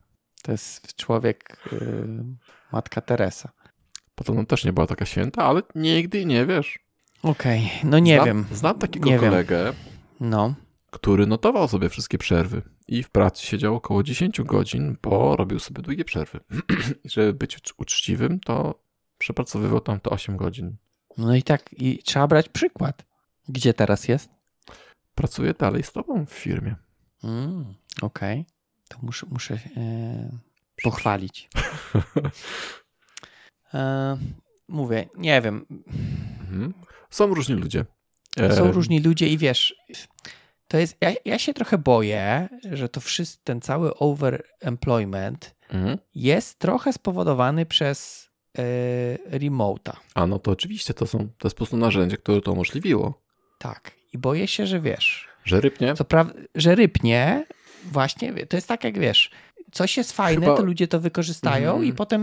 To 0.41 0.51
jest 0.51 0.95
człowiek, 0.95 1.57
yy, 1.71 2.23
matka 2.71 3.01
Teresa. 3.01 3.49
Potem 4.15 4.45
też 4.45 4.65
nie 4.65 4.73
była 4.73 4.87
taka 4.87 5.05
święta, 5.05 5.43
ale 5.43 5.61
nigdy 5.75 6.25
nie 6.25 6.45
wiesz. 6.45 6.79
Okej, 7.23 7.59
okay. 7.59 7.89
no 7.89 7.99
nie 7.99 8.15
znam, 8.15 8.25
wiem. 8.25 8.45
Znam 8.51 8.79
takiego 8.79 9.09
nie 9.09 9.19
kolegę, 9.19 9.63
wiem. 9.63 9.96
No. 10.19 10.55
który 10.91 11.27
notował 11.27 11.67
sobie 11.67 11.89
wszystkie 11.89 12.17
przerwy 12.17 12.61
i 12.87 13.03
w 13.03 13.09
pracy 13.09 13.45
siedział 13.45 13.75
około 13.75 14.03
10 14.03 14.41
godzin, 14.41 14.97
bo 15.03 15.35
robił 15.35 15.59
sobie 15.59 15.81
długie 15.81 16.05
przerwy. 16.05 16.39
Żeby 17.05 17.33
być 17.33 17.57
uczciwym, 17.77 18.39
to 18.39 18.83
przepracowywał 19.17 19.79
tam 19.79 19.99
to 19.99 20.09
8 20.09 20.37
godzin. 20.37 20.75
No 21.17 21.35
i 21.35 21.43
tak, 21.43 21.69
i 21.73 22.03
trzeba 22.03 22.27
brać 22.27 22.49
przykład. 22.49 23.05
Gdzie 23.49 23.73
teraz 23.73 24.07
jest? 24.07 24.29
Pracuję 25.15 25.53
dalej 25.53 25.83
z 25.83 25.91
tobą 25.91 26.25
w 26.25 26.31
firmie. 26.31 26.75
Mm, 27.23 27.73
Okej. 28.01 28.39
Okay. 28.41 28.57
To 28.87 28.97
muszę, 29.01 29.25
muszę 29.29 29.59
e, 29.77 30.29
pochwalić. 30.83 31.49
e, 33.73 34.17
mówię, 34.67 35.09
nie 35.17 35.41
wiem. 35.41 35.65
Mhm. 36.39 36.73
Są 37.09 37.33
różni 37.33 37.55
ludzie. 37.55 37.85
Są 38.55 38.71
różni 38.71 38.99
ludzie 38.99 39.27
i 39.27 39.37
wiesz, 39.37 39.75
to 40.67 40.77
jest, 40.77 40.97
ja, 41.01 41.11
ja 41.25 41.39
się 41.39 41.53
trochę 41.53 41.77
boję, 41.77 42.49
że 42.71 42.89
to 42.89 43.01
wszystko, 43.01 43.41
ten 43.43 43.61
cały 43.61 43.95
overemployment 43.95 45.55
mhm. 45.69 45.97
jest 46.15 46.59
trochę 46.59 46.93
spowodowany 46.93 47.65
przez 47.65 48.29
e, 48.57 48.61
remote'a. 49.39 49.95
A 50.15 50.27
no 50.27 50.39
to 50.39 50.51
oczywiście, 50.51 50.93
to, 50.93 51.07
są, 51.07 51.17
to 51.17 51.47
jest 51.47 51.55
po 51.55 51.57
prostu 51.57 51.77
narzędzie, 51.77 52.17
które 52.17 52.41
to 52.41 52.51
umożliwiło. 52.51 53.21
Tak. 53.57 53.91
I 54.13 54.17
boję 54.17 54.47
się, 54.47 54.67
że 54.67 54.81
wiesz. 54.81 55.27
Że 55.45 55.61
rypnie? 55.61 55.93
Co 55.93 56.05
prawda, 56.05 56.33
że 56.55 56.75
rypnie, 56.75 57.45
właśnie, 57.83 58.45
to 58.45 58.57
jest 58.57 58.67
tak 58.67 58.83
jak 58.83 58.99
wiesz, 58.99 59.31
coś 59.71 59.97
jest 59.97 60.11
fajne, 60.11 60.45
Chyba... 60.45 60.57
to 60.57 60.63
ludzie 60.63 60.87
to 60.87 60.99
wykorzystają 60.99 61.69
mhm. 61.69 61.85
i 61.85 61.93
potem 61.93 62.21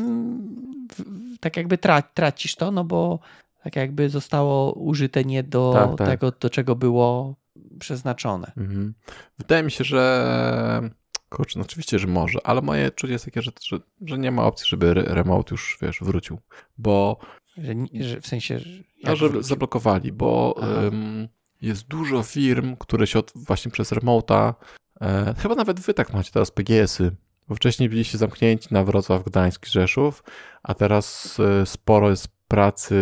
tak 1.41 1.57
jakby 1.57 1.79
tra 1.79 2.03
tracisz 2.03 2.55
to, 2.55 2.71
no 2.71 2.85
bo 2.85 3.19
tak 3.65 3.77
jakby 3.77 4.09
zostało 4.09 4.73
użyte 4.73 5.25
nie 5.25 5.43
do 5.43 5.73
tak, 5.75 5.99
tak. 5.99 6.09
tego, 6.09 6.33
do 6.41 6.51
czego 6.51 6.77
było 6.77 7.37
przeznaczone. 7.79 8.53
Mhm. 8.57 8.95
Wydaje 9.39 9.63
mi 9.63 9.71
się, 9.71 9.85
że 9.85 10.91
kurczę, 11.29 11.59
no 11.59 11.65
oczywiście, 11.65 11.99
że 11.99 12.07
może, 12.07 12.39
ale 12.45 12.63
moje 12.63 12.91
czucie 12.91 13.13
jest 13.13 13.25
takie, 13.25 13.43
że, 13.43 13.51
że, 13.63 13.79
że 14.07 14.19
nie 14.19 14.31
ma 14.31 14.45
opcji, 14.45 14.67
żeby 14.69 14.95
remote 14.95 15.55
już, 15.55 15.79
wiesz, 15.83 15.99
wrócił, 16.01 16.39
bo... 16.79 17.19
Że, 17.57 17.75
że 18.01 18.21
w 18.21 18.27
sensie... 18.27 18.61
No, 19.05 19.17
że 19.17 19.43
zablokowali, 19.43 20.13
bo 20.13 20.55
um, 20.57 21.29
jest 21.61 21.87
dużo 21.87 22.23
firm, 22.23 22.77
które 22.77 23.07
się 23.07 23.19
od, 23.19 23.33
właśnie 23.35 23.71
przez 23.71 23.93
remota, 23.93 24.55
e, 25.01 25.35
chyba 25.39 25.55
nawet 25.55 25.81
wy 25.81 25.95
tak 25.95 26.13
macie 26.13 26.33
teraz 26.33 26.51
PGS-y, 26.51 27.17
bo 27.49 27.55
wcześniej 27.55 27.89
byliście 27.89 28.19
zamknięci 28.19 28.69
na 28.71 28.85
Wrocław, 28.85 29.25
Gdańsk, 29.25 29.67
Rzeszów, 29.67 30.25
a 30.63 30.75
teraz 30.75 31.39
e, 31.41 31.67
sporo 31.67 32.11
jest 32.11 32.29
pracy 32.49 32.95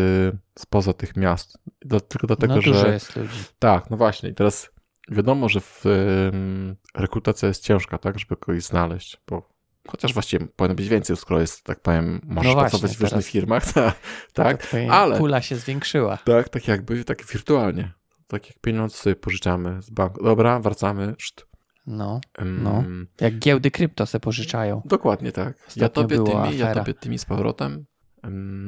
spoza 0.58 0.92
tych 0.92 1.16
miast. 1.16 1.58
Do, 1.84 2.00
tylko 2.00 2.26
dlatego, 2.26 2.54
no, 2.54 2.62
że. 2.62 2.72
Dużo 2.72 2.88
jest 2.88 3.16
ludzi. 3.16 3.38
Tak, 3.58 3.90
no 3.90 3.96
właśnie. 3.96 4.28
I 4.28 4.34
teraz 4.34 4.70
wiadomo, 5.08 5.48
że 5.48 5.60
w, 5.60 5.84
um, 5.86 6.76
rekrutacja 6.94 7.48
jest 7.48 7.62
ciężka, 7.62 7.98
tak, 7.98 8.18
żeby 8.18 8.36
kogoś 8.36 8.62
znaleźć, 8.62 9.20
bo 9.28 9.52
chociaż 9.88 10.12
właściwie 10.12 10.46
powinno 10.46 10.74
być 10.74 10.88
więcej, 10.88 11.16
skoro 11.16 11.40
jest, 11.40 11.64
tak 11.64 11.80
powiem, 11.80 12.20
możesz 12.24 12.54
no 12.54 12.60
właśnie, 12.60 12.70
pracować 12.70 12.96
w 12.96 13.00
różnych 13.00 13.26
firmach, 13.26 13.72
tak, 13.72 13.96
tak 14.32 14.66
ale 14.90 15.18
kula 15.18 15.42
się 15.42 15.56
zwiększyła. 15.56 16.16
Tak, 16.16 16.48
tak 16.48 16.68
jakby, 16.68 17.04
tak 17.04 17.26
wirtualnie. 17.26 17.92
Tak 18.26 18.46
jak 18.46 18.58
pieniądze 18.58 18.96
sobie 18.96 19.16
pożyczamy 19.16 19.82
z 19.82 19.90
banku. 19.90 20.24
Dobra, 20.24 20.60
wracamy. 20.60 21.14
Szt. 21.18 21.46
No, 21.86 22.20
um, 22.38 22.62
no. 22.62 22.84
Jak 23.20 23.38
giełdy 23.38 23.70
krypto 23.70 24.06
se 24.06 24.20
pożyczają. 24.20 24.82
Dokładnie 24.84 25.32
tak. 25.32 25.56
Ostatnio 25.68 25.82
ja 25.82 25.88
tobie 25.88 26.16
tymi, 26.16 26.36
afera. 26.36 26.68
ja 26.68 26.74
tobie 26.74 26.94
tymi 26.94 27.18
z 27.18 27.24
powrotem, 27.24 27.84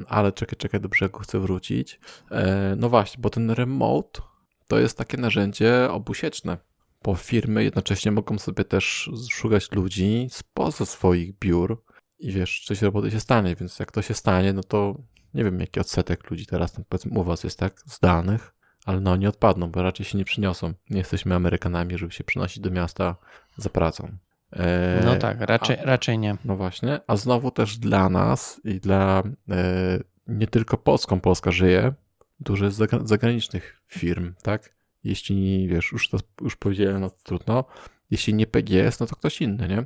ale 0.08 0.32
czekaj, 0.32 0.56
czekaj, 0.56 0.80
do 0.80 0.88
brzegu 0.88 1.18
chcę 1.18 1.40
wrócić. 1.40 2.00
E, 2.30 2.74
no 2.78 2.88
właśnie, 2.88 3.22
bo 3.22 3.30
ten 3.30 3.50
remote 3.50 4.22
to 4.68 4.78
jest 4.78 4.98
takie 4.98 5.16
narzędzie 5.16 5.88
obusieczne, 5.90 6.58
bo 7.02 7.14
firmy 7.14 7.64
jednocześnie 7.64 8.12
mogą 8.12 8.38
sobie 8.38 8.64
też 8.64 9.10
szukać 9.30 9.72
ludzi 9.72 10.28
spoza 10.30 10.86
swoich 10.86 11.38
biur 11.38 11.82
i 12.18 12.32
wiesz, 12.32 12.64
coś 12.66 12.82
roboty 12.82 13.10
się 13.10 13.20
stanie, 13.20 13.56
więc 13.56 13.78
jak 13.78 13.92
to 13.92 14.02
się 14.02 14.14
stanie, 14.14 14.52
no 14.52 14.62
to 14.62 15.02
nie 15.34 15.44
wiem, 15.44 15.60
jaki 15.60 15.80
odsetek 15.80 16.30
ludzi 16.30 16.46
teraz, 16.46 16.78
no 16.78 16.84
powiedzmy 16.88 17.20
u 17.20 17.24
was 17.24 17.44
jest 17.44 17.58
tak, 17.58 17.80
zdalnych, 17.86 18.54
ale 18.84 19.00
no 19.00 19.16
nie 19.16 19.28
odpadną, 19.28 19.70
bo 19.70 19.82
raczej 19.82 20.06
się 20.06 20.18
nie 20.18 20.24
przyniosą. 20.24 20.74
Nie 20.90 20.98
jesteśmy 20.98 21.34
Amerykanami, 21.34 21.98
żeby 21.98 22.12
się 22.12 22.24
przynosić 22.24 22.60
do 22.60 22.70
miasta 22.70 23.16
za 23.56 23.70
pracą. 23.70 24.16
E, 24.56 25.02
No 25.04 25.16
tak, 25.16 25.40
raczej, 25.40 25.76
raczej 25.82 26.18
nie. 26.18 26.36
No 26.44 26.56
właśnie, 26.56 27.00
a 27.06 27.16
znowu 27.16 27.50
też 27.50 27.78
dla 27.78 28.08
nas 28.08 28.60
i 28.64 28.80
dla 28.80 29.22
e, 29.50 29.98
nie 30.26 30.46
tylko 30.46 30.76
Polską, 30.78 31.20
Polska 31.20 31.50
żyje, 31.50 31.92
dużo 32.40 32.64
jest 32.64 32.78
zagra- 32.78 33.06
zagranicznych 33.06 33.80
firm, 33.86 34.34
tak? 34.42 34.74
Jeśli, 35.04 35.68
wiesz, 35.68 35.92
już 35.92 36.08
to 36.08 36.18
już 36.40 36.56
powiedziałem, 36.56 37.00
no 37.00 37.10
to 37.10 37.16
trudno. 37.22 37.64
Jeśli 38.10 38.34
nie 38.34 38.46
PGS, 38.46 39.00
no 39.00 39.06
to 39.06 39.16
ktoś 39.16 39.40
inny, 39.40 39.68
nie? 39.68 39.84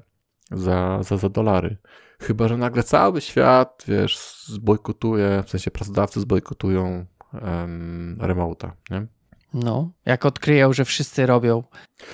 Za, 0.59 0.99
za, 1.03 1.17
za 1.17 1.29
dolary. 1.29 1.77
Chyba, 2.21 2.49
że 2.49 2.57
nagle 2.57 2.83
cały 2.83 3.21
świat, 3.21 3.85
wiesz, 3.89 4.19
zbojkotuje, 4.47 5.43
w 5.47 5.51
sensie 5.51 5.71
pracodawcy 5.71 6.21
zbojkotują 6.21 7.07
um, 7.33 8.19
remote'a, 8.21 8.71
nie? 8.91 9.07
No, 9.55 9.91
jak 10.07 10.27
odkryją, 10.27 10.73
że 10.73 10.85
wszyscy 10.85 11.27
robią, 11.27 11.63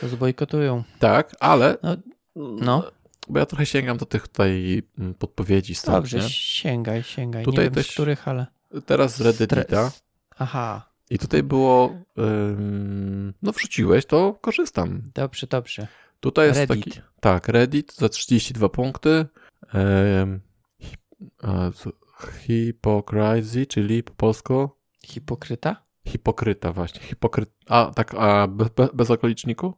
to 0.00 0.08
zbojkotują. 0.08 0.84
Tak, 0.98 1.34
ale 1.40 1.76
No, 1.82 1.96
no. 2.36 2.90
bo 3.28 3.38
ja 3.38 3.46
trochę 3.46 3.66
sięgam 3.66 3.96
do 3.96 4.06
tych 4.06 4.28
tutaj 4.28 4.82
mm, 4.98 5.14
podpowiedzi 5.14 5.74
stąd, 5.74 5.96
Dobrze, 5.96 6.18
nie? 6.18 6.28
sięgaj, 6.28 7.02
sięgaj. 7.02 7.44
Tutaj 7.44 7.64
nie 7.64 7.70
wiem 7.70 7.74
też- 7.74 7.90
z 7.90 7.92
których, 7.92 8.28
ale... 8.28 8.46
Teraz 8.86 9.16
z 9.16 9.20
Reddita. 9.20 9.90
Aha, 10.38 10.90
I 11.10 11.18
tutaj 11.18 11.42
było, 11.42 11.94
ym, 12.18 13.34
no 13.42 13.52
wrzuciłeś, 13.52 14.06
to 14.06 14.38
korzystam. 14.40 15.02
dobrze, 15.14 15.46
dobrze. 15.46 15.88
Tutaj 16.20 16.46
jest 16.48 16.60
Reddit. 16.60 16.84
taki, 16.84 17.00
tak, 17.20 17.48
Reddit 17.48 17.94
za 17.94 18.08
32 18.08 18.68
punkty. 18.68 19.26
Ym, 20.22 20.40
hi- 20.80 20.96
a, 21.42 21.70
co- 21.70 21.92
Hypocrisy, 22.16 23.66
czyli 23.66 24.02
po 24.02 24.12
polsku 24.12 24.70
Hipokryta? 25.06 25.76
hipokryta 26.08 26.72
właśnie. 26.72 27.00
Hipokry... 27.00 27.46
A, 27.68 27.92
tak, 27.94 28.14
a 28.14 28.48
be, 28.48 28.64
be, 28.76 28.88
bez 28.94 29.10
okoliczniku? 29.10 29.74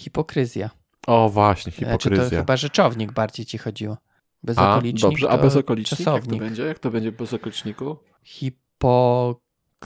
Hipokryzja. 0.00 0.70
O, 1.06 1.28
właśnie, 1.28 1.72
Znaczy 1.72 1.84
to 1.84 2.10
hipokryzja. 2.14 2.38
chyba 2.38 2.56
rzeczownik 2.56 3.12
bardziej 3.12 3.46
ci 3.46 3.58
chodziło. 3.58 3.96
Bez 4.42 4.58
a, 4.58 4.80
dobrze, 5.00 5.30
a 5.30 5.38
bez 5.38 5.56
okolicznik 5.56 6.00
jak 6.06 6.24
to 6.26 6.36
będzie? 6.36 6.62
Jak 6.62 6.78
to 6.78 6.90
będzie 6.90 7.12
bez 7.12 7.34
okoliczniku? 7.34 7.96
Hipo... 8.22 9.40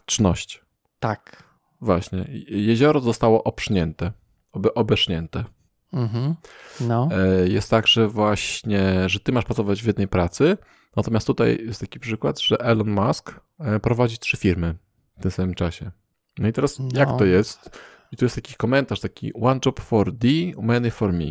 Czność. 0.07 0.65
Tak. 1.01 1.43
Właśnie. 1.81 2.25
Jezioro 2.49 3.01
zostało 3.01 3.45
obsznięte. 3.45 4.13
Obe, 4.53 4.75
obesznięte. 4.75 5.45
Mhm. 5.93 6.35
No. 6.81 7.09
E, 7.13 7.49
jest 7.49 7.71
tak, 7.71 7.87
że 7.87 8.09
właśnie, 8.09 9.09
że 9.09 9.21
ty 9.21 9.33
masz 9.33 9.45
pracować 9.45 9.83
w 9.83 9.87
jednej 9.87 10.09
pracy, 10.09 10.57
natomiast 10.97 11.27
tutaj 11.27 11.59
jest 11.67 11.81
taki 11.81 12.01
przykład, 12.01 12.41
że 12.41 12.61
Elon 12.61 12.91
Musk 12.91 13.41
e, 13.61 13.81
prowadzi 13.81 14.19
trzy 14.19 14.37
firmy 14.37 14.75
w 15.19 15.23
tym 15.23 15.31
samym 15.31 15.55
czasie. 15.55 15.91
No 16.39 16.49
i 16.49 16.53
teraz 16.53 16.79
No. 16.79 16.89
jak 16.93 17.19
to 17.19 17.25
jest? 17.25 17.81
I 18.13 18.17
tu 18.17 18.25
jest 18.25 18.35
taki 18.35 18.55
komentarz, 18.55 19.01
taki 19.01 19.33
one 19.35 19.61
job 19.67 19.81
for 19.81 20.13
D, 20.13 20.29
many 20.63 20.91
for 20.91 21.13
me. 21.13 21.25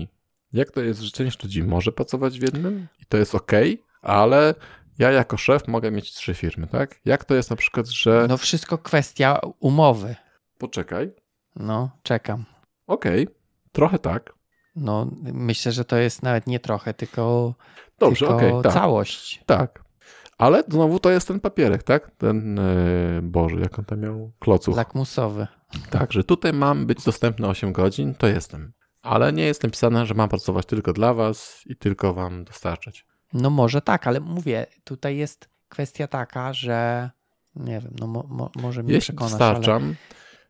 Jak 0.54 0.72
to 0.72 0.82
jest, 0.82 1.00
że 1.00 1.12
część 1.12 1.44
ludzi 1.44 1.64
może 1.64 1.92
pracować 1.92 2.40
w 2.40 2.42
jednym 2.44 2.88
i 3.02 3.06
to 3.06 3.18
jest 3.18 3.36
ok, 3.36 3.52
ale 4.02 4.54
ja 5.00 5.12
jako 5.12 5.38
szef 5.38 5.68
mogę 5.68 5.92
mieć 5.92 6.14
trzy 6.14 6.34
firmy, 6.34 6.68
tak? 6.68 7.00
Jak 7.06 7.26
to 7.26 7.36
jest 7.36 7.50
na 7.50 7.56
przykład, 7.56 7.88
że 7.88 8.26
No 8.30 8.38
wszystko 8.38 8.78
kwestia 8.78 9.40
umowy. 9.60 10.16
poczekaj, 10.58 11.12
No, 11.56 11.90
czekam. 12.04 12.46
okej, 12.88 13.28
trochę 13.72 14.00
tak, 14.00 14.34
No, 14.76 15.12
myślę, 15.34 15.72
że 15.72 15.86
to 15.86 15.98
jest 15.98 16.24
nawet 16.24 16.48
nie 16.48 16.60
trochę, 16.60 16.94
tylko, 16.94 17.54
dobrze, 18.00 18.28
tylko 18.28 18.36
okej, 18.36 18.54
tak. 18.64 18.74
całość. 18.74 19.44
Tak. 19.46 19.84
Ale 20.40 20.64
znowu 20.68 21.00
to 21.00 21.12
jest 21.12 21.28
ten 21.28 21.40
papierek, 21.40 21.84
tak? 21.84 22.12
Ten, 22.18 22.60
e, 22.60 22.64
Boże, 23.24 23.56
jak 23.60 23.80
on 23.80 23.86
tam 23.86 24.00
miał? 24.00 24.32
Kloców. 24.40 24.76
Lakmusowy. 24.78 25.48
Tak, 25.90 26.14
że 26.14 26.24
tutaj 26.24 26.54
mam 26.54 26.86
być 26.86 27.04
dostępny 27.04 27.48
8 27.48 27.74
godzin, 27.74 28.14
to 28.16 28.28
jestem. 28.28 28.74
Ale 29.02 29.34
nie 29.34 29.44
jest 29.44 29.64
napisane, 29.64 30.06
że 30.06 30.14
mam 30.14 30.30
pracować 30.30 30.66
tylko 30.66 30.94
dla 30.94 31.14
was 31.14 31.62
i 31.66 31.76
tylko 31.76 32.14
wam 32.14 32.44
dostarczać. 32.44 33.06
No 33.34 33.50
może 33.50 33.82
tak, 33.82 34.08
ale 34.08 34.20
mówię, 34.20 34.66
tutaj 34.84 35.18
jest 35.18 35.50
kwestia 35.70 36.08
taka, 36.08 36.54
że 36.54 37.10
nie 37.56 37.80
wiem, 37.80 37.94
no 38.00 38.08
mo, 38.08 38.24
mo, 38.30 38.52
może 38.56 38.84
mnie 38.84 38.94
Jeśli 38.94 39.14
przekonasz, 39.14 39.32
dostarczam, 39.32 39.84
ale... 39.84 39.94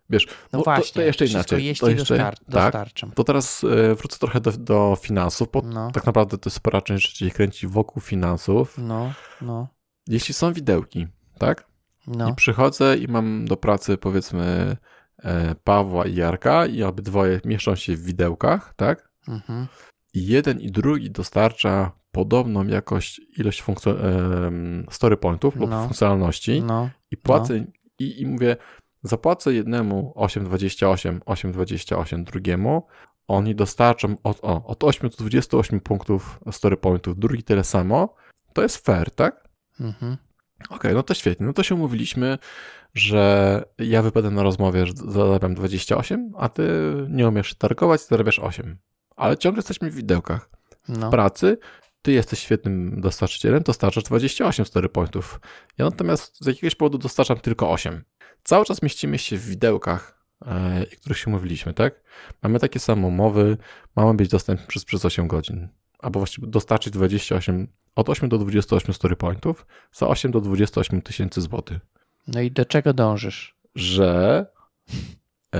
wiesz, 0.09 0.27
No 0.53 0.61
właśnie, 0.61 0.93
to, 0.93 0.99
to 0.99 1.01
jeszcze 1.01 1.25
inaczej. 1.25 1.65
jeśli 1.65 1.85
to 1.85 1.89
jeszcze, 1.91 2.15
dostar- 2.17 2.35
tak, 2.37 2.49
dostarczam. 2.49 3.11
to 3.11 3.23
teraz 3.23 3.63
e, 3.63 3.95
wrócę 3.95 4.19
trochę 4.19 4.39
do, 4.41 4.51
do 4.51 4.97
finansów, 5.01 5.47
bo 5.53 5.61
No, 5.61 5.91
tak 5.91 6.05
naprawdę 6.05 6.37
to 6.37 6.47
jest 6.49 6.57
spora 6.57 6.81
część 6.81 7.07
rzeczy 7.07 7.25
się 7.25 7.31
kręci 7.31 7.67
wokół 7.67 8.01
finansów. 8.01 8.77
no, 8.77 9.11
no, 9.41 9.67
Jeśli 10.09 10.33
są 10.33 10.53
widełki, 10.53 11.07
tak? 11.37 11.69
no. 12.07 12.29
I 12.29 12.35
przychodzę 12.35 12.97
i 12.97 13.07
mam 13.07 13.45
do 13.45 13.57
pracy 13.57 13.97
powiedzmy 13.97 14.77
e, 15.23 15.55
Pawła 15.63 16.05
i 16.05 16.15
Jarka 16.15 16.65
i 16.65 16.83
obydwoje 16.83 17.39
mieszczą 17.45 17.75
się 17.75 17.95
w 17.95 18.03
widełkach, 18.03 18.73
tak? 18.75 19.09
Mhm. 19.27 19.67
I 20.13 20.27
jeden 20.27 20.59
i 20.59 20.71
drugi 20.71 21.11
dostarcza 21.11 21.91
podobną 22.11 22.67
jakość, 22.67 23.21
ilość 23.37 23.63
em, 23.85 24.85
story 24.91 25.17
pointów 25.17 25.55
lub 25.55 25.69
No. 25.69 25.81
funkcjonalności 25.81 26.61
No, 26.61 26.89
i 27.11 27.17
płacę 27.17 27.65
i, 27.99 28.21
i 28.21 28.25
mówię, 28.25 28.57
zapłacę 29.03 29.53
jednemu 29.53 30.13
8,28, 30.15 31.19
8,28 31.19 32.23
drugiemu, 32.23 32.87
oni 33.27 33.55
dostarczą 33.55 34.15
od, 34.23 34.39
o, 34.41 34.65
od 34.65 34.83
8 34.83 35.09
do 35.09 35.17
28 35.17 35.79
punktów 35.79 36.39
story 36.51 36.77
pointów, 36.77 37.19
drugi 37.19 37.43
tyle 37.43 37.63
samo, 37.63 38.15
to 38.53 38.61
jest 38.61 38.85
fair, 38.85 39.11
tak? 39.11 39.48
Mhm. 39.79 40.17
Okej, 40.69 40.93
no 40.93 41.03
to 41.03 41.13
świetnie. 41.13 41.45
No 41.45 41.53
to 41.53 41.63
się 41.63 41.75
umówiliśmy, 41.75 42.37
że 42.93 43.63
ja 43.77 44.01
wypadam 44.01 44.35
na 44.35 44.43
rozmowie, 44.43 44.85
że 44.85 44.93
zarabiam 44.95 45.55
28, 45.55 46.31
a 46.37 46.49
ty 46.49 46.69
nie 47.09 47.27
umiesz 47.27 47.55
targować, 47.55 48.01
zarabiasz 48.01 48.39
8. 48.39 48.77
Ale 49.15 49.37
ciągle 49.37 49.59
jesteśmy 49.59 49.91
w 49.91 49.95
widełkach. 49.95 50.49
no. 50.87 51.07
W 51.07 51.11
pracy 51.11 51.57
ty 52.01 52.11
jesteś 52.11 52.39
świetnym 52.39 53.01
dostarczycielem, 53.01 53.63
dostarczasz 53.63 54.03
28 54.03 54.65
story 54.65 54.89
pointów. 54.89 55.39
Ja 55.77 55.85
natomiast 55.85 56.43
z 56.43 56.47
jakiegoś 56.47 56.75
powodu 56.75 56.97
dostarczam 56.97 57.39
tylko 57.39 57.71
8. 57.71 58.03
Cały 58.43 58.65
czas 58.65 58.81
mieścimy 58.81 59.17
się 59.17 59.37
w 59.37 59.45
widełkach, 59.45 60.25
e, 60.45 60.85
o 60.93 61.01
których 61.01 61.17
się 61.17 61.27
umówiliśmy, 61.27 61.73
tak? 61.73 62.03
Mamy 62.43 62.59
takie 62.59 62.79
same 62.79 63.07
umowy, 63.07 63.57
mamy 63.95 64.13
być 64.13 64.29
dostępni 64.29 64.67
przez, 64.67 64.85
przez 64.85 65.05
8 65.05 65.27
godzin. 65.27 65.67
Albo 65.99 66.19
właściwie 66.19 66.47
dostarczyć 66.47 66.93
28, 66.93 67.67
od 67.95 68.09
8 68.09 68.29
do 68.29 68.37
28 68.37 68.93
story 68.93 69.15
pointów 69.15 69.65
za 69.93 70.07
8 70.07 70.31
do 70.31 70.41
28 70.41 71.01
tysięcy 71.01 71.41
złotych. 71.41 71.79
No 72.27 72.41
i 72.41 72.51
do 72.51 72.65
czego 72.65 72.93
dążysz? 72.93 73.55
Że 73.75 74.45
e, 75.55 75.59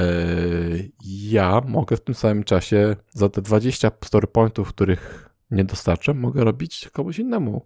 ja 1.10 1.62
mogę 1.68 1.98
w 1.98 2.02
tym 2.02 2.16
samym 2.16 2.44
czasie 2.44 2.96
za 3.12 3.30
te 3.30 3.42
20 3.42 3.92
story 4.06 4.28
pointów, 4.28 4.70
których 4.70 5.30
nie 5.52 5.64
dostarczę, 5.66 6.14
mogę 6.14 6.44
robić 6.44 6.90
komuś 6.94 7.20
innemu. 7.20 7.66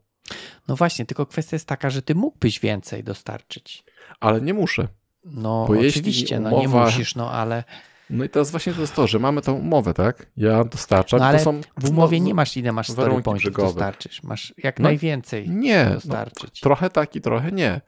No 0.67 0.75
właśnie, 0.75 1.05
tylko 1.05 1.25
kwestia 1.25 1.55
jest 1.55 1.67
taka, 1.67 1.89
że 1.89 2.01
ty 2.01 2.15
mógłbyś 2.15 2.59
więcej 2.59 3.03
dostarczyć. 3.03 3.83
Ale 4.19 4.41
nie 4.41 4.53
muszę. 4.53 4.87
No 5.25 5.65
Bo 5.67 5.73
oczywiście, 5.79 6.39
no 6.39 6.49
nie 6.51 6.67
umowa- 6.69 6.85
musisz, 6.85 7.15
no 7.15 7.31
ale 7.31 7.63
No 8.09 8.23
i 8.23 8.29
teraz 8.29 8.51
właśnie 8.51 8.73
to 8.73 8.81
jest 8.81 8.95
to, 8.95 9.07
że 9.07 9.19
mamy 9.19 9.41
tą 9.41 9.53
umowę, 9.53 9.93
tak? 9.93 10.25
Ja 10.37 10.63
dostarczam, 10.63 11.19
No 11.19 11.25
ale 11.25 11.37
to 11.37 11.43
są... 11.43 11.61
w 11.77 11.89
umowie 11.89 12.19
no, 12.19 12.25
nie 12.25 12.33
masz 12.33 12.57
ile 12.57 12.71
masz 12.71 12.89
story 12.89 13.21
pointów 13.21 13.53
dostarczysz. 13.53 14.23
Masz 14.23 14.53
jak 14.57 14.79
No, 14.79 14.83
najwięcej 14.83 15.49
Nie, 15.49 15.85
no, 15.85 15.93
dostarczyć. 15.95 16.59
trochę 16.59 16.89
tak 16.89 17.15
i 17.15 17.21
trochę 17.21 17.51
nie. 17.51 17.69
E, 17.71 17.81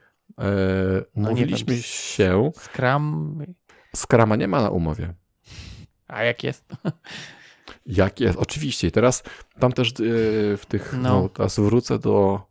No 1.16 1.30
nie 1.30 1.36
umówiliśmy 1.36 1.74
wiem, 1.74 1.84
się, 1.84 2.52
Scrum, 2.56 3.44
Scrama 3.96 4.36
nie 4.36 4.48
ma 4.48 4.62
na 4.62 4.70
umowie. 4.70 5.14
a 6.08 6.24
jak 6.24 6.44
jest? 6.44 6.66
Jak 7.86 8.20
jest? 8.20 8.38
Oczywiście. 8.38 8.88
I 8.88 8.92
teraz 8.92 9.24
tam 9.60 9.72
też 9.72 9.90
e, 9.90 9.94
w 10.58 10.64
tych, 10.68 10.94
No. 10.98 11.22
no. 11.22 11.30
teraz 11.30 11.60
wrócę 11.60 12.00
do, 12.00 12.42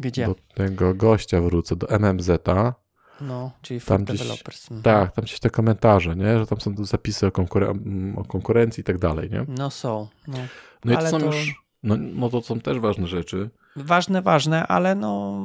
Gdzie? 0.00 0.26
do 0.26 0.34
tego 0.54 0.94
gościa, 0.94 1.40
wrócę 1.40 1.76
do 1.76 1.86
MMZ-a. 1.98 2.74
No, 3.20 3.50
czyli 3.62 3.80
for 3.80 4.02
developers. 4.02 4.70
Mhm. 4.70 4.82
Tak, 4.82 5.14
tam 5.14 5.24
gdzieś 5.24 5.40
te 5.40 5.50
komentarze, 5.50 6.16
nie? 6.16 6.38
Że 6.38 6.46
tam 6.46 6.60
są 6.60 6.76
tu 6.76 6.84
zapisy 6.84 7.26
o, 7.26 7.30
konkuren- 7.30 8.18
o 8.18 8.24
konkurencji 8.24 8.80
i 8.80 8.84
tak 8.84 8.98
dalej, 8.98 9.30
nie? 9.30 9.44
No 9.48 9.70
są. 9.70 10.08
No. 10.28 10.38
No 10.84 10.92
i 10.92 10.96
to 10.96 11.06
są 11.06 11.20
to- 11.20 11.26
już, 11.26 11.54
no, 11.82 11.96
no 11.98 12.28
to 12.30 12.42
są 12.42 12.60
też 12.60 12.78
ważne 12.78 13.06
rzeczy. 13.06 13.50
Ważne, 13.76 14.22
ważne, 14.22 14.66
ale 14.66 14.94
no, 14.94 15.40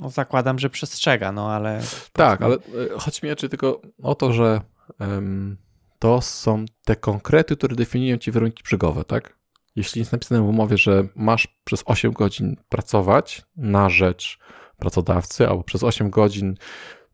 no 0.00 0.10
zakładam, 0.10 0.58
że 0.58 0.70
przestrzega, 0.70 1.32
no 1.32 1.50
ale... 1.52 1.82
Tak, 2.12 2.42
ale 2.42 2.54
e, 2.54 2.58
chodzi 2.98 3.20
mi 3.22 3.30
raczej 3.30 3.48
tylko 3.50 3.80
o 4.02 4.14
to, 4.14 4.32
że 4.32 4.60
em, 4.98 5.56
to 5.98 6.20
są 6.20 6.64
te 6.84 6.96
konkrety, 6.96 7.56
które 7.56 7.76
definiują 7.76 8.16
ci 8.16 8.32
warunki 8.32 8.62
brzegowe, 8.62 9.04
tak? 9.04 9.36
Jeśli 9.76 9.98
jest 9.98 10.12
napisane 10.12 10.42
w 10.42 10.48
umowie, 10.48 10.78
że 10.78 11.08
masz 11.16 11.48
przez 11.64 11.82
8 11.86 12.12
godzin 12.12 12.56
pracować 12.68 13.42
na 13.56 13.88
rzecz 13.90 14.38
pracodawcy, 14.78 15.48
albo 15.48 15.62
przez 15.62 15.82
8 15.84 16.10
godzin 16.10 16.54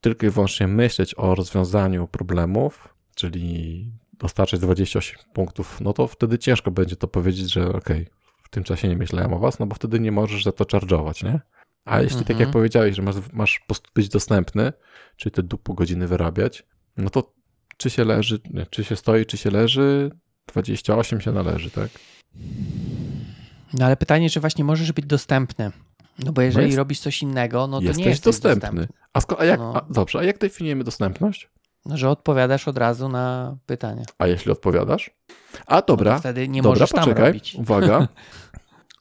tylko 0.02 0.26
i 0.26 0.30
wyłącznie 0.30 0.68
myśleć 0.68 1.14
o 1.18 1.34
rozwiązaniu 1.34 2.08
problemów, 2.08 2.94
czyli 3.14 3.86
dostarczyć 4.18 4.60
28 4.60 5.18
punktów, 5.32 5.80
no 5.80 5.92
to 5.92 6.06
wtedy 6.06 6.38
ciężko 6.38 6.70
będzie 6.70 6.96
to 6.96 7.08
powiedzieć, 7.08 7.52
że 7.52 7.72
okej, 7.72 8.06
w 8.42 8.48
tym 8.50 8.64
czasie 8.64 8.88
nie 8.88 8.96
myślałem 8.96 9.32
o 9.32 9.38
was, 9.38 9.58
no 9.58 9.66
bo 9.66 9.74
wtedy 9.74 10.00
nie 10.00 10.12
możesz 10.12 10.44
za 10.44 10.52
to 10.52 10.64
charge'ować, 10.64 11.24
nie? 11.24 11.40
A 11.84 12.02
jeśli 12.02 12.18
tak 12.18 12.30
Mhm. 12.30 12.40
jak 12.40 12.50
powiedziałeś, 12.52 12.96
że 12.96 13.02
masz, 13.02 13.16
masz 13.32 13.58
po 13.58 13.66
prostu 13.66 13.90
być 13.94 14.08
dostępny, 14.08 14.72
czyli 15.16 15.32
te 15.32 15.42
pół 15.42 15.74
godziny 15.74 16.06
wyrabiać, 16.08 16.64
no 16.96 17.10
to 17.10 17.34
czy 17.76 17.90
się 17.90 18.04
leży, 18.04 18.40
nie, 18.50 18.66
czy 18.66 18.84
się 18.84 18.96
stoi, 18.96 19.26
czy 19.26 19.36
się 19.36 19.50
leży, 19.50 20.10
28 20.46 21.20
się 21.20 21.32
należy, 21.32 21.70
tak? 21.70 21.88
No 23.74 23.86
ale 23.86 23.96
pytanie, 23.96 24.30
czy 24.30 24.40
właśnie 24.40 24.64
możesz 24.64 24.92
być 24.92 25.06
dostępny. 25.06 25.72
No 26.24 26.32
bo 26.32 26.42
jeżeli 26.42 26.66
jest- 26.66 26.78
robisz 26.78 27.00
coś 27.00 27.22
innego, 27.22 27.66
no 27.66 27.78
to 27.78 27.82
jesteś 27.84 28.04
nie 28.04 28.10
jesteś 28.10 28.24
dostępny. 28.24 28.60
dostępny. 28.70 28.96
A, 29.12 29.20
sko- 29.20 29.36
a 29.38 29.44
jak, 29.44 29.60
No. 29.60 29.72
a, 29.76 29.92
dobrze, 29.92 30.18
a 30.18 30.22
jak 30.24 30.38
definiujemy 30.38 30.84
dostępność? 30.84 31.50
No, 31.86 31.96
że 31.96 32.10
odpowiadasz 32.10 32.68
od 32.68 32.78
razu 32.78 33.08
na 33.08 33.56
pytanie. 33.66 34.02
A 34.18 34.26
jeśli 34.26 34.52
odpowiadasz? 34.52 35.10
A 35.66 35.74
No 35.76 35.82
dobra, 35.86 36.14
to 36.14 36.20
wtedy 36.20 36.48
nie 36.48 36.62
dobra, 36.62 36.70
możesz 36.70 36.90
tam 36.90 37.04
poczekaj, 37.04 37.26
robić. 37.26 37.54
uwaga. 37.58 38.08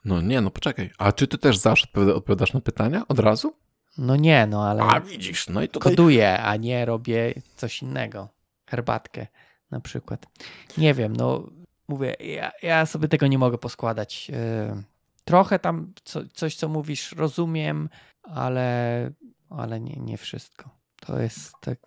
No 0.05 0.21
nie, 0.21 0.41
no 0.41 0.51
poczekaj. 0.51 0.91
A 0.97 1.11
czy 1.11 1.27
ty 1.27 1.37
też 1.37 1.57
zawsze 1.57 1.87
odpowiada- 1.87 2.13
odpowiadasz 2.15 2.53
na 2.53 2.61
pytania 2.61 3.03
od 3.07 3.19
razu? 3.19 3.53
No 3.97 4.15
nie, 4.15 4.47
no 4.47 4.67
ale 4.67 4.83
A 4.83 4.99
widzisz, 5.01 5.49
no 5.49 5.61
i 5.61 5.67
tutaj... 5.67 5.91
koduję, 5.91 6.39
a 6.39 6.55
nie 6.55 6.85
robię 6.85 7.33
coś 7.55 7.81
innego. 7.81 8.27
Herbatkę 8.69 9.27
na 9.71 9.79
przykład. 9.79 10.25
Nie 10.77 10.93
wiem, 10.93 11.15
no 11.15 11.43
mówię, 11.87 12.15
ja, 12.19 12.51
ja 12.63 12.85
sobie 12.85 13.07
tego 13.07 13.27
nie 13.27 13.37
mogę 13.37 13.57
poskładać. 13.57 14.29
Yy, 14.29 14.83
Trochę 15.25 15.59
tam 15.59 15.93
co, 16.03 16.19
coś, 16.33 16.55
co 16.55 16.69
mówisz, 16.69 17.11
rozumiem, 17.11 17.89
ale, 18.23 19.11
ale 19.49 19.79
nie, 19.79 19.95
nie 19.95 20.17
wszystko. 20.17 20.69
To 21.01 21.19
jest 21.19 21.53
tak 21.61 21.79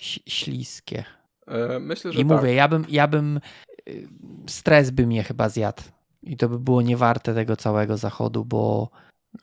ś- 0.00 0.20
śliskie. 0.26 1.04
E, 1.46 1.78
myślę, 1.80 2.12
że 2.12 2.20
I 2.20 2.24
tak. 2.26 2.36
mówię, 2.38 2.54
ja 2.54 2.68
bym, 2.68 2.84
ja 2.88 3.08
bym, 3.08 3.40
y, 3.88 4.08
stres 4.46 4.90
by 4.90 5.06
mnie 5.06 5.22
chyba 5.24 5.48
zjadł. 5.48 5.82
I 6.22 6.36
to 6.36 6.48
by 6.48 6.58
było 6.58 6.82
niewarte 6.82 7.34
tego 7.34 7.56
całego 7.56 7.96
zachodu, 7.96 8.44
bo 8.44 8.90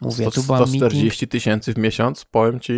mówię, 0.02 0.26
100, 0.26 0.32
tu 0.32 0.44
była 0.44 0.60
meeting, 0.60 0.82
140 0.82 1.28
tysięcy 1.28 1.74
w 1.74 1.78
miesiąc, 1.78 2.26
powiem 2.26 2.60
ci. 2.60 2.74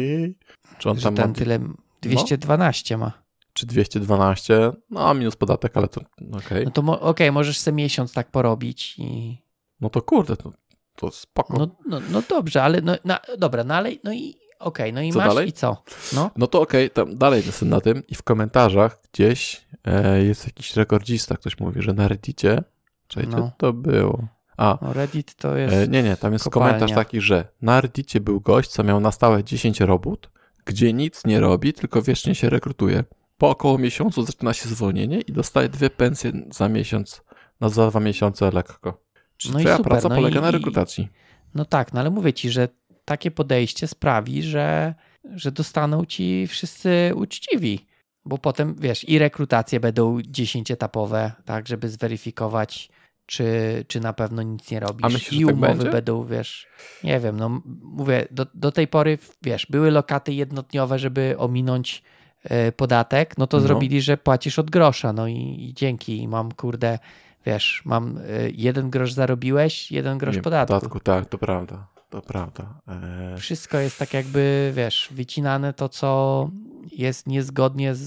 Czy 0.77 0.89
on 0.89 0.97
że 0.97 1.03
tam 1.03 1.13
ma, 1.13 1.21
ten 1.21 1.33
tyle, 1.33 1.59
212 2.01 2.97
ma. 2.97 3.11
czy 3.53 3.65
212? 3.65 4.71
No, 4.89 5.13
minus 5.13 5.35
podatek, 5.35 5.77
ale 5.77 5.87
to 5.87 6.01
no 6.21 6.37
okej. 6.37 6.65
No 6.65 6.71
to 6.71 6.81
mo- 6.81 6.99
okej, 6.99 7.31
możesz 7.31 7.59
sobie 7.59 7.75
miesiąc 7.75 8.13
tak 8.13 8.31
porobić 8.31 8.95
i 8.99 9.37
No 9.81 9.89
to 9.89 10.01
kurde, 10.01 10.37
to, 10.37 10.51
to 10.95 11.11
spoko. 11.11 11.57
no, 11.57 11.67
no, 11.87 11.99
no 12.11 12.21
dobrze, 12.29 12.63
ale 12.63 12.81
no, 12.81 12.95
na, 13.05 13.19
dobra, 13.37 13.63
no 13.63 13.73
ale 13.75 13.91
no 14.03 14.13
i 14.13 14.35
okej, 14.59 14.93
no 14.93 15.01
i 15.01 15.11
Co 15.11 15.19
masz 15.19 15.27
dalej? 15.27 15.49
i 15.49 15.53
co? 15.53 15.83
No, 16.15 16.31
No 16.37 16.47
to 16.47 16.61
okej, 16.61 16.89
tam 16.89 17.17
dalej 17.17 17.43
jestem 17.45 17.69
na 17.69 17.81
tym 17.81 18.03
i 18.07 18.15
w 18.15 18.23
komentarzach 18.23 18.99
gdzieś 19.13 19.65
e, 19.85 20.23
jest 20.23 20.45
jakiś 20.45 20.75
rekordzista, 20.75 21.37
ktoś 21.37 21.59
mówi, 21.59 21.81
że 21.81 21.93
na 21.93 22.07
Reddicie, 22.07 22.63
czekajcie, 23.07 23.37
No. 23.37 23.51
to 23.57 23.73
było. 23.73 24.27
A, 24.57 24.77
no 24.81 24.93
Reddit 24.93 25.35
to 25.35 25.57
jest, 25.57 25.75
e, 25.75 25.87
nie, 25.87 26.03
nie, 26.03 26.17
tam 26.17 26.33
jest 26.33 26.45
kopalnia. 26.45 26.67
komentarz 26.73 26.95
taki, 26.95 27.21
że 27.21 27.45
na 27.61 27.81
Reddicie 27.81 28.19
był 28.19 28.41
gość, 28.41 28.69
co 28.69 28.83
miał 28.83 28.99
na 28.99 29.11
stałe 29.11 29.43
10 29.43 29.79
robót, 29.79 30.29
gdzie 30.65 30.93
nic 30.93 31.25
nie 31.25 31.39
robi, 31.39 31.73
tylko 31.73 32.01
wiecznie 32.01 32.35
się 32.35 32.49
rekrutuje. 32.49 33.03
Po 33.37 33.49
około 33.49 33.77
miesiącu 33.77 34.23
zaczyna 34.25 34.53
się 34.53 34.69
zwolnienie 34.69 35.21
i 35.21 35.31
dostaje 35.31 35.69
dwie 35.69 35.89
pensje 35.89 36.31
za 36.51 36.69
miesiąc, 36.69 37.21
na 37.59 37.69
za 37.69 37.87
dwa 37.89 37.99
miesiące 37.99 38.51
lekko. 38.51 39.01
Czyli 39.41 39.53
No 39.53 39.59
i 39.59 39.63
twoja 39.63 39.77
super, 39.77 39.91
praca 39.91 40.09
no 40.09 40.15
polega 40.15 40.39
i- 40.39 40.43
na 40.43 40.51
rekrutacji. 40.51 41.07
no 41.55 41.65
tak, 41.65 41.93
no 41.93 41.99
ale 41.99 42.09
mówię 42.09 42.33
ci, 42.33 42.49
że 42.49 42.67
takie 43.05 43.31
podejście 43.31 43.87
sprawi, 43.87 44.43
że, 44.43 44.93
że 45.35 45.51
dostaną 45.51 46.05
ci 46.05 46.47
wszyscy 46.47 47.11
uczciwi. 47.15 47.85
Bo 48.25 48.37
potem, 48.37 48.75
wiesz, 48.79 49.09
i 49.09 49.19
rekrutacje 49.19 49.79
będą 49.79 50.17
10-etapowe, 50.19 51.31
tak, 51.45 51.67
żeby 51.67 51.89
zweryfikować, 51.89 52.89
czy, 53.25 53.45
czy 53.87 53.99
na 53.99 54.13
pewno 54.13 54.41
nic 54.43 54.71
nie 54.71 54.79
robisz. 54.79 55.05
A 55.05 55.09
myślisz, 55.09 55.41
I 55.41 55.45
tak 55.45 55.55
umowy 55.55 55.73
będzie? 55.75 55.91
będą, 55.91 56.25
wiesz, 56.25 56.67
nie 57.03 57.19
wiem, 57.19 57.37
no 57.37 57.61
mówię, 57.83 58.27
do, 58.31 58.45
do 58.53 58.71
tej 58.71 58.87
pory, 58.87 59.17
wiesz, 59.41 59.67
były 59.69 59.91
lokaty 59.91 60.33
jednodniowe, 60.33 60.99
żeby 60.99 61.35
ominąć 61.37 62.03
e, 62.43 62.71
podatek, 62.71 63.37
no 63.37 63.47
to 63.47 63.57
No. 63.57 63.63
zrobili, 63.63 64.01
że 64.01 64.17
płacisz 64.17 64.59
od 64.59 64.69
grosza, 64.71 65.13
no 65.13 65.27
i, 65.27 65.57
i 65.69 65.73
dzięki, 65.73 66.27
mam 66.27 66.51
kurde, 66.51 66.99
wiesz, 67.45 67.81
mam 67.85 68.17
e, 68.17 68.21
jeden 68.49 68.89
grosz 68.89 69.13
zarobiłeś, 69.13 69.91
jeden 69.91 70.17
grosz 70.17 70.35
Nie, 70.35 70.41
podatku. 70.41 70.99
Tak, 70.99 71.25
to 71.25 71.37
prawda, 71.37 71.87
to 72.09 72.21
prawda. 72.21 72.81
E, 72.87 73.37
Wszystko 73.37 73.77
jest 73.77 73.99
tak 73.99 74.13
jakby, 74.13 74.71
wiesz, 74.75 75.09
wycinane 75.11 75.73
to, 75.73 75.89
co 75.89 76.49
jest 76.91 77.27
niezgodnie 77.27 77.95
z, 77.95 78.03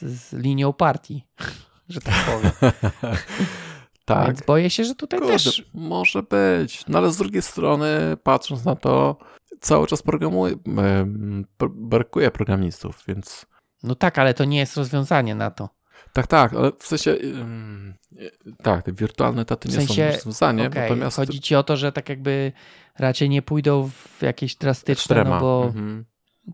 z 0.00 0.32
linią 0.32 0.72
partii, 0.72 1.24
że 1.88 2.00
tak 2.00 2.14
powiem. 2.14 2.72
tak. 4.04 4.26
Więc 4.26 4.42
boję 4.42 4.70
się, 4.70 4.84
że 4.84 4.94
tutaj 4.94 5.20
Kurde, 5.20 5.32
też 5.32 5.70
może 5.74 6.22
być. 6.22 6.84
No 6.88 6.98
ale 6.98 7.12
z 7.12 7.16
drugiej 7.16 7.42
strony, 7.42 8.16
patrząc 8.22 8.64
na 8.64 8.76
to, 8.76 9.16
cały 9.60 9.86
czas 9.86 10.02
programuje, 10.02 10.54
em, 10.66 11.44
pr- 11.58 11.72
brakuje 11.74 12.30
programistów, 12.30 13.04
więc 13.08 13.46
No 13.82 13.94
tak, 13.94 14.18
ale 14.18 14.34
to 14.34 14.44
nie 14.44 14.58
jest 14.58 14.76
rozwiązanie 14.76 15.34
na 15.34 15.50
to. 15.50 15.68
Tak, 16.12 16.26
tak, 16.26 16.54
ale 16.54 16.72
w 16.78 16.86
sensie 16.86 17.10
e, 17.10 18.54
tak, 18.62 18.84
te 18.84 18.92
wirtualne 18.92 19.44
taty 19.44 19.68
W 19.68 19.72
nie 19.72 19.76
sensie, 19.78 20.10
są 20.10 20.16
rozwiązanie, 20.16 20.66
Okej, 20.66 20.82
natomiast 20.82 21.16
Chodzi 21.16 21.40
ci 21.40 21.54
o 21.54 21.62
to, 21.62 21.76
że 21.76 21.92
tak 21.92 22.08
jakby 22.08 22.52
raczej 22.98 23.28
nie 23.28 23.42
pójdą 23.42 23.90
w 24.18 24.22
jakieś 24.22 24.54
drastyczne, 24.56 25.24
no 25.24 25.40
bo 25.40 25.64
Mhm. 25.66 26.04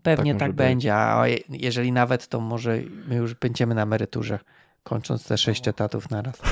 pewnie 0.03 0.31
tak 0.33 0.39
tak, 0.39 0.49
być. 0.51 0.57
będzie, 0.57 0.95
a 0.95 1.27
je- 1.27 1.39
jeżeli 1.49 1.91
nawet, 1.91 2.27
to 2.27 2.39
może 2.39 2.77
my 3.07 3.15
już 3.15 3.33
będziemy 3.33 3.75
na 3.75 3.81
emeryturze, 3.83 4.39
kończąc 4.83 5.27
te 5.27 5.37
sześć 5.37 5.67
etatów 5.67 6.09
naraz. 6.09 6.41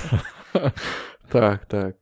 Tak, 1.30 1.66
tak. 1.66 1.96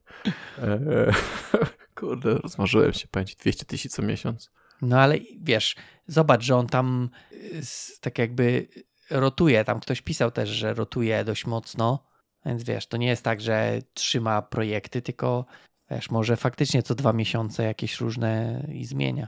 E, 0.58 1.12
kurde, 2.00 2.34
rozmarzyłem 2.34 2.94
się, 2.94 3.08
pamięci 3.08 3.36
200 3.40 3.66
tysięcy 3.66 3.96
co 3.96 4.02
miesiąc. 4.02 4.52
No 4.82 5.00
ale 5.00 5.16
wiesz, 5.42 5.76
zobacz, 6.08 6.44
że 6.44 6.56
on 6.56 6.68
tam 6.68 7.10
y, 7.34 7.62
tak 8.02 8.18
jakby 8.18 8.68
rotuje. 9.12 9.64
Tam 9.64 9.80
ktoś 9.80 10.02
pisał 10.02 10.32
też, 10.32 10.50
że 10.50 10.74
rotuje 10.74 11.24
dość 11.24 11.46
mocno. 11.46 12.04
Więc 12.46 12.64
wiesz, 12.64 12.88
to 12.88 12.98
nie 12.98 13.08
jest 13.08 13.24
tak, 13.24 13.42
że 13.42 13.80
trzyma 13.94 14.42
projekty, 14.42 15.02
tylko 15.02 15.46
wiesz, 15.92 16.10
może 16.12 16.36
faktycznie 16.38 16.84
co 16.84 16.96
dwa 16.96 17.14
miesiące 17.14 17.64
jakieś 17.64 18.00
różne 18.00 18.64
i 18.74 18.86
zmienia. 18.86 19.28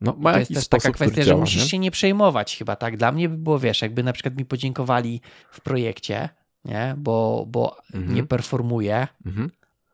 No, 0.00 0.14
ma 0.18 0.32
To 0.32 0.38
jest 0.38 0.54
też 0.54 0.68
taka 0.68 0.80
sposób, 0.80 0.94
kwestia, 0.94 1.12
który 1.12 1.24
że 1.24 1.28
działa, 1.30 1.40
musisz 1.40 1.62
nie? 1.62 1.68
się 1.68 1.78
nie 1.78 1.90
przejmować 1.90 2.56
chyba, 2.56 2.76
tak? 2.76 2.96
Dla 2.96 3.12
mnie 3.12 3.28
by 3.28 3.36
było, 3.36 3.58
wiesz, 3.58 3.82
jakby 3.82 4.02
na 4.02 4.12
przykład 4.12 4.36
mi 4.36 4.44
podziękowali 4.44 5.20
w 5.50 5.60
projekcie, 5.60 6.28
nie? 6.64 6.94
Bo, 6.98 7.44
bo 7.48 7.76
Mhm. 7.94 8.14
nie 8.14 8.24
performuje, 8.24 9.08
Mhm. 9.26 9.50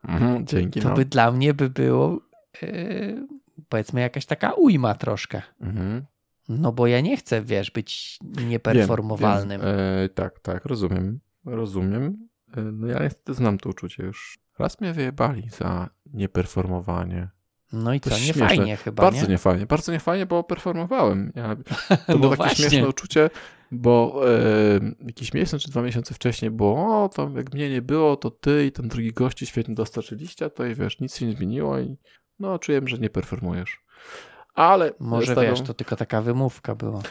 Mhm, 0.07 0.47
dzięki, 0.47 0.81
to 0.81 0.89
no. 0.89 0.95
by 0.95 1.05
dla 1.05 1.31
mnie 1.31 1.53
by 1.53 1.69
było 1.69 2.19
yy, 2.61 3.27
powiedzmy 3.69 4.01
jakaś 4.01 4.25
taka 4.25 4.53
ujma 4.53 4.95
troszkę. 4.95 5.41
Mhm. 5.61 6.05
No 6.49 6.71
bo 6.71 6.87
ja 6.87 7.01
nie 7.01 7.17
chcę, 7.17 7.41
wiesz, 7.41 7.71
być 7.71 8.19
nieperformowalnym. 8.47 9.61
Wiem, 9.61 9.69
wiem. 9.69 10.05
E, 10.05 10.09
tak, 10.09 10.39
tak, 10.39 10.65
rozumiem. 10.65 11.19
Rozumiem. 11.45 12.27
E, 12.57 12.61
no 12.61 12.87
ja 12.87 12.99
niestety 13.03 13.33
znam 13.33 13.57
to 13.57 13.69
uczucie 13.69 14.03
już. 14.03 14.39
Raz 14.59 14.81
mnie 14.81 14.93
wyjebali 14.93 15.49
za 15.49 15.89
nieperformowanie. 16.13 17.29
No 17.73 17.93
i 17.93 17.99
to 17.99 18.09
co, 18.09 18.15
nie 18.15 18.21
śmieszne. 18.21 18.47
fajnie 18.47 18.77
chyba, 18.77 19.03
bardzo 19.03 19.27
nie? 19.27 19.37
nie? 19.59 19.65
bardzo 19.65 19.91
nie 19.91 19.99
fajnie, 19.99 20.25
bo 20.25 20.43
performowałem. 20.43 21.31
Ja, 21.35 21.55
to 21.55 21.95
No 22.07 22.17
było 22.17 22.29
takie 22.29 22.43
właśnie. 22.43 22.69
śmieszne 22.69 22.87
uczucie, 22.87 23.29
bo 23.71 24.21
e, 24.29 24.79
jakiś 24.99 25.33
miesiąc 25.33 25.63
czy 25.63 25.71
dwa 25.71 25.81
miesiące 25.81 26.13
wcześniej 26.13 26.51
było, 26.51 27.03
o, 27.03 27.09
tam 27.09 27.35
jak 27.35 27.53
mnie 27.53 27.69
nie 27.69 27.81
było, 27.81 28.15
to 28.15 28.31
ty 28.31 28.65
i 28.65 28.71
ten 28.71 28.87
drugi 28.87 29.13
gości 29.13 29.45
świetnie 29.45 29.75
dostarczyliście, 29.75 30.49
to 30.49 30.65
i 30.65 30.75
wiesz, 30.75 30.99
nic 30.99 31.17
się 31.17 31.25
nie 31.25 31.33
zmieniło 31.33 31.79
i 31.79 31.97
no, 32.39 32.59
czuję, 32.59 32.81
że 32.85 32.97
nie 32.97 33.09
performujesz. 33.09 33.83
Ale 34.53 34.91
Może 34.99 35.31
stawiam, 35.31 35.55
wiesz, 35.55 35.61
to 35.61 35.73
tylko 35.73 35.95
taka 35.95 36.21
wymówka 36.21 36.75
była. 36.75 37.01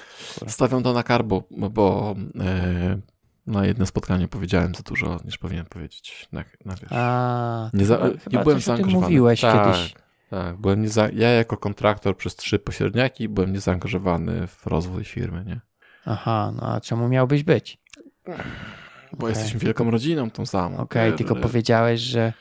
stawiam 0.49 0.83
to 0.83 0.93
na 0.93 1.03
karbo, 1.03 1.43
bo 1.51 2.15
e, 2.41 2.99
na 3.47 3.67
jedno 3.67 3.87
spotkanie 3.87 4.29
powiedziałem 4.29 4.75
za 4.75 4.83
dużo, 4.83 5.19
niż 5.25 5.39
powinienem 5.39 5.67
powiedzieć. 5.67 6.29
Na, 6.33 6.45
na, 6.65 6.75
wiesz. 6.75 6.93
A, 6.93 7.71
Nie, 7.73 7.85
za, 7.85 7.97
chyba, 7.97 8.09
nie 8.09 8.39
byłem 8.45 8.45
coś 8.45 8.49
o 8.49 8.55
tym 8.55 8.63
zaangażowany. 8.63 9.03
mówiłeś 9.03 9.41
tak, 9.41 9.65
kiedyś. 9.75 9.95
Tak, 10.31 10.57
byłem 10.57 10.83
nie 10.83 10.89
za, 10.89 11.09
ja 11.13 11.29
jako 11.31 11.57
kontraktor 11.57 12.17
przez 12.17 12.37
trzy 12.37 12.59
pośredniaki 12.59 13.29
byłem 13.29 13.53
niezaangażowany 13.53 14.47
w 14.47 14.67
rozwój 14.67 15.05
firmy, 15.05 15.45
nie? 15.45 15.61
Aha, 16.07 16.53
no 16.57 16.63
a 16.75 16.81
czemu 16.81 17.09
miałbyś 17.09 17.43
być? 17.43 17.79
Bo 18.27 19.17
Okej. 19.19 19.29
jesteśmy 19.29 19.61
wielką 19.61 19.91
rodziną 19.91 20.31
tą 20.31 20.47
samą. 20.47 20.77
Okej, 20.79 21.11
Wiesz, 21.11 21.19
tylko 21.19 21.35
że- 21.35 21.41
powiedziałeś, 21.41 22.01
że 22.01 22.33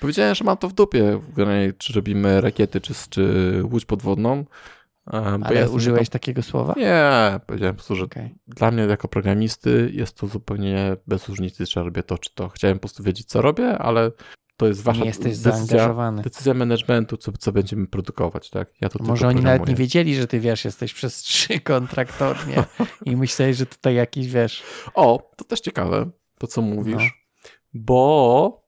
Powiedziałem, 0.00 0.34
że 0.34 0.44
mam 0.44 0.56
to 0.56 0.68
w 0.68 0.72
dupie, 0.72 1.20
czy 1.78 1.92
robimy 1.92 2.40
rakiety, 2.40 2.80
czy, 2.80 2.94
czy 3.10 3.52
łódź 3.72 3.84
podwodną. 3.84 4.44
ja 5.12 5.18
ale 5.42 5.54
jestem 5.60 5.76
użyłeś 5.76 6.08
tam- 6.08 6.12
takiego 6.12 6.42
słowa? 6.42 6.74
Nie, 6.76 7.10
powiedziałem 7.46 7.74
po 7.74 7.78
prostu, 7.78 7.96
że 7.96 8.04
Okej. 8.04 8.34
dla 8.46 8.70
mnie 8.70 8.82
jako 8.82 9.08
programisty 9.08 9.90
jest 9.94 10.16
to 10.16 10.26
zupełnie 10.26 10.96
bez 11.06 11.28
różnicy, 11.28 11.66
czy 11.66 11.78
ja 11.78 11.84
robię 11.84 12.02
to, 12.02 12.18
czy 12.18 12.34
to. 12.34 12.48
Chciałem 12.48 12.76
po 12.76 12.80
prostu 12.80 13.02
wiedzieć, 13.02 13.26
co 13.26 13.42
robię, 13.42 13.78
ale 13.78 14.10
to 14.56 14.66
jest 14.66 14.82
wasza 14.82 15.00
Nie 15.00 15.06
jesteś 15.06 15.38
decyzja, 15.38 15.52
zaangażowany. 15.52 16.22
decyzja 16.22 16.54
managementu, 16.54 17.16
co, 17.16 17.32
co 17.32 17.52
będziemy 17.52 17.86
produkować, 17.86 18.50
tak? 18.50 18.68
Ja 18.80 18.88
to 18.88 19.04
Może 19.04 19.28
oni 19.28 19.40
nawet 19.42 19.68
nie 19.68 19.74
wiedzieli, 19.74 20.14
że 20.16 20.26
ty 20.26 20.40
wiesz, 20.40 20.64
jesteś 20.64 20.94
przez 20.94 21.16
trzy 21.16 21.60
kontraktornie 21.70 22.64
i 23.04 23.16
myśleli, 23.16 23.54
że 23.54 23.66
tutaj 23.66 23.94
jakiś 23.94 24.26
wiesz. 24.28 24.62
O, 24.94 25.30
to 25.36 25.44
też 25.44 25.60
ciekawe, 25.60 26.10
to 26.38 26.46
co 26.46 26.62
mówisz, 26.62 26.96
No. 27.02 27.10
bo 27.74 28.61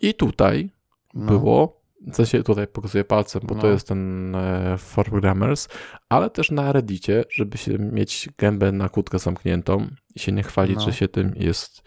i 0.00 0.14
tutaj 0.14 0.70
No. 1.14 1.26
było, 1.26 1.80
co 2.12 2.26
się 2.26 2.42
tutaj 2.42 2.66
pokazuje 2.66 3.04
palcem, 3.04 3.42
bo 3.44 3.54
to 3.54 3.66
No. 3.66 3.68
jest 3.68 3.88
ten 3.88 4.34
e, 4.34 4.78
for 4.78 5.06
programmers, 5.10 5.68
ale 6.08 6.30
też 6.30 6.50
na 6.50 6.72
Reddicie, 6.72 7.24
żeby 7.30 7.58
się 7.58 7.78
mieć 7.78 8.28
gębę 8.38 8.72
na 8.72 8.88
kłódkę 8.88 9.18
zamkniętą 9.18 9.88
i 10.14 10.18
się 10.18 10.32
nie 10.32 10.42
chwalić, 10.42 10.76
No. 10.76 10.82
że 10.82 10.92
się 10.92 11.08
tym 11.08 11.32
jest 11.36 11.82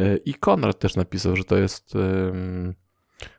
E, 0.00 0.16
I 0.16 0.34
Konrad 0.34 0.78
też 0.78 0.96
napisał, 0.96 1.36
że 1.36 1.44
to 1.44 1.56
jest, 1.56 1.92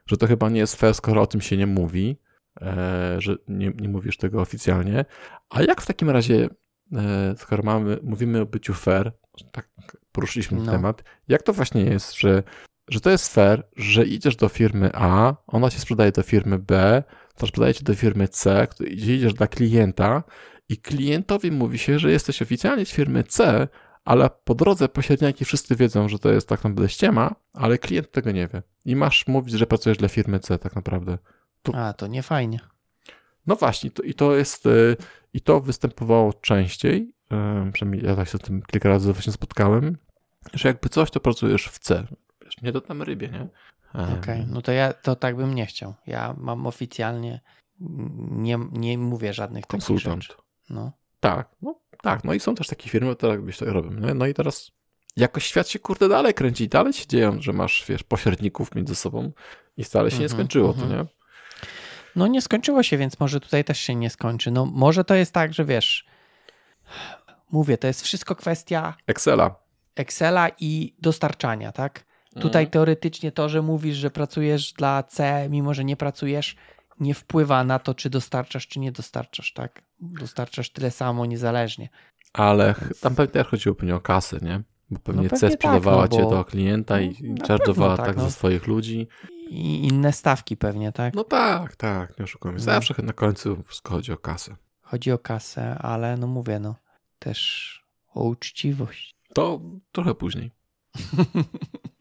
że 0.05 0.17
to 0.17 0.27
chyba 0.27 0.49
nie 0.49 0.59
jest 0.59 0.75
fair, 0.75 0.93
skoro 0.95 1.21
o 1.21 1.27
tym 1.27 1.41
się 1.41 1.57
nie 1.57 1.67
mówi, 1.67 2.17
e, 2.61 3.15
że 3.17 3.35
nie, 3.47 3.69
nie 3.69 3.89
mówisz 3.89 4.17
tego 4.17 4.41
oficjalnie. 4.41 5.05
A 5.49 5.61
jak 5.61 5.81
w 5.81 5.85
takim 5.85 6.09
razie, 6.09 6.49
e, 6.95 7.35
skoro 7.37 7.63
mamy, 7.63 7.97
mówimy 8.03 8.41
o 8.41 8.45
byciu 8.45 8.73
fair, 8.73 9.11
tak 9.51 9.69
poruszyliśmy 10.11 10.59
no. 10.59 10.71
temat, 10.71 11.03
jak 11.27 11.43
to 11.43 11.53
właśnie 11.53 11.83
jest, 11.83 12.19
że, 12.19 12.43
że 12.89 13.01
to 13.01 13.09
jest 13.09 13.33
fair, 13.33 13.67
że 13.75 14.05
idziesz 14.05 14.35
do 14.35 14.49
firmy 14.49 14.89
A, 14.93 15.35
ona 15.47 15.69
się 15.69 15.79
sprzedaje 15.79 16.11
do 16.11 16.23
firmy 16.23 16.59
B, 16.59 17.03
to 17.35 17.47
sprzedaje 17.47 17.73
cię 17.73 17.83
do 17.83 17.95
firmy 17.95 18.27
C, 18.27 18.67
gdzie 18.79 19.15
idziesz 19.15 19.33
dla 19.33 19.47
klienta 19.47 20.23
i 20.69 20.77
klientowi 20.77 21.51
mówi 21.51 21.77
się, 21.77 21.99
że 21.99 22.11
jesteś 22.11 22.41
oficjalnie 22.41 22.85
z 22.85 22.91
firmy 22.91 23.23
C, 23.23 23.67
ale 24.05 24.29
po 24.43 24.55
drodze 24.55 24.89
pośredniaki 24.89 25.45
wszyscy 25.45 25.75
wiedzą, 25.75 26.09
że 26.09 26.19
to 26.19 26.29
jest 26.31 26.49
tak 26.49 26.63
naprawdę 26.63 26.89
ściema, 26.89 27.35
ale 27.53 27.77
klient 27.77 28.11
tego 28.11 28.31
nie 28.31 28.47
wie. 28.47 28.63
I 28.85 28.95
masz 28.95 29.27
mówić, 29.27 29.53
że 29.53 29.67
pracujesz 29.67 29.97
dla 29.97 30.07
firmy 30.07 30.39
C 30.39 30.57
tak 30.57 30.75
naprawdę. 30.75 31.17
Tu... 31.61 31.71
A, 31.75 31.93
to 31.93 32.07
nie 32.07 32.23
fajnie. 32.23 32.59
No 33.47 33.55
właśnie, 33.55 33.91
to, 33.91 34.03
i 34.03 34.13
to 34.13 34.35
jest, 34.35 34.65
y, 34.65 34.97
i 35.33 35.41
to 35.41 35.61
występowało 35.61 36.33
częściej, 36.33 37.13
y, 37.67 37.71
przynajmniej 37.71 38.05
ja 38.05 38.15
tak 38.15 38.29
się 38.29 38.37
z 38.37 38.41
tym 38.41 38.61
kilka 38.61 38.89
razy 38.89 39.13
właśnie 39.13 39.33
spotkałem, 39.33 39.97
że 40.53 40.69
jakby 40.69 40.89
coś, 40.89 41.11
to 41.11 41.19
pracujesz 41.19 41.67
w 41.67 41.79
C. 41.79 42.07
Wiesz, 42.57 42.63
nie 42.63 42.71
to 42.71 42.81
tam 42.81 43.01
rybie, 43.01 43.29
nie? 43.29 43.47
Okej, 43.93 44.19
okay, 44.19 44.45
no 44.49 44.61
to 44.61 44.71
ja 44.71 44.93
to 44.93 45.15
tak 45.15 45.35
bym 45.35 45.55
nie 45.55 45.65
chciał. 45.65 45.93
Ja 46.07 46.35
mam 46.37 46.67
oficjalnie, 46.67 47.41
nie, 48.29 48.59
nie 48.71 48.97
mówię 48.97 49.33
żadnych 49.33 49.67
Konsultant. 49.67 50.05
takich 50.05 50.37
rzeczy. 50.37 50.41
No. 50.69 50.91
Tak, 51.19 51.49
no 51.61 51.79
tak, 52.01 52.23
no 52.23 52.33
i 52.33 52.39
są 52.39 52.55
też 52.55 52.67
takie 52.67 52.89
firmy, 52.89 53.15
które 53.15 53.31
tak 53.31 53.41
byś 53.41 53.57
to 53.57 53.65
robią. 53.65 53.91
No, 53.91 54.13
no 54.13 54.25
i 54.25 54.33
teraz 54.33 54.71
jakoś 55.17 55.45
świat 55.45 55.69
się 55.69 55.79
kurde 55.79 56.09
dalej 56.09 56.33
kręci, 56.33 56.67
dalej 56.67 56.93
się 56.93 57.07
dzieją, 57.07 57.41
że 57.41 57.53
masz, 57.53 57.85
wiesz, 57.87 58.03
pośredników 58.03 58.75
między 58.75 58.95
sobą 58.95 59.31
i 59.77 59.83
wcale 59.83 60.11
się 60.11 60.17
nie 60.17 60.23
mhm, 60.23 60.39
skończyło, 60.39 60.73
to 60.73 60.81
mhm. 60.81 60.99
nie? 60.99 61.05
No 62.15 62.27
nie 62.27 62.41
skończyło 62.41 62.83
się, 62.83 62.97
więc 62.97 63.19
może 63.19 63.39
tutaj 63.39 63.63
też 63.63 63.79
się 63.79 63.95
nie 63.95 64.09
skończy. 64.09 64.51
No 64.51 64.65
może 64.65 65.03
to 65.03 65.15
jest 65.15 65.33
tak, 65.33 65.53
że 65.53 65.65
wiesz, 65.65 66.05
mówię, 67.51 67.77
to 67.77 67.87
jest 67.87 68.01
wszystko 68.01 68.35
kwestia 68.35 68.95
Excela. 69.07 69.55
Excela 69.95 70.49
i 70.59 70.95
dostarczania, 70.99 71.71
tak? 71.71 72.05
Tutaj 72.41 72.63
mhm. 72.63 72.71
teoretycznie 72.71 73.31
to, 73.31 73.49
że 73.49 73.61
mówisz, 73.61 73.95
że 73.95 74.11
pracujesz 74.11 74.73
dla 74.73 75.03
C, 75.03 75.47
mimo 75.49 75.73
że 75.73 75.85
nie 75.85 75.95
pracujesz, 75.95 76.55
nie 76.99 77.13
wpływa 77.13 77.63
na 77.63 77.79
to, 77.79 77.93
czy 77.93 78.09
dostarczasz, 78.09 78.67
czy 78.67 78.79
nie 78.79 78.91
dostarczasz, 78.91 79.53
tak? 79.53 79.81
Dostarczasz 79.99 80.69
tyle 80.69 80.91
samo 80.91 81.25
niezależnie. 81.25 81.89
Ale 82.33 82.75
tam 83.01 83.15
pewnie 83.15 83.33
też 83.33 83.47
chodziło 83.47 83.75
pewnie 83.75 83.95
o 83.95 83.99
kasę, 83.99 84.37
nie? 84.41 84.61
Bo 84.89 84.99
pewnie, 84.99 85.23
no 85.23 85.29
pewnie 85.29 85.39
C 85.39 85.51
sprzedawała 85.51 86.07
tak, 86.07 86.11
no, 86.11 86.17
cię 86.17 86.29
do 86.29 86.45
klienta 86.45 87.01
i 87.01 87.15
no, 87.23 87.45
charge'owała 87.45 87.97
tak, 87.97 88.05
tak 88.05 88.17
no. 88.17 88.23
ze 88.23 88.31
swoich 88.31 88.67
ludzi. 88.67 89.07
I 89.49 89.87
inne 89.87 90.13
stawki 90.13 90.57
pewnie, 90.57 90.91
tak? 90.91 91.13
No 91.13 91.23
tak, 91.23 91.75
tak, 91.75 92.19
nie 92.19 92.25
oszukujmy. 92.25 92.57
No. 92.57 92.63
Zawsze 92.63 92.93
na 93.03 93.13
końcu 93.13 93.63
wszystko 93.63 93.93
chodzi 93.93 94.11
o 94.11 94.17
kasę. 94.17 94.55
Chodzi 94.81 95.11
o 95.11 95.17
kasę, 95.17 95.77
ale 95.77 96.17
no 96.17 96.27
mówię, 96.27 96.59
no 96.59 96.75
też 97.19 97.71
o 98.13 98.23
uczciwość. 98.23 99.15
To 99.33 99.61
trochę 99.91 100.15
później. 100.15 100.51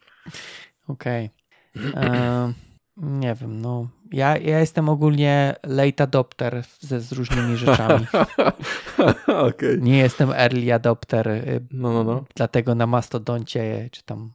Okej. 0.89 1.31
Okay. 1.77 2.55
Nie 2.97 3.35
wiem, 3.35 3.61
no. 3.61 3.89
Ja, 4.13 4.37
ja 4.37 4.61
jestem 4.61 4.89
ogólnie 4.89 5.55
late 5.67 6.05
adopter 6.05 6.65
ze, 6.81 7.01
z 7.01 7.13
różnymi 7.13 7.57
rzeczami. 7.67 8.07
okay. 9.27 9.79
Nie 9.81 9.99
jestem 9.99 10.31
early 10.31 10.75
adopter. 10.75 11.29
Y, 11.29 11.67
no, 11.71 11.93
no, 11.93 12.05
no. 12.05 12.25
Dlatego 12.37 12.75
na 12.75 12.87
Mastodoncie, 12.87 13.89
czy 13.93 14.03
tam. 14.03 14.33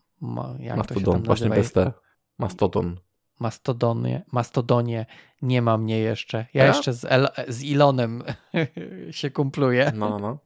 Jak 0.60 0.78
Mastodon, 0.78 1.04
to 1.04 1.12
się 1.12 1.16
tam 1.16 1.24
właśnie 1.24 1.50
bez 1.50 1.72
T. 1.72 1.92
Mastodon. 2.38 2.98
Mastodonie, 3.40 4.24
Mastodonie 4.32 5.06
nie 5.42 5.62
ma 5.62 5.78
mnie 5.78 6.00
jeszcze. 6.00 6.46
Ja, 6.54 6.64
ja? 6.64 6.68
jeszcze 6.68 6.94
z, 6.94 7.06
El, 7.06 7.28
z 7.48 7.64
Ilonem 7.64 8.24
się 9.12 9.32
kumpluję. 9.32 9.92
No, 9.96 10.10
no, 10.10 10.20
no. 10.20 10.38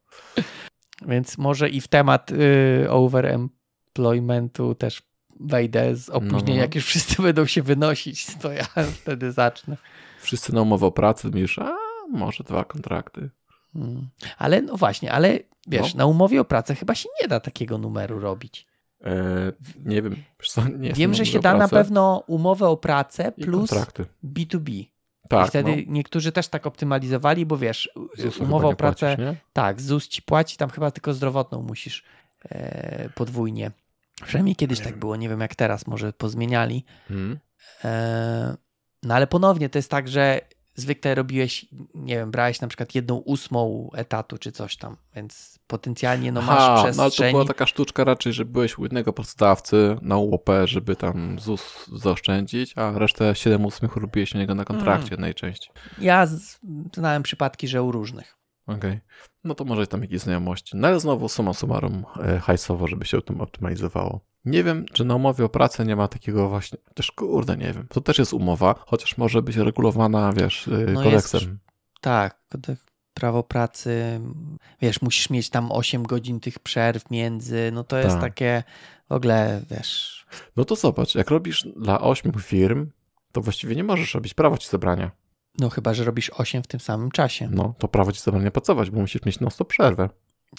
Więc 1.07 1.37
może 1.37 1.69
i 1.69 1.81
w 1.81 1.87
temat 1.87 2.31
y, 2.31 2.87
overemploymentu 2.89 4.75
też 4.75 5.01
wejdę 5.39 5.95
z 5.95 6.09
opóźnieniem, 6.09 6.55
no. 6.55 6.61
jak 6.61 6.75
już 6.75 6.85
wszyscy 6.85 7.21
będą 7.21 7.45
się 7.45 7.61
wynosić, 7.61 8.25
to 8.41 8.51
ja 8.51 8.65
wtedy 9.01 9.31
zacznę. 9.31 9.77
Wszyscy 10.19 10.53
na 10.53 10.61
umowę 10.61 10.85
o 10.85 10.91
pracę 10.91 11.29
już, 11.33 11.59
a 11.59 11.75
może 12.11 12.43
dwa 12.43 12.63
kontrakty. 12.63 13.29
Hmm. 13.73 14.09
Ale 14.37 14.61
no 14.61 14.77
właśnie, 14.77 15.11
ale 15.11 15.39
wiesz, 15.67 15.93
no. 15.93 15.97
na 15.97 16.05
umowie 16.05 16.41
o 16.41 16.45
pracę 16.45 16.75
chyba 16.75 16.95
się 16.95 17.09
nie 17.21 17.27
da 17.27 17.39
takiego 17.39 17.77
numeru 17.77 18.19
robić. 18.19 18.67
E, 19.03 19.13
nie 19.85 20.01
wiem. 20.01 20.15
Nie 20.77 20.93
wiem, 20.93 21.13
że 21.13 21.25
się 21.25 21.39
da 21.39 21.57
na 21.57 21.67
pewno 21.67 22.23
umowę 22.27 22.67
o 22.67 22.77
pracę 22.77 23.31
plus 23.31 23.71
B2B. 24.23 24.85
Tak, 25.29 25.45
I 25.45 25.49
wtedy 25.49 25.71
no. 25.71 25.83
niektórzy 25.87 26.31
też 26.31 26.47
tak 26.47 26.67
optymalizowali, 26.67 27.45
bo 27.45 27.57
wiesz, 27.57 27.89
ZUS 28.17 28.37
umowa 28.37 28.67
o 28.67 28.75
pracę. 28.75 29.15
Płacisz, 29.15 29.41
tak, 29.53 29.81
ZUS 29.81 30.07
ci 30.07 30.21
płaci, 30.21 30.57
tam 30.57 30.69
chyba 30.69 30.91
tylko 30.91 31.13
zdrowotną 31.13 31.61
musisz 31.61 32.03
e, 32.49 33.09
podwójnie 33.15 33.71
Przynajmniej 34.23 34.55
kiedyś 34.55 34.79
tak 34.79 34.99
było, 34.99 35.15
nie 35.15 35.29
wiem 35.29 35.41
jak 35.41 35.55
teraz, 35.55 35.87
może 35.87 36.13
pozmieniali. 36.13 36.85
Hmm. 37.07 37.39
E, 37.83 38.57
no 39.03 39.15
ale 39.15 39.27
ponownie 39.27 39.69
to 39.69 39.77
jest 39.77 39.91
tak, 39.91 40.07
że 40.07 40.41
zwykle 40.75 41.15
robiłeś, 41.15 41.65
nie 41.95 42.15
wiem, 42.15 42.31
brałeś 42.31 42.61
na 42.61 42.67
przykład 42.67 42.95
jedną 42.95 43.15
ósmą 43.15 43.89
etatu 43.93 44.37
czy 44.37 44.51
coś 44.51 44.77
tam, 44.77 44.97
więc 45.15 45.59
potencjalnie 45.67 46.31
no 46.31 46.41
masz 46.41 46.59
ha, 46.59 46.83
przestrzeń. 46.83 47.25
No 47.25 47.31
to 47.31 47.31
była 47.31 47.45
taka 47.45 47.65
sztuczka 47.65 48.03
raczej, 48.03 48.33
że 48.33 48.45
byłeś 48.45 48.77
u 48.77 48.83
jednego 48.83 49.13
pracodawcy 49.13 49.97
na 50.01 50.17
UOP, 50.17 50.49
żeby 50.65 50.95
tam 50.95 51.39
ZUS 51.39 51.89
zaoszczędzić, 51.93 52.73
a 52.75 52.91
resztę 52.91 53.35
7 53.35 53.65
ósmych 53.65 53.95
robiłeś 53.95 54.35
u 54.35 54.37
niego 54.37 54.55
na 54.55 54.65
kontrakcie 54.65 55.09
hmm. 55.09 55.21
najczęściej. 55.21 55.73
Ja 55.99 56.27
znałem 56.93 57.23
przypadki, 57.23 57.67
że 57.67 57.83
u 57.83 57.91
różnych. 57.91 58.37
Okej. 58.67 58.77
Okay. 58.77 59.01
No 59.43 59.55
to 59.55 59.65
może 59.65 59.87
tam 59.87 60.01
jakieś 60.01 60.19
znajomości. 60.19 60.77
No 60.77 60.87
ale 60.87 60.99
znowu 60.99 61.29
suma 61.29 61.53
summarum 61.53 62.05
e, 62.23 62.39
hajsowo, 62.39 62.87
żeby 62.87 63.05
się 63.05 63.21
tym 63.21 63.41
optymalizowało. 63.41 64.19
Nie 64.45 64.63
wiem, 64.63 64.85
czy 64.93 65.05
na 65.05 65.15
umowie 65.15 65.45
o 65.45 65.49
pracę 65.49 65.85
nie 65.85 65.95
ma 65.95 66.07
takiego 66.07 66.49
właśnie, 66.49 66.79
też 66.93 67.11
kurde, 67.11 67.57
nie 67.57 67.73
wiem. 67.73 67.87
To 67.89 68.01
też 68.01 68.19
jest 68.19 68.33
umowa, 68.33 68.75
chociaż 68.87 69.17
może 69.17 69.41
być 69.41 69.55
regulowana, 69.55 70.33
wiesz, 70.33 70.67
e, 70.67 70.71
no 70.71 71.03
kodeksem. 71.03 71.41
Jest, 71.41 71.51
tak, 72.01 72.39
prawo 73.13 73.43
pracy, 73.43 74.21
wiesz, 74.81 75.01
musisz 75.01 75.29
mieć 75.29 75.49
tam 75.49 75.71
8 75.71 76.03
godzin 76.03 76.39
tych 76.39 76.59
przerw 76.59 77.11
między, 77.11 77.71
no 77.73 77.83
to 77.83 77.97
jest 77.97 78.15
tak. 78.15 78.21
takie 78.21 78.63
w 79.09 79.11
ogóle, 79.11 79.61
wiesz. 79.69 80.25
No 80.55 80.65
to 80.65 80.75
zobacz, 80.75 81.15
jak 81.15 81.29
robisz 81.29 81.67
dla 81.75 82.01
8 82.01 82.31
firm, 82.39 82.89
to 83.31 83.41
właściwie 83.41 83.75
nie 83.75 83.83
możesz 83.83 84.13
robić 84.13 84.33
prawa 84.33 84.57
ci 84.57 84.69
zabrania. 84.69 85.11
No 85.59 85.69
chyba, 85.69 85.93
że 85.93 86.03
robisz 86.03 86.29
8 86.29 86.63
w 86.63 86.67
tym 86.67 86.79
samym 86.79 87.11
czasie. 87.11 87.49
No, 87.51 87.73
to 87.77 87.87
prawo 87.87 88.11
ci 88.11 88.21
zabrania 88.21 88.51
pracować, 88.51 88.89
bo 88.89 88.99
musisz 88.99 89.25
mieć 89.25 89.39
non-stop 89.39 89.67
przerwę. 89.67 90.09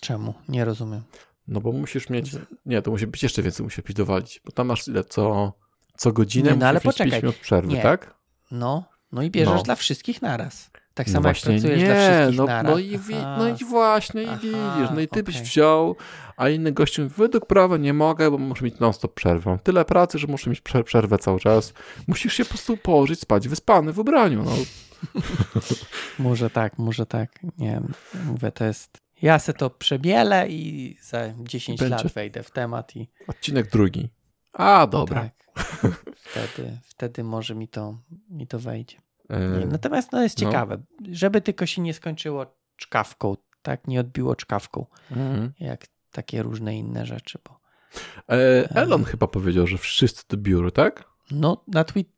Czemu? 0.00 0.34
Nie 0.48 0.64
rozumiem. 0.64 1.02
No 1.48 1.60
bo 1.60 1.72
musisz 1.72 2.10
mieć, 2.10 2.30
nie, 2.66 2.82
to 2.82 2.90
musi 2.90 3.06
być 3.06 3.22
jeszcze 3.22 3.42
więcej, 3.42 3.64
musisz 3.64 3.84
być 3.84 3.96
dowalić, 3.96 4.40
bo 4.44 4.52
tam 4.52 4.66
masz 4.66 4.88
ile, 4.88 5.04
co, 5.04 5.52
co 5.96 6.12
godzinę 6.12 6.50
nie, 6.50 6.56
no, 6.56 6.66
ale 6.66 6.80
poczekaj. 6.80 7.10
5 7.10 7.22
minut 7.22 7.36
przerwy, 7.36 7.72
nie. 7.72 7.82
tak? 7.82 8.14
No, 8.50 8.84
no 9.12 9.22
i 9.22 9.30
bierzesz 9.30 9.54
no. 9.54 9.62
dla 9.62 9.74
wszystkich 9.74 10.22
naraz. 10.22 10.70
Tak 10.94 11.06
no 11.06 11.12
samo 11.12 11.22
no 11.22 11.28
jak 11.28 11.36
pracujesz 11.36 11.80
nie, 11.80 11.86
dla 11.86 11.94
wszystkich 11.94 12.38
no, 12.38 12.44
naraz. 12.44 12.72
No 12.72 12.78
i, 12.78 12.98
wi- 12.98 13.14
no 13.38 13.48
i 13.48 13.64
właśnie, 13.64 14.22
i 14.22 14.30
widzisz, 14.36 14.90
no 14.94 15.00
i 15.00 15.08
ty 15.08 15.10
okay. 15.10 15.22
byś 15.22 15.40
wziął, 15.40 15.96
a 16.36 16.48
inny 16.48 16.72
gościu 16.72 17.08
według 17.08 17.46
prawa 17.46 17.76
nie 17.76 17.92
mogę, 17.92 18.30
bo 18.30 18.38
muszę 18.38 18.64
mieć 18.64 18.78
non-stop 18.78 19.14
przerwę. 19.14 19.58
Tyle 19.62 19.84
pracy, 19.84 20.18
że 20.18 20.26
muszę 20.26 20.50
mieć 20.50 20.62
przerwę 20.84 21.18
cały 21.18 21.40
czas. 21.40 21.72
Musisz 22.06 22.32
się 22.32 22.44
po 22.44 22.48
prostu 22.48 22.76
położyć, 22.76 23.20
spać 23.20 23.48
wyspany 23.48 23.92
w 23.92 23.98
ubraniu, 23.98 24.42
no. 24.44 24.52
może 26.18 26.50
tak, 26.50 26.78
może 26.78 27.06
tak. 27.06 27.42
Nie 27.58 27.70
wiem, 27.70 27.92
mówię, 28.24 28.52
to 28.52 28.64
jest... 28.64 28.98
Ja 29.22 29.38
se 29.38 29.52
to 29.52 29.70
przebielę 29.70 30.48
i 30.48 30.96
za 31.02 31.18
10 31.38 31.80
Będzie... 31.80 31.96
lat 31.96 32.12
wejdę 32.12 32.42
w 32.42 32.50
temat 32.50 32.96
i... 32.96 33.08
Odcinek 33.28 33.70
drugi. 33.70 34.08
A, 34.52 34.86
dobra. 34.86 35.20
Tak. 35.20 35.32
Wtedy, 36.16 36.78
wtedy 36.82 37.24
może 37.24 37.54
mi 37.54 37.68
to, 37.68 37.98
mi 38.30 38.46
to 38.46 38.58
wejdzie. 38.58 38.96
Yy, 39.30 39.66
Natomiast 39.66 40.12
no 40.12 40.22
jest 40.22 40.42
no. 40.42 40.46
ciekawe, 40.46 40.82
żeby 41.12 41.40
tylko 41.40 41.66
się 41.66 41.82
nie 41.82 41.94
skończyło 41.94 42.46
czkawką, 42.76 43.36
tak? 43.62 43.88
Nie 43.88 44.00
odbiło 44.00 44.36
czkawką, 44.36 44.86
mhm. 45.10 45.52
jak 45.60 45.86
takie 46.12 46.42
różne 46.42 46.76
inne 46.76 47.06
rzeczy. 47.06 47.38
Bo... 47.44 47.60
E, 48.34 48.68
Elon 48.76 49.04
chyba 49.04 49.26
powiedział, 49.26 49.66
że 49.66 49.78
wszyscy 49.78 50.24
do 50.28 50.36
biura, 50.36 50.70
tak? 50.70 51.04
No, 51.30 51.64
na 51.68 51.84
tweet... 51.84 52.08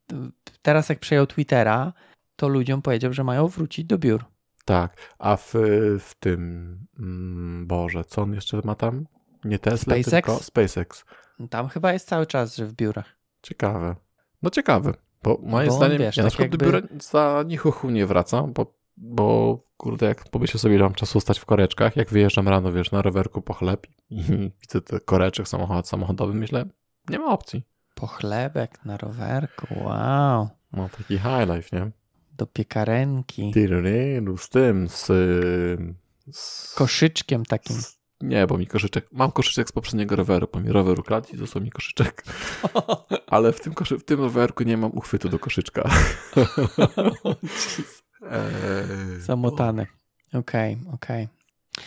teraz 0.62 0.88
jak 0.88 0.98
przejął 0.98 1.26
Twittera, 1.26 1.92
to 2.38 2.48
ludziom 2.48 2.82
powiedział, 2.82 3.12
że 3.12 3.24
mają 3.24 3.48
wrócić 3.48 3.84
do 3.84 3.98
biur. 3.98 4.24
Tak, 4.64 4.96
a 5.18 5.36
w, 5.36 5.52
w 6.00 6.14
tym, 6.20 6.78
mm, 6.98 7.66
Boże, 7.66 8.04
co 8.04 8.22
on 8.22 8.34
jeszcze 8.34 8.60
ma 8.64 8.74
tam? 8.74 9.06
Nie 9.44 9.58
Tesla, 9.58 9.94
SpaceX? 9.94 10.10
tylko 10.10 10.38
SpaceX. 10.42 11.04
Tam 11.50 11.68
chyba 11.68 11.92
jest 11.92 12.08
cały 12.08 12.26
czas, 12.26 12.56
że 12.56 12.66
w 12.66 12.72
biurach. 12.72 13.16
Ciekawe. 13.42 13.96
No 14.42 14.50
ciekawe. 14.50 14.94
Bo 15.22 15.38
moim 15.42 15.68
bo 15.68 15.74
zdaniem, 15.74 15.98
wiesz, 15.98 16.16
ja 16.16 16.22
na 16.22 16.30
tak 16.30 16.38
przykład 16.38 16.62
jakby... 16.62 16.80
do 16.80 16.88
biura 16.88 17.00
za 17.00 17.44
nichuchu 17.46 17.90
nie 17.90 18.06
wracam, 18.06 18.52
bo, 18.52 18.74
bo 18.96 19.58
kurde, 19.76 20.06
jak 20.06 20.28
pomyślę 20.28 20.60
sobie, 20.60 20.74
ile 20.74 20.84
mam 20.84 20.94
czasu 20.94 21.20
stać 21.20 21.38
w 21.38 21.44
koreczkach, 21.44 21.96
jak 21.96 22.10
wyjeżdżam 22.10 22.48
rano, 22.48 22.72
wiesz, 22.72 22.92
na 22.92 23.02
rowerku 23.02 23.42
po 23.42 23.54
chleb 23.54 23.86
i 24.10 24.22
widzę 24.60 24.80
te 24.80 25.00
koreczek 25.00 25.48
samochod, 25.48 25.88
samochodowy, 25.88 26.34
myślę, 26.34 26.64
Nie 27.08 27.18
ma 27.18 27.26
opcji. 27.32 27.62
Pochlebek 27.94 28.84
na 28.84 28.96
rowerku, 28.96 29.66
wow. 29.84 30.48
Mam 30.72 30.88
taki 30.88 31.18
high 31.18 31.48
life, 31.54 31.76
nie? 31.76 31.90
Do 32.38 32.46
piekarenki. 32.46 33.50
Tyryryru, 33.52 34.36
Z 34.36 34.48
tym, 34.48 34.88
z... 34.88 35.06
z 36.32 36.74
Koszyczkiem 36.74 37.44
takim. 37.44 37.76
z, 37.76 37.98
nie, 38.20 38.46
bo 38.46 38.58
mi 38.58 38.66
koszyczek... 38.66 39.06
Mam 39.12 39.32
koszyczek 39.32 39.68
z 39.68 39.72
poprzedniego 39.72 40.16
roweru, 40.16 40.48
bo 40.52 40.60
mi 40.60 40.72
rower 40.72 41.00
ukradł 41.00 41.28
i 41.32 41.36
został 41.36 41.62
mi 41.62 41.70
koszyczek. 41.70 42.24
Ale 43.26 43.52
w 43.52 43.60
tym, 43.60 43.74
koszy, 43.74 43.98
w 43.98 44.04
tym 44.04 44.20
rowerku 44.20 44.62
nie 44.62 44.76
mam 44.76 44.90
uchwytu 44.92 45.28
do 45.28 45.38
koszyczka. 45.38 45.82
Eee, 48.30 49.20
Zamotany. 49.20 49.86
Okej, 50.34 50.78
okej. 50.94 51.28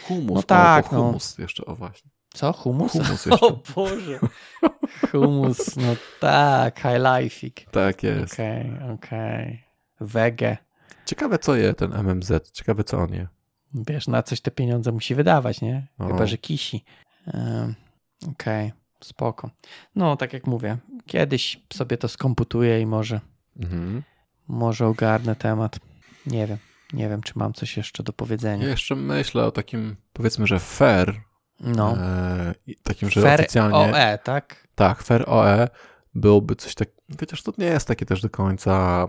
Humus, 0.07 0.36
No 0.36 0.44
tak, 0.44 0.94
o, 0.94 0.95
no. 0.95 1.03
humus 1.03 1.38
jeszcze, 1.38 1.65
o 1.65 1.76
właśnie. 1.76 2.11
Co? 2.34 2.53
Humus? 2.53 2.91
Humus 2.91 3.26
jeszcze. 3.26 3.48
O 3.48 3.60
Boże. 3.76 4.19
Humus, 5.11 5.76
no 5.76 5.95
tak, 6.19 6.78
high 6.80 6.86
life'ik. 6.99 7.65
Tak 7.72 8.03
jest. 8.03 8.34
Okej, 8.34 8.72
okej. 8.94 9.64
Wege. 10.02 10.57
Ciekawe 11.06 11.40
co 11.40 11.56
je 11.56 11.73
ten 11.73 11.91
MMZ, 12.03 12.52
ciekawe 12.53 12.84
co 12.84 12.98
on 12.99 13.14
je. 13.14 13.28
Wiesz, 13.73 14.07
na 14.07 14.23
coś 14.23 14.41
te 14.41 14.52
pieniądze 14.52 14.91
musi 14.91 15.15
wydawać, 15.15 15.61
nie? 15.61 15.88
No. 15.99 16.07
Chyba, 16.07 16.26
że 16.26 16.38
kisi. 16.38 16.86
Ym, 17.28 17.76
Okej, 18.32 18.72
spoko. 19.03 19.49
No, 19.95 20.15
tak 20.18 20.34
jak 20.34 20.48
mówię, 20.48 20.78
kiedyś 21.06 21.60
sobie 21.73 21.98
to 21.98 22.07
skomputuję 22.07 22.82
i 22.82 22.86
może, 22.86 23.19
Mhm. 23.60 24.03
może 24.48 24.88
ogarnę 24.88 25.36
temat. 25.36 25.80
Nie 26.26 26.48
wiem. 26.48 26.57
Nie 26.94 27.10
wiem, 27.10 27.22
czy 27.22 27.34
mam 27.36 27.53
coś 27.53 27.78
jeszcze 27.78 28.03
do 28.03 28.10
Ja 28.11 28.15
powiedzenia. 28.18 28.68
jeszcze 28.68 28.95
myślę 28.95 29.44
o 29.45 29.52
takim, 29.52 29.95
powiedzmy, 30.14 30.48
że 30.48 30.60
fair, 30.60 31.22
No. 31.60 31.98
e, 31.98 32.53
takim, 32.84 33.10
że 33.10 33.22
Fair 33.22 33.40
oficjalnie, 33.40 33.78
OE, 33.78 34.18
tak? 34.18 34.68
tak, 34.76 35.03
fair 35.03 35.23
OE 35.28 35.68
byłoby 36.15 36.55
coś 36.55 36.75
tak, 36.75 36.89
chociaż 37.19 37.43
to 37.43 37.53
nie 37.57 37.65
jest 37.65 37.88
takie 37.88 38.05
też 38.05 38.21
do 38.21 38.29
końca, 38.29 39.07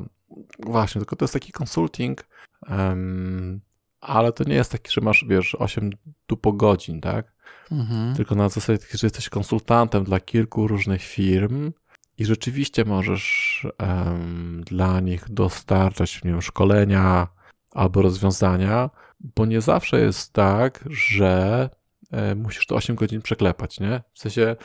właśnie, 0.59 0.99
tylko 0.99 1.17
to 1.17 1.25
jest 1.25 1.35
taki 1.35 1.53
consulting, 1.61 2.25
em, 2.67 3.61
ale 4.01 4.33
to 4.33 4.45
nie 4.45 4.55
jest 4.55 4.73
taki, 4.73 4.93
że 4.93 5.01
masz, 5.01 5.25
wiesz, 5.29 5.55
8 5.55 5.91
dupo 6.29 6.53
godzin, 6.53 7.01
tak? 7.01 7.33
Mhm. 7.73 8.15
Tylko 8.15 8.35
na 8.35 8.49
zasadzie, 8.49 8.79
że 8.95 9.07
jesteś 9.07 9.29
konsultantem 9.29 10.05
dla 10.05 10.21
kilku 10.21 10.69
różnych 10.69 11.03
firm 11.03 11.73
i 12.19 12.25
rzeczywiście 12.25 12.85
możesz 12.85 13.67
em, 13.79 14.63
dla 14.67 15.01
nich 15.01 15.31
dostarczać, 15.31 16.25
nie 16.25 16.31
wiem, 16.31 16.43
szkolenia 16.43 17.29
albo 17.71 18.03
rozwiązania, 18.03 18.91
bo 19.37 19.47
nie 19.47 19.61
zawsze 19.61 20.01
jest 20.01 20.33
tak, 20.33 20.85
że 20.91 21.69
e, 22.11 22.35
musisz 22.35 22.67
to 22.67 22.75
8 22.75 22.97
godzin 22.97 23.23
przeklepać, 23.23 23.81
nie? 23.81 24.03
W 24.15 24.19
sensie 24.19 24.57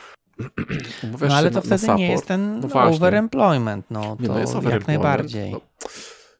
umawiasz 1.04 1.28
No 1.30 1.36
ale 1.36 1.50
to 1.50 1.62
wtedy 1.62 1.94
nie 1.94 2.08
jest 2.10 2.26
ten 2.26 2.60
No 2.60 2.68
właśnie. 2.68 2.96
overemployment, 2.96 3.86
no 3.90 4.16
Nie, 4.20 4.26
to 4.26 4.32
no 4.32 4.38
jest 4.40 4.52
jak 4.54 4.58
overemployment. 4.62 4.86
najbardziej. 5.04 5.52
No. 5.52 5.60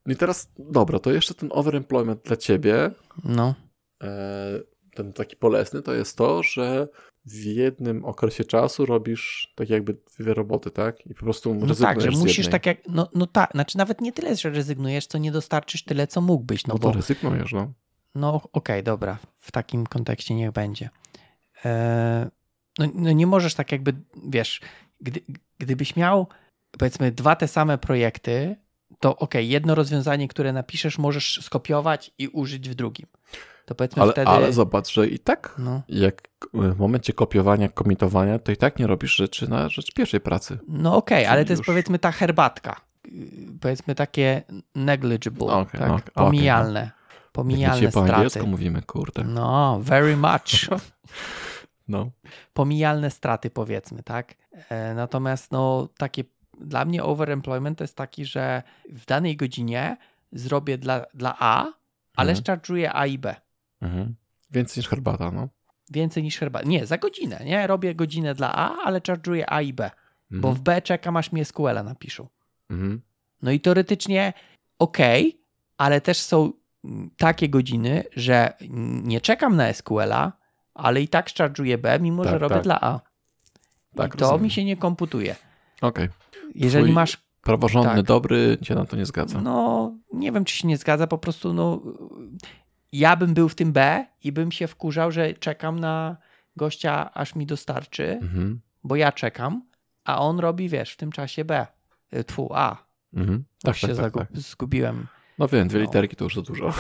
no 0.07 0.13
i 0.13 0.17
teraz, 0.17 0.51
dobra, 0.59 0.99
to 0.99 1.13
jeszcze 1.13 1.35
ten 1.35 1.49
overemployment 1.53 2.23
dla 2.25 2.37
ciebie, 2.37 2.91
No, 3.25 3.55
e, 4.03 4.09
ten 4.95 5.13
taki 5.13 5.37
bolesny, 5.41 5.83
to 5.83 5.95
jest 5.95 6.17
to, 6.17 6.43
że 6.43 6.89
w 7.25 7.35
jednym 7.45 8.05
okresie 8.05 8.45
czasu 8.45 8.87
robisz 8.87 9.53
tak 9.57 9.71
jakby 9.71 9.97
dwie 10.19 10.35
roboty, 10.35 10.71
tak? 10.71 11.07
I 11.07 11.15
po 11.15 11.21
prostu 11.21 11.55
no 11.55 11.67
rezygnujesz 11.67 12.05
tak, 12.05 12.13
że 12.13 12.19
musisz 12.19 12.49
tak 12.49 12.67
jak, 12.67 12.79
no, 12.89 13.09
no 13.15 13.27
tak, 13.27 13.51
znaczy 13.53 13.79
nawet 13.79 14.01
nie 14.01 14.13
tyle, 14.13 14.37
że 14.37 14.51
rezygnujesz, 14.51 15.07
co 15.07 15.19
nie 15.19 15.33
dostarczysz 15.33 15.85
tyle, 15.85 16.07
co 16.07 16.21
mógłbyś, 16.21 16.67
no, 16.67 16.75
No 16.75 16.79
to 16.79 16.89
bo, 16.89 16.95
rezygnujesz, 16.95 17.53
no. 17.53 17.73
no 18.15 18.41
okej, 18.53 18.83
dobra, 18.83 19.19
w 19.39 19.53
takim 19.53 19.87
kontekście 19.87 20.35
niech 20.35 20.53
będzie. 20.53 20.91
E, 21.65 22.31
no, 22.79 22.87
no 22.95 23.13
nie 23.13 23.27
możesz 23.27 23.55
tak 23.55 23.73
jakby, 23.73 23.93
wiesz, 24.29 24.61
gdy, 25.01 25.21
gdybyś 25.59 25.97
miał 25.97 26.27
powiedzmy 26.79 27.13
dwa 27.13 27.37
te 27.37 27.49
same 27.49 27.79
projekty, 27.79 28.57
to 29.01 29.17
okej, 29.17 29.49
jedno 29.49 29.75
rozwiązanie, 29.75 30.29
które 30.29 30.53
napiszesz, 30.53 30.99
możesz 30.99 31.41
skopiować 31.43 32.11
i 32.19 32.29
użyć 32.29 32.69
w 32.69 32.75
drugim. 32.75 33.07
To 33.65 33.75
powiedzmy 33.75 34.03
Ale, 34.03 34.13
wtedy... 34.13 34.31
ale 34.31 34.53
zobacz, 34.53 34.93
że 34.93 35.07
i 35.09 35.19
tak 35.19 35.55
no, 35.59 35.83
jak 35.89 36.29
w 36.55 36.79
momencie 36.79 37.13
kopiowania, 37.13 37.69
komitowania, 37.69 38.39
to 38.39 38.53
i 38.53 38.57
tak 38.57 38.79
nie 38.79 38.87
robisz 38.87 39.17
rzeczy 39.17 39.51
na 39.51 39.69
rzecz 39.69 39.93
pierwszej 39.95 40.21
pracy. 40.21 40.59
No 40.69 40.97
okej, 40.97 41.27
ale 41.27 41.45
to 41.45 41.53
jest 41.53 41.61
już- 41.61 41.67
powiedzmy 41.67 41.99
ta 41.99 42.13
herbatka. 42.13 42.81
Yy, 43.05 43.29
Powiedzmy 43.61 43.95
takie 43.95 44.43
negligible, 44.75 45.47
No 45.47 45.65
tak? 45.65 45.81
no 45.81 45.95
okej, 45.95 46.13
pomijalne. 46.15 46.81
Jak 46.81 47.33
Pomijalne 47.33 47.77
dzisiaj 47.77 47.93
po 47.93 48.01
angielsku 48.01 48.31
straty. 48.31 48.49
mówimy, 48.49 48.83
kurde. 48.83 49.25
No, 49.25 49.79
very 49.83 50.17
much. 50.17 50.69
No. 51.89 52.11
Pomijalne 52.53 53.11
straty 53.11 53.51
powiedzmy, 53.51 54.03
tak? 54.03 54.35
E, 54.69 54.95
Natomiast 54.95 55.53
no 55.53 55.89
takie 55.99 56.25
dla 56.61 56.85
mnie 56.85 57.05
overemployment 57.05 57.79
to 57.79 57.85
jest 57.85 57.97
taki, 57.97 58.25
że 58.25 58.63
w 58.91 59.07
danej 59.07 59.37
godzinie 59.37 59.97
zrobię 60.33 60.79
dla, 60.79 61.05
dla 61.15 61.37
A, 61.39 61.73
ale 62.17 62.33
Mhm. 62.33 62.91
A 62.93 63.07
i 63.07 63.19
B. 63.19 63.35
Mhm. 63.83 64.15
Więcej 64.51 64.81
niż 64.81 64.89
herbata, 64.89 65.31
no. 65.31 65.49
Więcej 65.91 66.23
niż 66.23 66.39
herbata. 66.39 66.69
Nie, 66.69 66.87
za 66.87 66.99
godzinę, 66.99 67.41
nie? 67.45 67.67
Robię 67.67 67.95
godzinę 67.95 68.35
dla 68.35 68.53
A, 68.55 68.77
ale 68.85 69.01
charge'uję 69.01 69.45
A 69.47 69.63
i 69.63 69.73
B. 69.73 69.85
Mhm. 69.85 70.41
Bo 70.41 70.53
w 70.53 70.61
B 70.61 70.83
czekam 70.83 71.17
aż 71.17 71.33
mi 71.33 71.45
SQL-a 71.45 71.83
napiszą. 71.83 72.29
Mhm. 72.71 73.03
No 73.43 73.51
i 73.51 73.61
teoretycznie 73.61 74.33
okej, 74.79 75.41
ale 75.77 76.01
też 76.01 76.19
są 76.19 76.53
mm, 76.85 77.11
takie 77.17 77.49
godziny, 77.49 78.05
że 78.17 78.53
nie 79.03 79.21
czekam 79.21 79.57
na 79.57 79.73
SQL-a, 79.73 80.33
ale 80.79 81.03
i 81.03 81.09
tak 81.09 81.27
charge'uję 81.29 81.79
B, 81.79 81.99
mimo 82.01 82.25
że 82.25 82.31
Tak, 82.31 82.41
robię 82.41 82.55
tak. 82.55 82.65
dla 82.65 82.81
A. 82.81 83.01
Tak, 83.97 84.15
I 84.15 84.19
to 84.19 84.25
rozumiem. 84.25 84.43
mi 84.43 84.51
się 84.51 84.65
nie 84.65 84.77
komputuje. 84.77 85.37
Okej. 85.81 86.09
Jeżeli 86.55 86.85
Twój- 86.85 86.95
masz, 86.95 87.29
Praworządny, 87.43 87.95
Tak. 87.97 88.03
dobry, 88.07 88.59
cię 88.63 88.75
na 88.75 88.85
to 88.85 88.97
nie 88.97 89.07
zgadza. 89.07 89.41
no 89.41 89.93
nie 90.13 90.33
wiem, 90.33 90.45
czy 90.45 90.57
się 90.57 90.69
nie 90.69 90.77
zgadza, 90.77 91.07
po 91.07 91.19
prostu 91.19 91.53
no 91.55 91.83
ja 92.93 93.17
bym 93.17 93.35
był 93.35 93.49
w 93.49 93.55
tym 93.55 93.73
B 93.73 94.07
i 94.25 94.33
bym 94.33 94.53
się 94.53 94.67
wkurzał, 94.67 95.13
że 95.13 95.35
czekam 95.35 95.81
na 95.81 96.17
gościa, 96.57 97.15
aż 97.15 97.35
mi 97.35 97.47
dostarczy, 97.47 98.11
Mhm. 98.23 98.61
bo 98.85 98.97
ja 98.97 99.13
czekam, 99.13 99.63
a 100.05 100.21
on 100.21 100.39
robi, 100.41 100.69
wiesz, 100.69 100.93
w 100.93 100.97
tym 100.97 101.13
czasie 101.13 101.45
B. 101.45 101.67
Y, 102.17 102.25
Tfu, 102.25 102.49
A. 102.55 102.77
Mhm. 103.15 103.45
Tak, 103.63 103.77
się 103.77 103.89
tak, 103.89 103.97
tak, 103.97 104.05
zagu- 104.13 104.19
tak. 104.19 104.29
zgubiłem. 104.39 105.07
No 105.39 105.49
wiem, 105.49 105.69
dwie 105.69 105.79
No. 105.79 105.85
literki 105.85 106.17
to 106.17 106.25
już 106.25 106.35
za 106.35 106.43
dużo. 106.43 106.73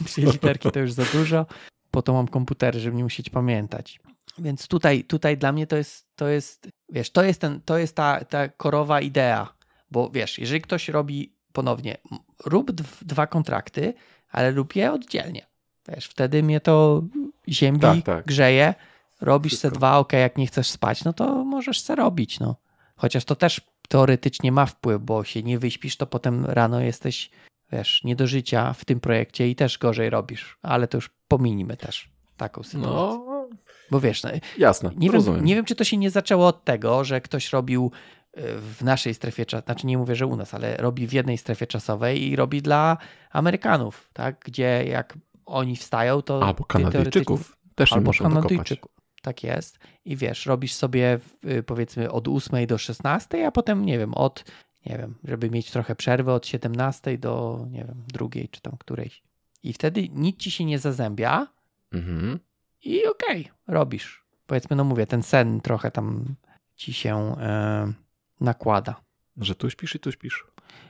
Dwie 0.00 0.24
literki 0.32 0.70
to 0.70 0.80
już 0.80 0.92
za 0.92 1.04
dużo. 1.12 1.46
Po 1.92 2.02
to 2.02 2.12
mam 2.12 2.28
komputery, 2.28 2.80
żeby 2.80 2.96
nie 2.96 3.02
musieć 3.02 3.30
pamiętać. 3.30 4.00
Więc 4.38 4.68
tutaj, 4.68 5.04
tutaj 5.04 5.38
dla 5.38 5.52
mnie 5.52 5.66
to 5.66 5.76
jest, 5.76 6.06
to 6.16 6.28
jest, 6.28 6.68
wiesz, 6.88 7.10
to 7.10 7.22
jest, 7.22 7.40
ten, 7.40 7.60
to 7.60 7.78
jest 7.78 7.96
ta, 7.96 8.24
ta 8.24 8.48
korowa 8.48 9.00
idea. 9.00 9.54
Bo 9.90 10.10
wiesz, 10.10 10.38
jeżeli 10.38 10.60
ktoś 10.60 10.88
robi 10.88 11.32
ponownie, 11.52 11.96
rób 12.44 12.70
dw- 12.72 13.04
dwa 13.04 13.26
kontrakty, 13.26 13.94
ale 14.30 14.50
rób 14.50 14.76
je 14.76 14.92
oddzielnie. 14.92 15.46
Wiesz, 15.88 16.06
wtedy 16.06 16.42
mnie 16.42 16.60
to 16.60 17.02
ziemi 17.48 17.80
Tak, 17.80 18.02
tak. 18.04 18.26
grzeje, 18.26 18.74
robisz 19.20 19.52
se 19.52 19.56
Wszystko. 19.58 19.78
dwa, 19.78 19.98
ok, 19.98 20.12
jak 20.12 20.38
nie 20.38 20.46
chcesz 20.46 20.70
spać, 20.70 21.04
no 21.04 21.12
to 21.12 21.44
możesz 21.44 21.80
se 21.80 21.94
robić, 21.94 22.40
no. 22.40 22.56
Chociaż 22.96 23.24
to 23.24 23.36
też 23.36 23.60
teoretycznie 23.88 24.52
ma 24.52 24.66
wpływ, 24.66 25.02
bo 25.02 25.24
się 25.24 25.42
nie 25.42 25.58
wyśpisz, 25.58 25.96
to 25.96 26.06
potem 26.06 26.44
rano 26.46 26.80
jesteś, 26.80 27.30
wiesz, 27.72 28.04
nie 28.04 28.16
do 28.16 28.26
życia 28.26 28.72
w 28.72 28.84
tym 28.84 29.00
projekcie 29.00 29.48
i 29.48 29.54
też 29.54 29.78
gorzej 29.78 30.10
robisz. 30.10 30.58
Ale 30.62 30.88
to 30.88 30.98
już 30.98 31.10
pominimy 31.28 31.76
też 31.76 32.10
taką 32.36 32.62
sytuację. 32.62 32.92
No, 32.92 33.48
Bo 33.90 34.00
wiesz, 34.00 34.22
no, 34.22 34.30
jasne, 34.58 34.90
nie, 34.96 35.10
wiem, 35.10 35.44
nie 35.44 35.54
wiem, 35.54 35.64
czy 35.64 35.74
to 35.74 35.84
się 35.84 35.96
nie 35.96 36.10
zaczęło 36.10 36.46
od 36.46 36.64
tego, 36.64 37.04
że 37.04 37.20
ktoś 37.20 37.52
robił 37.52 37.90
y, 38.38 38.42
w 38.58 38.82
naszej 38.82 39.14
strefie 39.14 39.46
czasowej, 39.46 39.64
znaczy 39.64 39.86
nie 39.86 39.98
mówię, 39.98 40.14
że 40.14 40.26
u 40.26 40.36
nas, 40.36 40.54
ale 40.54 40.76
robi 40.76 41.06
w 41.06 41.12
jednej 41.12 41.38
strefie 41.38 41.66
czasowej 41.66 42.28
i 42.28 42.36
robi 42.36 42.62
dla 42.62 42.96
Amerykanów, 43.30 44.10
tak? 44.12 44.40
Gdzie 44.44 44.84
jak 44.86 45.18
oni 45.46 45.76
wstają, 45.76 46.22
to 46.22 46.42
Albo 46.42 46.64
Kanadyjczyków 46.64 47.56
też 47.74 47.94
nie 47.94 48.00
muszą. 48.00 48.24
Kanadyjczyków. 48.24 48.92
Tak 49.22 49.42
jest. 49.42 49.78
I 50.04 50.16
wiesz, 50.16 50.46
robisz 50.46 50.74
sobie 50.74 51.18
y, 51.44 51.62
powiedzmy 51.62 52.10
od 52.10 52.28
8 52.28 52.66
do 52.66 52.78
16, 52.78 53.46
a 53.46 53.50
potem 53.50 53.84
nie 53.84 53.98
wiem, 53.98 54.14
od 54.14 54.44
nie 54.86 54.98
wiem, 54.98 55.14
żeby 55.24 55.50
mieć 55.50 55.70
trochę 55.70 55.96
przerwy 55.96 56.32
od 56.32 56.46
17 56.46 57.18
do 57.18 57.66
nie 57.70 57.84
wiem, 57.84 58.02
drugiej 58.12 58.48
czy 58.48 58.60
tam 58.60 58.76
którejś. 58.78 59.22
I 59.62 59.72
wtedy 59.72 60.08
nic 60.08 60.36
ci 60.40 60.50
się 60.50 60.64
nie 60.64 60.78
zazębia 60.78 61.46
Mhm. 61.92 62.38
i 62.82 63.06
okej, 63.06 63.48
robisz. 63.68 64.24
Powiedzmy, 64.46 64.76
no 64.76 64.84
mówię, 64.84 65.06
ten 65.06 65.22
sen 65.22 65.60
trochę 65.60 65.90
tam 65.90 66.34
ci 66.76 66.92
się 66.92 67.36
e, 67.40 67.92
nakłada. 68.40 69.00
Że 69.36 69.54
tu 69.54 69.70
śpisz 69.70 69.94
i 69.94 69.98
tu 69.98 70.12
śpisz. 70.12 70.46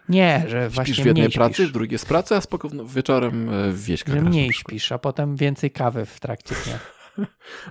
Nie, 0.09 0.45
że 0.49 0.69
właśnie 0.69 0.95
Śpisz 0.95 1.05
w 1.05 1.07
jednej 1.07 1.25
mniej 1.25 1.35
pracy, 1.35 1.55
śpisz, 1.55 1.69
w 1.69 1.73
drugiej 1.73 1.93
jest 1.93 2.07
praca, 2.07 2.37
a 2.37 2.41
spoko 2.41 2.69
wieczorem 2.85 3.51
e, 3.51 3.73
w 3.73 3.85
wieśkach 3.85 4.15
że 4.15 4.21
mniej 4.21 4.53
śpisz, 4.53 4.93
a 4.93 4.99
potem 4.99 5.37
więcej 5.37 5.71
kawy 5.71 6.07
w 6.07 6.21
trakcie 6.21 6.55
dnia. 6.65 6.79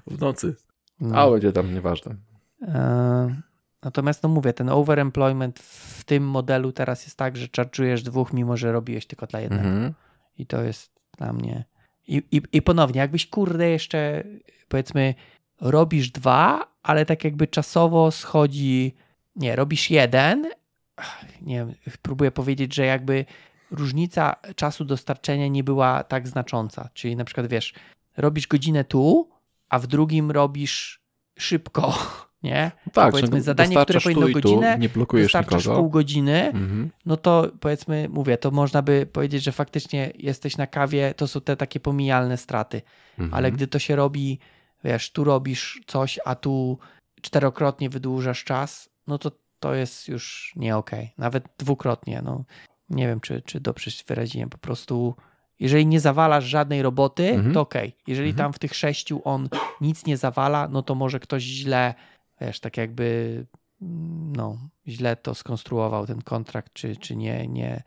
W 0.08 0.20
nocy. 0.20 0.56
No. 1.00 1.16
A 1.18 1.32
będzie 1.32 1.52
tam, 1.52 1.74
nieważne. 1.74 2.16
E, 2.62 3.42
Natomiast 3.84 4.24
no 4.24 4.30
mówię, 4.30 4.54
ten 4.54 4.70
overemployment 4.70 5.60
w 5.60 6.04
tym 6.04 6.24
modelu 6.24 6.72
teraz 6.72 7.04
jest 7.04 7.18
tak, 7.18 7.38
że 7.38 7.48
charge'ujesz 7.48 8.02
dwóch, 8.02 8.34
mimo 8.34 8.58
że 8.58 8.72
robiłeś 8.72 9.06
tylko 9.06 9.28
dla 9.28 9.40
jednego. 9.40 9.70
Mhm. 9.70 9.94
I 10.38 10.46
to 10.46 10.64
jest 10.64 10.92
dla 11.18 11.34
mnie... 11.34 11.64
I, 12.08 12.24
i, 12.32 12.42
I 12.52 12.62
ponownie, 12.62 13.02
jakbyś 13.02 13.28
kurde 13.28 13.70
jeszcze 13.70 14.24
powiedzmy 14.68 15.16
robisz 15.62 16.12
dwa, 16.12 16.68
ale 16.84 17.06
tak 17.06 17.24
jakby 17.24 17.48
czasowo 17.48 18.12
schodzi, 18.12 18.96
nie, 19.36 19.56
robisz 19.56 19.90
jeden, 19.90 20.50
nie 21.42 21.56
wiem, 21.56 21.74
próbuję 22.02 22.32
powiedzieć, 22.32 22.76
że 22.76 22.86
jakby 22.86 23.26
różnica 23.72 24.36
czasu 24.56 24.86
dostarczenia 24.86 25.48
nie 25.48 25.64
była 25.64 26.04
tak 26.04 26.28
znacząca, 26.28 26.90
czyli 26.94 27.16
na 27.16 27.26
przykład 27.26 27.48
wiesz, 27.48 27.74
robisz 28.18 28.48
godzinę 28.48 28.84
tu, 28.84 29.30
a 29.70 29.80
w 29.80 29.88
drugim 29.88 30.32
robisz 30.32 31.02
szybko, 31.40 31.94
nie? 32.44 32.72
Tak, 32.94 33.12
powiedzmy 33.12 33.38
że 33.38 33.42
zadanie, 33.44 33.76
które 33.84 34.02
powinno 34.02 34.28
tu 34.28 34.34
godzinę, 34.34 34.78
nie 34.80 34.90
blokujesz 34.90 35.26
dostarczasz 35.26 35.66
nikogo. 35.66 35.80
pół 35.82 35.90
godziny, 35.90 36.42
Mhm. 36.46 36.90
no 37.06 37.18
to 37.18 37.52
powiedzmy, 37.60 38.08
mówię, 38.10 38.38
to 38.38 38.52
można 38.52 38.82
by 38.82 39.06
powiedzieć, 39.14 39.44
że 39.44 39.52
faktycznie 39.52 40.12
jesteś 40.16 40.58
na 40.58 40.68
kawie, 40.68 41.14
to 41.14 41.28
są 41.28 41.42
te 41.42 41.58
takie 41.58 41.80
pomijalne 41.80 42.38
straty, 42.38 42.82
Mhm. 43.20 43.34
ale 43.34 43.52
gdy 43.52 43.68
to 43.68 43.80
się 43.80 43.96
robi, 43.96 44.40
wiesz, 44.84 45.12
tu 45.12 45.24
robisz 45.24 45.82
coś, 45.88 46.20
a 46.26 46.36
tu 46.36 46.78
czterokrotnie 47.22 47.90
wydłużasz 47.90 48.44
czas, 48.44 48.90
no 49.08 49.18
to 49.18 49.32
to 49.60 49.74
jest 49.74 50.08
już 50.08 50.54
nie 50.56 50.78
okej. 50.78 51.14
Nawet 51.18 51.44
dwukrotnie, 51.58 52.22
no 52.26 52.44
nie 52.90 53.08
wiem, 53.08 53.20
czy, 53.20 53.42
czy 53.42 53.60
dobrze 53.60 53.92
się 53.92 54.04
wyraziłem, 54.08 54.50
po 54.50 54.58
prostu 54.58 55.16
jeżeli 55.60 55.86
nie 55.86 56.00
zawalasz 56.00 56.46
żadnej 56.46 56.82
roboty, 56.82 57.30
Mhm. 57.30 57.54
to 57.54 57.62
okej. 57.62 57.96
Jeżeli 58.08 58.30
Mhm. 58.30 58.46
tam 58.46 58.54
w 58.54 58.60
tych 58.60 58.76
sześciu 58.76 59.22
on 59.24 59.50
nic 59.82 60.06
nie 60.06 60.18
zawala, 60.18 60.68
no 60.68 60.84
to 60.84 60.96
może 60.96 61.20
ktoś 61.20 61.44
źle, 61.44 61.94
wiesz, 62.42 62.60
tak 62.60 62.78
jakby 62.78 63.46
mm, 63.82 64.36
no, 64.36 64.58
źle 64.88 65.16
to 65.16 65.36
skonstruował 65.36 66.08
ten 66.08 66.22
kontrakt, 66.22 66.74
czy, 66.74 66.96
czy 66.96 67.16
nie, 67.16 67.48
nie, 67.48 67.84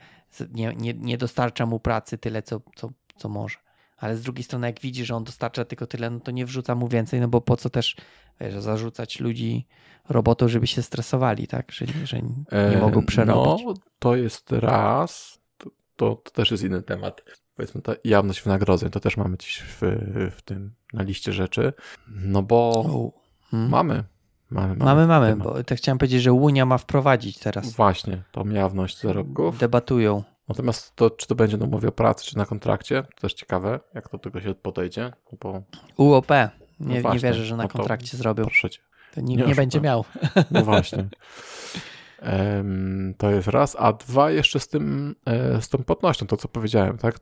nie, 0.54 0.94
nie, 0.94 1.18
dostarcza 1.18 1.66
mu 1.66 1.80
pracy 1.80 2.18
tyle, 2.18 2.42
co, 2.42 2.60
co, 2.76 2.90
co 3.16 3.28
może. 3.28 3.56
Ale 3.96 4.16
z 4.16 4.22
drugiej 4.22 4.44
strony, 4.44 4.66
jak 4.66 4.80
widzi, 4.80 5.04
że 5.04 5.16
on 5.16 5.24
dostarcza 5.24 5.64
tylko 5.64 5.86
tyle, 5.86 6.10
no 6.10 6.20
to 6.20 6.30
nie 6.30 6.46
wrzuca 6.46 6.74
mu 6.74 6.88
więcej, 6.88 7.20
no 7.20 7.28
bo 7.28 7.40
po 7.40 7.56
co 7.56 7.70
też 7.70 7.96
wiesz, 8.40 8.54
zarzucać 8.54 9.20
ludzi 9.20 9.66
robotą, 10.08 10.48
żeby 10.48 10.66
się 10.66 10.82
stresowali, 10.82 11.46
tak? 11.46 11.72
Że, 11.72 11.86
że 12.04 12.22
nie 12.22 12.44
E, 12.50 12.80
mogą 12.80 13.06
przerobić. 13.06 13.64
No, 13.66 13.74
to 13.98 14.16
jest 14.16 14.52
raz. 14.52 15.40
To, 15.58 15.70
to, 15.96 16.14
to 16.14 16.30
też 16.30 16.50
jest 16.50 16.62
inny 16.62 16.82
temat. 16.82 17.24
Powiedzmy, 17.54 17.82
ta 17.82 17.92
jawność 18.04 18.42
wynagrodzeń, 18.42 18.90
to 18.90 19.00
też 19.00 19.16
mamy 19.16 19.36
gdzieś 19.36 19.62
w, 19.62 19.80
w 20.36 20.42
tym, 20.42 20.74
na 20.92 21.02
liście 21.02 21.32
rzeczy. 21.32 21.72
No 22.08 22.42
bo 22.42 22.70
O, 22.70 23.12
hmm. 23.50 23.70
mamy. 23.70 24.04
Mamy, 24.50 24.76
Mamy, 24.76 25.06
mamy, 25.06 25.26
temat. 25.30 25.44
bo 25.48 25.64
tak 25.64 25.78
chciałem 25.78 25.98
powiedzieć, 25.98 26.22
że 26.22 26.32
Unia 26.32 26.66
ma 26.66 26.78
wprowadzić 26.78 27.38
teraz. 27.38 27.72
Właśnie, 27.72 28.22
tą 28.32 28.48
jawność 28.48 29.00
zarobków. 29.00 29.58
Debatują. 29.58 30.22
Natomiast 30.48 30.96
to, 30.96 31.10
czy 31.10 31.26
to 31.26 31.34
będzie 31.34 31.56
na 31.56 31.64
umowie 31.66 31.88
o 31.88 31.92
pracy, 31.92 32.24
czy 32.26 32.36
na 32.38 32.46
kontrakcie, 32.46 33.02
to 33.02 33.20
też 33.20 33.34
ciekawe, 33.34 33.80
jak 33.94 34.08
do 34.12 34.18
tego 34.18 34.40
się 34.40 34.54
podejdzie. 34.54 35.12
No 35.32 35.38
Bo 35.40 35.62
UOP. 35.96 36.30
Nie, 36.80 37.00
No 37.02 37.12
nie 37.14 37.18
wierzę, 37.18 37.44
że 37.44 37.56
na 37.56 37.62
no 37.62 37.68
to- 37.68 37.78
kontrakcie 37.78 38.16
zrobią. 38.16 38.44
proszę 38.44 38.70
cię. 38.70 38.80
To 39.14 39.20
nie 39.20 39.26
nikt 39.26 39.38
nie, 39.38 39.44
oszukam. 39.44 39.56
będzie 39.62 39.80
miał. 39.80 40.04
No 40.50 40.62
właśnie. 40.64 41.08
To 43.18 43.30
jest 43.30 43.48
raz, 43.48 43.76
a 43.78 43.92
dwa 43.92 44.30
jeszcze 44.30 44.60
z 44.60 44.68
tym, 44.68 45.14
e, 45.26 45.62
z 45.62 45.68
tą 45.68 45.78
płatnością, 45.78 46.26
to 46.26 46.36
co 46.36 46.48
powiedziałem, 46.48 46.98
tak? 46.98 47.18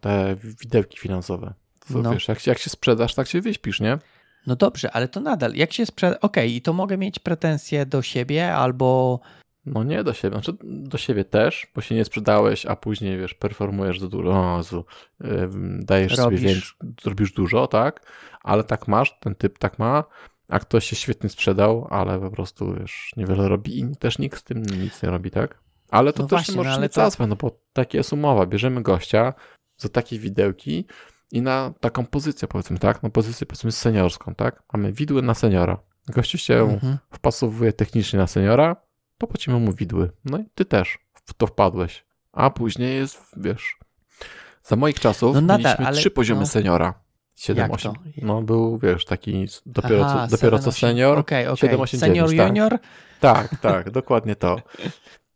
Te 0.00 0.36
widełki 0.60 0.98
finansowe. 0.98 1.54
To, 1.92 1.98
No. 1.98 2.12
Wiesz, 2.12 2.28
jak, 2.28 2.46
jak 2.46 2.58
się 2.58 2.70
sprzedasz, 2.70 3.14
tak 3.14 3.26
się 3.28 3.40
wyśpisz, 3.40 3.80
nie? 3.80 3.98
No 4.46 4.56
dobrze, 4.56 4.90
ale 4.92 5.08
to 5.08 5.20
nadal, 5.20 5.54
jak 5.54 5.72
się 5.72 5.86
sprzeda... 5.86 6.20
Okej, 6.20 6.56
i 6.56 6.62
to 6.62 6.72
mogę 6.72 6.98
mieć 6.98 7.18
pretensje 7.18 7.86
do 7.86 8.02
siebie 8.02 8.54
albo... 8.54 9.20
No 9.66 9.84
nie 9.84 10.04
do 10.04 10.12
siebie, 10.12 10.34
znaczy 10.36 10.52
do 10.62 10.98
siebie 10.98 11.24
też, 11.24 11.66
bo 11.74 11.80
się 11.80 11.94
nie 11.94 12.04
sprzedałeś, 12.04 12.66
a 12.66 12.76
później, 12.76 13.18
wiesz, 13.18 13.34
performujesz 13.34 14.00
za 14.00 14.08
dużo, 14.08 14.30
o 14.30 14.56
Jezu, 14.56 14.84
ym, 15.24 15.80
dajesz 15.84 16.18
Robisz. 16.18 16.40
sobie 16.40 16.52
więcej, 16.52 16.70
zrobisz 17.02 17.32
dużo, 17.32 17.66
tak? 17.66 18.12
Ale 18.42 18.64
tak 18.64 18.88
masz, 18.88 19.18
ten 19.20 19.34
typ 19.34 19.58
tak 19.58 19.78
ma, 19.78 20.04
a 20.48 20.58
ktoś 20.58 20.84
się 20.86 20.96
świetnie 20.96 21.28
sprzedał, 21.30 21.86
ale 21.90 22.20
po 22.20 22.30
prostu, 22.30 22.74
wiesz, 22.74 23.10
niewiele 23.16 23.48
robi 23.48 23.80
i 23.80 23.96
też 23.96 24.18
nikt 24.18 24.38
z 24.40 24.42
tym 24.44 24.62
nic 24.62 25.02
nie 25.02 25.10
robi, 25.10 25.30
tak? 25.30 25.58
Ale 25.90 26.12
to 26.12 26.22
No 26.22 26.28
też 26.28 26.36
właśnie, 26.38 26.56
możesz 26.56 26.76
no 26.76 26.82
nie 26.82 26.88
to- 26.88 27.10
całe, 27.10 27.28
no 27.28 27.36
bo 27.36 27.60
takie 27.72 27.98
jest 27.98 28.12
umowa, 28.12 28.46
bierzemy 28.46 28.82
gościa 28.82 29.34
za 29.76 29.88
takie 29.88 30.18
widełki 30.18 30.86
i 31.32 31.42
na 31.42 31.72
taką 31.80 32.06
pozycję, 32.06 32.48
powiedzmy, 32.48 32.78
tak? 32.78 33.02
No 33.02 33.10
pozycję, 33.10 33.46
powiedzmy, 33.46 33.72
seniorską, 33.72 34.34
tak? 34.34 34.62
Mamy 34.72 34.92
widły 34.92 35.22
na 35.22 35.34
seniora. 35.34 35.78
Gościu 36.08 36.38
się 36.38 36.54
Mhm. 36.54 36.98
wpasowuje 37.10 37.72
technicznie 37.72 38.18
na 38.18 38.26
seniora, 38.26 38.76
to 39.18 39.26
płacimy 39.26 39.58
mu 39.58 39.72
widły. 39.72 40.10
No 40.24 40.38
i 40.38 40.44
ty 40.54 40.64
też 40.64 40.98
w 41.14 41.34
to 41.34 41.46
wpadłeś. 41.46 42.04
A 42.32 42.50
później 42.50 42.96
jest, 42.96 43.22
wiesz, 43.36 43.78
za 44.62 44.76
moich 44.76 45.00
czasów 45.00 45.34
No 45.34 45.40
nadal, 45.40 45.58
mieliśmy 45.62 45.86
ale- 45.86 45.96
trzy 45.96 46.10
poziomy 46.10 46.40
no. 46.40 46.46
seniora. 46.46 46.94
7, 47.36 47.62
Jak 47.62 47.68
to? 47.70 47.74
8. 47.90 47.92
No 48.22 48.42
był, 48.42 48.78
wiesz, 48.78 49.04
taki 49.04 49.46
dopiero, 49.66 50.06
Aha, 50.06 50.26
co, 50.28 50.36
dopiero 50.36 50.58
co 50.58 50.72
7, 50.72 50.90
senior. 50.90 51.18
Okej, 51.18 51.46
okej. 51.46 51.56
7, 51.56 51.80
8, 51.80 52.00
Senior, 52.00 52.28
9, 52.28 52.38
tak? 52.38 52.48
junior? 52.48 52.78
Tak, 53.20 53.60
tak, 53.60 53.90
dokładnie 53.90 54.36
to. 54.36 54.56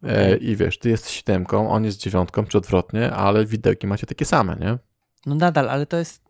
E, 0.02 0.36
I 0.36 0.56
wiesz, 0.56 0.78
ty 0.78 0.89
jesteś 0.90 1.12
siódemką, 1.12 1.70
on 1.70 1.85
jest 1.85 1.98
dziewiątką, 2.01 2.44
czy 2.44 2.59
odwrotnie, 2.59 3.10
ale 3.12 3.47
widełki 3.47 3.86
macie 3.86 4.06
takie 4.06 4.24
same, 4.24 4.56
nie? 4.56 4.78
No 5.27 5.35
nadal, 5.35 5.69
ale 5.70 5.86
to 5.86 5.97
jest... 5.97 6.23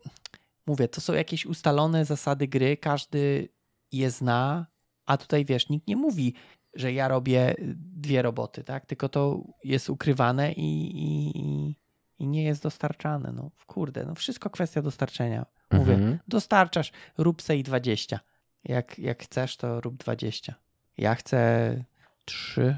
Mówię, 0.67 0.87
to 0.87 1.01
są 1.01 1.13
jakieś 1.13 1.45
ustalone 1.45 2.05
zasady 2.05 2.47
gry, 2.47 2.77
każdy 2.77 3.49
je 3.91 4.11
zna, 4.11 4.67
a 5.05 5.17
tutaj 5.17 5.45
wiesz, 5.45 5.69
nikt 5.69 5.87
nie 5.87 5.95
mówi, 5.95 6.33
że 6.73 6.93
ja 6.93 7.07
robię 7.07 7.55
dwie 7.75 8.21
roboty, 8.21 8.63
tak? 8.63 8.85
Tylko 8.85 9.09
to 9.09 9.43
jest 9.63 9.89
ukrywane 9.89 10.51
i, 10.53 10.91
i, 10.97 11.37
i- 11.39 11.75
i 12.19 12.27
nie 12.27 12.43
jest 12.43 12.63
dostarczane. 12.63 13.31
No 13.31 13.51
kurde, 13.67 14.05
no 14.05 14.15
wszystko 14.15 14.49
kwestia 14.49 14.81
dostarczenia. 14.81 15.45
Mówię, 15.71 15.93
Mhm. 15.93 16.19
dostarczasz, 16.27 16.91
rób 17.17 17.41
se 17.41 17.57
i 17.57 17.63
20. 17.63 18.19
Jak, 18.63 18.99
jak 18.99 19.23
chcesz, 19.23 19.57
to 19.57 19.81
rób 19.81 19.97
20. 19.97 20.53
Ja 20.97 21.15
chcę 21.15 21.83
3. 22.25 22.77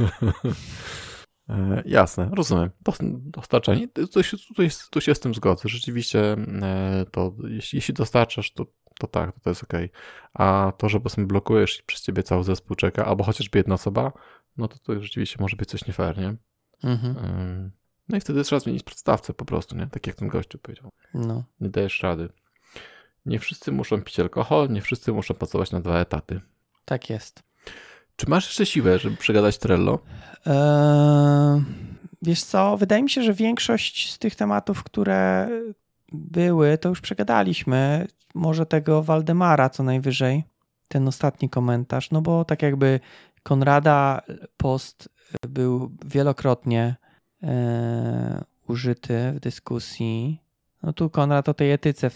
E, 1.50 1.82
jasne, 1.86 2.30
rozumiem. 2.32 2.70
Dos- 2.80 2.98
Dostarczanie, 3.12 3.88
to, 3.88 4.22
się, 4.22 4.36
tu, 4.56 4.62
jest, 4.62 4.90
tu 4.90 5.00
się 5.00 5.14
z 5.14 5.20
tym 5.20 5.34
zgodzę. 5.34 5.68
Rzeczywiście 5.68 6.32
e, 6.62 7.06
to 7.10 7.32
jeśli, 7.48 7.76
jeśli 7.76 7.94
dostarczasz, 7.94 8.52
to, 8.52 8.66
to 8.98 9.06
tak, 9.06 9.32
to, 9.32 9.40
to 9.40 9.50
jest 9.50 9.62
okej. 9.62 9.90
A 10.34 10.72
to, 10.78 10.88
że 10.88 10.98
po 10.98 11.00
prostu 11.00 11.26
blokujesz 11.26 11.80
i 11.80 11.82
przez 11.82 12.02
ciebie 12.02 12.22
cały 12.22 12.44
zespół 12.44 12.76
czeka, 12.76 13.04
albo 13.06 13.24
chociażby 13.24 13.58
jedna 13.58 13.74
osoba, 13.74 14.12
no 14.56 14.68
to 14.68 14.78
to 14.78 15.02
rzeczywiście 15.02 15.36
może 15.40 15.56
być 15.56 15.68
coś 15.68 15.86
nie 15.86 15.92
fair, 15.92 16.18
nie? 16.18 16.36
Mhm. 16.84 17.16
Ym, 17.24 17.70
No 18.08 18.16
i 18.16 18.20
wtedy 18.20 18.44
trzeba 18.44 18.60
zmienić 18.60 18.82
przedstawcę 18.82 19.34
po 19.34 19.44
prostu, 19.44 19.76
nie? 19.76 19.86
Tak 19.86 20.06
jak 20.06 20.16
ten 20.16 20.28
gościu 20.28 20.58
powiedział. 20.58 20.90
No. 21.14 21.44
Nie 21.60 21.68
dajesz 21.68 22.02
rady. 22.02 22.28
Nie 23.26 23.38
wszyscy 23.38 23.72
muszą 23.72 24.02
pić 24.02 24.20
alkohol, 24.20 24.70
nie 24.70 24.82
wszyscy 24.82 25.12
muszą 25.12 25.34
pracować 25.34 25.70
na 25.70 25.80
dwa 25.80 25.98
etaty. 25.98 26.40
Tak 26.84 27.10
jest. 27.10 27.42
Czy 28.20 28.30
masz 28.30 28.46
jeszcze 28.46 28.66
siłę, 28.66 28.98
żeby 28.98 29.16
przegadać 29.16 29.58
Trello? 29.58 29.98
Eee, 30.46 31.64
wiesz 32.22 32.42
co, 32.42 32.76
wydaje 32.76 33.02
mi 33.02 33.10
się, 33.10 33.22
że 33.22 33.34
większość 33.34 34.12
z 34.12 34.18
tych 34.18 34.34
tematów, 34.34 34.82
które 34.82 35.48
były, 36.12 36.78
to 36.78 36.88
już 36.88 37.00
przegadaliśmy. 37.00 38.06
Może 38.34 38.66
tego 38.66 39.02
Waldemara 39.02 39.70
co 39.70 39.82
najwyżej, 39.82 40.44
ten 40.88 41.08
ostatni 41.08 41.50
komentarz, 41.50 42.10
no 42.10 42.22
bo 42.22 42.44
tak 42.44 42.62
jakby 42.62 43.00
Konrada 43.42 44.22
post 44.56 45.08
był 45.48 45.90
wielokrotnie 46.04 46.96
e, 47.42 48.44
użyty 48.68 49.32
w 49.36 49.40
dyskusji. 49.40 50.42
No 50.82 50.92
tu 50.92 51.10
Konrad 51.10 51.48
o 51.48 51.54
tej 51.54 51.72
etyce 51.72 52.10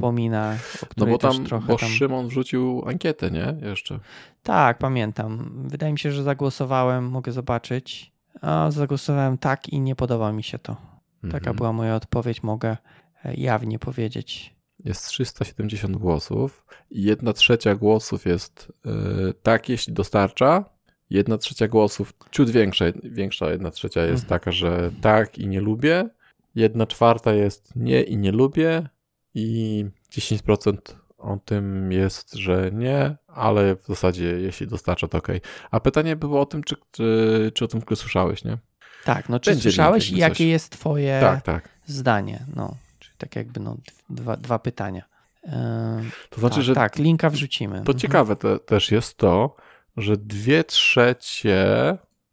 wspomina, 0.00 0.56
No 0.96 1.06
bo 1.06 1.18
tam, 1.18 1.30
też 1.38 1.48
trochę 1.48 1.66
bo 1.66 1.76
tam... 1.76 1.88
Szymon 1.88 2.28
wrzucił 2.28 2.82
ankietę, 2.86 3.30
nie? 3.30 3.56
Jeszcze. 3.62 4.00
Tak, 4.42 4.78
pamiętam. 4.78 5.52
Wydaje 5.68 5.92
mi 5.92 5.98
się, 5.98 6.12
że 6.12 6.22
zagłosowałem, 6.22 7.04
mogę 7.08 7.32
zobaczyć. 7.32 8.12
A 8.40 8.70
zagłosowałem 8.70 9.38
tak 9.38 9.68
i 9.68 9.80
nie 9.80 9.96
podoba 9.96 10.32
mi 10.32 10.42
się 10.42 10.58
to. 10.58 10.76
Taka 11.22 11.36
Mhm. 11.36 11.56
była 11.56 11.72
moja 11.72 11.94
odpowiedź, 11.96 12.42
mogę 12.42 12.76
e, 13.24 13.34
jawnie 13.34 13.78
powiedzieć. 13.78 14.54
Jest 14.84 15.06
370 15.06 15.96
głosów 15.96 16.64
i 16.90 17.02
jedna 17.02 17.32
trzecia 17.32 17.74
głosów 17.74 18.26
jest 18.26 18.72
yy, 18.84 19.34
tak, 19.42 19.68
jeśli 19.68 19.92
dostarcza. 19.92 20.64
Jedna 21.10 21.38
trzecia 21.38 21.68
głosów, 21.68 22.12
ciut 22.30 22.50
większa, 22.50 22.84
większa 23.02 23.50
jedna 23.50 23.70
trzecia 23.70 24.00
jest 24.00 24.22
Mhm. 24.22 24.28
taka, 24.28 24.52
że 24.52 24.90
tak 25.00 25.38
i 25.38 25.46
nie 25.48 25.60
lubię. 25.60 26.08
Jedna 26.54 26.86
czwarta 26.86 27.32
jest 27.32 27.76
nie 27.76 28.02
i 28.02 28.16
nie 28.16 28.32
lubię 28.32 28.88
i 29.34 29.84
10% 30.12 30.76
o 31.18 31.38
tym 31.44 31.92
jest, 31.92 32.34
że 32.34 32.70
nie, 32.72 33.16
ale 33.26 33.76
w 33.76 33.86
zasadzie 33.86 34.24
jeśli 34.24 34.66
dostarcza, 34.66 35.08
to 35.08 35.18
ok. 35.18 35.28
A 35.70 35.80
pytanie 35.80 36.16
było 36.16 36.40
o 36.40 36.46
tym, 36.46 36.64
czy, 36.64 36.76
czy, 36.90 37.50
czy 37.54 37.64
o 37.64 37.68
tym 37.68 37.82
słyszałeś, 37.94 38.44
nie? 38.44 38.58
Tak, 39.04 39.28
no 39.28 39.40
czy 39.40 39.50
Będzie 39.50 39.62
słyszałeś 39.62 40.10
i 40.10 40.16
jakby 40.16 40.34
coś. 40.34 40.40
jakie 40.40 40.48
jest 40.52 40.72
twoje 40.72 41.18
Tak, 41.20 41.42
tak. 41.44 41.68
zdanie? 41.86 42.40
No, 42.56 42.74
czyli 42.98 43.14
tak 43.18 43.36
jakby 43.36 43.60
no, 43.60 43.76
dwa, 44.10 44.36
dwa 44.36 44.58
pytania. 44.58 45.02
Ehm, 45.42 46.10
To 46.30 46.40
znaczy, 46.40 46.54
tak, 46.56 46.64
że 46.64 46.74
tak, 46.74 46.96
linka 46.96 47.30
wrzucimy. 47.30 47.74
To 47.74 47.80
Mhm. 47.80 47.98
ciekawe 47.98 48.36
te, 48.36 48.58
też 48.58 48.90
jest 48.90 49.16
to, 49.16 49.56
że 49.96 50.16
dwie 50.16 50.64
trzecie, 50.64 51.58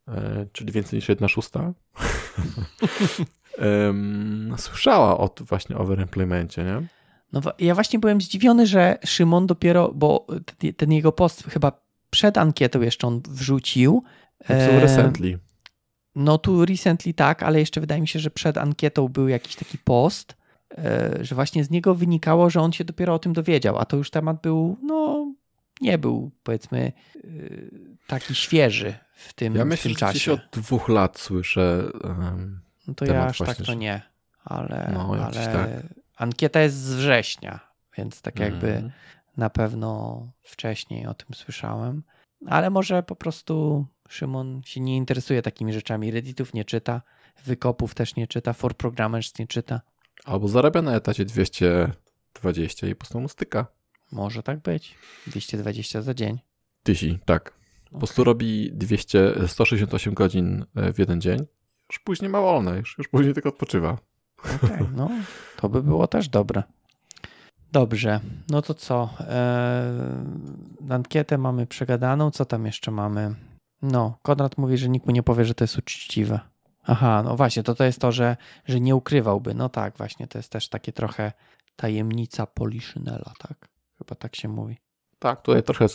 e, 0.08 0.46
czyli 0.54 0.72
więcej 0.72 0.98
niż 0.98 1.10
jedna 1.10 1.28
szósta, 1.28 1.74
em, 3.58 4.56
słyszała 4.58 5.18
o, 5.18 5.30
właśnie 5.40 5.78
overemploymencie, 5.78 6.64
nie? 6.64 6.88
No 7.34 7.42
ja 7.60 7.76
właśnie 7.76 8.00
byłem 8.00 8.22
zdziwiony, 8.22 8.68
że 8.68 8.98
Szymon 9.06 9.48
dopiero, 9.48 9.92
bo 9.96 10.28
ten 10.78 10.92
jego 10.92 11.12
post 11.12 11.44
chyba 11.44 11.72
przed 12.10 12.38
ankietą 12.38 12.82
jeszcze 12.82 13.08
on 13.08 13.22
wrzucił. 13.30 14.04
E, 14.50 14.80
recently. 14.80 15.40
No 16.16 16.38
tu 16.38 16.66
recently 16.66 17.14
tak, 17.14 17.44
ale 17.44 17.60
jeszcze 17.60 17.82
wydaje 17.82 18.02
mi 18.02 18.08
się, 18.08 18.20
że 18.20 18.32
przed 18.32 18.58
ankietą 18.58 19.08
był 19.08 19.28
jakiś 19.28 19.56
taki 19.56 19.78
post, 19.78 20.38
e, 20.78 21.18
że 21.22 21.36
właśnie 21.36 21.64
z 21.64 21.70
niego 21.70 21.96
wynikało, 21.96 22.50
że 22.50 22.62
on 22.62 22.72
się 22.72 22.84
dopiero 22.84 23.14
o 23.14 23.20
tym 23.20 23.34
dowiedział, 23.34 23.78
a 23.78 23.86
to 23.86 23.98
już 23.98 24.10
temat 24.10 24.42
był, 24.42 24.78
no 24.84 25.28
nie 25.82 25.98
był 25.98 26.32
powiedzmy 26.44 26.92
e, 27.16 27.20
taki 28.08 28.36
świeży 28.36 28.94
w 29.14 29.34
tym, 29.34 29.56
ja 29.56 29.66
w 29.66 29.68
myślę, 29.68 29.90
tym 29.90 29.96
czasie. 29.96 30.32
Ja 30.32 30.36
myślę, 30.36 30.36
że 30.36 30.58
od 30.58 30.64
dwóch 30.64 30.90
lat 30.90 31.20
słyszę 31.20 31.92
um, 32.04 32.60
No 32.88 32.94
to 32.94 33.06
ja 33.06 33.26
aż 33.26 33.38
tak 33.38 33.58
to 33.58 33.74
nie, 33.74 34.02
ale, 34.44 34.92
no, 34.94 35.16
ale 35.26 35.46
tak. 35.46 35.70
ankieta 36.16 36.62
jest 36.62 36.76
z 36.76 36.94
września, 36.94 37.60
więc 37.98 38.22
tak 38.22 38.40
jakby 38.40 38.72
mm. 38.72 38.92
na 39.38 39.50
pewno 39.50 40.22
wcześniej 40.44 41.08
o 41.08 41.14
tym 41.14 41.28
słyszałem, 41.34 42.04
ale 42.46 42.70
może 42.70 43.04
po 43.04 43.16
prostu 43.16 43.86
Szymon 44.10 44.62
się 44.66 44.82
nie 44.82 44.98
interesuje 44.98 45.42
takimi 45.42 45.74
rzeczami. 45.74 46.12
Redditów 46.12 46.54
nie 46.54 46.66
czyta, 46.66 47.02
wykopów 47.46 47.96
też 47.96 48.16
nie 48.16 48.28
czyta, 48.28 48.54
for 48.54 48.78
programmers 48.78 49.40
nie 49.40 49.48
czyta. 49.48 49.82
Albo 50.26 50.48
zarabia 50.48 50.82
na 50.82 50.96
etacie 50.96 51.26
220 51.26 52.88
i 52.88 52.96
po 52.96 53.00
prostu 53.00 53.20
mu 53.20 53.30
styka. 53.30 53.68
Może 54.12 54.44
tak 54.44 54.60
być. 54.60 54.96
220 55.28 56.02
za 56.02 56.14
dzień. 56.14 56.40
Tysi, 56.84 57.20
tak. 57.26 57.58
Po 57.92 57.98
prostu 57.98 58.24
robi 58.24 58.72
200, 58.74 59.48
168 59.48 60.14
godzin 60.14 60.66
e, 60.76 60.94
w 60.94 61.00
jeden 61.00 61.22
dzień. 61.22 61.46
Już 61.92 62.00
później 62.00 62.30
ma 62.30 62.42
wolne, 62.42 62.78
już, 62.78 62.98
już 62.98 63.08
później 63.08 63.34
tylko 63.34 63.50
odpoczywa. 63.50 63.98
Okay, 64.56 64.90
no, 64.96 65.10
to 65.58 65.70
by 65.70 65.84
było 65.84 66.08
też 66.08 66.30
dobre. 66.30 66.64
Dobrze, 67.72 68.20
no 68.50 68.62
to 68.62 68.74
co? 68.74 69.10
Eee, 69.20 70.92
ankietę 70.92 71.38
mamy 71.38 71.68
przegadaną. 71.68 72.32
Co 72.32 72.46
tam 72.46 72.66
jeszcze 72.66 72.92
mamy? 72.92 73.36
No, 73.82 74.18
Konrad 74.22 74.58
mówi, 74.58 74.78
że 74.78 74.90
nikt 74.90 75.06
mu 75.06 75.12
nie 75.12 75.24
powie, 75.24 75.46
że 75.46 75.54
to 75.54 75.64
jest 75.64 75.78
uczciwe. 75.78 76.40
Aha, 76.84 77.24
no 77.26 77.36
właśnie, 77.36 77.64
to 77.64 77.76
to 77.76 77.84
jest 77.84 78.02
to, 78.02 78.12
że, 78.12 78.38
że 78.66 78.80
nie 78.80 78.96
ukrywałby. 78.96 79.54
No 79.54 79.70
tak, 79.70 79.98
właśnie, 79.98 80.28
to 80.28 80.40
jest 80.40 80.52
też 80.52 80.70
takie 80.70 80.92
trochę 80.92 81.32
tajemnica 81.76 82.46
Poliszynela, 82.46 83.34
tak? 83.40 83.70
Chyba 83.98 84.16
tak 84.16 84.36
się 84.36 84.48
mówi. 84.48 84.78
Tak, 85.20 85.42
tutaj 85.42 85.64
trochę 85.64 85.86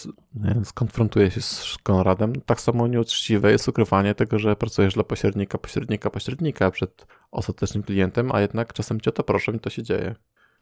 skonfrontuję 0.65 1.31
się 1.31 1.40
z 1.40 1.77
Konradem. 1.82 2.40
Tak 2.40 2.61
samo 2.61 2.89
nieuczciwe 2.89 3.53
jest 3.53 3.69
ukrywanie 3.69 4.15
tego, 4.15 4.39
że 4.39 4.57
pracujesz 4.57 4.94
dla 4.94 5.05
pośrednika, 5.05 5.59
pośrednika, 5.59 6.11
pośrednika 6.11 6.70
przed 6.70 7.07
ostatecznym 7.31 7.82
klientem, 7.82 8.32
a 8.32 8.40
jednak 8.40 8.73
czasem 8.73 9.01
cię 9.01 9.11
o 9.11 9.12
to 9.12 9.23
proszę 9.23 9.53
i 9.53 9.61
to 9.61 9.70
się 9.70 9.82
dzieje. 9.82 10.15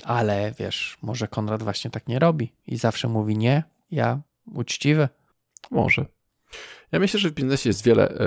Ale 0.04 0.52
wiesz, 0.58 0.98
może 1.02 1.28
Konrad 1.28 1.62
właśnie 1.62 1.90
tak 1.90 2.08
nie 2.08 2.18
robi 2.18 2.52
i 2.66 2.76
zawsze 2.76 3.08
mówi 3.08 3.36
nie, 3.36 3.64
ja 3.90 4.20
uczciwy. 4.54 5.08
Może. 5.70 6.06
Ja 6.92 6.98
myślę, 6.98 7.20
że 7.20 7.30
w 7.30 7.32
biznesie 7.32 7.68
jest 7.68 7.84
wiele 7.84 8.18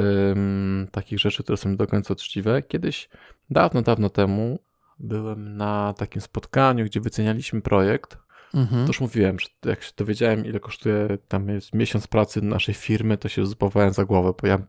takich 0.92 1.20
rzeczy, 1.20 1.44
które 1.44 1.58
są 1.58 1.70
nie 1.70 1.76
do 1.76 1.88
końca 1.88 2.14
uczciwe. 2.14 2.62
Kiedyś, 2.62 3.10
dawno, 3.50 3.82
dawno 3.82 4.10
temu, 4.10 4.60
byłem 5.00 5.58
na 5.58 5.94
takim 5.98 6.22
spotkaniu, 6.22 6.86
gdzie 6.86 7.02
wycenialiśmy 7.02 7.62
projekt. 7.62 8.18
Mhm. 8.54 8.86
To 8.86 8.88
już 8.88 9.02
mówiłem, 9.02 9.40
że 9.40 9.48
jak 9.66 9.84
się 9.84 9.92
dowiedziałem, 9.98 10.46
ile 10.46 10.60
kosztuje 10.60 11.18
tam 11.28 11.50
jest 11.50 11.74
miesiąc 11.74 12.08
pracy 12.08 12.42
naszej 12.42 12.76
firmy, 12.76 13.18
to 13.18 13.30
się 13.30 13.46
złapałem 13.46 13.94
za 13.94 14.06
głowę, 14.06 14.34
bo 14.42 14.48
ja 14.48 14.60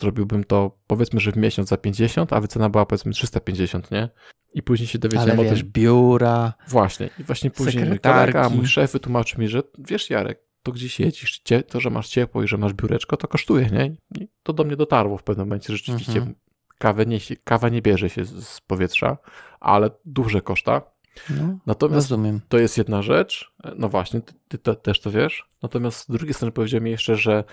zrobiłbym 0.00 0.44
to 0.44 0.78
powiedzmy, 0.86 1.20
że 1.20 1.32
w 1.32 1.36
miesiąc 1.36 1.68
za 1.68 1.76
50, 1.76 2.32
a 2.32 2.40
wycena 2.40 2.68
była 2.68 2.86
powiedzmy 2.86 3.12
350, 3.12 3.90
nie? 3.90 4.08
I 4.54 4.62
później 4.62 4.86
się 4.86 4.98
dowiedziałem 4.98 5.38
Ale 5.38 5.48
o 5.48 5.50
wiesz, 5.50 5.60
tym. 5.60 5.72
biura. 5.72 6.54
Właśnie. 6.68 7.10
I 7.18 7.24
właśnie 7.24 7.50
później 7.50 7.84
mój 7.84 8.00
kolega, 8.00 8.48
mój 8.48 8.66
szef 8.66 8.92
wytłumaczył 8.92 9.40
mi, 9.40 9.48
że 9.48 9.62
wiesz, 9.78 10.10
Jarek, 10.10 10.40
to 10.62 10.72
gdzieś 10.72 11.00
jedziesz, 11.00 11.42
to, 11.68 11.80
że 11.80 11.90
masz 11.90 12.08
ciepło 12.08 12.42
i 12.42 12.48
że 12.48 12.58
masz 12.58 12.72
biureczko, 12.72 13.16
to 13.16 13.28
kosztuje, 13.28 13.66
nie? 13.66 13.96
I 14.22 14.28
to 14.42 14.52
do 14.52 14.64
mnie 14.64 14.76
dotarło 14.76 15.18
w 15.18 15.22
pewnym 15.22 15.46
momencie. 15.46 15.72
Rzeczywiście 15.72 16.18
mhm. 16.18 16.34
kawę 16.78 17.06
nie, 17.06 17.18
kawa 17.44 17.68
nie 17.68 17.82
bierze 17.82 18.10
się 18.10 18.24
z 18.24 18.60
powietrza, 18.60 19.18
ale 19.60 19.90
duże 20.04 20.42
koszta. 20.42 20.82
No, 21.30 21.58
Natomiast 21.66 22.10
rozumiem. 22.10 22.40
to 22.48 22.58
jest 22.58 22.78
jedna 22.78 23.02
rzecz. 23.02 23.52
No 23.76 23.88
właśnie, 23.88 24.20
ty, 24.20 24.34
ty 24.48 24.58
to, 24.58 24.74
też 24.74 25.00
to 25.00 25.10
wiesz. 25.10 25.48
Natomiast 25.62 25.98
z 25.98 26.10
drugiej 26.10 26.34
strony 26.34 26.52
powiedział 26.52 26.80
mi 26.80 26.90
jeszcze, 26.90 27.16
że 27.16 27.44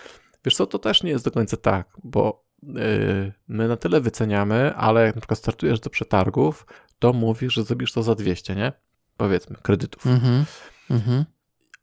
wiesz 0.46 0.56
co, 0.56 0.66
to 0.66 0.80
też 0.80 1.04
nie 1.04 1.12
jest 1.12 1.26
do 1.26 1.32
końca 1.32 1.58
tak, 1.58 1.88
bo 2.04 2.46
yy, 2.64 3.34
my 3.48 3.68
na 3.68 3.78
tyle 3.78 4.02
wyceniamy, 4.02 4.76
ale 4.76 5.06
jak 5.06 5.16
na 5.16 5.22
przykład 5.22 5.40
startujesz 5.40 5.80
do 5.80 5.90
przetargów, 5.90 6.66
to 7.00 7.14
mówisz, 7.14 7.54
że 7.54 7.64
zrobisz 7.64 7.92
to 7.92 8.04
za 8.04 8.16
200, 8.16 8.56
nie? 8.56 8.74
Powiedzmy, 9.18 9.56
kredytów. 9.62 10.08
Mhm. 10.08 10.46
Mhm 10.90 11.26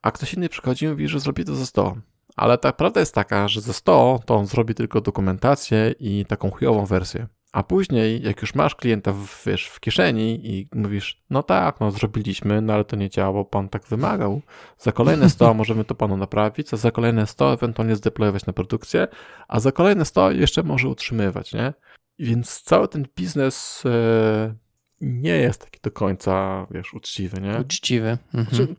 a 0.03 0.11
ktoś 0.11 0.35
inny 0.35 0.49
przychodzi 0.49 0.85
i 0.85 0.89
mówi, 0.89 1.09
że 1.09 1.21
zrobi 1.21 1.45
to 1.45 1.55
za 1.55 1.67
100. 1.67 1.97
Ale 2.37 2.59
ta 2.59 2.73
prawda 2.73 3.01
jest 3.01 3.15
taka, 3.15 3.49
że 3.49 3.61
za 3.61 3.73
100 3.73 4.21
to 4.27 4.35
on 4.35 4.47
zrobi 4.47 4.75
tylko 4.75 5.01
dokumentację 5.01 5.95
i 6.01 6.27
taką 6.27 6.51
chujową 6.51 6.87
wersję. 6.87 7.27
A 7.53 7.63
później, 7.63 8.23
jak 8.23 8.43
już 8.43 8.55
masz 8.55 8.75
klienta 8.75 9.13
w, 9.13 9.43
wiesz, 9.47 9.67
w 9.67 9.81
kieszeni 9.81 10.51
i 10.51 10.69
mówisz, 10.75 11.23
no 11.31 11.43
tak, 11.43 11.81
no 11.81 11.91
zrobiliśmy, 11.91 12.61
no 12.61 12.73
ale 12.73 12.85
to 12.85 12.97
nie 12.97 13.11
działa, 13.11 13.33
bo 13.33 13.45
pan 13.45 13.69
tak 13.69 13.87
wymagał. 13.87 14.43
Za 14.79 14.93
kolejne 14.93 15.31
100 15.31 15.55
możemy 15.55 15.85
to 15.85 15.95
panu 15.95 16.17
naprawić, 16.17 16.75
a 16.75 16.77
za 16.77 16.91
kolejne 16.91 17.27
100 17.27 17.53
ewentualnie 17.53 17.97
zdeployować 17.97 18.47
na 18.47 18.53
produkcję, 18.53 19.09
a 19.49 19.61
za 19.61 19.73
kolejne 19.73 20.05
100 20.05 20.31
jeszcze 20.31 20.63
może 20.63 20.89
utrzymywać, 20.89 21.53
nie? 21.53 21.73
Więc 22.19 22.63
cały 22.63 22.89
ten 22.89 23.07
biznes 23.17 23.83
e, 23.87 24.55
nie 25.01 25.37
jest 25.37 25.65
taki 25.65 25.81
do 25.83 25.91
końca, 25.91 26.67
wiesz, 26.71 26.95
uczciwy, 26.95 27.41
nie? 27.41 27.61
Uczciwy. 27.61 28.19
Mhm. 28.35 28.47
Znaczy, 28.57 28.75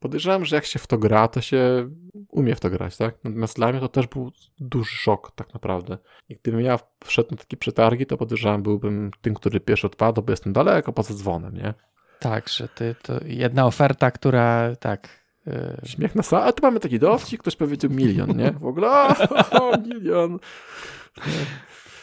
podejrzewam, 0.00 0.44
że 0.44 0.56
jak 0.56 0.64
się 0.64 0.78
w 0.78 0.86
to 0.86 0.98
gra, 0.98 1.28
to 1.28 1.40
się 1.40 1.90
umie 2.28 2.54
w 2.54 2.60
to 2.60 2.70
grać, 2.70 2.96
tak? 2.96 3.14
Natomiast 3.24 3.56
dla 3.56 3.72
mnie 3.72 3.80
to 3.80 3.88
też 3.88 4.06
był 4.06 4.32
duży 4.60 4.96
szok 4.96 5.30
tak 5.34 5.54
naprawdę. 5.54 5.98
I 6.28 6.36
gdybym 6.36 6.60
ja 6.60 6.78
wszedł 7.04 7.28
na 7.30 7.36
takie 7.36 7.56
przetargi, 7.56 8.06
to 8.06 8.16
podejrzewam, 8.16 8.62
byłbym 8.62 9.10
tym, 9.20 9.34
który 9.34 9.60
pierwszy 9.60 9.86
odpadł, 9.86 10.22
bo 10.22 10.32
jestem 10.32 10.52
daleko 10.52 10.92
poza 10.92 11.14
dzwonem, 11.14 11.54
nie? 11.54 11.74
Tak, 12.18 12.48
że 12.48 12.68
ty 12.68 12.94
to 13.02 13.12
jedna 13.24 13.66
oferta, 13.66 14.10
która 14.10 14.76
tak... 14.76 15.26
Yy... 15.46 15.80
Śmiech 15.84 16.14
na 16.14 16.22
sali, 16.22 16.48
a 16.48 16.52
tu 16.52 16.62
mamy 16.62 16.80
taki 16.80 16.98
dowcik, 16.98 17.40
ktoś 17.40 17.56
powiedział 17.56 17.90
milion, 17.90 18.36
nie? 18.36 18.52
W 18.52 18.66
ogóle, 18.66 18.88
o, 19.60 19.78
milion. 19.78 20.38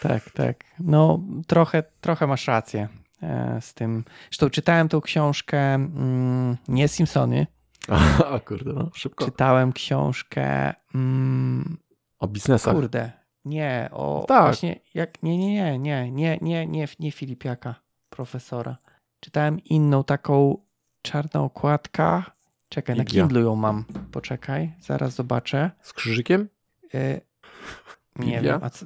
Tak, 0.02 0.32
tak. 0.32 0.64
No 0.80 1.20
trochę, 1.48 1.84
trochę 2.02 2.28
masz 2.28 2.48
rację 2.48 2.88
e, 3.24 3.58
z 3.62 3.74
tym. 3.74 4.04
Zresztą 4.30 4.50
czytałem 4.50 4.90
tą 4.90 5.02
książkę 5.02 5.60
mm, 5.74 6.58
nie 6.68 6.88
Simpsony, 6.88 7.48
A, 8.34 8.40
kurde, 8.40 8.74
no, 8.74 8.90
szybko. 8.94 9.26
Czytałem 9.26 9.74
książkę. 9.74 10.74
Mm, 10.96 11.78
o 12.20 12.28
biznesach. 12.28 12.76
Kurde. 12.76 13.12
Nie, 13.46 13.90
o 13.92 14.18
no 14.20 14.26
tak. 14.26 14.44
właśnie 14.44 14.80
jak 14.94 15.24
nie, 15.24 15.38
nie, 15.38 15.54
nie, 15.54 15.80
nie, 15.80 16.12
nie, 16.12 16.38
nie, 16.42 16.68
nie, 16.68 16.88
nie 17.00 17.12
Filipiaka, 17.12 17.76
profesora. 18.10 18.78
Czytałem 19.20 19.64
inną 19.64 20.04
taką 20.04 20.58
czarną 21.02 21.46
okładka. 21.46 22.32
Czekaj, 22.70 22.96
Igia. 22.96 23.04
na 23.04 23.10
Kindle 23.10 23.42
ją 23.42 23.56
mam. 23.56 23.86
Poczekaj, 24.12 24.74
zaraz 24.80 25.14
zobaczę. 25.14 25.72
Z 25.82 25.94
krzyżykiem? 25.94 26.50
Y 26.94 27.22
nie 28.16 28.36
Biblia? 28.36 28.60
wiem. 28.60 28.70
Co... 28.70 28.86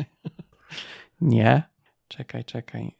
nie. 1.20 1.62
Czekaj, 2.08 2.44
czekaj. 2.44 2.96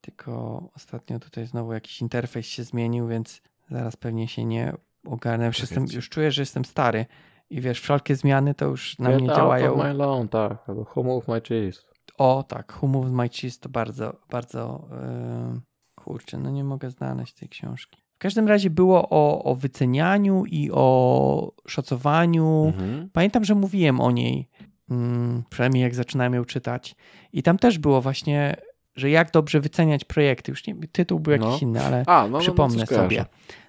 Tylko 0.00 0.62
ostatnio 0.74 1.18
tutaj 1.18 1.46
znowu 1.46 1.72
jakiś 1.72 2.00
interfejs 2.00 2.46
się 2.46 2.64
zmienił, 2.64 3.08
więc 3.08 3.42
Zaraz 3.72 3.96
pewnie 3.96 4.28
się 4.28 4.44
nie 4.44 4.72
ogarnę. 5.06 5.46
Już, 5.46 5.60
jestem, 5.60 5.86
już 5.92 6.08
czuję, 6.08 6.32
że 6.32 6.42
jestem 6.42 6.64
stary 6.64 7.06
i 7.50 7.60
wiesz, 7.60 7.80
wszelkie 7.80 8.16
zmiany 8.16 8.54
to 8.54 8.66
już 8.66 8.98
na 8.98 9.10
Get 9.10 9.20
mnie 9.20 9.28
działają. 9.28 9.72
Of 9.72 9.78
my 9.78 9.94
lawn, 9.94 10.28
tak, 10.28 10.68
albo 10.68 10.86
Who 10.96 11.02
Moved 11.02 11.28
My 11.28 11.40
Cheese. 11.40 11.82
O, 12.18 12.44
tak, 12.48 12.78
Who 12.82 12.88
Moved 12.88 13.12
My 13.12 13.28
Cheese 13.28 13.60
to 13.60 13.68
bardzo, 13.68 14.16
bardzo 14.30 14.88
yy, 14.90 15.60
kurczę, 15.94 16.38
no 16.38 16.50
nie 16.50 16.64
mogę 16.64 16.90
znaleźć 16.90 17.34
tej 17.34 17.48
książki. 17.48 18.02
W 18.14 18.18
każdym 18.18 18.48
razie 18.48 18.70
było 18.70 19.08
o, 19.10 19.44
o 19.44 19.54
wycenianiu 19.54 20.44
i 20.44 20.70
o 20.72 21.52
szacowaniu. 21.68 22.64
Mhm. 22.66 23.10
Pamiętam, 23.12 23.44
że 23.44 23.54
mówiłem 23.54 24.00
o 24.00 24.10
niej, 24.10 24.48
mm, 24.90 25.42
przynajmniej 25.50 25.82
jak 25.82 25.94
zaczynałem 25.94 26.34
ją 26.34 26.44
czytać. 26.44 26.96
I 27.32 27.42
tam 27.42 27.58
też 27.58 27.78
było 27.78 28.00
właśnie, 28.00 28.56
że 28.96 29.10
jak 29.10 29.30
dobrze 29.30 29.60
wyceniać 29.60 30.04
projekty. 30.04 30.52
Już 30.52 30.66
nie, 30.66 30.74
tytuł 30.92 31.20
był 31.20 31.32
jakiś 31.32 31.46
no. 31.46 31.58
inny, 31.58 31.82
ale 31.82 32.02
A, 32.06 32.22
no, 32.22 32.28
no 32.28 32.38
przypomnę 32.38 32.84
no, 32.90 32.96
sobie. 32.96 33.24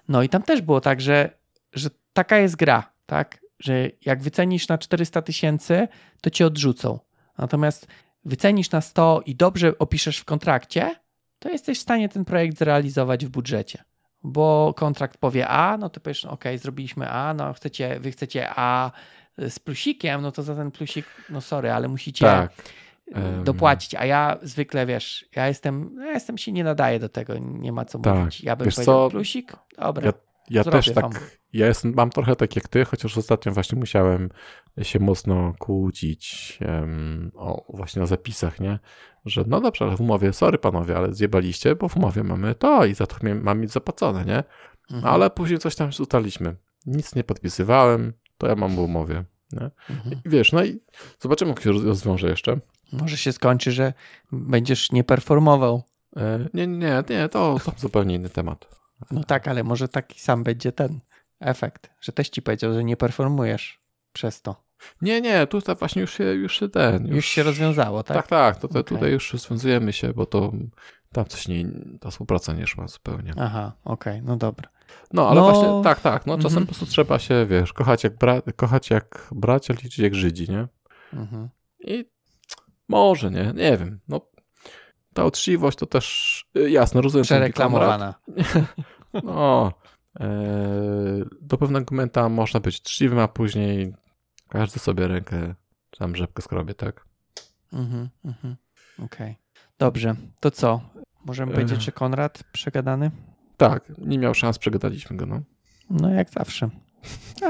No 0.08 0.22
i 0.22 0.28
tam 0.28 0.42
też 0.42 0.62
było 0.62 0.80
tak, 0.80 1.00
że, 1.00 1.30
że 1.72 1.90
taka 2.12 2.38
jest 2.38 2.56
gra, 2.56 2.92
tak? 3.06 3.40
Że 3.58 3.90
jak 4.04 4.22
wycenisz 4.22 4.68
na 4.68 4.78
400 4.78 5.22
tysięcy, 5.22 5.88
to 6.20 6.30
cię 6.30 6.46
odrzucą. 6.46 6.98
Natomiast 7.38 7.86
wycenisz 8.24 8.70
na 8.70 8.80
100 8.80 9.22
i 9.26 9.34
dobrze 9.34 9.78
opiszesz 9.78 10.18
w 10.18 10.24
kontrakcie, 10.24 10.94
to 11.38 11.48
jesteś 11.48 11.78
w 11.78 11.82
stanie 11.82 12.08
ten 12.08 12.24
projekt 12.24 12.58
zrealizować 12.58 13.26
w 13.26 13.28
budżecie. 13.28 13.84
Bo 14.22 14.74
kontrakt 14.76 15.18
powie 15.18 15.48
A, 15.48 15.76
no 15.76 15.88
to 15.88 16.00
powiesz, 16.00 16.24
ok, 16.24 16.44
zrobiliśmy 16.56 17.10
A, 17.10 17.34
no 17.34 17.52
chcecie, 17.52 18.00
wy 18.00 18.10
chcecie 18.10 18.48
A 18.56 18.90
z 19.38 19.58
plusikiem, 19.58 20.22
no 20.22 20.32
to 20.32 20.42
za 20.42 20.54
ten 20.54 20.70
plusik, 20.70 21.06
no 21.30 21.40
sorry, 21.40 21.72
ale 21.72 21.88
musicie 21.88 22.24
tak. 22.24 22.52
Dopłacić, 23.44 23.94
a 23.94 24.06
ja 24.06 24.38
zwykle, 24.42 24.86
wiesz, 24.86 25.28
ja 25.36 25.48
jestem, 25.48 25.96
ja 25.98 26.12
jestem 26.12 26.38
się 26.38 26.52
nie 26.52 26.64
nadaję 26.64 26.98
do 26.98 27.08
tego, 27.08 27.34
nie 27.38 27.72
ma 27.72 27.84
co 27.84 27.98
Tak. 27.98 28.18
mówić. 28.18 28.44
Ja 28.44 28.56
bym 28.56 28.64
Wiesz 28.64 28.74
powiedział 28.74 29.06
co? 29.06 29.10
plusik, 29.10 29.52
dobra. 29.78 30.06
Ja, 30.06 30.12
ja 30.50 30.64
też 30.64 30.92
tak, 30.92 31.02
wam. 31.04 31.12
ja 31.52 31.66
jestem, 31.66 31.92
mam 31.96 32.10
trochę 32.10 32.36
tak 32.36 32.56
jak 32.56 32.68
ty, 32.68 32.84
chociaż 32.84 33.18
ostatnio 33.18 33.52
właśnie 33.52 33.78
musiałem 33.78 34.28
się 34.82 34.98
mocno 35.00 35.54
kłócić 35.58 36.58
em, 36.60 37.30
o, 37.34 37.64
właśnie 37.76 38.02
o 38.02 38.06
zapisach, 38.06 38.60
nie? 38.60 38.78
Że 39.24 39.44
no 39.46 39.60
dobrze, 39.60 39.84
ale 39.84 39.96
w 39.96 40.00
umowie, 40.00 40.32
sorry 40.32 40.58
panowie, 40.58 40.96
ale 40.96 41.14
zjebaliście, 41.14 41.74
bo 41.74 41.88
w 41.88 41.96
umowie 41.96 42.22
mamy 42.22 42.54
to 42.54 42.84
i 42.84 42.94
za 42.94 43.06
to 43.06 43.16
mam 43.42 43.60
mieć 43.60 43.70
zapłacone, 43.70 44.24
nie? 44.24 44.44
Mhm, 44.90 45.14
Ale 45.14 45.30
później 45.30 45.58
coś 45.58 45.76
tam 45.76 45.88
ustaliliśmy. 46.00 46.56
Nic 46.86 47.14
nie 47.14 47.24
podpisywałem, 47.24 48.12
to 48.38 48.46
ja 48.46 48.54
mam 48.54 48.76
w 48.76 48.78
umowie, 48.78 49.24
nie? 49.52 49.70
mhm. 49.90 50.20
Wiesz, 50.26 50.52
no 50.52 50.64
i 50.64 50.80
zobaczymy, 51.18 51.50
jak 51.50 51.60
się 51.60 51.70
roz- 51.72 51.84
rozwiąże 51.84 52.28
jeszcze. 52.28 52.60
Może 53.00 53.16
się 53.16 53.32
skończy, 53.32 53.72
że 53.72 53.92
będziesz 54.32 54.92
nie 54.92 55.04
performował. 55.04 55.82
E, 56.16 56.48
Nie, 56.54 56.66
nie, 56.66 57.02
nie, 57.10 57.28
to, 57.28 57.56
to 57.64 57.72
zupełnie 57.76 58.14
inny 58.14 58.30
temat. 58.30 58.68
No 59.10 59.24
tak, 59.24 59.48
ale 59.48 59.64
może 59.64 59.88
taki 59.88 60.20
sam 60.20 60.42
będzie 60.44 60.72
ten 60.72 61.00
efekt, 61.40 61.90
że 62.00 62.12
też 62.12 62.28
ci 62.28 62.42
powiedział, 62.42 62.74
że 62.74 62.84
nie 62.84 62.96
performujesz 62.96 63.80
przez 64.12 64.42
to. 64.42 64.64
Nie, 65.02 65.20
nie, 65.20 65.46
tutaj 65.46 65.76
właśnie 65.76 66.02
już 66.02 66.14
się, 66.14 66.24
już 66.24 66.58
się 66.60 66.68
ten. 66.68 67.06
Już, 67.06 67.26
się 67.26 67.42
rozwiązało, 67.42 68.02
tak? 68.02 68.16
Tak, 68.16 68.26
tak, 68.26 68.56
to, 68.56 68.68
to, 68.68 68.80
Okej. 68.80 68.84
tutaj 68.84 69.12
już 69.12 69.32
rozwiązujemy 69.32 69.92
się, 69.92 70.12
bo 70.12 70.26
to 70.26 70.52
tam 71.12 71.24
coś 71.24 71.48
nie, 71.48 71.66
ta 72.00 72.10
współpraca 72.10 72.52
nie 72.52 72.66
szła 72.66 72.88
zupełnie. 72.88 73.32
Aha, 73.36 73.72
okej, 73.84 74.22
no 74.22 74.36
dobra. 74.36 74.68
No, 75.12 75.28
ale 75.28 75.40
No, 75.40 75.50
właśnie, 75.50 75.84
tak, 75.84 76.00
tak, 76.00 76.26
no 76.26 76.36
czasem 76.36 76.48
mhm. 76.48 76.66
po 76.66 76.72
prostu 76.72 76.86
trzeba 76.86 77.18
się, 77.18 77.46
wiesz, 77.46 77.72
kochać 77.72 78.04
jak, 78.04 78.18
bra, 78.18 78.42
kochać 78.56 78.90
jak 78.90 79.28
bracia, 79.32 79.74
liczyć 79.74 79.98
jak 79.98 80.14
Żydzi, 80.14 80.50
nie? 80.50 80.66
Mhm. 81.12 81.48
I 81.78 82.04
może, 82.88 83.30
nie, 83.30 83.52
nie 83.54 83.76
wiem, 83.76 84.00
no 84.08 84.20
ta 85.14 85.24
uczciwość 85.24 85.78
to 85.78 85.86
też, 85.86 86.44
y, 86.56 86.70
jasne, 86.70 87.00
rozumiem. 87.00 87.24
Przereklamowana. 87.24 88.14
No, 89.24 89.72
e, 90.20 90.26
do 91.40 91.58
pewnego 91.58 91.94
momenta 91.94 92.28
można 92.28 92.60
być 92.60 92.80
uczciwym, 92.80 93.18
a 93.18 93.28
później 93.28 93.94
każdy 94.48 94.78
sobie 94.78 95.08
rękę, 95.08 95.54
czy 95.90 95.98
tam 95.98 96.16
rzepkę 96.16 96.42
skrobie, 96.42 96.74
tak? 96.74 97.06
Mhm, 97.72 98.08
mhm. 98.24 98.56
Okej. 98.98 99.36
Dobrze, 99.78 100.14
to 100.40 100.50
co? 100.50 100.80
Możemy 101.24 101.52
Ech. 101.52 101.56
powiedzieć, 101.56 101.82
że 101.82 101.92
Konrad 101.92 102.44
przegadany? 102.52 103.10
Tak, 103.56 103.92
nie 103.98 104.18
miał 104.18 104.34
szans, 104.34 104.58
przegadaliśmy 104.58 105.16
go, 105.16 105.26
no. 105.26 105.40
No 105.90 106.10
jak 106.10 106.30
zawsze. 106.30 106.70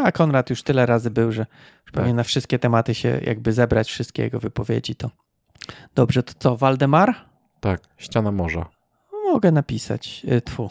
A 0.04 0.12
Konrad 0.12 0.50
już 0.50 0.62
tyle 0.62 0.86
razy 0.86 1.10
był, 1.10 1.32
że 1.32 1.46
już 1.82 1.92
pewnie 1.92 2.10
Tak. 2.10 2.16
na 2.16 2.22
wszystkie 2.22 2.58
tematy 2.58 2.94
się 2.94 3.20
jakby 3.24 3.52
zebrać 3.52 3.88
wszystkie 3.88 4.22
jego 4.22 4.40
wypowiedzi 4.40 4.94
to. 4.94 5.10
Dobrze, 5.94 6.22
to 6.22 6.32
co? 6.38 6.56
Waldemar? 6.56 7.14
Tak, 7.60 7.80
ściana 7.96 8.32
morza. 8.32 8.66
Mogę 9.32 9.52
napisać. 9.52 10.26
Y, 10.32 10.40
Tfu. 10.40 10.70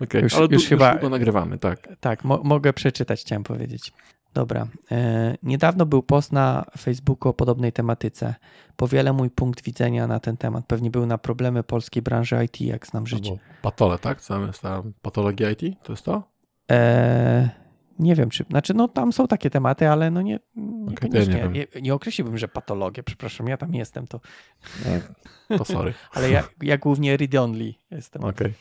Okej, 0.00 0.22
Już- 0.22 0.34
ale 0.34 0.42
już 0.42 0.52
już, 0.52 0.66
chyba- 0.68 0.92
już 0.94 1.10
nagrywamy, 1.10 1.58
tak. 1.58 1.88
Tak, 2.00 2.24
mo- 2.24 2.40
mogę 2.44 2.72
przeczytać, 2.72 3.20
chciałem 3.20 3.42
powiedzieć. 3.44 3.92
Dobra. 4.34 4.66
E, 4.92 5.36
niedawno 5.42 5.86
był 5.86 6.02
post 6.02 6.32
na 6.32 6.64
Facebooku 6.78 7.28
o 7.28 7.34
podobnej 7.34 7.72
tematyce. 7.72 8.34
Powiele 8.76 9.12
mój 9.12 9.30
punkt 9.30 9.64
widzenia 9.64 10.06
na 10.06 10.20
ten 10.20 10.36
temat. 10.36 10.66
Pewnie 10.66 10.90
był 10.90 11.06
na 11.06 11.18
problemy 11.18 11.62
polskiej 11.62 12.02
branży 12.02 12.44
IT, 12.44 12.60
jak 12.60 12.86
znam 12.86 13.06
życie. 13.06 13.30
Albo 13.30 13.42
patole, 13.62 13.98
tak? 13.98 14.18
Tam? 14.62 14.92
Patologia 15.02 15.50
IT? 15.50 15.60
To 15.82 15.92
jest 15.92 16.04
to? 16.04 16.22
E, 16.70 17.50
nie 17.98 18.14
wiem, 18.14 18.30
czy. 18.30 18.44
Znaczy, 18.50 18.74
no 18.74 18.88
tam 18.88 19.12
są 19.12 19.26
takie 19.26 19.50
tematy, 19.50 19.88
ale 19.88 20.10
no 20.10 20.22
nie. 20.22 20.38
Niekoniecznie. 20.56 21.34
nie 21.34 21.48
nie, 21.48 21.82
nie, 21.82 21.94
określiłbym, 21.94 22.38
że 22.38 22.48
patologię, 22.48 23.02
przepraszam, 23.02 23.48
ja 23.48 23.56
tam 23.56 23.74
jestem, 23.74 24.06
to. 24.06 24.20
To 25.58 25.64
sorry. 25.64 25.94
Ale 26.14 26.30
ja, 26.30 26.44
ja 26.62 26.78
głównie 26.78 27.16
read 27.16 27.34
only 27.34 27.74
jestem. 27.90 28.24
Okej. 28.24 28.52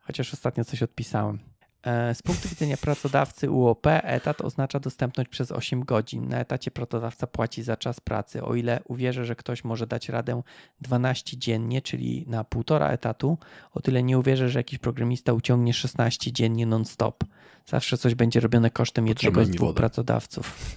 Chociaż 0.00 0.34
ostatnio 0.34 0.64
coś 0.64 0.82
odpisałem. 0.82 1.38
E, 1.86 2.14
Z 2.14 2.22
punktu 2.22 2.48
widzenia 2.48 2.76
pracodawcy 2.76 3.50
UOP 3.50 3.86
etat 3.86 4.40
oznacza 4.40 4.80
dostępność 4.80 5.30
przez 5.30 5.52
8 5.52 5.84
godzin. 5.84 6.28
Na 6.28 6.38
etacie 6.38 6.70
pracodawca 6.70 7.26
płaci 7.26 7.62
za 7.62 7.76
czas 7.76 8.00
pracy. 8.00 8.42
O 8.42 8.54
ile 8.54 8.80
uwierzę, 8.84 9.24
że 9.24 9.36
ktoś 9.36 9.64
może 9.64 9.86
dać 9.86 10.08
radę 10.08 10.42
12 10.80 11.38
dziennie, 11.38 11.82
czyli 11.82 12.24
na 12.28 12.44
półtora 12.44 12.88
etatu, 12.88 13.38
o 13.72 13.80
tyle 13.80 14.02
nie 14.02 14.18
uwierzę, 14.18 14.48
że 14.48 14.58
jakiś 14.58 14.78
programista 14.78 15.32
uciągnie 15.32 15.74
16 15.74 16.32
dziennie 16.32 16.66
non-stop. 16.66 17.24
Zawsze 17.66 17.98
coś 17.98 18.14
będzie 18.14 18.40
robione 18.40 18.70
kosztem 18.70 19.06
jednego 19.06 19.44
z 19.44 19.50
dwóch 19.50 19.74
pracodawców. 19.74 20.76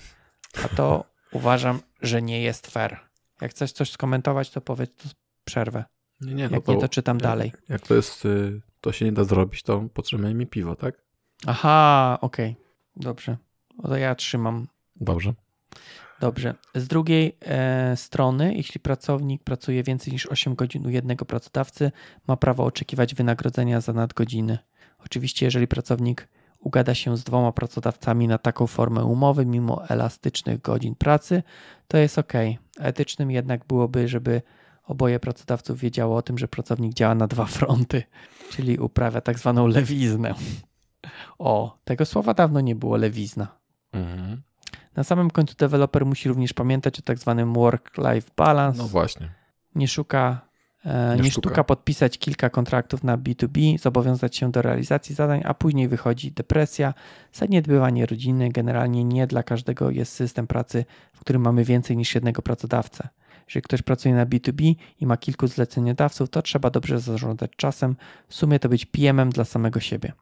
A 0.65 0.67
to 0.67 1.03
uważam, 1.31 1.79
że 2.01 2.21
nie 2.21 2.41
jest 2.41 2.67
fair. 2.67 2.99
Jak 3.41 3.51
chcesz 3.51 3.71
coś 3.71 3.91
skomentować, 3.91 4.49
to 4.49 4.61
powiedz, 4.61 4.95
to 4.95 5.09
przerwę. 5.43 5.85
Nie, 6.21 6.33
nie, 6.33 6.49
no 6.49 6.55
Jak 6.55 6.65
to, 6.65 6.73
nie, 6.73 6.79
to 6.81 6.89
czytam 6.89 7.17
jak, 7.17 7.23
dalej. 7.23 7.53
Jak 7.69 7.81
to 7.81 7.95
jest, 7.95 8.25
y, 8.25 8.61
to 8.81 8.91
się 8.91 9.05
nie 9.05 9.11
da 9.11 9.23
zrobić, 9.23 9.63
to 9.63 9.83
potrzymaj 9.93 10.35
mi 10.35 10.47
piwo, 10.47 10.75
tak? 10.75 11.01
Aha, 11.47 12.17
okej. 12.21 12.55
Dobrze. 12.95 13.37
No 13.77 13.89
to 13.89 13.97
ja 13.97 14.15
trzymam. 14.15 14.67
Dobrze. 14.95 15.33
Dobrze. 16.19 16.55
Z 16.75 16.87
drugiej 16.87 17.37
e, 17.41 17.97
strony, 17.97 18.55
jeśli 18.55 18.79
pracownik 18.79 19.43
pracuje 19.43 19.83
więcej 19.83 20.13
niż 20.13 20.25
8 20.25 20.55
godzin 20.55 20.85
u 20.85 20.89
jednego 20.89 21.25
pracodawcy, 21.25 21.91
ma 22.27 22.37
prawo 22.37 22.65
oczekiwać 22.65 23.15
wynagrodzenia 23.15 23.81
za 23.81 23.93
nadgodziny. 23.93 24.57
Oczywiście, 25.05 25.45
jeżeli 25.45 25.67
pracownik 25.67 26.27
ugada 26.59 26.95
się 26.95 27.17
z 27.17 27.23
dwoma 27.23 27.51
pracodawcami 27.51 28.27
na 28.27 28.37
taką 28.37 28.67
formę 28.67 29.03
umowy, 29.03 29.45
mimo 29.45 29.89
elastycznych 29.89 30.61
godzin 30.61 30.95
pracy, 30.95 31.43
to 31.87 31.97
jest 31.97 32.17
ok. 32.17 32.33
Etycznym 32.79 33.31
jednak 33.31 33.65
byłoby, 33.65 34.07
żeby 34.07 34.41
oboje 34.89 35.19
pracodawców 35.19 35.79
wiedziało 35.79 36.17
o 36.17 36.21
tym, 36.21 36.37
że 36.37 36.47
pracownik 36.47 36.93
działa 36.93 37.15
na 37.15 37.27
dwa 37.27 37.45
fronty, 37.45 38.03
czyli 38.49 38.77
uprawia 38.77 39.21
tak 39.21 39.39
zwaną 39.39 39.67
lewiznę. 39.67 40.33
O, 41.39 41.77
tego 41.83 42.05
słowa 42.05 42.33
dawno 42.33 42.61
nie 42.61 42.75
było 42.75 42.97
lewizna. 42.97 43.47
Mhm. 43.93 44.41
Na 44.95 45.03
samym 45.03 45.29
końcu 45.31 45.55
deweloper 45.55 46.05
musi 46.05 46.29
również 46.29 46.53
pamiętać 46.53 46.99
o 46.99 47.01
tak 47.01 47.17
zwanym 47.17 47.53
work-life 47.53 48.31
balance. 48.37 48.77
No 48.77 48.87
właśnie. 48.87 49.29
Nie 49.75 49.87
szuka, 49.87 50.41
e, 50.85 51.15
Nie 51.15 51.21
nie, 51.23 51.31
sztuka. 51.31 51.49
sztuka 51.49 51.63
podpisać 51.63 52.17
kilka 52.17 52.49
kontraktów 52.49 53.03
na 53.03 53.17
B2B, 53.17 53.77
zobowiązać 53.79 54.37
się 54.37 54.51
do 54.51 54.61
realizacji 54.61 55.15
zadań, 55.15 55.41
a 55.45 55.53
później 55.53 55.87
wychodzi 55.87 56.31
depresja, 56.31 56.93
zaniedbywanie 57.33 58.05
rodziny. 58.05 58.49
Generalnie 58.49 59.03
nie 59.03 59.27
dla 59.27 59.43
każdego 59.43 59.89
jest 59.89 60.13
system 60.13 60.47
pracy, 60.47 60.85
w 61.13 61.19
którym 61.19 61.41
mamy 61.41 61.63
więcej 61.63 61.97
niż 61.97 62.15
jednego 62.15 62.41
pracodawcę. 62.41 63.09
Jeżeli 63.49 63.61
ktoś 63.61 63.81
pracuje 63.81 64.15
na 64.15 64.25
B2B 64.25 64.75
i 64.99 65.05
ma 65.05 65.17
kilku 65.17 65.47
zleceniodawców, 65.47 66.29
to 66.29 66.41
trzeba 66.41 66.69
dobrze 66.69 66.99
zarządzać 66.99 67.51
czasem. 67.55 67.95
W 68.27 68.35
sumie 68.35 68.59
to 68.59 68.69
być 68.69 68.85
PM-em 68.85 69.29
dla 69.29 69.45
samego 69.45 69.79
siebie. 69.79 70.13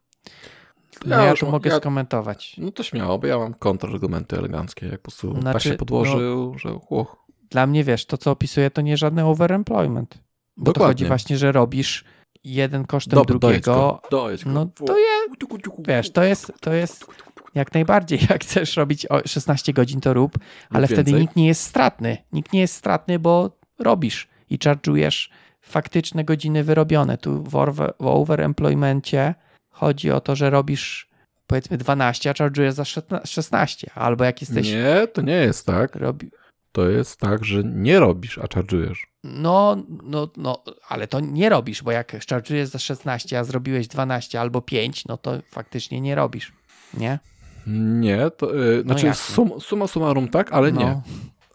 No 1.05 1.15
Ja 1.15 1.25
ja, 1.25 1.33
to 1.35 1.51
mogę 1.51 1.69
ja- 1.69 1.77
skomentować. 1.77 2.55
No 2.57 2.71
to 2.71 2.83
śmiało, 2.83 3.19
bo 3.19 3.27
ja 3.27 3.37
mam 3.37 3.53
kontrargumenty 3.53 4.37
eleganckie, 4.37 4.85
jak 4.87 4.99
po 5.01 5.03
prostu 5.11 5.33
tak 5.33 5.41
Znaczy, 5.41 5.69
się 5.69 5.75
podłożył, 5.75 6.57
że 6.59 6.73
uch, 6.89 7.15
Dla 7.49 7.67
mnie, 7.67 7.83
wiesz, 7.83 8.05
to 8.05 8.17
co 8.17 8.31
opisuję, 8.31 8.71
to 8.71 8.81
nie 8.81 8.97
żadny 8.97 9.25
overemployment. 9.25 10.17
Bo 10.57 10.65
to 10.65 10.73
Dokładnie. 10.73 10.89
chodzi 10.93 11.05
właśnie, 11.05 11.37
że 11.37 11.51
robisz 11.51 12.03
jeden 12.43 12.85
kosztem 12.85 13.13
dojedź 13.23 13.39
drugiego. 13.41 13.73
go, 13.73 14.01
dojedź 14.11 14.45
go. 14.45 14.51
No 14.51 14.65
to 14.85 14.97
je, 14.97 15.07
wiesz, 15.87 16.11
to 16.11 16.23
jest, 16.23 16.53
to 16.61 16.73
jest 16.73 17.05
jak 17.57 17.73
najbardziej, 17.73 18.19
jak 18.29 18.43
chcesz 18.43 18.77
robić 18.77 19.05
o 19.05 19.21
16 19.27 19.73
godzin, 19.73 20.01
to 20.01 20.13
rób, 20.13 20.37
ale 20.69 20.87
wtedy 20.87 21.11
nikt 21.19 21.35
nie 21.35 21.47
jest 21.47 21.61
stratny. 21.63 22.17
Nikt 22.31 22.53
nie 22.53 22.59
jest 22.59 22.75
stratny, 22.75 23.19
bo 23.19 23.57
robisz 23.79 24.27
i 24.49 24.57
charge'ujesz 24.57 25.29
faktyczne 25.61 26.23
godziny 26.23 26.63
wyrobione. 26.63 27.17
Tu 27.17 27.43
w, 27.43 27.53
orwe- 27.53 27.93
w 27.99 28.05
overemploymencie 28.05 29.35
chodzi 29.69 30.11
o 30.11 30.21
to, 30.21 30.35
że 30.35 30.49
robisz 30.49 31.07
powiedzmy 31.47 31.77
12, 31.77 32.29
a 32.29 32.33
charge'ujesz 32.33 32.71
za 32.71 32.85
16, 33.25 33.91
albo 33.95 34.23
jak 34.23 34.41
jesteś... 34.41 34.67
Nie, 34.71 35.07
to 35.13 35.21
nie 35.21 35.33
jest 35.35 35.65
tak. 35.65 35.95
Robi, 35.95 36.31
To 36.71 36.89
jest 36.89 37.19
tak, 37.19 37.45
że 37.45 37.63
nie 37.63 37.99
robisz, 37.99 38.37
a 38.37 38.41
charge'ujesz. 38.41 38.97
No, 39.23 39.77
no, 40.03 40.29
no, 40.37 40.63
ale 40.89 41.07
to 41.07 41.19
nie 41.19 41.49
robisz, 41.49 41.83
bo 41.83 41.91
jak 41.91 42.13
charge'ujesz 42.13 42.65
za 42.65 42.79
16, 42.79 43.39
a 43.39 43.43
zrobiłeś 43.43 43.87
12 43.87 44.41
albo 44.41 44.61
5, 44.61 45.05
no 45.05 45.17
to 45.17 45.37
faktycznie 45.51 46.01
nie 46.01 46.15
robisz, 46.15 46.53
nie? 46.93 47.19
Nie, 47.75 48.31
to 48.37 48.57
y, 48.63 48.81
znaczy 48.81 49.05
jasne. 49.05 49.35
sum, 49.35 49.61
summa 49.61 49.87
summarum 49.87 50.27
tak, 50.27 50.53
ale 50.53 50.71
no, 50.71 50.81
nie. 50.81 51.01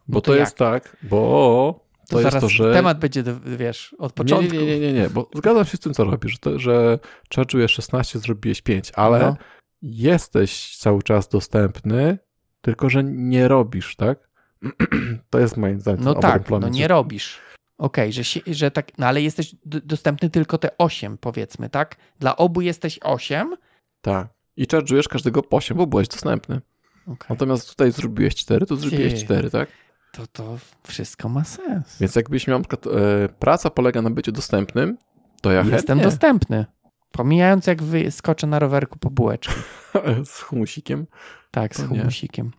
Bo 0.08 0.16
no 0.16 0.20
to, 0.20 0.30
to 0.32 0.34
jest 0.36 0.56
tak, 0.56 0.96
bo 1.02 1.80
to, 2.08 2.20
jest 2.20 2.30
zaraz 2.30 2.40
to, 2.40 2.48
że... 2.48 2.72
temat 2.72 2.98
będzie, 2.98 3.24
wiesz, 3.46 3.94
od 3.98 4.12
Nie, 4.12 4.14
początku. 4.14 4.54
nie, 4.56 4.66
nie, 4.66 4.80
nie, 4.80 4.92
nie, 4.92 5.10
bo 5.10 5.30
zgadzam 5.34 5.64
się 5.64 5.76
z 5.76 5.80
tym, 5.80 5.94
co 5.94 6.04
robisz, 6.04 6.32
że, 6.32 6.38
to, 6.38 6.58
że 6.58 6.98
charge'ujesz 7.34 7.68
16, 7.68 8.18
zrobiłeś 8.18 8.62
5, 8.62 8.92
ale 8.94 9.18
No. 9.18 9.36
jesteś 9.82 10.76
cały 10.76 11.02
czas 11.02 11.28
dostępny, 11.28 12.18
tylko 12.60 12.88
że 12.90 13.04
nie 13.04 13.48
robisz, 13.48 13.96
tak? 13.96 14.28
to 15.30 15.38
jest 15.38 15.56
moim 15.56 15.80
zdaniem 15.80 16.04
No 16.04 16.14
tak, 16.14 16.50
no 16.50 16.68
nie 16.68 16.82
że- 16.82 16.88
robisz. 16.88 17.40
Okej, 17.78 18.12
że, 18.12 18.24
się, 18.24 18.40
że 18.46 18.70
tak, 18.70 18.98
no 18.98 19.06
ale 19.06 19.22
jesteś 19.22 19.54
dostępny 19.64 20.30
tylko 20.30 20.58
te 20.58 20.78
8, 20.78 21.18
powiedzmy, 21.18 21.68
tak? 21.68 21.96
Dla 22.18 22.36
obu 22.36 22.60
jesteś 22.60 22.98
8. 23.02 23.56
Tak. 24.00 24.28
I 24.56 24.66
charge'ujesz 24.66 25.08
każdego 25.08 25.42
po 25.42 25.56
8, 25.56 25.76
bo 25.76 25.86
byłeś 25.86 26.08
dostępny. 26.08 26.60
Okay. 27.06 27.26
Natomiast 27.30 27.68
tutaj 27.68 27.92
zrobiłeś 27.92 28.34
4, 28.34 28.66
to 28.66 28.76
zrobiłeś 28.76 29.14
Ty. 29.14 29.24
4, 29.24 29.50
tak? 29.50 29.68
to 30.12 30.26
to 30.26 30.58
wszystko 30.82 31.28
ma 31.28 31.44
sens. 31.44 31.98
Więc 32.00 32.16
jakbyś 32.16 32.46
miał 32.46 32.58
na 32.58 32.64
przykład 32.64 32.94
e, 32.96 33.28
praca 33.28 33.70
polega 33.70 34.02
na 34.02 34.10
byciu 34.10 34.32
dostępnym, 34.32 34.98
to 35.40 35.52
ja 35.52 35.58
Jestem 35.58 35.76
chętnie 35.76 36.04
dostępny. 36.04 36.66
Pomijając, 37.12 37.66
jak 37.66 37.82
wyskoczę 37.82 38.46
na 38.46 38.58
rowerku 38.58 38.98
po 38.98 39.10
bułeczki. 39.10 39.54
z 40.24 40.40
humusikiem. 40.40 41.06
Tak, 41.50 41.76
z 41.76 41.88
humusikiem. 41.88 42.50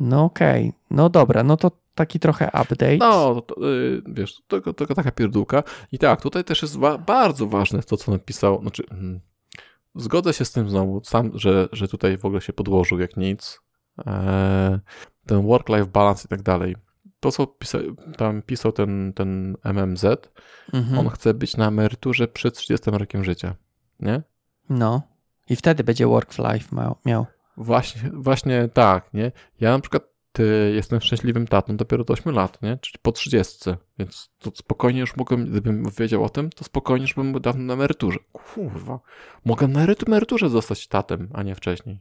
No 0.00 0.24
okej. 0.24 0.72
No 0.90 1.08
dobra, 1.08 1.42
no 1.42 1.56
to 1.56 1.70
taki 1.94 2.20
trochę 2.20 2.46
update. 2.46 2.96
No, 2.96 3.40
to, 3.40 3.68
y, 3.70 4.02
wiesz, 4.06 4.42
tylko, 4.48 4.72
tylko 4.72 4.94
taka 4.94 5.10
pierdółka. 5.10 5.62
I 5.92 5.98
tak, 5.98 6.22
tutaj 6.22 6.44
też 6.44 6.62
jest 6.62 6.78
bardzo 7.06 7.46
ważne 7.46 7.82
to, 7.82 7.96
co 7.96 8.12
napisał. 8.12 8.60
Znaczy, 8.60 8.82
mm, 8.90 9.20
zgodzę 9.96 10.32
się 10.32 10.44
z 10.44 10.52
tym 10.52 10.70
znowu, 10.70 11.00
sam, 11.04 11.30
że, 11.34 11.68
że 11.72 11.88
tutaj 11.88 12.18
w 12.18 12.24
ogóle 12.24 12.40
się 12.40 12.52
podłożył 12.52 12.98
jak 12.98 13.16
nic. 13.16 13.60
Eee, 14.06 14.78
ten 15.26 15.42
work-life 15.46 15.86
balance 15.86 16.24
i 16.26 16.28
tak 16.28 16.42
dalej. 16.42 16.76
To, 17.20 17.32
co 17.32 17.46
pisa, 17.46 17.78
tam 18.16 18.42
pisał 18.42 18.72
ten, 18.72 19.12
ten 19.12 19.56
MMZ, 19.64 20.04
Mhm. 20.72 20.98
on 20.98 21.08
chce 21.08 21.34
być 21.34 21.56
na 21.56 21.68
emeryturze 21.68 22.28
przed 22.28 22.54
30 22.56 22.90
rokiem 22.90 23.24
życia. 23.24 23.54
Nie? 24.00 24.22
No. 24.68 25.02
I 25.50 25.56
wtedy 25.56 25.84
będzie 25.84 26.06
work 26.06 26.38
life 26.38 26.76
miał. 26.76 26.96
miał. 27.04 27.26
Właśnie, 27.56 28.10
właśnie 28.14 28.68
tak, 28.68 29.14
nie? 29.14 29.32
Ja 29.60 29.70
na 29.70 29.78
przykład 29.80 30.02
y, 30.40 30.72
jestem 30.74 31.00
szczęśliwym 31.00 31.46
tatą 31.46 31.76
dopiero 31.76 32.04
do 32.04 32.12
8 32.14 32.34
lat, 32.34 32.62
nie? 32.62 32.76
Czyli 32.80 32.98
po 33.02 33.12
30, 33.12 33.70
więc 33.98 34.30
to 34.38 34.50
spokojnie 34.54 35.00
już 35.00 35.16
mogłem, 35.16 35.46
gdybym 35.46 35.86
wiedział 35.98 36.24
o 36.24 36.28
tym, 36.28 36.50
to 36.50 36.64
spokojnie 36.64 37.02
już 37.04 37.14
bym 37.14 37.32
był 37.32 37.40
dawno 37.40 37.64
na 37.64 37.74
emeryturze. 37.74 38.18
Kurwa, 38.32 39.00
mogę 39.44 39.68
na 39.68 39.86
emerytu- 39.86 40.06
emeryturze 40.06 40.48
zostać 40.50 40.86
tatem, 40.86 41.28
a 41.34 41.42
nie 41.42 41.54
wcześniej. 41.54 42.00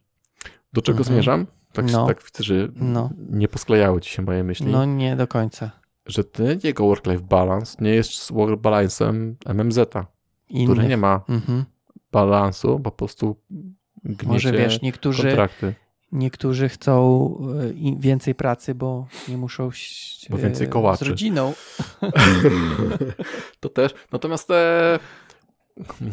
Do 0.74 0.82
czego 0.82 1.00
Mhm. 1.00 1.14
zmierzam? 1.14 1.48
Tak, 1.74 1.92
No. 1.92 2.08
tak 2.08 2.24
widzę, 2.24 2.44
że 2.44 2.68
No. 2.76 3.10
nie 3.30 3.48
posklejały 3.48 4.02
ci 4.02 4.10
się 4.10 4.22
moje 4.22 4.44
myśli, 4.44 4.66
No 4.66 4.86
nie 4.86 5.16
do 5.16 5.28
końca. 5.28 5.72
że 6.06 6.24
ten 6.24 6.60
jego 6.64 6.84
work-life 6.86 7.24
balance 7.24 7.78
nie 7.82 7.90
jest 7.90 8.32
work 8.34 8.62
balance'em 8.62 9.34
MMZ-a, 9.46 10.06
Innych. 10.50 10.70
który 10.76 10.88
nie 10.88 10.98
ma 10.98 11.22
Mhm. 11.30 11.66
balansu, 12.12 12.80
po 12.80 12.92
prostu 12.92 13.36
gniecie 14.04 14.28
Może 14.28 14.52
wiesz, 14.52 14.82
niektórzy, 14.82 15.24
kontrakty. 15.24 15.74
Niektórzy 16.14 16.70
chcą 16.70 17.28
e, 17.96 18.00
więcej 18.00 18.36
pracy, 18.36 18.76
bo 18.76 19.08
nie 19.28 19.38
muszą 19.38 19.68
ś- 19.68 20.26
Bo 20.30 20.38
więcej 20.38 20.68
e, 20.68 20.70
kołaczy. 20.70 21.06
z 21.06 21.08
rodziną. 21.08 21.54
to 23.60 23.70
też. 23.70 23.94
Natomiast 24.12 24.48
te. 24.48 25.00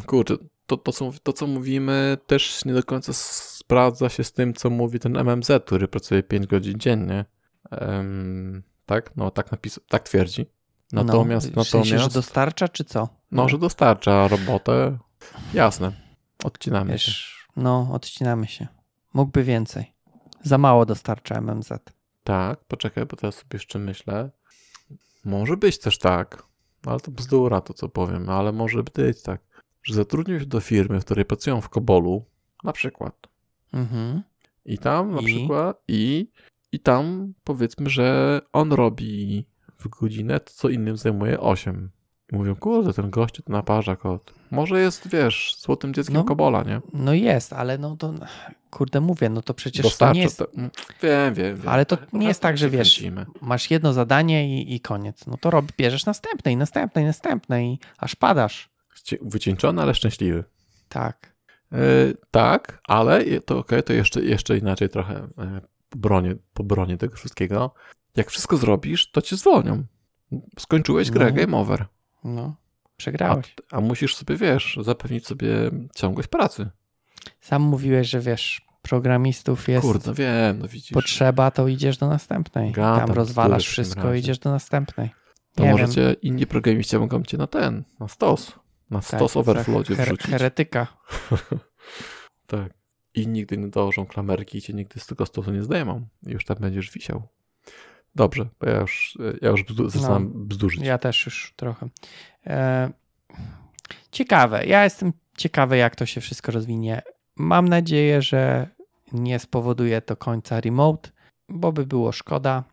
Kurczę, 0.07 0.37
to, 0.67 0.77
to, 0.77 0.93
co, 0.93 1.11
to, 1.23 1.33
co 1.33 1.47
mówimy, 1.47 2.19
też 2.27 2.65
nie 2.65 2.73
do 2.73 2.83
końca 2.83 3.13
sprawdza 3.13 4.09
się 4.09 4.25
z 4.25 4.33
tym, 4.33 4.55
co 4.55 4.71
mówi 4.71 4.99
ten 4.99 5.17
MMZ, 5.17 5.51
który 5.67 5.89
pracuje 5.89 6.23
5 6.23 6.47
godzin 6.47 6.79
dziennie. 6.79 7.25
Em, 7.71 8.63
tak? 8.87 9.17
No, 9.17 9.31
tak, 9.31 9.53
napis, 9.53 9.81
tak 9.89 10.03
twierdzi. 10.03 10.47
Natomiast, 10.93 11.57
no, 11.57 11.65
w 11.65 11.69
sensie, 11.69 11.89
że 11.89 11.95
natomiast 11.95 12.15
dostarcza, 12.15 12.69
czy 12.69 12.85
co? 12.85 13.09
no, 13.31 13.49
że 13.49 13.59
dostarcza 13.59 14.29
robotę. 14.29 14.99
Jasne. 15.55 15.93
Odcinamy 16.45 16.91
się. 16.91 16.93
Wiesz, 17.11 17.47
no, 17.57 17.89
odcinamy 17.93 18.47
się. 18.47 18.67
Mógłby 19.15 19.45
więcej. 19.45 19.93
Za 20.43 20.59
mało 20.59 20.87
dostarcza 20.87 21.41
MMZ. 21.41 21.73
Tak, 22.25 22.65
poczekaj, 22.65 23.07
bo 23.07 23.17
teraz 23.17 23.35
sobie 23.35 23.49
jeszcze 23.53 23.79
myślę. 23.79 24.31
Może 25.25 25.57
być 25.57 25.79
też 25.79 25.99
tak, 25.99 26.43
ale 26.87 27.01
to 27.01 27.11
bzdura 27.11 27.61
to, 27.61 27.75
co 27.75 27.89
powiem, 27.89 28.29
ale 28.29 28.53
może 28.53 28.83
być 28.83 29.23
tak, 29.23 29.41
że 29.83 29.95
zatrudnił 29.95 30.41
się 30.41 30.47
do 30.47 30.61
firmy, 30.61 31.01
w 31.01 31.05
której 31.05 31.25
pracują 31.25 31.61
w 31.61 31.69
Kobolu, 31.69 32.25
na 32.65 32.73
przykład. 32.73 33.27
Mhm. 33.73 34.23
I 34.65 34.79
tam 34.79 35.11
na 35.11 35.21
I? 35.21 35.25
przykład 35.25 35.83
i, 35.89 36.31
i 36.73 36.81
tam 36.81 37.35
powiedzmy, 37.45 37.91
że 37.91 38.41
on 38.53 38.73
robi 38.73 39.47
w 39.79 39.89
godzinę 39.89 40.41
to, 40.41 40.53
co 40.53 40.69
innym 40.69 40.97
zajmuje 40.97 41.41
8. 41.41 41.91
I 42.33 42.37
mówią, 42.37 42.57
kurde, 42.57 42.93
ten 42.93 43.11
gościu 43.11 43.43
to 43.43 43.53
naparza 43.53 43.97
kot. 43.97 44.35
Może 44.51 44.81
jest, 44.81 45.09
wiesz, 45.09 45.57
złotym 45.59 45.95
dzieckiem 45.95 46.15
No. 46.15 46.25
Kobola, 46.25 46.63
nie? 46.63 46.81
No 46.93 47.15
jest, 47.15 47.53
ale 47.53 47.79
no 47.79 47.97
to, 47.97 48.15
kurde 48.71 49.01
mówię, 49.01 49.29
no 49.31 49.43
to 49.43 49.55
przecież 49.55 49.83
to 49.83 49.89
Dostarcza 49.89 50.15
nie 50.15 50.23
jest, 50.23 50.39
to- 50.39 50.49
Wiem, 51.03 51.35
wiem, 51.35 51.57
wiem. 51.57 51.69
Ale 51.69 51.87
to 51.87 51.97
Tak, 51.97 52.13
nie 52.13 52.27
jest 52.29 52.43
tak, 52.43 52.59
że 52.59 52.67
się 52.67 52.71
wiesz, 52.71 52.95
kręcimy. 52.99 53.27
masz 53.41 53.71
jedno 53.71 53.93
zadanie 53.93 54.63
i, 54.63 54.75
i 54.75 54.81
koniec. 54.81 55.27
No 55.27 55.37
to 55.41 55.51
rob, 55.51 55.65
bierzesz 55.79 56.07
następne 56.07 56.53
i 56.53 56.57
następne 56.57 57.03
i 57.03 57.05
następne 57.05 57.65
i 57.65 57.79
aż 57.99 58.17
padasz. 58.17 58.71
Cie- 59.05 59.19
Wycieńczony, 59.23 59.83
ale 59.83 59.95
szczęśliwy. 59.95 60.45
Tak. 60.89 61.35
E, 61.73 61.77
tak, 62.31 62.81
ale 62.89 63.25
to 63.41 63.59
okej, 63.59 63.83
to 63.83 63.93
jeszcze, 63.93 64.23
jeszcze 64.23 64.59
inaczej 64.59 64.89
trochę 64.89 65.15
e, 65.39 65.61
po 65.91 65.99
bronie, 65.99 66.35
po 66.55 66.65
bronie 66.65 66.97
tego 66.97 67.17
wszystkiego. 67.17 67.75
Jak 68.17 68.31
wszystko 68.31 68.57
zrobisz, 68.57 69.11
to 69.11 69.23
cię 69.23 69.37
zwolnią. 69.37 69.85
Skończyłeś 70.59 71.11
grę, 71.11 71.27
No. 71.27 71.33
game 71.33 71.57
over. 71.57 71.87
No, 72.25 72.55
A, 72.85 72.89
przegrałeś. 72.97 73.55
a 73.71 73.81
musisz 73.81 74.17
sobie, 74.17 74.37
wiesz, 74.37 74.79
zapewnić 74.81 75.27
sobie 75.27 75.49
ciągłość 75.95 76.29
pracy. 76.29 76.71
Sam 77.41 77.63
mówiłeś, 77.63 78.09
że 78.09 78.21
wiesz, 78.21 78.63
programistów 78.83 79.69
jest 79.69 79.87
Kurde, 79.87 80.05
no 80.07 80.15
wiem, 80.15 80.59
no 80.59 80.69
widzisz. 80.69 80.93
potrzeba, 80.93 81.51
to 81.51 81.69
idziesz 81.69 81.97
do 81.99 82.09
następnej. 82.09 82.73
Gadam 82.73 83.07
Tam 83.07 83.17
rozwalasz 83.17 83.67
wszystko, 83.67 84.03
razie. 84.03 84.19
idziesz 84.19 84.39
do 84.39 84.51
następnej. 84.51 85.11
to 85.55 85.65
nie 85.65 85.71
możecie, 85.73 86.17
inni 86.23 86.47
programiści 86.47 86.99
mogą 86.99 87.23
cię 87.23 87.39
na 87.39 87.47
ten, 87.47 87.85
na 88.01 88.09
stos. 88.09 88.53
Na 88.91 89.03
stos 89.03 89.33
Tak, 89.33 89.41
overflow 89.41 89.87
cię 89.87 89.95
her- 89.97 90.07
wrzucić. 90.07 90.27
Heretyka. 90.31 90.87
Tak. 92.47 92.73
I 93.15 93.27
nigdy 93.29 93.57
nie 93.59 93.69
dołożą 93.69 94.07
klamerki 94.07 94.59
i 94.59 94.63
cię 94.63 94.73
nigdy 94.73 95.01
z 95.01 95.07
tego 95.07 95.27
stosu 95.27 95.53
nie 95.53 95.63
zdejmą. 95.63 96.07
I 96.27 96.31
już 96.31 96.45
tam 96.45 96.57
będziesz 96.61 96.91
wisiał. 96.91 97.23
Dobrze, 98.15 98.47
bo 98.61 98.69
ja 98.69 98.81
już, 98.81 99.19
ja 99.43 99.49
już 99.49 99.65
bzdu- 99.65 99.91
zaczynam 99.91 100.33
bzdurzyć. 100.35 100.81
No. 100.81 100.87
Ja 100.87 100.99
też 100.99 101.27
już 101.27 101.53
trochę. 101.57 101.89
E, 102.47 102.91
ciekawe. 104.13 104.67
Ja 104.67 104.85
jestem 104.85 105.13
ciekawy, 105.37 105.77
jak 105.77 105.97
to 105.97 106.07
się 106.07 106.21
wszystko 106.21 106.53
rozwinie. 106.53 107.03
Mam 107.37 107.69
nadzieję, 107.69 108.23
że 108.23 108.69
nie 109.13 109.39
spowoduje 109.39 110.03
to 110.03 110.17
końca 110.17 110.61
remote, 110.61 111.11
bo 111.49 111.73
by 111.73 111.87
było 111.87 112.13
szkoda. 112.13 112.65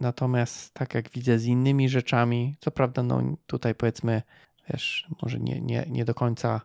Natomiast 0.00 0.74
tak 0.74 0.94
jak 0.94 1.10
widzę 1.10 1.38
z 1.38 1.44
innymi 1.44 1.88
rzeczami, 1.88 2.56
co 2.60 2.70
prawda, 2.70 3.02
no 3.02 3.36
tutaj 3.46 3.74
powiedzmy, 3.74 4.22
wiesz, 4.70 5.08
może 5.22 5.40
nie, 5.40 5.60
nie, 5.60 5.86
nie 5.88 6.04
do 6.04 6.14
końca 6.14 6.60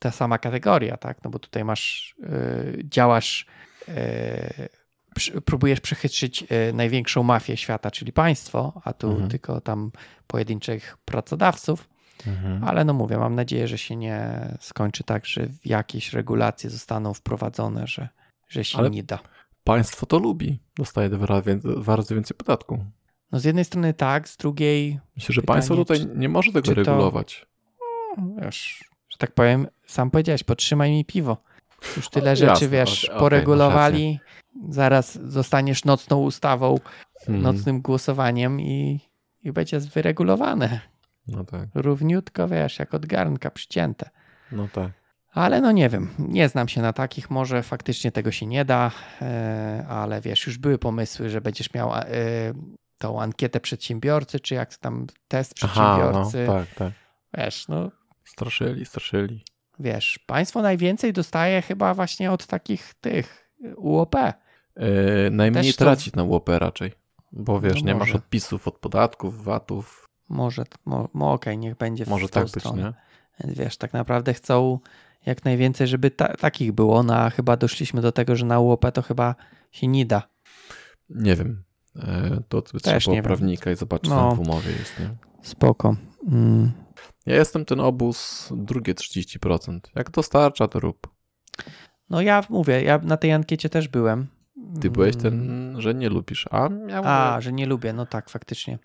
ta 0.00 0.10
sama 0.10 0.38
kategoria, 0.38 0.96
tak? 0.96 1.24
No 1.24 1.30
bo 1.30 1.38
tutaj 1.38 1.64
masz, 1.64 2.14
y, 2.18 2.84
działasz, 2.84 3.46
y, 3.88 3.92
przy, 3.92 4.68
próbujesz 5.44 5.80
przechytrzyć 5.80 6.42
y, 6.42 6.72
największą 6.72 7.22
mafię 7.22 7.56
świata, 7.56 7.90
czyli 7.90 8.12
państwo, 8.12 8.80
a 8.84 8.92
tu 8.92 9.10
Mhm. 9.10 9.28
tylko 9.30 9.60
tam 9.60 9.90
pojedynczych 10.26 10.96
pracodawców. 11.04 11.88
Mhm. 12.26 12.64
Ale 12.64 12.84
no 12.84 12.92
mówię, 12.92 13.18
mam 13.18 13.34
nadzieję, 13.34 13.68
że 13.68 13.78
się 13.78 13.96
nie 13.96 14.48
skończy 14.60 15.04
tak, 15.04 15.26
że 15.26 15.48
jakieś 15.64 16.12
regulacje 16.12 16.70
zostaną 16.70 17.14
wprowadzone, 17.14 17.86
że, 17.86 18.08
że 18.48 18.64
się 18.64 18.78
Ale- 18.78 18.90
nie 18.90 19.02
da. 19.02 19.18
Państwo 19.64 20.06
to 20.06 20.18
lubi. 20.18 20.58
Dostaje 20.76 21.08
dwa 21.08 21.26
razy, 21.96 22.14
więcej- 22.14 22.36
podatku. 22.36 22.84
No 23.32 23.40
z 23.40 23.44
jednej 23.44 23.64
strony 23.64 23.94
tak, 23.94 24.28
z 24.28 24.36
drugiej, 24.36 25.00
Myślę, 25.16 25.32
że 25.34 25.40
Pytanie, 25.40 25.54
państwo 25.56 25.76
tutaj 25.76 25.98
czy- 25.98 26.10
nie 26.14 26.28
może 26.28 26.52
tego 26.52 26.62
czy 26.64 26.74
to- 26.74 26.82
regulować. 26.82 27.46
no, 28.16 28.24
wiesz, 28.42 28.84
że 29.08 29.18
tak 29.18 29.34
powiem, 29.34 29.66
sam 29.86 30.10
powiedziałeś, 30.10 30.44
podtrzymaj 30.44 30.90
mi 30.90 31.04
piwo. 31.04 31.36
Już 31.96 32.08
tyle 32.08 32.32
O, 32.32 32.36
rzeczy, 32.36 32.50
jasne, 32.52 32.68
wiesz, 32.68 33.04
okej, 33.04 33.18
poregulowali, 33.20 34.20
zaraz 34.68 35.18
zostaniesz 35.22 35.84
nocną 35.84 36.20
ustawą, 36.20 36.78
Mhm. 37.20 37.42
nocnym 37.42 37.80
głosowaniem 37.82 38.60
i, 38.60 39.00
i 39.42 39.52
będzie 39.52 39.80
wyregulowane. 39.80 40.80
No 41.28 41.44
tak, 41.44 41.68
Równiutko, 41.74 42.48
wiesz, 42.48 42.78
jak 42.78 42.94
od 42.94 43.06
garnka 43.06 43.50
przycięte. 43.50 44.10
no 44.52 44.68
tak. 44.72 44.92
Ale 45.32 45.60
no 45.60 45.72
nie 45.72 45.88
wiem, 45.88 46.08
nie 46.18 46.48
znam 46.48 46.68
się 46.68 46.82
na 46.82 46.92
takich, 46.92 47.30
może 47.30 47.62
faktycznie 47.62 48.12
tego 48.12 48.32
się 48.32 48.46
nie 48.46 48.64
da, 48.64 48.90
e, 49.22 49.86
ale 49.88 50.20
wiesz, 50.20 50.46
już 50.46 50.58
były 50.58 50.78
pomysły, 50.78 51.30
że 51.30 51.40
będziesz 51.40 51.74
miał 51.74 51.94
e, 51.94 52.04
tą 52.98 53.20
ankietę 53.20 53.60
przedsiębiorcy, 53.60 54.40
czy 54.40 54.54
jak 54.54 54.74
tam 54.76 55.06
test 55.28 55.54
Aha, 55.62 55.98
no, 55.98 56.10
przedsiębiorcy. 56.22 56.46
tak, 56.46 56.74
tak. 56.78 56.92
Wiesz, 57.38 57.68
no 57.68 57.90
Straszyli, 58.24 58.84
straszyli. 58.86 59.44
Wiesz, 59.82 60.18
państwo 60.26 60.62
najwięcej 60.62 61.12
dostaje 61.12 61.62
chyba 61.62 61.94
właśnie 61.94 62.32
od 62.32 62.46
takich 62.46 62.94
tych 62.94 63.52
UOP. 63.76 64.14
E, 64.14 64.34
najmniej 65.30 65.64
Też 65.64 65.76
to- 65.76 65.84
tracić 65.84 66.14
na 66.14 66.22
łopę 66.22 66.58
raczej. 66.58 66.92
Bo 67.32 67.60
wiesz, 67.60 67.82
No 67.82 67.86
nie 67.86 67.94
masz 67.94 68.14
odpisów 68.14 68.68
od 68.68 68.78
podatków, 68.78 69.44
VAT-ów. 69.44 70.04
Może, 70.28 70.64
mo, 70.84 71.08
mo, 71.12 71.32
okej, 71.32 71.58
niech 71.58 71.76
będzie 71.76 72.04
w 72.04 72.08
Może 72.08 72.28
tak 72.28 72.44
być, 72.44 72.52
stronę. 72.52 72.82
nie? 72.82 72.92
Więc 73.46 73.58
Wiesz, 73.58 73.76
tak 73.76 73.92
naprawdę 73.92 74.34
chcą 74.34 74.78
jak 75.26 75.44
najwięcej, 75.44 75.86
żeby 75.86 76.10
ta, 76.10 76.28
takich 76.36 76.72
było, 76.72 77.02
no 77.02 77.14
a 77.16 77.30
chyba 77.30 77.56
doszliśmy 77.56 78.00
do 78.02 78.12
tego, 78.12 78.36
że 78.36 78.46
na 78.46 78.60
UOP 78.60 78.92
to 78.92 79.02
chyba 79.02 79.34
się 79.70 79.86
nie 79.86 80.06
da. 80.06 80.22
Nie 81.10 81.36
wiem. 81.36 81.62
E, 81.96 82.40
to 82.48 82.62
Też 82.62 82.82
trzeba 82.82 82.98
nie 83.12 83.14
wiem. 83.14 83.24
prawnika 83.24 83.70
i 83.70 83.76
zobaczyć, 83.76 84.08
co 84.08 84.16
No. 84.16 84.28
tam 84.28 84.36
w 84.36 84.40
umowie 84.40 84.70
jest, 84.70 85.00
nie? 85.00 85.10
Spoko. 85.42 85.96
Mm. 86.28 86.72
Ja 87.26 87.34
jestem 87.36 87.64
ten 87.64 87.80
obóz 87.80 88.48
drugie 88.56 88.94
30%. 88.94 89.80
Jak 89.94 90.10
dostarcza, 90.10 90.68
to 90.68 90.80
rób. 90.80 91.08
No 92.10 92.20
ja 92.22 92.42
mówię, 92.50 92.82
ja 92.82 92.98
na 92.98 93.16
tej 93.16 93.32
ankiecie 93.32 93.68
też 93.68 93.88
byłem. 93.88 94.26
Ty 94.80 94.90
byłeś 94.90 95.14
Mm, 95.16 95.22
ten, 95.22 95.74
że 95.80 95.94
nie 95.94 96.08
lubisz, 96.08 96.48
a. 96.50 96.68
A, 97.04 97.40
że 97.40 97.52
nie 97.52 97.66
lubię, 97.66 97.92
no 97.92 98.06
tak, 98.06 98.30
faktycznie. 98.30 98.78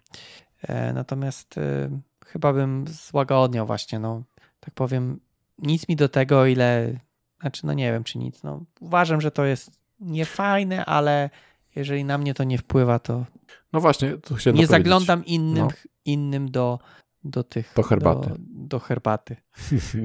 E, 0.61 0.93
natomiast 0.93 1.57
e, 1.57 1.89
chyba 2.25 2.53
bym 2.53 2.85
złagodniał 2.87 3.65
właśnie, 3.67 3.99
no 3.99 4.23
tak 4.59 4.73
powiem, 4.73 5.19
nic 5.57 5.87
mi 5.89 5.95
do 5.95 6.09
tego, 6.09 6.45
ile, 6.45 6.99
znaczy 7.41 7.65
no 7.65 7.73
nie 7.73 7.91
wiem, 7.91 8.03
czy 8.03 8.17
nic, 8.17 8.43
no 8.43 8.65
uważam, 8.79 9.21
że 9.21 9.31
to 9.31 9.45
jest 9.45 9.71
niefajne, 9.99 10.85
ale 10.85 11.29
jeżeli 11.77 12.03
na 12.05 12.17
mnie 12.17 12.33
to 12.33 12.43
nie 12.43 12.57
wpływa, 12.57 12.99
to 12.99 13.25
No 13.73 13.81
właśnie, 13.81 14.17
to 14.17 14.35
chciałem 14.35 14.57
nie 14.57 14.67
zaglądam 14.67 15.25
innym, 15.25 15.63
No. 15.65 15.67
innym 16.05 16.51
do, 16.51 16.79
do 17.23 17.43
tych... 17.43 17.73
Do 17.75 17.83
herbaty. 17.83 18.29
Do, 18.29 18.35
do 18.39 18.79
herbaty. 18.79 19.35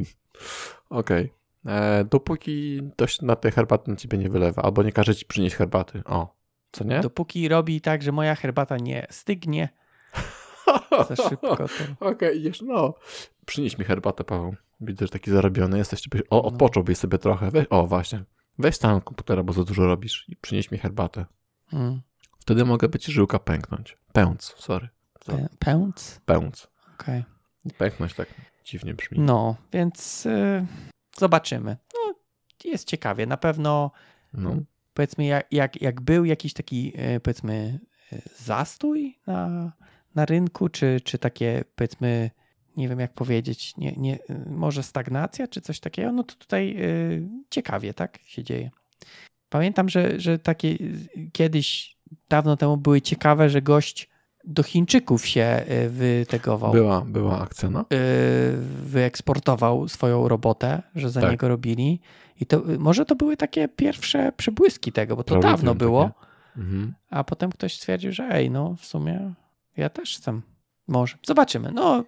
Okej. 0.90 1.32
E, 1.66 2.04
Dopóki 2.04 2.82
ktoś 2.92 3.22
na 3.22 3.36
tej 3.36 3.52
herbaty 3.52 3.90
na 3.90 3.96
ciebie 3.96 4.18
nie 4.18 4.28
wylewa, 4.28 4.62
albo 4.62 4.82
nie 4.82 4.92
każe 4.92 5.14
ci 5.14 5.26
przynieść 5.26 5.56
herbaty. 5.56 6.02
O, 6.04 6.34
co 6.72 6.84
nie? 6.84 7.00
Dopóki 7.00 7.48
robi 7.48 7.80
tak, 7.80 8.02
że 8.02 8.12
moja 8.12 8.34
herbata 8.34 8.76
nie 8.76 9.06
stygnie 9.10 9.68
za 11.08 11.16
szybko, 11.28 11.56
to... 11.56 11.66
Okej, 12.00 12.38
idziesz, 12.38 12.62
no. 12.62 12.94
Przynieś 13.46 13.78
mi 13.78 13.84
herbatę, 13.84 14.24
Paweł. 14.24 14.54
Widzę, 14.80 15.06
że 15.06 15.10
taki 15.10 15.30
zarobiony 15.30 15.78
jesteś. 15.78 16.02
O, 16.30 16.36
No. 16.36 16.42
odpocząłbyś 16.42 16.98
sobie 16.98 17.18
trochę. 17.18 17.50
Weź, 17.50 17.66
o, 17.70 17.86
właśnie. 17.86 18.24
Weź 18.58 18.78
tam 18.78 19.00
komputera, 19.00 19.42
bo 19.42 19.52
za 19.52 19.64
dużo 19.64 19.86
robisz 19.86 20.24
i 20.28 20.36
przynieś 20.36 20.70
mi 20.70 20.78
herbatę. 20.78 21.24
Mm. 21.72 22.00
Wtedy 22.38 22.64
mogę 22.64 22.88
być 22.88 23.04
żyłka 23.06 23.38
pęknąć. 23.38 23.98
Pęc, 24.12 24.54
sorry. 24.58 24.88
Co? 25.20 25.32
Pę- 25.32 25.48
Pęc? 25.58 26.20
Pęc. 26.26 26.68
Okej. 26.94 27.24
Pęknąć 27.78 28.14
tak 28.14 28.28
dziwnie 28.64 28.94
brzmi. 28.94 29.18
No, 29.20 29.56
więc 29.72 30.26
y, 30.26 30.66
zobaczymy. 31.18 31.76
No, 31.94 32.14
jest 32.64 32.88
ciekawie. 32.88 33.26
Na 33.26 33.36
pewno 33.36 33.90
No. 34.32 34.56
powiedzmy, 34.94 35.24
jak, 35.24 35.46
jak, 35.52 35.82
jak 35.82 36.00
był 36.00 36.24
jakiś 36.24 36.52
taki 36.52 36.92
y, 37.16 37.20
powiedzmy 37.20 37.80
y, 38.12 38.22
zastój 38.36 39.18
na, 39.26 39.72
na 40.14 40.24
rynku, 40.26 40.68
czy, 40.68 41.00
czy 41.04 41.18
takie 41.18 41.64
powiedzmy, 41.76 42.30
nie 42.76 42.88
wiem 42.88 43.00
jak 43.00 43.12
powiedzieć, 43.14 43.76
nie, 43.76 43.92
nie, 43.92 44.18
może 44.46 44.82
stagnacja, 44.82 45.48
czy 45.48 45.60
coś 45.60 45.80
takiego, 45.80 46.12
no 46.12 46.22
to 46.22 46.34
tutaj 46.34 46.76
ciekawie, 47.50 47.94
tak 47.94 48.18
się 48.24 48.44
dzieje. 48.44 48.70
Pamiętam, 49.52 49.88
że, 49.88 50.20
że 50.20 50.38
takie 50.38 50.78
kiedyś, 51.32 51.96
dawno 52.28 52.56
temu 52.56 52.76
były 52.76 53.00
ciekawe, 53.00 53.50
że 53.50 53.62
gość 53.62 54.08
do 54.44 54.62
Chińczyków 54.62 55.26
się 55.26 55.62
y, 55.86 55.88
wytegował. 55.88 56.72
Była, 56.72 57.00
była 57.00 57.40
akcja, 57.40 57.70
no. 57.70 57.80
y, 57.80 57.84
wyeksportował 58.84 59.88
swoją 59.88 60.28
robotę, 60.28 60.82
że 60.94 61.10
za 61.10 61.20
Tak. 61.20 61.30
niego 61.30 61.48
robili. 61.48 62.00
I 62.40 62.46
to 62.46 62.70
y, 62.70 62.78
może 62.78 63.04
to 63.04 63.16
były 63.16 63.36
takie 63.36 63.68
pierwsze 63.68 64.32
przebłyski 64.36 64.92
tego, 64.92 65.16
bo 65.16 65.24
to 65.24 65.38
dawno 65.40 65.74
było. 65.74 66.10
Mhm. 66.56 66.94
a 67.10 67.24
potem 67.24 67.52
ktoś 67.52 67.76
stwierdził, 67.76 68.12
że 68.12 68.24
ej, 68.30 68.50
no 68.50 68.76
w 68.80 68.84
sumie 68.86 69.34
ja 69.76 69.88
też 69.88 70.16
chcę. 70.16 70.40
Może. 70.88 71.16
Zobaczymy. 71.26 71.72
No, 71.74 72.04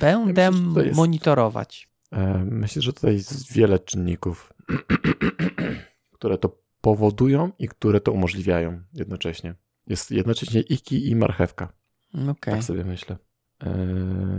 będę 0.00 0.42
Ja 0.42 0.50
myślę, 0.50 0.84
jest- 0.84 0.96
monitorować. 0.96 1.88
E, 2.12 2.44
Myślę, 2.50 2.82
że 2.82 2.92
tutaj 2.92 3.14
jest 3.14 3.52
wiele 3.52 3.78
czynników, 3.78 4.52
które 6.18 6.38
to 6.38 6.63
powodują 6.84 7.52
i 7.58 7.68
które 7.68 8.00
to 8.00 8.12
umożliwiają 8.12 8.82
jednocześnie. 8.94 9.54
Jest 9.86 10.10
jednocześnie 10.10 10.60
i 10.60 10.78
kij 10.78 11.08
i 11.08 11.16
marchewka, 11.16 11.72
Okej, 12.14 12.54
tak 12.54 12.64
sobie 12.64 12.84
myślę. 12.84 13.16
E, 13.62 13.74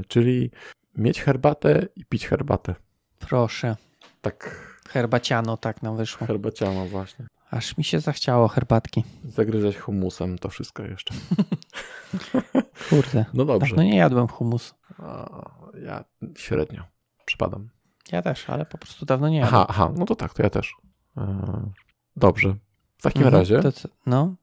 czyli 0.08 0.52
mieć 0.98 1.22
herbatę 1.22 1.88
i 1.96 2.06
pić 2.06 2.28
herbatę. 2.28 2.76
proszę. 3.20 3.76
Tak 4.22 4.66
Herbaciano 4.90 5.58
tak 5.58 5.84
nam 5.84 5.98
wyszło. 5.98 6.28
herbaciano 6.28 6.86
właśnie. 6.86 7.28
Aż 7.52 7.78
mi 7.78 7.84
się 7.84 8.00
zachciało 8.00 8.48
herbatki. 8.48 9.04
Zagryzać 9.24 9.78
humusem 9.78 10.38
to 10.38 10.50
wszystko 10.50 10.84
jeszcze. 10.84 11.14
Kurde. 12.90 13.26
No 13.34 13.46
dobrze. 13.46 13.70
Dawno 13.76 13.84
nie 13.84 13.98
jadłem 13.98 14.28
humus. 14.28 14.76
Ja 15.86 16.04
średnio 16.38 16.84
przypadam. 17.26 17.70
Ja 18.12 18.22
też, 18.22 18.50
ale 18.50 18.66
po 18.66 18.78
prostu 18.78 19.06
dawno 19.06 19.30
nie 19.30 19.38
jadłem. 19.38 19.56
Aha, 19.56 19.66
aha, 19.70 19.94
no 19.98 20.06
to 20.06 20.16
tak, 20.16 20.34
to 20.34 20.44
ja 20.44 20.50
też. 20.50 20.76
Dobrze. 22.16 22.56
W 22.98 23.02
takim 23.02 23.22
Mhm, 23.24 23.42
razie 23.42 23.60
To 23.60 23.72
co, 23.72 23.90
no, 24.06 24.36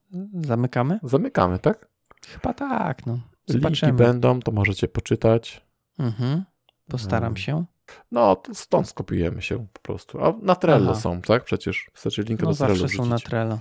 zamykamy? 0.43 1.01
zamykamy, 1.03 1.59
tak? 1.59 1.89
Chyba 2.29 2.55
tak, 2.55 3.07
no. 3.07 3.13
Linki 3.13 3.63
Zobaczymy. 3.63 3.93
będą, 3.93 4.41
to 4.41 4.53
możecie 4.53 4.89
poczytać. 4.89 5.63
Mhm. 5.99 6.45
Postaram 6.89 7.25
Mm. 7.27 7.37
się. 7.37 7.65
No, 8.11 8.43
stąd 8.53 8.89
skopiujemy 8.89 9.43
się 9.43 9.67
po 9.73 9.81
prostu. 9.81 10.25
A 10.25 10.33
na 10.43 10.55
Trello 10.55 10.91
Aha. 10.91 11.01
są, 11.01 11.21
tak? 11.23 11.45
Przecież 11.45 11.91
wystarczy 11.95 12.23
linkę 12.23 12.45
No 12.45 12.51
do 12.51 12.57
Trello 12.57 12.75
zawsze 12.77 12.97
są 12.97 13.07
na. 13.07 13.19
Trello. 13.19 13.59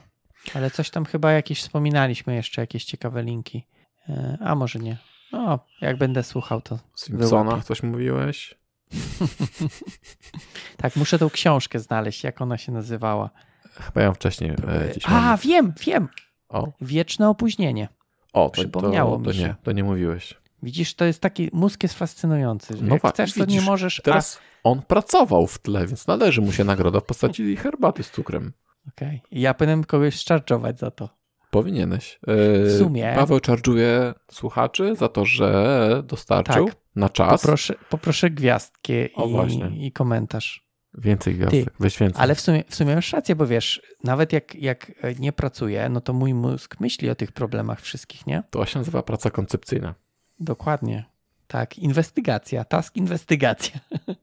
Ale 0.54 0.72
coś 0.72 0.90
tam 0.90 1.06
chyba 1.06 1.32
jakieś 1.32 1.62
wspominaliśmy 1.62 2.36
jeszcze, 2.36 2.62
jakieś 2.62 2.86
ciekawe 2.86 3.24
linki. 3.24 3.68
E, 4.10 4.38
A 4.42 4.56
może 4.56 4.80
nie. 4.80 4.98
No, 5.32 5.60
jak 5.82 5.98
będę 5.98 6.24
słuchał, 6.24 6.62
to 6.62 6.80
Simpsonach 6.96 7.46
wyłapię. 7.46 7.64
coś 7.64 7.84
mówiłeś? 7.84 8.58
tak, 10.78 10.96
muszę 10.96 11.20
tą 11.20 11.30
książkę 11.30 11.80
znaleźć, 11.80 12.24
jak 12.24 12.42
ona 12.42 12.58
się 12.58 12.72
nazywała. 12.72 13.30
Chyba 13.74 14.02
ja 14.02 14.12
wcześniej 14.12 14.50
e, 14.52 14.90
gdzieś 14.92 15.04
A, 15.08 15.12
mam. 15.12 15.38
wiem, 15.38 15.74
wiem. 15.86 16.08
O, 16.50 16.72
Wieczne 16.82 17.30
opóźnienie. 17.30 17.88
o 18.34 18.44
to, 18.46 18.50
przypomniało 18.50 19.18
to, 19.20 19.30
mi 19.30 19.36
się. 19.36 19.42
nie, 19.42 19.56
to 19.64 19.72
nie 19.72 19.84
mówiłeś. 19.84 20.42
Widzisz, 20.64 20.94
to 20.96 21.06
jest 21.06 21.22
taki, 21.22 21.50
mózg 21.54 21.84
jest 21.84 21.96
fascynujący. 21.96 22.78
Że 22.78 22.84
No 22.86 22.94
jak 23.04 23.08
chcesz, 23.14 23.34
to 23.34 23.40
nie 23.40 23.46
widzisz, 23.46 23.66
możesz. 23.66 24.02
Teraz 24.04 24.40
on 24.64 24.82
pracował 24.82 25.48
w 25.48 25.60
tle, 25.60 25.88
więc 25.88 26.08
należy 26.08 26.42
mu 26.42 26.52
się 26.52 26.64
nagroda 26.64 27.00
w 27.00 27.04
postaci 27.04 27.56
herbaty 27.64 28.04
z 28.04 28.12
cukrem. 28.12 28.54
A, 28.88 28.90
okej. 28.90 29.22
Ja 29.32 29.54
powinienem 29.54 29.84
kogoś 29.84 30.16
szczarczować 30.16 30.80
za 30.80 30.92
to. 30.92 31.10
Powinieneś. 31.52 32.20
E, 32.28 32.36
W 32.64 32.78
sumie- 32.80 33.14
Paweł 33.16 33.40
czarżuje 33.40 34.14
słuchaczy 34.32 34.96
za 34.96 35.08
to, 35.10 35.26
że 35.26 36.04
dostarczył 36.08 36.66
Tak. 36.66 36.76
na 36.96 37.10
czas 37.10 37.42
Poproszę, 37.42 37.74
poproszę 37.90 38.30
gwiazdkę 38.30 38.94
O, 39.16 39.28
właśnie. 39.28 39.70
i, 39.70 39.86
i 39.88 39.92
komentarz. 39.92 40.68
Więcej 40.94 41.36
gwiazdek. 41.36 41.74
Weź 41.80 41.98
więcej. 41.98 42.24
Ale 42.24 42.36
w 42.36 42.42
sumie, 42.42 42.64
w 42.68 42.76
sumie 42.76 42.96
masz 42.96 43.14
rację, 43.14 43.36
bo 43.36 43.48
wiesz, 43.48 43.82
nawet 44.04 44.34
jak, 44.34 44.56
jak 44.56 44.92
nie 45.20 45.34
pracuję, 45.34 45.90
no 45.90 46.02
to 46.02 46.14
mój 46.14 46.34
mózg 46.34 46.80
myśli 46.80 47.10
o 47.10 47.16
tych 47.16 47.32
problemach 47.32 47.82
wszystkich, 47.82 48.28
nie? 48.28 48.44
To 48.50 48.66
się 48.66 48.80
nazywa 48.80 49.04
praca 49.04 49.30
koncepcyjna. 49.30 49.96
Dokładnie. 50.40 51.06
Tak, 51.48 51.78
inwestygacja, 51.78 52.66
task 52.66 52.98
inwestygacja. 52.98 53.80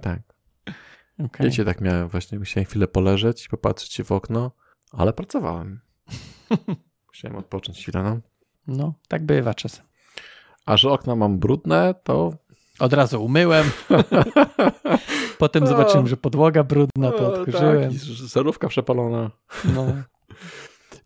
Tak. 0.00 0.20
Okay. 1.24 1.46
Wiecie, 1.46 1.64
tak 1.64 1.80
miałem 1.80 2.08
właśnie. 2.08 2.38
Musiałem 2.38 2.66
chwilę 2.66 2.88
poleżeć 2.88 3.48
popatrzeć 3.48 3.92
się 3.92 4.04
w 4.04 4.12
okno, 4.12 4.50
ale 4.92 5.12
pracowałem. 5.12 5.80
Musiałem 7.08 7.36
odpocząć 7.36 7.78
chwilę, 7.78 8.02
no. 8.02 8.20
No, 8.66 8.94
tak 9.08 9.26
bywa 9.26 9.54
czasem. 9.54 9.84
A 10.66 10.76
że 10.76 10.90
okna 10.90 11.16
mam 11.16 11.38
brudne, 11.38 11.94
to 12.02 12.32
Od 12.80 12.92
razu 12.92 13.24
umyłem. 13.24 13.70
Potem 15.38 15.66
zobaczyłem, 15.66 16.08
że 16.08 16.16
podłoga 16.16 16.64
brudna, 16.64 17.10
to 17.10 17.26
O, 17.26 17.34
odkurzyłem. 17.34 17.92
Tak, 17.92 18.00
żarówka 18.02 18.68
przepalona. 18.68 19.30
No, 19.74 19.86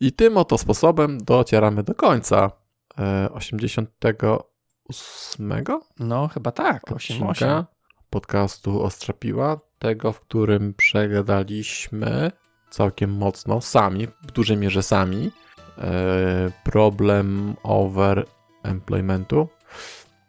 I 0.00 0.12
tym 0.12 0.36
oto 0.36 0.58
sposobem 0.58 1.18
docieramy 1.24 1.82
do 1.82 1.94
końca 1.94 2.50
e, 2.98 3.28
88 3.32 5.64
no 5.98 6.28
chyba 6.28 6.52
tak. 6.52 6.92
8, 6.92 7.22
odcinka 7.22 7.66
podcastu 8.10 8.82
Ostrzapiła, 8.82 9.60
tego, 9.78 10.12
w 10.12 10.20
którym 10.20 10.74
przegadaliśmy 10.74 12.30
całkiem 12.70 13.12
mocno, 13.12 13.60
sami, 13.60 14.06
w 14.06 14.32
dużej 14.32 14.56
mierze 14.56 14.82
sami, 14.82 15.30
e, 15.78 16.50
problem 16.64 17.54
over 17.62 18.26
employmentu. 18.62 19.48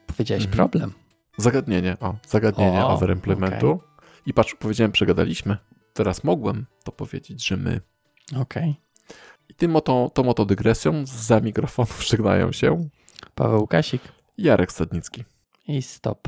Powiedziałeś 0.07 0.45
Mhm. 0.45 0.55
problem. 0.55 1.04
Zagadnienie, 1.37 1.97
o, 1.99 2.15
zagadnienie 2.27 2.85
O, 2.85 2.89
over 2.89 3.11
employmentu. 3.11 3.79
I 4.25 4.33
patrz, 4.33 4.55
powiedziałem 4.55 4.91
przegadaliśmy. 4.91 5.57
Teraz 5.93 6.23
mogłem 6.23 6.65
to 6.83 6.91
powiedzieć, 6.91 7.47
że 7.47 7.57
my. 7.57 7.81
Okej. 8.41 8.75
I 9.49 9.53
tym 9.53 9.75
oto, 9.75 10.11
tą 10.13 10.29
oto 10.29 10.45
dygresją 10.45 11.05
za 11.05 11.39
mikrofonów 11.39 12.03
żegnają 12.09 12.51
się 12.51 12.89
Paweł 13.35 13.67
Kasik 13.67 14.01
Jarek 14.37 14.71
Stadnicki. 14.71 15.23
i 15.67 15.81
stop. 15.81 16.27